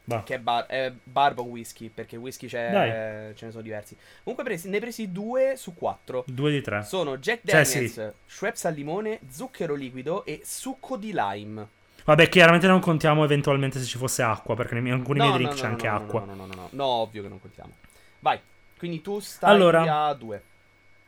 Va. 0.04 0.22
che 0.24 0.34
è, 0.34 0.38
bar- 0.40 0.66
è 0.66 0.92
bourbon 1.02 1.46
whisky, 1.48 1.88
perché 1.88 2.16
whisky 2.16 2.48
c'è, 2.48 2.70
Dai. 2.72 3.34
ce 3.36 3.44
ne 3.46 3.50
sono 3.52 3.62
diversi. 3.62 3.96
Comunque 4.22 4.44
presi- 4.44 4.68
ne 4.68 4.80
presi 4.80 5.12
due 5.12 5.54
su 5.56 5.74
quattro. 5.74 6.24
Due 6.26 6.50
di 6.50 6.60
tre. 6.60 6.82
Sono 6.82 7.18
Jack 7.18 7.46
Cioè, 7.48 7.62
Daniels, 7.64 7.92
sì. 7.92 8.12
Schweppes 8.26 8.64
al 8.64 8.74
limone, 8.74 9.20
zucchero 9.30 9.74
liquido 9.74 10.24
e 10.24 10.40
succo 10.44 10.96
di 10.96 11.12
lime. 11.14 11.68
Vabbè, 12.04 12.28
chiaramente 12.28 12.66
non 12.66 12.80
contiamo 12.80 13.22
eventualmente 13.22 13.78
se 13.78 13.84
ci 13.84 13.96
fosse 13.96 14.22
acqua, 14.22 14.56
perché 14.56 14.80
miei- 14.80 14.96
alcuni 14.96 15.18
No, 15.20 15.26
miei 15.26 15.36
drink 15.36 15.50
no, 15.52 15.56
c'è 15.56 15.62
no, 15.66 15.70
anche 15.70 15.88
no, 15.88 15.94
acqua. 15.96 16.20
No, 16.20 16.26
no, 16.26 16.34
no, 16.34 16.46
no, 16.46 16.54
no, 16.54 16.68
no, 16.70 16.84
ovvio 16.84 17.22
che 17.22 17.28
non 17.28 17.40
contiamo. 17.40 17.70
Vai, 18.18 18.40
quindi 18.76 19.00
tu 19.02 19.20
stai 19.20 19.54
Allora. 19.54 20.06
a 20.06 20.14
due. 20.14 20.42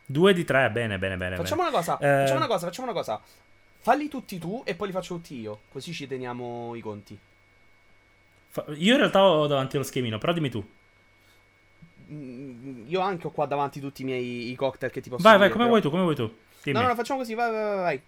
Due 0.05 0.33
di 0.33 0.45
tre, 0.45 0.69
bene, 0.71 0.97
bene, 0.97 1.17
bene. 1.17 1.35
Facciamo 1.35 1.63
bene. 1.63 1.75
una 1.75 1.83
cosa, 1.83 1.97
Eh. 1.97 2.19
facciamo 2.21 2.37
una 2.37 2.47
cosa, 2.47 2.65
facciamo 2.67 2.87
una 2.89 2.97
cosa. 2.97 3.21
Falli 3.79 4.07
tutti 4.07 4.37
tu 4.39 4.61
e 4.65 4.73
poi 4.73 4.87
li 4.87 4.93
faccio 4.93 5.15
tutti 5.15 5.37
io, 5.37 5.61
così 5.69 5.91
ci 5.91 6.07
teniamo 6.07 6.73
i 6.75 6.79
conti. 6.79 7.19
Io 8.77 8.93
in 8.93 8.97
realtà 8.99 9.23
ho 9.23 9.47
davanti 9.47 9.77
lo 9.77 9.83
schemino, 9.83 10.17
però 10.17 10.33
dimmi 10.33 10.49
tu. 10.49 10.65
Mm, 12.11 12.83
Io 12.87 12.99
anche 13.01 13.27
ho 13.27 13.31
qua 13.31 13.45
davanti 13.45 13.79
tutti 13.79 14.03
i 14.03 14.05
miei 14.05 14.51
i 14.51 14.55
cocktail 14.55 14.91
che 14.91 15.01
ti 15.01 15.09
posso 15.09 15.23
Vai, 15.23 15.33
dire. 15.37 15.43
vai, 15.45 15.51
come 15.51 15.63
però- 15.65 15.69
vuoi 15.77 15.81
tu, 15.81 15.89
come 15.89 16.03
vuoi 16.03 16.15
tu. 16.15 16.35
Dimmi. 16.63 16.77
No, 16.77 16.83
no, 16.83 16.89
no, 16.89 16.95
facciamo 16.95 17.19
così, 17.19 17.33
vai, 17.33 17.51
vai, 17.51 17.75
vai. 17.77 18.01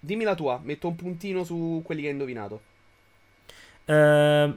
Dimmi 0.00 0.24
la 0.24 0.34
tua, 0.34 0.60
metto 0.62 0.88
un 0.88 0.96
puntino 0.96 1.44
su 1.44 1.80
quelli 1.84 2.00
che 2.00 2.06
hai 2.08 2.12
indovinato. 2.12 2.60
Eh, 3.84 4.52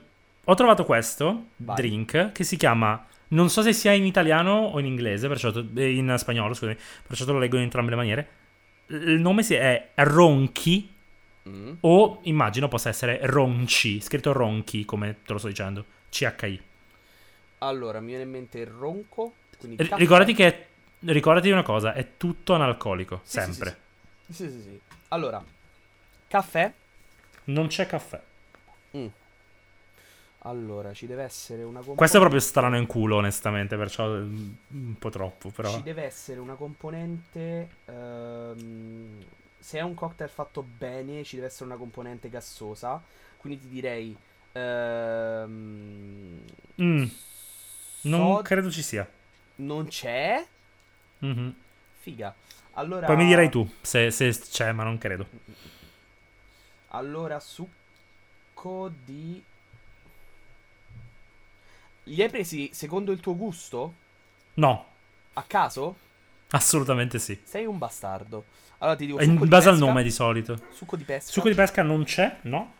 ho 0.47 0.53
trovato 0.55 0.85
questo 0.85 1.45
Vai. 1.57 1.75
drink 1.75 2.31
che 2.31 2.43
si 2.43 2.57
chiama. 2.57 3.05
Non 3.29 3.49
so 3.49 3.61
se 3.61 3.73
sia 3.73 3.91
in 3.91 4.05
italiano 4.05 4.51
o 4.53 4.79
in 4.79 4.85
inglese, 4.85 5.27
perciò 5.27 5.51
eh, 5.75 5.95
in 5.95 6.13
spagnolo, 6.17 6.53
scusami, 6.53 6.77
perciò 7.05 7.25
te 7.25 7.31
lo 7.31 7.39
leggo 7.39 7.57
in 7.57 7.63
entrambe 7.63 7.89
le 7.91 7.95
maniere. 7.95 8.27
Il 8.87 9.19
nome 9.19 9.41
si- 9.43 9.55
è 9.55 9.89
Ronchi 9.95 10.93
Mm. 11.47 11.73
o 11.81 12.19
immagino 12.23 12.67
possa 12.67 12.89
essere 12.89 13.19
Ronchi, 13.23 14.01
scritto 14.01 14.31
Ronchi 14.31 14.83
come 14.83 15.17
te 15.23 15.33
lo 15.33 15.37
sto 15.37 15.47
dicendo, 15.47 15.85
CHI. 16.09 16.61
Allora, 17.59 17.99
mi 17.99 18.07
viene 18.07 18.23
in 18.23 18.31
mente 18.31 18.59
il 18.59 18.67
ronco. 18.67 19.33
R- 19.59 19.93
ricordati 19.95 20.33
che 20.33 20.47
è- 20.47 20.67
ricordati 21.11 21.49
una 21.51 21.63
cosa, 21.63 21.93
è 21.93 22.17
tutto 22.17 22.53
analcolico, 22.53 23.21
Sì, 23.23 23.39
sì, 23.39 23.45
sempre. 23.45 23.77
Sì, 24.27 24.49
sì, 24.49 24.61
sì. 24.61 24.79
Allora, 25.09 25.43
caffè. 26.27 26.73
Non 27.45 27.67
c'è 27.67 27.85
caffè. 27.85 28.19
Mm. 28.97 29.07
Allora, 30.39 30.93
ci 30.93 31.07
deve 31.07 31.23
essere 31.23 31.61
una 31.61 31.79
componente. 31.79 31.97
Questo 31.97 32.17
è 32.17 32.19
proprio 32.19 32.39
strano 32.39 32.77
in 32.77 32.85
culo, 32.85 33.15
onestamente, 33.15 33.77
perciò 33.77 34.07
mm, 34.07 34.49
un 34.69 34.95
po' 34.99 35.09
troppo, 35.09 35.49
però. 35.49 35.71
Ci 35.73 35.81
deve 35.83 36.03
essere 36.03 36.39
una 36.39 36.53
componente. 36.53 37.69
ehm, 37.85 39.23
se 39.65 39.79
è 39.79 39.81
un 39.81 39.95
cocktail 39.95 40.29
fatto 40.29 40.61
bene, 40.61 41.23
ci 41.23 41.35
deve 41.37 41.47
essere 41.47 41.65
una 41.65 41.77
componente 41.77 42.29
gassosa. 42.29 43.01
Quindi 43.37 43.61
ti 43.61 43.67
direi. 43.69 44.15
ehm, 44.51 46.39
Mm, 46.81 47.05
non 48.01 48.35
sod- 48.35 48.45
credo 48.45 48.69
ci 48.71 48.81
sia. 48.83 49.09
Non 49.57 49.87
c'è? 49.87 50.45
Mhm. 51.19 51.55
Figa. 52.01 52.33
Allora. 52.73 53.07
Poi 53.07 53.15
mi 53.17 53.25
dirai 53.25 53.49
tu 53.49 53.67
se, 53.81 54.11
se 54.11 54.29
c'è, 54.29 54.71
ma 54.71 54.83
non 54.83 54.97
credo. 54.97 55.25
Allora, 56.89 57.39
succo 57.39 58.91
di. 59.05 59.43
Li 62.05 62.21
hai 62.21 62.29
presi 62.29 62.69
secondo 62.73 63.11
il 63.11 63.19
tuo 63.19 63.35
gusto? 63.35 63.93
No, 64.57 64.85
A 65.33 65.43
caso? 65.43 65.95
Assolutamente 66.51 67.19
sì. 67.19 67.39
Sei 67.43 67.65
un 67.65 67.77
bastardo. 67.77 68.45
Allora 68.79 68.97
ti 68.97 69.05
dico 69.05 69.21
In 69.21 69.37
base 69.47 69.69
al 69.69 69.73
pesca, 69.75 69.85
nome 69.87 70.03
di 70.03 70.11
solito. 70.11 70.57
Succo 70.71 70.95
di 70.95 71.03
pesca. 71.03 71.31
Succo 71.31 71.47
di 71.49 71.55
pesca 71.55 71.81
non 71.81 72.03
c'è? 72.03 72.37
No? 72.41 72.73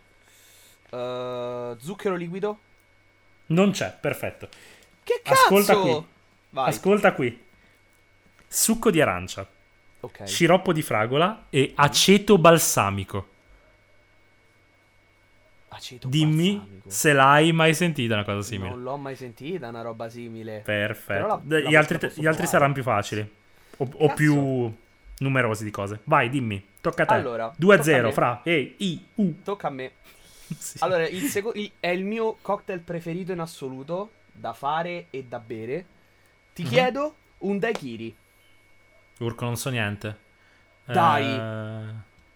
eh, 0.90 1.76
zucchero 1.80 2.16
liquido. 2.16 2.60
Non 3.48 3.72
c'è, 3.72 3.96
perfetto. 4.00 4.50
Che 5.04 5.22
cazzo? 5.24 5.42
Ascolta 5.44 5.76
qui. 5.78 6.06
Vai. 6.52 6.70
Ascolta 6.70 7.14
qui. 7.14 7.44
Succo 8.48 8.90
di 8.92 9.02
arancia, 9.02 9.46
ok. 10.00 10.24
sciroppo 10.28 10.72
di 10.72 10.82
fragola 10.82 11.46
e 11.50 11.74
aceto 11.76 12.38
balsamico. 12.38 13.28
Aceto 15.70 16.08
Dimmi 16.08 16.56
balsamico. 16.56 16.90
se 16.90 17.14
l'hai 17.14 17.52
mai 17.52 17.74
sentita 17.74 18.14
una 18.14 18.24
cosa 18.24 18.42
simile. 18.42 18.70
Non 18.70 18.84
l'ho 18.84 18.98
mai 18.98 19.16
sentita 19.16 19.68
una 19.68 19.82
roba 19.82 20.08
simile. 20.10 20.62
Perfetto. 20.64 21.28
La- 21.28 21.42
la 21.46 21.60
gli 21.70 21.76
altri, 21.76 22.12
gli 22.16 22.26
altri 22.26 22.48
saranno 22.48 22.74
più 22.74 22.84
facili. 22.84 23.30
O, 23.78 23.90
o 23.94 24.14
più 24.14 24.74
numerosi 25.18 25.64
di 25.64 25.72
cose. 25.72 26.00
Vai, 26.06 26.30
dimmi. 26.30 26.64
Tocca 26.82 27.04
a 27.04 27.06
te. 27.06 27.14
Allora, 27.14 27.52
2 27.58 27.74
a 27.74 27.78
tocca 27.78 27.90
a 27.90 27.94
0 27.94 28.08
me. 28.08 28.14
fra 28.14 28.42
E, 28.44 28.76
I, 28.78 29.06
U. 29.16 29.42
Tocca 29.44 29.68
a 29.68 29.72
me. 29.72 29.92
Sì. 30.58 30.78
Allora, 30.82 31.08
il 31.08 31.24
seco- 31.24 31.54
il- 31.56 31.72
è 31.80 31.88
il 31.88 32.04
mio 32.06 32.38
cocktail 32.40 32.80
preferito 32.82 33.32
in 33.32 33.40
assoluto 33.40 34.12
da 34.32 34.54
fare 34.54 35.08
e 35.10 35.24
da 35.24 35.40
bere. 35.40 35.86
Ti 36.54 36.62
Mhm. 36.62 36.70
chiedo 36.70 37.16
un 37.40 37.58
daiquiri. 37.58 38.16
Urco, 39.20 39.44
non 39.46 39.58
so 39.58 39.70
niente. 39.72 40.18
Dai. 40.86 41.26
Eh, 41.26 41.94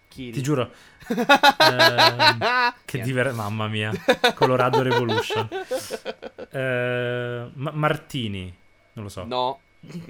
Kiri. 0.08 0.32
ti 0.32 0.42
giuro. 0.42 0.72
Ehm, 1.08 2.38
che 2.84 2.96
Niente. 2.98 3.02
diver- 3.02 3.32
Mamma 3.32 3.68
mia. 3.68 3.92
Colorado 4.34 4.82
Revolution. 4.82 5.48
Eh, 6.52 7.50
ma- 7.54 7.70
Martini. 7.72 8.52
Non 8.94 9.04
lo 9.04 9.08
so. 9.10 9.24
No. 9.24 9.60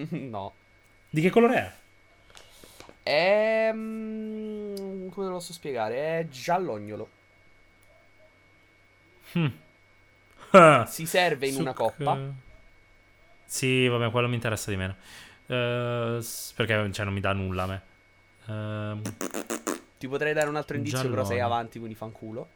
no. 0.09 0.53
Di 1.11 1.21
che 1.21 1.31
colore 1.31 1.55
è? 3.03 3.11
È... 3.11 3.71
mm, 3.73 5.09
come 5.09 5.27
te 5.27 5.33
lo 5.33 5.33
posso 5.33 5.53
spiegare? 5.53 6.21
È 6.21 6.29
giallognolo. 6.29 7.09
Ah, 10.53 10.85
Si 10.87 11.07
serve 11.07 11.47
in 11.49 11.57
una 11.57 11.71
succo- 11.71 11.93
coppa. 11.97 12.19
Sì, 13.45 13.87
vabbè, 13.89 14.11
quello 14.11 14.29
mi 14.29 14.35
interessa 14.35 14.71
di 14.71 14.77
meno. 14.77 14.97
S- 16.21 16.53
perché 16.55 16.93
cioè, 16.93 17.05
non 17.05 17.15
mi 17.15 17.21
dà 17.21 17.33
nulla 17.33 17.63
a 17.65 17.67
me. 17.67 17.83
Ehm, 18.49 19.03
Ti 19.99 20.09
potrei 20.09 20.33
dare 20.33 20.49
un 20.49 20.57
altro 20.57 20.77
indizio, 20.77 21.09
però 21.09 21.25
sei 21.25 21.37
Giallone. 21.39 21.55
avanti, 21.55 21.79
quindi 21.79 21.97
fanculo. 21.97 22.49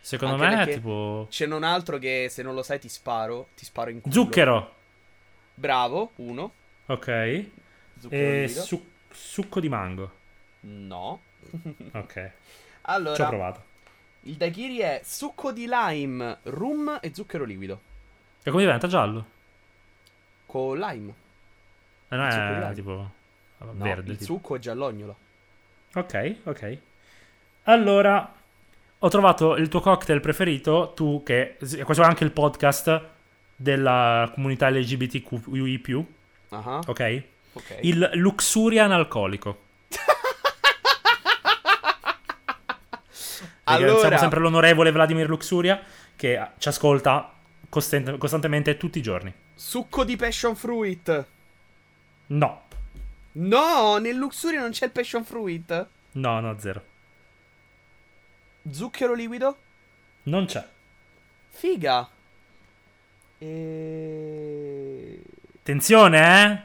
secondo 0.00 0.42
Anche 0.42 0.56
me 0.56 0.62
è 0.62 0.72
tipo. 0.74 1.26
Ce 1.30 1.46
n'è 1.46 1.54
un 1.54 1.64
altro 1.64 1.98
che 1.98 2.28
se 2.30 2.42
non 2.42 2.54
lo 2.54 2.62
sai 2.62 2.78
ti 2.78 2.88
sparo. 2.88 3.48
Ti 3.54 3.64
sparo 3.64 3.90
in 3.90 4.00
culo. 4.00 4.14
Zucchero. 4.14 4.74
Bravo, 5.54 6.12
uno. 6.16 6.52
Ok. 6.86 7.46
E 8.08 8.40
liquido. 8.42 8.60
su- 8.62 8.86
succo 9.10 9.60
di 9.60 9.68
mango. 9.68 10.10
No. 10.60 11.20
Ok. 11.92 12.12
Ci 12.12 12.20
ho 12.20 12.30
Allora, 12.90 13.28
provato. 13.28 13.62
il 14.22 14.34
daiquiri 14.36 14.78
è 14.78 15.00
succo 15.04 15.52
di 15.52 15.66
lime, 15.68 16.38
rum 16.44 16.98
e 17.02 17.12
zucchero 17.14 17.44
liquido. 17.44 17.80
E 18.42 18.50
come 18.50 18.62
diventa 18.62 18.86
giallo? 18.86 19.24
Con 20.46 20.78
lime. 20.78 21.14
Eh, 22.08 22.16
no, 22.16 22.26
è 22.26 22.72
tipo. 22.74 23.10
No, 23.58 23.72
verde. 23.74 24.12
il 24.12 24.18
tipo. 24.18 24.32
succo 24.32 24.56
è 24.56 24.58
giallognolo. 24.58 25.16
Ok, 25.94 26.36
ok. 26.44 26.78
Allora, 27.64 28.32
ho 28.98 29.08
trovato 29.08 29.56
il 29.56 29.68
tuo 29.68 29.80
cocktail 29.80 30.20
preferito, 30.20 30.92
tu 30.96 31.22
che... 31.22 31.56
Questo 31.58 32.02
è 32.02 32.06
anche 32.06 32.24
il 32.24 32.30
podcast 32.32 33.02
della 33.54 34.30
comunità 34.34 34.70
LGBTQI+, 34.70 36.06
Ah, 36.50 36.80
ok? 36.86 37.22
Ok. 37.52 37.78
Il 37.82 38.10
Luxurian 38.14 38.92
alcolico. 38.92 39.66
Ringraziamo 43.64 43.98
Allora, 44.00 44.16
sempre 44.18 44.40
l'onorevole 44.40 44.90
Vladimir 44.92 45.28
Luxuria 45.28 45.82
che 46.16 46.48
ci 46.58 46.68
ascolta 46.68 47.32
costent- 47.68 48.16
costantemente 48.16 48.76
tutti 48.78 48.98
i 48.98 49.02
giorni. 49.02 49.32
succo 49.54 50.04
di 50.04 50.16
passion 50.16 50.56
fruit. 50.56 51.26
No, 52.28 52.62
No, 53.32 53.98
nel 53.98 54.16
Luxuria 54.16 54.60
non 54.60 54.70
c'è 54.70 54.86
il 54.86 54.90
passion 54.90 55.22
fruit. 55.24 55.86
no, 56.12 56.40
no, 56.40 56.58
zero. 56.58 56.82
Zucchero 58.70 59.12
liquido. 59.14 59.56
Non 60.24 60.46
c'è. 60.46 60.66
Figa. 61.50 62.08
E... 63.38 65.22
Attenzione, 65.58 66.44
eh? 66.44 66.62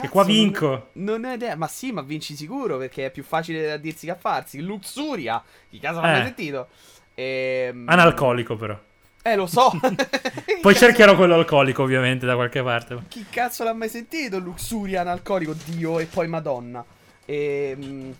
Che 0.00 0.06
Cazzo, 0.06 0.12
qua 0.12 0.22
non- 0.22 0.32
vinco. 0.32 0.88
Non 0.92 1.24
ho 1.24 1.32
idea, 1.32 1.56
ma 1.56 1.66
sì, 1.68 1.92
ma 1.92 2.02
vinci 2.02 2.34
sicuro 2.36 2.78
perché 2.78 3.06
è 3.06 3.10
più 3.10 3.22
facile 3.22 3.66
da 3.66 3.76
dirsi 3.76 4.06
che 4.06 4.12
a 4.12 4.16
farsi. 4.16 4.60
Luxuria, 4.60 5.42
chi 5.68 5.78
caso 5.78 6.00
l'ha 6.00 6.06
mai 6.08 6.20
Eh. 6.20 6.24
sentito? 6.24 6.68
Ehm... 7.14 7.84
Analcolico 7.88 8.56
però. 8.56 8.78
Eh, 9.22 9.36
lo 9.36 9.46
so. 9.46 9.70
Poi 10.62 10.74
cercherò 10.74 11.14
quello 11.16 11.34
alcolico 11.34 11.82
ovviamente 11.82 12.24
da 12.26 12.34
qualche 12.34 12.62
parte. 12.62 12.98
Chi 13.08 13.26
cazzo 13.28 13.64
l'ha 13.64 13.74
mai 13.74 13.88
sentito? 13.88 14.38
Luxuria 14.38 15.02
analcolico, 15.02 15.54
Dio 15.66 15.98
e 15.98 16.06
poi 16.06 16.26
Madonna. 16.28 16.84
Ehm... 17.26 18.14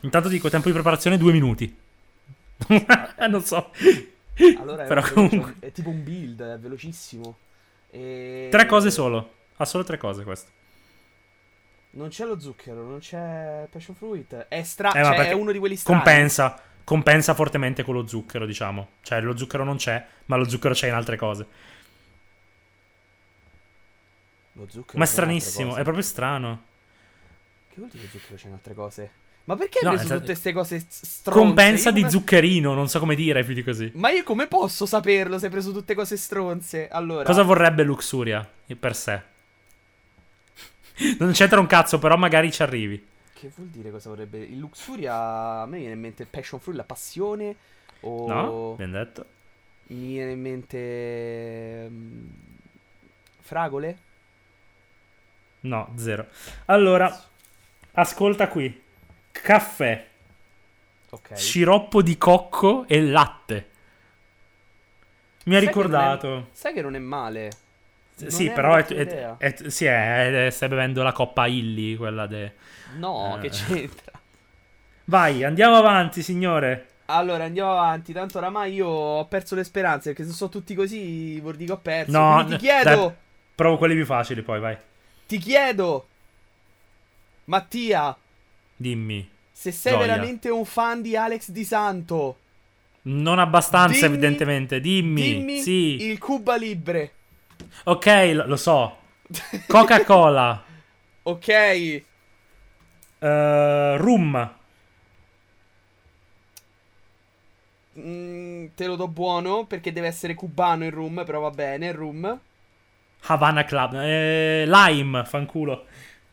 Intanto 0.00 0.28
dico 0.28 0.50
tempo 0.50 0.66
di 0.68 0.74
preparazione 0.74 1.16
due 1.16 1.32
minuti. 1.32 1.74
non 3.28 3.42
so. 3.42 3.70
Allora 4.58 4.84
è, 4.84 4.86
Però 4.86 5.00
un- 5.00 5.12
comunque. 5.12 5.54
è 5.60 5.72
tipo 5.72 5.88
un 5.88 6.02
build, 6.04 6.42
è 6.42 6.58
velocissimo. 6.58 7.36
E... 7.90 8.48
Tre 8.50 8.66
cose 8.66 8.90
solo. 8.90 9.33
Ha 9.56 9.64
solo 9.64 9.84
tre 9.84 9.98
cose 9.98 10.24
questo. 10.24 10.50
Non 11.90 12.08
c'è 12.08 12.24
lo 12.24 12.40
zucchero, 12.40 12.82
non 12.82 12.98
c'è 12.98 13.68
passion 13.70 13.94
fruit. 13.94 14.34
È 14.48 14.62
stra... 14.64 14.90
Eh, 14.92 15.04
cioè, 15.04 15.28
è 15.28 15.32
uno 15.32 15.52
di 15.52 15.58
quelli 15.58 15.76
strani. 15.76 16.00
Compensa. 16.00 16.60
Compensa 16.82 17.34
fortemente 17.34 17.82
con 17.82 17.94
lo 17.94 18.06
zucchero, 18.06 18.44
diciamo. 18.46 18.88
Cioè, 19.02 19.20
lo 19.20 19.36
zucchero 19.36 19.64
non 19.64 19.76
c'è, 19.76 20.04
ma 20.26 20.36
lo 20.36 20.48
zucchero 20.48 20.74
c'è 20.74 20.88
in 20.88 20.94
altre 20.94 21.16
cose. 21.16 21.46
Lo 24.52 24.66
zucchero 24.68 24.98
Ma 24.98 25.04
è 25.04 25.06
stranissimo, 25.06 25.76
è 25.76 25.82
proprio 25.82 26.02
strano. 26.02 26.62
Che 27.68 27.74
vuol 27.76 27.88
dire 27.88 28.04
che 28.04 28.10
zucchero 28.10 28.36
c'è 28.36 28.46
in 28.48 28.52
altre 28.52 28.74
cose? 28.74 29.10
Ma 29.44 29.56
perché 29.56 29.78
hai 29.78 29.84
No, 29.84 29.90
preso 29.92 30.14
tutte 30.14 30.24
queste 30.26 30.52
cose 30.52 30.86
stronze? 30.88 31.40
Compensa 31.40 31.88
Io 31.88 31.94
di 31.94 32.00
come- 32.00 32.12
zuccherino, 32.12 32.74
non 32.74 32.88
so 32.88 32.98
come 32.98 33.14
dire 33.14 33.44
più 33.44 33.54
di 33.54 33.62
così. 33.62 33.90
Ma 33.94 34.10
io 34.10 34.22
come 34.24 34.46
posso 34.46 34.84
saperlo 34.84 35.38
se 35.38 35.46
hai 35.46 35.50
preso 35.50 35.72
tutte 35.72 35.94
cose 35.94 36.16
stronze? 36.16 36.88
Allora... 36.88 37.24
Cosa 37.24 37.42
vorrebbe 37.42 37.82
Luxuria 37.82 38.48
per 38.78 38.94
sé? 38.96 39.22
Non 41.18 41.32
c'entra 41.32 41.60
un 41.60 41.66
cazzo, 41.66 41.98
però 41.98 42.16
magari 42.16 42.52
ci 42.52 42.62
arrivi. 42.62 43.04
Che 43.32 43.50
vuol 43.56 43.68
dire 43.68 43.90
cosa 43.90 44.10
vorrebbe... 44.10 44.38
Il 44.38 44.58
Luxuria... 44.58 45.60
A 45.62 45.66
me 45.66 45.78
viene 45.78 45.94
in 45.94 46.00
mente 46.00 46.24
passion 46.26 46.60
fruit, 46.60 46.76
la 46.76 46.84
passione. 46.84 47.54
O... 48.00 48.26
No? 48.28 48.74
Ben 48.76 48.92
detto. 48.92 49.24
Mi 49.88 50.06
viene 50.06 50.32
in 50.32 50.40
mente... 50.40 51.88
mm, 51.90 52.26
Fragole? 53.40 53.98
No, 55.60 55.92
zero. 55.96 56.26
Allora, 56.66 57.22
ascolta 57.92 58.48
qui. 58.48 58.82
Caffè, 59.32 60.06
Ok. 61.10 61.36
sciroppo 61.36 62.02
di 62.02 62.16
cocco 62.16 62.84
e 62.86 63.02
latte. 63.02 63.68
Mi 65.44 65.56
ha 65.56 65.60
Sai 65.60 65.68
che 65.68 65.74
non 65.74 65.82
è- 65.84 65.84
ricordato. 65.84 66.48
Sai 66.52 66.72
che 66.72 66.82
non 66.82 66.94
è 66.94 66.98
male. 66.98 67.50
Non 68.16 68.30
sì, 68.30 68.48
però 68.50 68.76
è, 68.76 68.84
è- 68.84 69.36
è- 69.38 69.68
sì, 69.68 69.86
è- 69.86 70.46
è- 70.46 70.50
stai 70.50 70.68
bevendo 70.68 71.02
la 71.02 71.12
coppa 71.12 71.46
Illy, 71.46 71.96
quella 71.96 72.26
de... 72.26 72.52
No, 72.96 73.36
Eh. 73.36 73.40
che 73.40 73.48
c'entra? 73.50 74.12
Vai, 75.06 75.42
andiamo 75.44 75.76
avanti, 75.76 76.22
signore. 76.22 76.88
Allora, 77.06 77.44
andiamo 77.44 77.72
avanti. 77.72 78.12
Tanto 78.12 78.38
oramai 78.38 78.72
io 78.72 78.86
ho 78.86 79.24
perso 79.26 79.54
le 79.54 79.64
speranze. 79.64 80.12
Perché 80.12 80.24
se 80.30 80.34
sono 80.34 80.48
tutti 80.50 80.74
così, 80.74 81.38
vuol 81.40 81.54
dire 81.56 81.66
che 81.66 81.72
ho 81.72 81.78
perso. 81.78 82.10
No, 82.18 82.34
Quindi 82.36 82.52
ti 82.52 82.58
chiedo, 82.66 82.88
dai, 82.96 83.10
provo 83.54 83.76
quelli 83.78 83.94
più 83.94 84.06
facili 84.06 84.42
poi, 84.42 84.60
vai. 84.60 84.76
ti 85.26 85.36
chiedo, 85.38 86.06
Mattia, 87.46 88.16
Dimmi. 88.76 89.28
se 89.52 89.70
sei 89.72 89.92
Gioia. 89.92 90.06
veramente 90.06 90.48
un 90.48 90.64
fan 90.64 91.02
di 91.02 91.16
Alex 91.16 91.50
Di 91.50 91.64
Santo, 91.64 92.38
Non 93.02 93.38
abbastanza, 93.38 93.92
Dimmi- 94.06 94.06
evidentemente. 94.14 94.80
Dimmi. 94.80 95.20
dimmi 95.22 95.58
sì. 95.60 96.06
il 96.06 96.18
Cuba 96.18 96.56
Libre. 96.56 97.12
Ok, 97.84 98.06
lo, 98.34 98.46
lo 98.46 98.56
so. 98.56 98.96
Coca-Cola. 99.66 100.62
Ok, 101.24 101.48
eh, 101.48 102.04
rum. 103.98 104.50
mm, 107.98 108.66
te 108.74 108.86
lo 108.86 108.96
do 108.96 109.08
buono 109.08 109.66
perché 109.66 109.92
deve 109.92 110.06
essere 110.08 110.34
cubano 110.34 110.84
il 110.84 110.92
rum, 110.92 111.24
però 111.24 111.40
va 111.40 111.50
bene, 111.50 111.88
il 111.88 111.94
rum. 111.94 112.40
Havana 113.26 113.64
Club. 113.64 113.94
eh, 113.94 114.64
lime, 114.68 115.24
fanculo. 115.24 115.86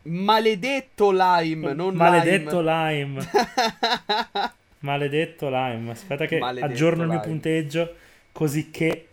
Maledetto 0.04 1.10
lime, 1.10 1.72
non 1.74 1.96
Maledetto 1.96 2.60
lime. 2.60 2.60
lime. 2.60 3.30
Maledetto 4.80 5.48
lime. 5.48 5.90
Aspetta 5.92 6.26
che 6.26 6.38
Maledetto 6.38 6.64
aggiorno 6.64 7.02
il 7.04 7.08
mio 7.08 7.20
lime. 7.20 7.20
punteggio. 7.20 7.94
Così 8.32 8.70
che 8.70 9.08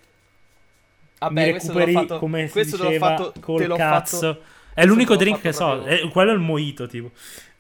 Vabbè, 1.20 1.46
mi 1.46 1.50
questo 1.50 1.72
te 1.74 1.80
l'ho 1.80 1.86
recuperi 1.86 1.94
fatto, 2.08 2.20
come 2.20 2.50
si 2.50 2.52
questo 2.52 2.78
te 2.78 2.84
l'ho 2.84 2.90
diceva 2.90 3.08
fatto, 3.08 3.34
col 3.40 3.72
cazzo. 3.72 4.34
fatto, 4.36 4.44
È 4.74 4.86
l'unico 4.86 5.16
drink 5.16 5.42
che 5.42 5.52
so. 5.54 5.66
proprio- 5.68 5.86
eh, 5.86 6.10
quello 6.10 6.32
è 6.32 6.34
il 6.34 6.40
mojito, 6.40 6.88
tipo. 6.88 7.12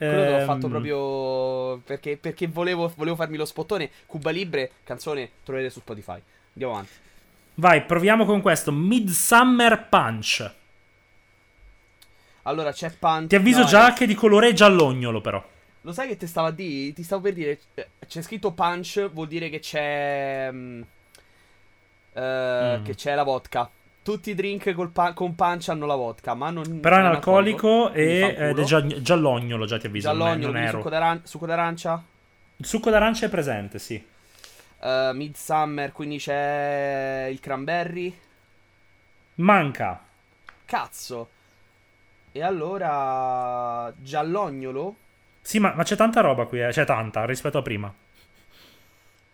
Quello 0.06 0.24
te 0.26 0.32
l'ho 0.32 0.40
Ehm, 0.40 0.46
fatto 0.46 0.68
proprio 0.70 1.78
perché, 1.86 2.18
perché 2.18 2.48
volevo, 2.48 2.92
volevo 2.96 3.16
farmi 3.16 3.38
lo 3.38 3.46
spottone. 3.46 3.90
Cuba 4.06 4.30
Libre, 4.32 4.72
canzone, 4.84 5.30
troverete 5.44 5.72
su 5.74 5.80
Spotify. 5.80 6.22
Andiamo 6.54 6.74
avanti. 6.74 6.92
Vai, 7.56 7.84
proviamo 7.84 8.26
con 8.26 8.42
questo. 8.42 8.72
Midsummer 8.72 9.88
Punch. 9.90 10.54
Allora 12.44 12.72
c'è 12.72 12.90
Punch. 12.92 13.28
Ti 13.28 13.36
avviso 13.36 13.64
no, 13.64 13.66
già 13.66 13.92
eh, 13.92 13.94
che 13.94 14.06
di 14.08 14.14
colore 14.16 14.54
giallognolo, 14.54 15.22
però. 15.22 15.44
Lo 15.82 15.92
sai 15.94 16.08
che 16.10 16.18
ti 16.18 16.28
stavo 16.28 16.48
a 16.48 16.52
dire? 16.52 16.94
Ti 16.94 17.04
stavo 17.04 17.22
per 17.22 17.34
dire. 17.34 17.60
C'è 18.08 18.22
scritto 18.22 18.52
Punch, 18.52 19.10
vuol 19.12 19.28
dire 19.28 19.50
che 19.50 19.60
c'è. 19.60 20.50
mm, 20.52 20.82
eh, 22.14 22.78
Mm. 22.80 22.84
Che 22.84 22.96
c'è 22.96 23.16
la 23.16 23.24
vodka. 23.24 23.70
Tutti 24.02 24.32
i 24.32 24.36
drink 24.36 24.74
pa- 24.92 25.14
con 25.14 25.36
punch 25.36 25.70
hanno 25.70 25.86
la 25.86 25.96
vodka, 25.96 26.34
ma 26.34 26.50
non. 26.50 26.80
Però 26.80 26.96
è 26.96 27.00
non 27.00 27.10
un 27.10 27.16
alcolico 27.16 27.90
quindi 27.92 28.00
e 28.00 28.36
ed 28.38 28.60
è 28.60 28.64
gia- 28.64 28.86
giallognolo, 28.86 29.66
già 29.66 29.78
ti 29.78 29.88
avviso. 29.88 30.08
Giallognolo, 30.10 30.58
non 30.58 30.68
succo, 30.70 30.90
d'aran- 30.90 31.22
succo 31.26 31.46
d'arancia. 31.46 32.04
Il 32.58 32.66
succo 32.66 32.90
d'arancia 32.90 33.26
è 33.26 33.30
presente, 33.30 33.78
sì. 33.80 34.04
Eh, 34.82 35.12
Midsummer, 35.14 35.92
quindi 35.92 36.18
c'è 36.18 37.28
il 37.30 37.40
cranberry. 37.40 38.18
Manca. 39.36 40.02
Cazzo. 40.66 41.30
E 42.32 42.42
allora. 42.44 43.92
Giallognolo. 43.98 44.96
Sì, 45.42 45.60
ma, 45.60 45.74
ma 45.76 45.84
c'è 45.84 45.96
tanta 45.96 46.22
roba 46.22 46.46
qui, 46.46 46.62
eh. 46.62 46.70
C'è 46.70 46.86
tanta 46.86 47.26
rispetto 47.26 47.58
a 47.58 47.62
prima. 47.62 47.94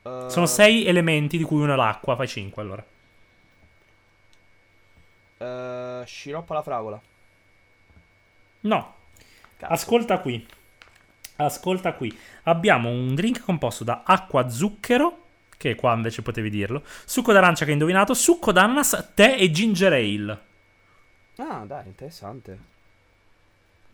Eh, 0.06 0.30
Sono 0.30 0.46
sei 0.46 0.86
elementi, 0.86 1.38
di 1.38 1.44
cui 1.44 1.62
uno 1.62 1.74
è 1.74 1.76
l'acqua. 1.76 2.16
Fai 2.16 2.28
cinque 2.28 2.62
allora. 2.62 2.86
eh, 5.38 6.04
sciroppo 6.06 6.54
alla 6.54 6.62
fragola. 6.62 7.02
No. 8.62 8.94
Cazzo. 9.58 9.74
Ascolta 9.74 10.20
qui. 10.20 10.46
Ascolta 11.38 11.94
qui. 11.94 12.18
Abbiamo 12.44 12.90
un 12.90 13.14
drink 13.16 13.42
composto 13.42 13.84
da 13.84 14.04
acqua, 14.06 14.50
zucchero, 14.50 15.24
che 15.58 15.76
qua 15.76 15.94
invece 15.94 16.22
potevi 16.22 16.50
dirlo, 16.50 16.84
succo 17.06 17.34
d'arancia 17.34 17.64
che 17.64 17.72
hai 17.72 17.78
indovinato, 17.78 18.14
succo 18.14 18.52
d'ananas, 18.52 19.12
tè 19.14 19.36
e 19.40 19.52
ginger 19.52 19.94
ale. 19.94 20.40
Ah, 21.38 21.66
dai, 21.66 21.88
interessante. 21.88 22.60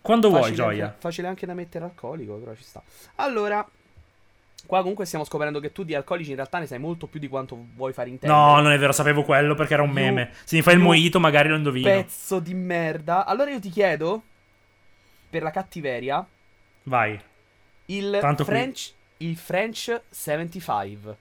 Quando 0.02 0.30
vuoi, 0.30 0.54
Facile 0.56 0.56
Gioia. 0.56 0.86
anche- 0.86 1.00
facile 1.00 1.28
anche 1.28 1.46
da 1.46 1.54
mettere 1.54 1.86
alcolico, 1.86 2.36
però 2.38 2.56
ci 2.56 2.64
sta. 2.64 2.82
Allora, 3.16 3.68
qua 4.66 4.80
comunque 4.82 5.06
stiamo 5.06 5.26
scoprendo 5.26 5.60
che 5.60 5.72
tu 5.72 5.84
di 5.84 5.96
alcolici 5.96 6.30
in 6.30 6.36
realtà 6.36 6.60
ne 6.60 6.66
sai 6.68 6.80
molto 6.80 7.08
più 7.08 7.20
di 7.20 7.28
quanto 7.28 7.58
vuoi 7.76 7.94
far 7.94 8.08
intendere. 8.08 8.40
No, 8.40 8.60
non 8.62 8.72
è 8.72 8.78
vero, 8.78 8.92
sapevo 8.92 9.24
quello 9.24 9.56
perché 9.56 9.74
era 9.74 9.84
un 9.84 9.90
You- 9.90 9.98
meme. 10.00 10.32
Se 10.44 10.56
mi 10.56 10.62
fai 10.62 10.74
il 10.76 10.80
you 10.80 10.88
mojito 10.90 11.20
magari 11.20 11.50
lo 11.50 11.56
indovino. 11.56 11.90
Pezzo 11.90 12.40
di 12.40 12.54
merda. 12.54 13.26
Allora 13.26 13.52
io 13.52 13.60
ti 13.60 13.70
chiedo, 13.70 14.22
per 15.30 15.42
la 15.44 15.52
cattiveria, 15.52 16.26
Vai. 16.84 17.20
il 17.86 18.18
Tanto 18.22 18.44
qui. 18.44 18.54
French, 18.54 18.92
il 19.18 19.36
French 19.38 20.02
75. 20.10 21.18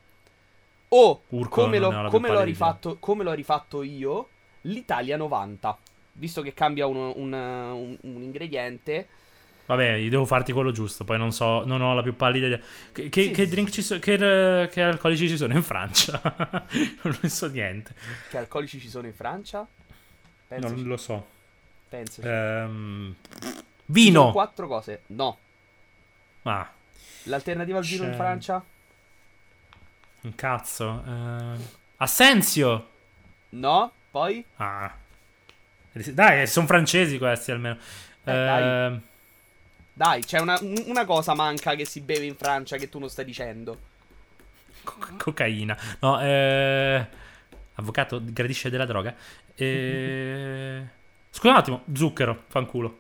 O, 0.93 1.23
Urco, 1.29 1.63
come, 1.63 1.79
più 1.79 2.09
come 2.09 2.29
l'ho 2.31 2.43
rifatto, 2.43 2.97
come 2.99 3.23
l'ho 3.23 3.33
rifatto 3.33 3.83
io, 3.83 4.29
l'Italia 4.63 5.17
90. 5.17 5.79
Visto 6.15 6.43
che 6.43 6.53
cambia 6.53 6.87
uno- 6.87 7.13
un, 7.17 7.33
un- 7.33 7.97
un 8.01 8.23
ingrediente. 8.23 9.07
Vabbè, 9.71 9.91
io 9.93 10.11
devo 10.11 10.25
farti 10.25 10.51
quello 10.53 10.73
giusto, 10.73 11.05
poi 11.05 11.17
non 11.17 11.31
so, 11.31 11.65
non 11.65 11.81
ho 11.81 11.95
la 11.95 12.03
più 12.03 12.17
pallida 12.17 12.47
idea. 12.47 12.59
Che, 12.91 13.09
che- 13.09 13.23
Sì, 13.23 13.31
che 13.31 13.45
sì, 13.45 13.51
drink 13.51 13.71
ci 13.71 13.83
sono, 13.83 14.01
che, 14.01 14.69
che 14.73 14.83
alcolici 14.83 15.29
ci 15.29 15.37
sono 15.37 15.53
in 15.55 15.63
Francia? 15.63 16.21
non 17.03 17.19
ne 17.21 17.29
so 17.29 17.47
niente. 17.47 17.95
Che 18.31 18.37
alcolici 18.37 18.81
ci 18.81 18.89
sono 18.89 19.07
in 19.07 19.15
Francia? 19.15 19.65
Pensaci, 20.49 20.75
Non 20.75 20.85
lo 20.87 20.97
so. 20.97 21.25
pensaci. 21.89 22.27
Ehm, 22.27 23.15
Sono 23.39 23.63
vino. 23.87 24.33
quattro 24.33 24.67
cose. 24.67 25.03
No. 25.07 25.39
Ah, 26.43 26.69
L'alternativa 27.25 27.79
al 27.79 27.85
vino 27.85 28.05
in 28.07 28.15
Francia? 28.15 28.65
un 30.23 30.35
cazzo. 30.35 31.03
Ehm, 31.07 31.65
Assenzio. 31.99 32.89
No. 33.51 33.93
Poi? 34.11 34.45
Ah. 34.57 34.93
Dai, 35.93 36.47
sono 36.49 36.67
francesi 36.67 37.19
questi 37.19 37.53
almeno. 37.53 37.77
Eh, 38.25 38.33
dai. 38.33 39.01
Dai, 40.01 40.25
c'è 40.25 40.39
una, 40.41 40.59
una 40.87 41.05
cosa 41.05 41.35
manca 41.35 41.75
che 41.75 41.85
si 41.85 42.01
beve 42.01 42.25
in 42.25 42.35
Francia 42.35 42.79
che 42.79 42.89
tu 42.89 42.99
non 42.99 43.11
stai 43.11 43.27
dicendo. 43.27 43.79
co- 44.83 44.97
cocaina. 45.19 45.77
No, 46.01 46.19
eh, 46.23 47.07
avvocato 47.75 48.19
gradisce 48.25 48.71
della 48.71 48.87
droga. 48.87 49.15
Eh, 49.55 50.83
Scusa 51.31 51.51
un 51.53 51.57
attimo, 51.59 51.83
zucchero, 51.93 52.45
fanculo. 52.49 52.99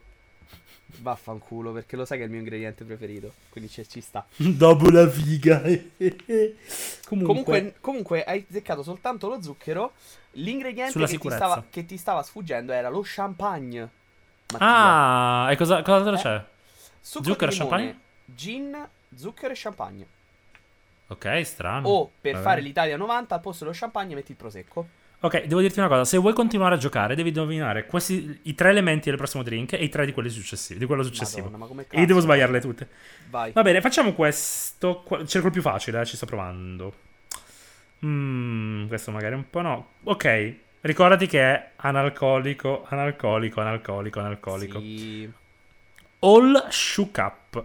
Vaffanculo, 0.98 1.72
perché 1.72 1.96
lo 1.96 2.04
sai 2.04 2.18
che 2.18 2.24
è 2.24 2.26
il 2.26 2.32
mio 2.32 2.40
ingrediente 2.40 2.84
preferito. 2.84 3.32
Quindi 3.48 3.70
ci, 3.70 4.00
sta. 4.02 4.26
Dopo 4.36 4.90
la 4.90 5.08
figa. 5.08 5.62
Comunque, 7.06 7.26
Comunque, 7.26 7.74
comunque, 7.80 8.24
hai 8.24 8.44
azzeccato 8.48 8.82
soltanto 8.82 9.28
lo 9.28 9.40
zucchero. 9.40 9.92
L'ingrediente 10.32 11.06
che 11.06 11.18
ti, 11.18 11.30
stava, 11.30 11.64
che 11.70 11.86
ti 11.86 11.96
stava 11.96 12.22
sfuggendo 12.22 12.72
era 12.72 12.88
lo 12.90 13.02
champagne. 13.04 13.88
Mattia. 14.52 14.66
Ah, 15.46 15.48
e 15.50 15.56
cosa, 15.56 15.82
cosa 15.82 16.12
Eh? 16.12 16.16
c'è? 16.16 16.44
Succo 17.00 17.24
zucchero 17.24 17.50
e 17.50 17.54
champagne? 17.56 18.00
Gin, 18.26 18.88
zucchero 19.14 19.52
e 19.52 19.56
champagne. 19.56 20.06
Ok, 21.08 21.44
strano. 21.44 21.88
O 21.88 22.12
per 22.20 22.34
Vabbè. 22.34 22.44
fare 22.44 22.60
l'Italia 22.60 22.96
90 22.96 23.34
al 23.34 23.40
posto 23.40 23.64
dello 23.64 23.76
champagne 23.76 24.14
metti 24.14 24.30
il 24.30 24.36
prosecco. 24.36 24.86
Ok, 25.22 25.44
devo 25.44 25.60
dirti 25.60 25.78
una 25.78 25.88
cosa. 25.88 26.04
Se 26.04 26.16
vuoi 26.16 26.32
continuare 26.32 26.76
a 26.76 26.78
giocare, 26.78 27.14
devi 27.14 27.28
indovinare 27.28 27.84
questi, 27.84 28.40
i 28.44 28.54
tre 28.54 28.70
elementi 28.70 29.08
del 29.08 29.18
prossimo 29.18 29.42
drink 29.42 29.74
e 29.74 29.84
i 29.84 29.88
tre 29.88 30.06
di 30.06 30.12
quelli 30.12 30.30
successivi. 30.30 30.78
Di 30.78 30.86
quello 30.86 31.02
successivo. 31.02 31.50
Madonna, 31.50 31.84
e 31.90 32.00
io 32.00 32.06
devo 32.06 32.20
sbagliarle 32.20 32.60
tutte. 32.60 32.88
Vai. 33.28 33.52
Va 33.52 33.62
bene, 33.62 33.80
facciamo 33.80 34.14
questo. 34.14 35.04
Cerco 35.26 35.48
il 35.48 35.52
più 35.52 35.60
facile, 35.62 36.00
eh, 36.00 36.06
ci 36.06 36.16
sto 36.16 36.26
provando. 36.26 36.94
Mm, 38.06 38.86
questo 38.86 39.10
magari 39.10 39.34
un 39.34 39.50
po' 39.50 39.60
no. 39.60 39.88
Ok, 40.04 40.54
ricordati 40.80 41.26
che 41.26 41.42
è 41.42 41.70
analcolico, 41.76 42.86
analcolico, 42.88 43.60
analcolico, 43.60 44.20
analcolico. 44.20 44.78
Sì. 44.78 45.30
All 46.20 46.68
shook 46.70 47.16
up. 47.18 47.64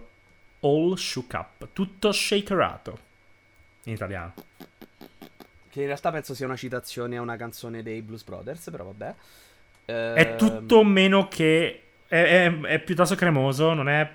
All 0.60 0.94
shook 0.96 1.32
up. 1.34 1.68
Tutto 1.72 2.12
shakerato. 2.12 2.98
In 3.84 3.92
italiano. 3.92 4.32
Che 5.68 5.80
in 5.80 5.86
realtà 5.86 6.10
penso 6.10 6.34
sia 6.34 6.46
una 6.46 6.56
citazione 6.56 7.16
a 7.16 7.20
una 7.20 7.36
canzone 7.36 7.82
dei 7.82 8.00
Blues 8.02 8.24
Brothers, 8.24 8.70
però 8.70 8.84
vabbè. 8.84 9.14
È 9.84 9.92
Ehm, 9.92 10.36
tutto 10.38 10.82
meno 10.84 11.28
che. 11.28 11.82
È, 12.08 12.16
è- 12.46 12.60
è 12.60 12.78
piuttosto 12.80 13.14
cremoso, 13.14 13.72
non 13.74 13.88
è. 13.88 14.10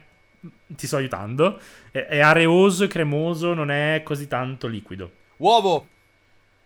Ti 0.68 0.88
sto 0.88 0.98
aiutando. 0.98 1.60
È, 1.92 2.00
è 2.00 2.20
areoso 2.20 2.86
e 2.86 2.88
cremoso, 2.88 3.54
non 3.54 3.70
è 3.70 4.02
così 4.04 4.28
tanto 4.28 4.68
liquido. 4.68 5.12
Uovo! 5.38 5.88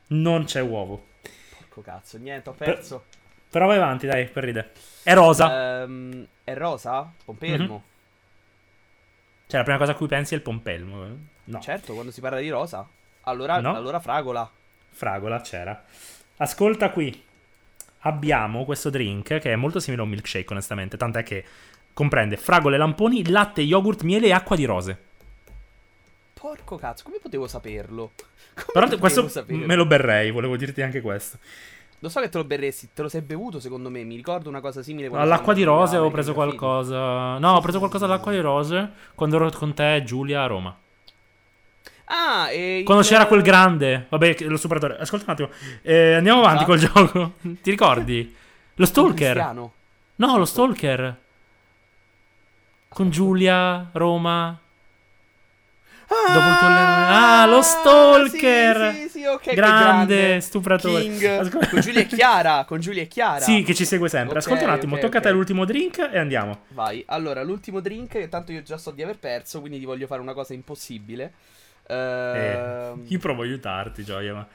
Non 0.07 0.45
c'è 0.45 0.61
uovo. 0.61 1.07
Porco 1.57 1.81
cazzo, 1.81 2.17
niente, 2.17 2.49
ho 2.49 2.53
perso. 2.53 3.05
Però 3.55 3.67
vai 3.67 3.77
avanti, 3.77 4.05
dai, 4.05 4.25
per 4.27 4.43
ridere. 4.43 4.71
È 5.01 5.13
rosa. 5.13 5.83
Ehm, 5.83 6.27
è 6.43 6.53
rosa? 6.55 7.09
Pompelmo? 7.23 7.83
Cioè, 9.47 9.59
la 9.59 9.63
prima 9.63 9.77
cosa 9.77 9.93
a 9.93 9.95
cui 9.95 10.07
pensi 10.07 10.33
è 10.33 10.37
il 10.37 10.43
pompelmo. 10.43 11.05
eh? 11.05 11.09
No. 11.45 11.61
Certo, 11.61 11.93
quando 11.93 12.11
si 12.11 12.19
parla 12.19 12.39
di 12.39 12.49
rosa. 12.49 12.85
Allora, 13.21 13.61
No. 13.61 13.73
allora 13.73 14.01
fragola. 14.01 14.51
Fragola 14.89 15.39
c'era. 15.39 15.85
Ascolta 16.35 16.89
qui. 16.89 17.23
Abbiamo 17.99 18.65
questo 18.65 18.89
drink 18.89 19.37
che 19.39 19.53
è 19.53 19.55
molto 19.55 19.79
simile 19.79 20.01
a 20.01 20.03
un 20.03 20.11
milkshake, 20.11 20.51
onestamente. 20.51 20.97
Tant'è 20.97 21.23
che 21.23 21.45
comprende 21.93 22.35
fragole, 22.35 22.75
lamponi, 22.75 23.25
latte, 23.29 23.61
yogurt, 23.61 24.01
miele 24.01 24.27
e 24.27 24.31
acqua 24.33 24.57
di 24.57 24.65
rose. 24.65 24.97
Porco 26.33 26.75
cazzo, 26.75 27.05
come 27.05 27.19
potevo 27.21 27.47
saperlo? 27.47 28.11
Come 28.53 28.65
Però 28.73 28.81
potevo 28.81 28.99
questo 28.99 29.29
saperlo? 29.29 29.65
me 29.65 29.75
lo 29.75 29.85
berrei, 29.85 30.29
volevo 30.31 30.57
dirti 30.57 30.81
anche 30.81 30.99
questo. 30.99 31.37
Lo 32.05 32.11
so 32.11 32.19
che 32.19 32.29
te 32.29 32.37
lo 32.37 32.43
berresti, 32.43 32.89
te 32.93 33.01
lo 33.01 33.09
sei 33.09 33.21
bevuto 33.21 33.59
secondo 33.59 33.89
me. 33.89 34.03
Mi 34.03 34.15
ricordo 34.15 34.47
una 34.47 34.59
cosa 34.61 34.83
simile. 34.83 35.09
All'acqua 35.11 35.55
di 35.55 35.63
rose 35.63 35.95
avevo 35.95 36.09
American 36.09 36.11
preso 36.11 36.33
qualcosa. 36.35 37.37
No, 37.39 37.55
ho 37.55 37.61
preso 37.61 37.79
qualcosa 37.79 38.05
all'acqua 38.05 38.31
di 38.31 38.39
rose 38.41 38.91
quando 39.15 39.37
ero 39.37 39.49
con 39.49 39.73
te, 39.73 40.03
Giulia, 40.05 40.43
a 40.43 40.45
Roma. 40.45 40.77
Ah, 42.05 42.51
e 42.51 42.83
Quando 42.85 43.01
il- 43.01 43.09
c'era 43.09 43.25
quel 43.25 43.41
grande. 43.41 44.05
Vabbè, 44.09 44.35
lo 44.41 44.57
superatore. 44.57 44.99
Ascolta 44.99 45.25
un 45.25 45.31
attimo. 45.31 45.49
Eh, 45.81 46.13
andiamo 46.13 46.41
avanti 46.41 46.61
Ah. 46.61 46.65
col 46.67 46.77
gioco. 46.77 47.31
Ti 47.41 47.71
ricordi? 47.71 48.35
Lo 48.75 48.85
Stalker. 48.85 49.53
No, 50.17 50.37
lo 50.37 50.45
Stalker. 50.45 51.15
Con 52.87 53.09
Giulia, 53.09 53.89
Roma. 53.93 54.55
Dopo 56.07 56.37
il 56.37 56.53
Ah, 56.71 57.45
lo 57.47 57.61
Stalker! 57.63 58.93
Sì, 58.93 59.01
sì, 59.01 59.04
sì, 59.25 59.33
ok. 59.33 59.41
quel 59.43 59.55
Grande 59.55 60.39
stupratore. 60.41 61.01
King. 61.01 61.23
Ascol- 61.23 61.69
Con 61.69 61.79
Giulia 61.81 62.01
e 62.01 62.05
Chiara. 62.05 62.65
Con 62.65 62.79
Giulia 62.79 63.01
e 63.01 63.07
Chiara. 63.07 63.41
Sì, 63.41 63.63
che 63.63 63.73
ci 63.73 63.85
segue 63.85 64.09
sempre. 64.09 64.37
Ok, 64.37 64.45
Ascolta 64.45 64.65
un 64.65 64.69
attimo, 64.71 64.95
ok, 64.95 65.01
tocca 65.01 65.17
a 65.17 65.21
te 65.21 65.31
l'ultimo 65.31 65.65
drink 65.65 66.09
e 66.11 66.17
andiamo. 66.17 66.65
Vai. 66.69 67.03
Allora, 67.07 67.43
l'ultimo 67.43 67.79
drink, 67.79 68.11
che 68.11 68.29
tanto 68.29 68.51
io 68.51 68.61
già 68.63 68.77
so 68.77 68.91
di 68.91 69.01
aver 69.03 69.17
perso, 69.17 69.59
quindi 69.59 69.79
ti 69.79 69.85
voglio 69.85 70.07
fare 70.07 70.21
una 70.21 70.33
cosa 70.33 70.53
impossibile. 70.53 71.33
Eh, 71.87 71.93
Ehm, 71.95 73.03
io 73.07 73.19
provo 73.19 73.41
a 73.41 73.45
aiutarti, 73.45 74.03
Gioia, 74.03 74.33
ma... 74.33 74.47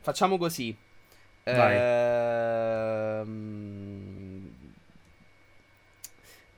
Facciamo 0.00 0.36
così. 0.36 0.76
Vai. 1.44 1.76
Ehm, 3.20 4.50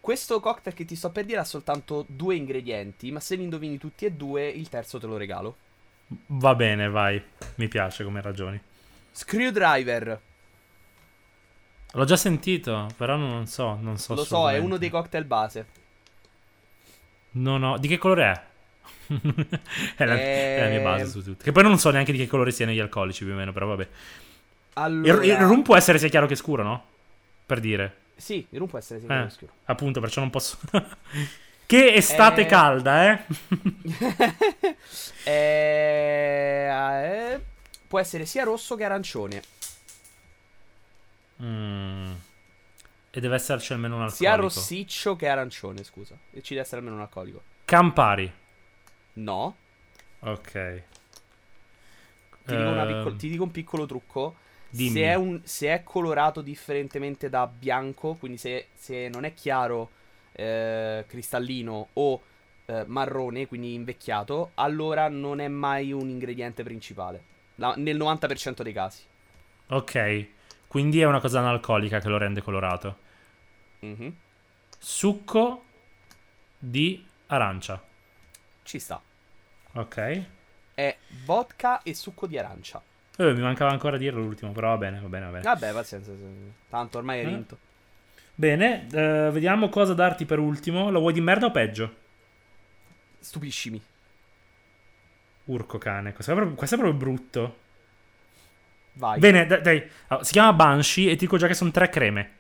Questo 0.00 0.38
cocktail 0.38 0.76
che 0.76 0.84
ti 0.84 0.96
sto 0.96 1.10
per 1.10 1.24
dire 1.24 1.38
ha 1.40 1.44
soltanto 1.44 2.04
due 2.06 2.34
ingredienti, 2.36 3.10
ma 3.10 3.20
se 3.20 3.36
li 3.36 3.42
indovini 3.42 3.78
tutti 3.78 4.04
e 4.04 4.12
due, 4.12 4.46
il 4.48 4.68
terzo 4.68 4.98
te 4.98 5.06
lo 5.06 5.16
regalo. 5.16 5.56
Va 6.26 6.54
bene, 6.54 6.88
vai. 6.88 7.22
Mi 7.56 7.68
piace 7.68 8.04
come 8.04 8.20
ragioni. 8.20 8.60
Screwdriver. 9.12 10.20
L'ho 11.92 12.04
già 12.04 12.16
sentito, 12.16 12.88
però 12.96 13.16
non 13.16 13.46
so, 13.46 13.76
non 13.80 13.98
so. 13.98 14.14
Lo 14.14 14.24
so, 14.24 14.50
è 14.50 14.58
uno 14.58 14.76
dei 14.76 14.90
cocktail 14.90 15.24
base. 15.24 15.66
No, 17.32 17.56
no, 17.58 17.78
di 17.78 17.88
che 17.88 17.98
colore 17.98 18.24
è? 18.32 18.42
è, 19.96 20.04
la, 20.04 20.14
è 20.18 20.60
la 20.60 20.68
mia 20.68 20.80
base 20.80 21.04
Eh, 21.04 21.06
su 21.08 21.22
tutto. 21.22 21.42
Che 21.44 21.52
poi 21.52 21.62
non 21.62 21.78
so 21.78 21.90
neanche 21.90 22.12
di 22.12 22.18
che 22.18 22.26
colore 22.26 22.50
siano 22.50 22.72
gli 22.72 22.80
alcolici, 22.80 23.24
più 23.24 23.32
o 23.32 23.36
meno, 23.36 23.52
però 23.52 23.66
vabbè. 23.66 23.82
Il, 23.82 23.88
Allora, 24.74 25.24
il 25.24 25.36
rum 25.36 25.62
può 25.62 25.76
essere 25.76 25.98
sia 25.98 26.08
chiaro 26.08 26.26
che 26.26 26.34
scuro, 26.36 26.62
no? 26.62 26.84
Per 27.46 27.60
dire. 27.60 27.96
Sì, 28.16 28.46
il 28.50 28.58
rum 28.58 28.68
può 28.68 28.78
essere 28.78 28.98
Eh, 28.98 29.02
sicuro 29.02 29.24
oscuro. 29.26 29.52
appunto, 29.64 30.00
perciò 30.00 30.20
non 30.20 30.30
posso... 30.30 30.58
che 31.66 31.94
estate 31.94 32.42
Eh. 32.42 32.46
calda, 32.46 33.12
eh? 33.12 33.24
Eh, 35.26 36.68
eh, 36.68 37.40
può 37.88 37.98
essere 37.98 38.26
sia 38.26 38.44
rosso 38.44 38.76
che 38.76 38.84
arancione. 38.84 39.42
Mm. 41.42 42.12
E 43.10 43.20
deve 43.20 43.34
esserci 43.36 43.72
almeno 43.72 43.94
un 43.96 44.02
alcolico. 44.02 44.22
Sia 44.24 44.34
rossiccio 44.34 45.16
che 45.16 45.28
arancione, 45.28 45.82
scusa. 45.84 46.16
E 46.32 46.42
ci 46.42 46.50
deve 46.54 46.64
essere 46.64 46.78
almeno 46.78 46.96
un 46.96 47.02
alcolico. 47.02 47.42
Campari. 47.64 48.30
No. 49.14 49.56
Ok. 50.20 50.82
Ti 52.44 52.54
dico, 52.56 52.68
una 52.68 52.86
Ehm, 52.86 53.16
ti 53.16 53.28
dico 53.30 53.42
un 53.44 53.50
piccolo 53.50 53.86
trucco. 53.86 54.36
dimmi. 54.68 54.90
Se 54.90 55.02
è, 55.04 55.14
un- 55.14 55.40
se 55.44 55.68
è 55.68 55.82
colorato 55.84 56.40
differentemente 56.42 57.28
da 57.30 57.46
bianco, 57.46 58.14
quindi 58.14 58.36
se, 58.38 58.68
se 58.74 59.08
non 59.08 59.24
è 59.24 59.32
chiaro, 59.32 59.90
eh, 60.36 61.04
cristallino 61.06 61.88
o 61.94 62.22
eh, 62.66 62.84
marrone, 62.86 63.46
quindi 63.46 63.74
invecchiato, 63.74 64.50
allora 64.54 65.08
non 65.08 65.40
è 65.40 65.48
mai 65.48 65.92
un 65.92 66.08
ingrediente 66.08 66.62
principale. 66.62 67.22
La- 67.56 67.74
nel 67.76 67.96
90% 67.96 68.62
dei 68.62 68.72
casi. 68.72 69.02
Ok. 69.68 70.26
Quindi 70.66 71.00
è 71.00 71.04
una 71.06 71.20
cosa 71.20 71.38
analcolica 71.38 72.00
che 72.00 72.08
lo 72.08 72.18
rende 72.18 72.42
colorato. 72.42 72.96
Mhm. 73.80 74.14
Succo 74.78 75.64
di 76.58 77.04
arancia. 77.26 77.82
Ci 78.62 78.78
sta. 78.78 79.00
Ok. 79.74 80.22
È 80.74 80.96
vodka 81.24 81.82
e 81.82 81.94
succo 81.94 82.26
di 82.26 82.36
arancia. 82.38 82.82
Eh, 83.16 83.32
mi 83.32 83.40
mancava 83.42 83.70
ancora 83.70 83.96
dirlo 83.96 84.20
l'ultimo, 84.20 84.50
però 84.52 84.70
va 84.70 84.76
bene, 84.78 85.00
va 85.00 85.06
bene, 85.08 85.24
va 85.26 85.30
bene. 85.30 85.42
Vabbè, 85.44 85.72
pazienza. 85.72 86.10
Tanto 86.68 86.98
ormai 86.98 87.20
hai 87.20 87.24
Eh. 87.26 87.28
vinto. 87.28 87.58
Bene, 88.36 88.86
eh, 88.92 89.30
vediamo 89.30 89.68
cosa 89.68 89.94
darti 89.94 90.24
per 90.24 90.38
ultimo. 90.38 90.90
Lo 90.90 91.00
vuoi 91.00 91.12
di 91.12 91.20
merda 91.20 91.46
o 91.46 91.50
peggio? 91.50 91.94
Stupiscimi. 93.20 93.80
Urco 95.44 95.78
cane, 95.78 96.12
questo 96.12 96.32
è 96.32 96.34
proprio, 96.34 96.56
questo 96.56 96.74
è 96.74 96.78
proprio 96.78 96.98
brutto. 96.98 97.58
Vai. 98.94 99.18
Bene, 99.18 99.46
dai, 99.46 99.60
dai. 99.60 99.90
Allora, 100.08 100.24
si 100.24 100.32
chiama 100.32 100.52
Banshee 100.52 101.06
e 101.08 101.12
ti 101.12 101.24
dico 101.24 101.36
già 101.36 101.46
che 101.46 101.54
sono 101.54 101.70
tre 101.70 101.88
creme. 101.88 102.30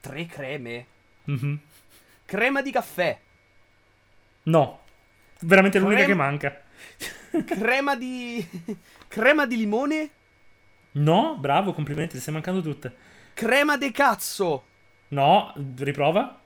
Tre 0.00 0.26
creme. 0.26 0.86
Mhm. 1.24 1.58
Crema 2.26 2.62
di 2.62 2.70
caffè. 2.70 3.18
No, 4.44 4.80
veramente 5.40 5.78
l'unica 5.78 6.04
Crem- 6.04 6.10
che 6.10 6.14
manca. 6.16 6.62
Crema 7.44 7.96
di. 7.96 8.46
Crema 9.08 9.46
di 9.46 9.56
limone. 9.56 10.10
No, 10.92 11.36
bravo, 11.38 11.72
complimenti, 11.72 12.14
ti 12.14 12.20
stai 12.20 12.34
mancando 12.34 12.60
tutte. 12.60 13.12
Crema 13.34 13.76
de 13.76 13.90
cazzo. 13.90 14.62
No, 15.08 15.52
riprova. 15.78 16.38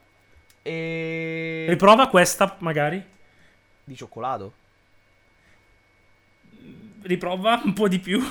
E. 0.63 1.65
Riprova 1.69 2.07
questa, 2.07 2.55
magari. 2.59 3.03
Di 3.83 3.95
cioccolato. 3.95 4.53
Riprova 7.01 7.61
un 7.63 7.73
po' 7.73 7.87
di 7.87 7.99
più. 7.99 8.21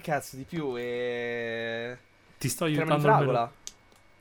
Cazzo 0.00 0.36
di 0.36 0.44
più. 0.44 0.74
E. 0.76 1.96
Ti 2.38 2.48
sto 2.48 2.64
Crema 2.64 2.82
di 2.84 2.90
aiutando. 2.90 3.06
fragola. 3.16 3.52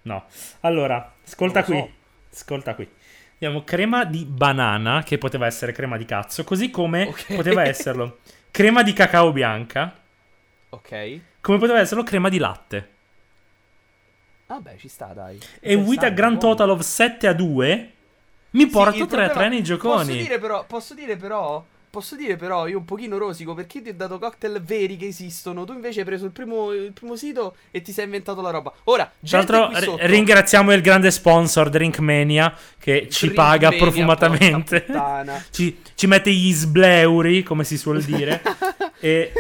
No. 0.04 0.26
Allora, 0.62 1.14
ascolta 1.26 1.64
qui. 1.64 1.94
Ascolta 2.32 2.76
qui. 2.76 2.90
Abbiamo 3.36 3.64
crema 3.64 4.06
di 4.06 4.24
banana, 4.26 5.02
che 5.04 5.18
poteva 5.18 5.48
essere 5.48 5.72
crema 5.72 5.98
di 5.98 6.06
cazzo, 6.06 6.44
così 6.44 6.70
come 6.70 7.08
Ok. 7.08 7.36
poteva 7.36 7.64
esserlo 7.64 8.20
crema 8.52 8.84
di 8.84 8.94
cacao 8.94 9.32
bianca, 9.32 9.98
Ok. 10.70 11.20
come 11.42 11.58
poteva 11.58 11.80
esserlo 11.80 12.04
crema 12.04 12.30
di 12.30 12.38
latte. 12.38 12.91
Vabbè, 14.54 14.76
ci 14.78 14.88
sta, 14.88 15.08
dai. 15.08 15.40
E 15.60 15.76
with 15.76 16.04
a 16.04 16.10
grand 16.10 16.38
buono. 16.38 16.56
total 16.56 16.70
of 16.72 16.82
7 16.82 17.28
a 17.28 17.34
2, 17.34 17.92
mi 18.52 18.62
Sì, 18.62 18.68
porto 18.68 19.04
il 19.04 19.08
3 19.08 19.24
a 19.24 19.30
3 19.30 19.34
problema- 19.34 19.50
nei 19.50 19.60
Posso 19.62 19.74
gioconi. 19.74 20.18
dire 20.18 20.40
però, 20.40 20.66
posso 20.68 20.94
dire 20.94 21.16
però, 21.16 21.64
posso 21.90 22.16
dire 22.16 22.36
però, 22.38 22.68
io 22.68 22.78
un 22.80 22.86
pochino 22.86 23.18
rosico 23.18 23.54
perché 23.54 23.82
ti 23.82 23.90
ho 23.90 23.94
dato 23.94 24.18
cocktail 24.20 24.62
veri 24.62 24.98
che 24.98 25.08
esistono. 25.08 25.64
Tu 25.66 25.74
invece 25.74 26.00
hai 26.00 26.06
preso 26.06 26.26
il 26.26 26.32
primo, 26.32 26.72
il 26.74 26.92
primo 26.94 27.16
sito 27.16 27.56
e 27.72 27.82
ti 27.82 27.92
sei 27.94 28.06
inventato 28.06 28.42
la 28.42 28.50
roba. 28.50 28.74
Ora, 28.86 29.10
Tra 29.26 29.38
l'altro, 29.38 29.72
sotto, 29.80 29.98
ringraziamo 30.06 30.74
il 30.74 30.82
grande 30.82 31.12
sponsor 31.12 31.70
Drinkmania 31.70 32.54
che 32.78 33.08
ci 33.10 33.28
Drink 33.28 33.34
paga 33.42 33.70
Mania, 33.70 33.84
profumatamente. 33.84 34.86
Ci, 35.52 35.82
ci 35.96 36.08
mette 36.08 36.32
gli 36.32 36.52
sbleuri, 36.52 37.44
come 37.44 37.64
si 37.64 37.78
suol 37.78 38.02
dire. 38.04 38.42
e 39.00 39.32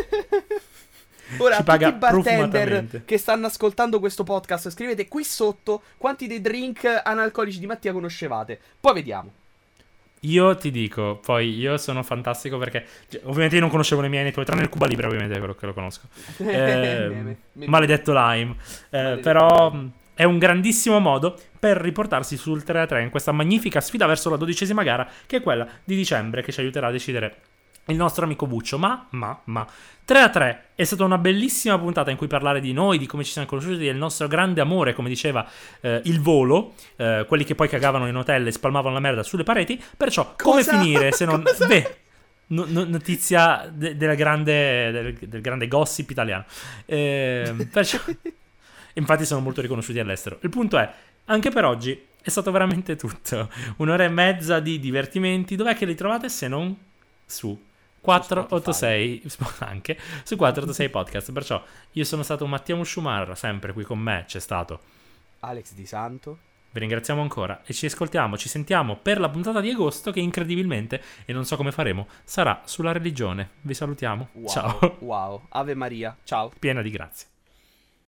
Ora, 1.37 1.55
ci 1.55 1.63
paga 1.63 1.91
tutti 1.91 1.95
i 1.95 1.99
bartender 1.99 3.03
che 3.05 3.17
stanno 3.17 3.47
ascoltando 3.47 3.99
questo 3.99 4.23
podcast, 4.23 4.69
scrivete 4.69 5.07
qui 5.07 5.23
sotto 5.23 5.81
quanti 5.97 6.27
dei 6.27 6.41
drink 6.41 7.01
analcolici 7.03 7.59
di 7.59 7.65
Mattia 7.67 7.93
conoscevate. 7.93 8.59
Poi 8.79 8.93
vediamo. 8.93 9.31
io 10.23 10.55
ti 10.55 10.69
dico, 10.69 11.19
poi 11.23 11.57
io 11.57 11.77
sono 11.77 12.03
fantastico 12.03 12.57
perché 12.59 12.85
cioè, 13.09 13.21
ovviamente 13.23 13.55
io 13.55 13.61
non 13.61 13.71
conoscevo 13.71 14.01
le 14.01 14.07
mie 14.07 14.21
nei 14.21 14.31
tuoi, 14.31 14.45
tranne 14.45 14.61
il 14.63 14.69
Cuba 14.69 14.85
Libre, 14.85 15.07
ovviamente 15.07 15.35
è 15.35 15.39
quello 15.39 15.55
che 15.55 15.65
lo 15.65 15.73
conosco. 15.73 16.07
Eh, 16.37 17.37
maledetto 17.53 18.13
Lime. 18.13 18.55
Eh, 18.89 19.01
Maledetto 19.01 19.21
però 19.21 19.71
mh, 19.71 19.91
è 20.13 20.23
un 20.23 20.37
grandissimo 20.37 20.99
modo 20.99 21.35
per 21.59 21.77
riportarsi 21.77 22.37
sul 22.37 22.63
3 22.63 22.81
a 22.81 22.85
3 22.85 23.01
in 23.03 23.09
questa 23.09 23.31
magnifica 23.31 23.81
sfida 23.81 24.05
verso 24.05 24.29
la 24.29 24.37
dodicesima 24.37 24.83
gara, 24.83 25.07
che 25.25 25.37
è 25.37 25.41
quella 25.41 25.67
di 25.83 25.95
dicembre, 25.95 26.43
che 26.43 26.51
ci 26.51 26.59
aiuterà 26.59 26.87
a 26.87 26.91
decidere 26.91 27.35
il 27.91 27.97
nostro 27.97 28.25
amico 28.25 28.47
Buccio. 28.47 28.77
Ma, 28.77 29.05
ma, 29.11 29.39
ma, 29.45 29.67
3 30.05 30.19
a 30.19 30.29
3 30.29 30.65
è 30.75 30.83
stata 30.83 31.03
una 31.03 31.17
bellissima 31.17 31.77
puntata 31.77 32.11
in 32.11 32.17
cui 32.17 32.27
parlare 32.27 32.59
di 32.59 32.73
noi, 32.73 32.97
di 32.97 33.05
come 33.05 33.23
ci 33.23 33.31
siamo 33.31 33.47
conosciuti, 33.47 33.77
del 33.77 33.95
nostro 33.95 34.27
grande 34.27 34.59
amore, 34.59 34.93
come 34.93 35.09
diceva 35.09 35.47
eh, 35.79 36.01
il 36.05 36.19
volo, 36.19 36.73
eh, 36.97 37.25
quelli 37.27 37.43
che 37.43 37.55
poi 37.55 37.69
cagavano 37.69 38.07
in 38.07 38.15
hotel 38.15 38.47
e 38.47 38.51
spalmavano 38.51 38.93
la 38.93 38.99
merda 38.99 39.23
sulle 39.23 39.43
pareti. 39.43 39.81
Perciò, 39.95 40.33
come 40.35 40.63
Cosa? 40.63 40.77
finire 40.77 41.11
se 41.11 41.25
non... 41.25 41.43
Cosa? 41.43 41.67
Beh, 41.67 41.97
no- 42.47 42.65
no- 42.67 42.83
notizia 42.83 43.69
de- 43.71 43.95
della 43.95 44.15
grande, 44.15 44.91
del, 44.91 45.13
del 45.13 45.41
grande 45.41 45.67
gossip 45.67 46.09
italiano. 46.09 46.45
Ehm, 46.85 47.67
perciò, 47.71 47.99
infatti 48.93 49.25
sono 49.25 49.41
molto 49.41 49.61
riconosciuti 49.61 49.99
all'estero. 49.99 50.39
Il 50.41 50.49
punto 50.49 50.77
è, 50.77 50.91
anche 51.25 51.51
per 51.51 51.65
oggi 51.65 52.07
è 52.21 52.29
stato 52.29 52.51
veramente 52.51 52.95
tutto. 52.95 53.49
Un'ora 53.77 54.03
e 54.03 54.09
mezza 54.09 54.59
di 54.59 54.79
divertimenti. 54.79 55.55
Dov'è 55.55 55.75
che 55.75 55.85
li 55.85 55.95
trovate 55.95 56.29
se 56.29 56.47
non 56.47 56.75
su 57.25 57.69
486 58.01 59.23
anche 59.59 59.97
su 60.23 60.35
486 60.35 60.89
podcast. 60.91 61.31
Perciò 61.31 61.63
io 61.91 62.03
sono 62.03 62.23
stato 62.23 62.45
Mattia 62.47 62.75
Musciumar, 62.75 63.37
sempre 63.37 63.73
qui 63.73 63.83
con 63.83 63.99
me 63.99 64.25
c'è 64.27 64.39
stato. 64.39 64.79
Alex 65.39 65.73
Di 65.73 65.85
Santo. 65.85 66.37
Vi 66.73 66.79
ringraziamo 66.79 67.21
ancora 67.21 67.61
e 67.65 67.73
ci 67.73 67.85
ascoltiamo, 67.85 68.37
ci 68.37 68.47
sentiamo 68.47 68.95
per 68.95 69.19
la 69.19 69.29
puntata 69.29 69.59
di 69.59 69.69
agosto 69.69 70.11
che 70.11 70.21
incredibilmente, 70.21 71.01
e 71.25 71.33
non 71.33 71.43
so 71.43 71.57
come 71.57 71.73
faremo, 71.73 72.07
sarà 72.23 72.61
sulla 72.63 72.93
religione. 72.93 73.49
Vi 73.61 73.73
salutiamo. 73.73 74.29
Wow. 74.31 74.47
Ciao. 74.47 74.97
Wow. 74.99 75.41
Ave 75.49 75.75
Maria. 75.75 76.15
Ciao. 76.23 76.49
Piena 76.57 76.81
di 76.81 76.89
grazie. 76.89 77.30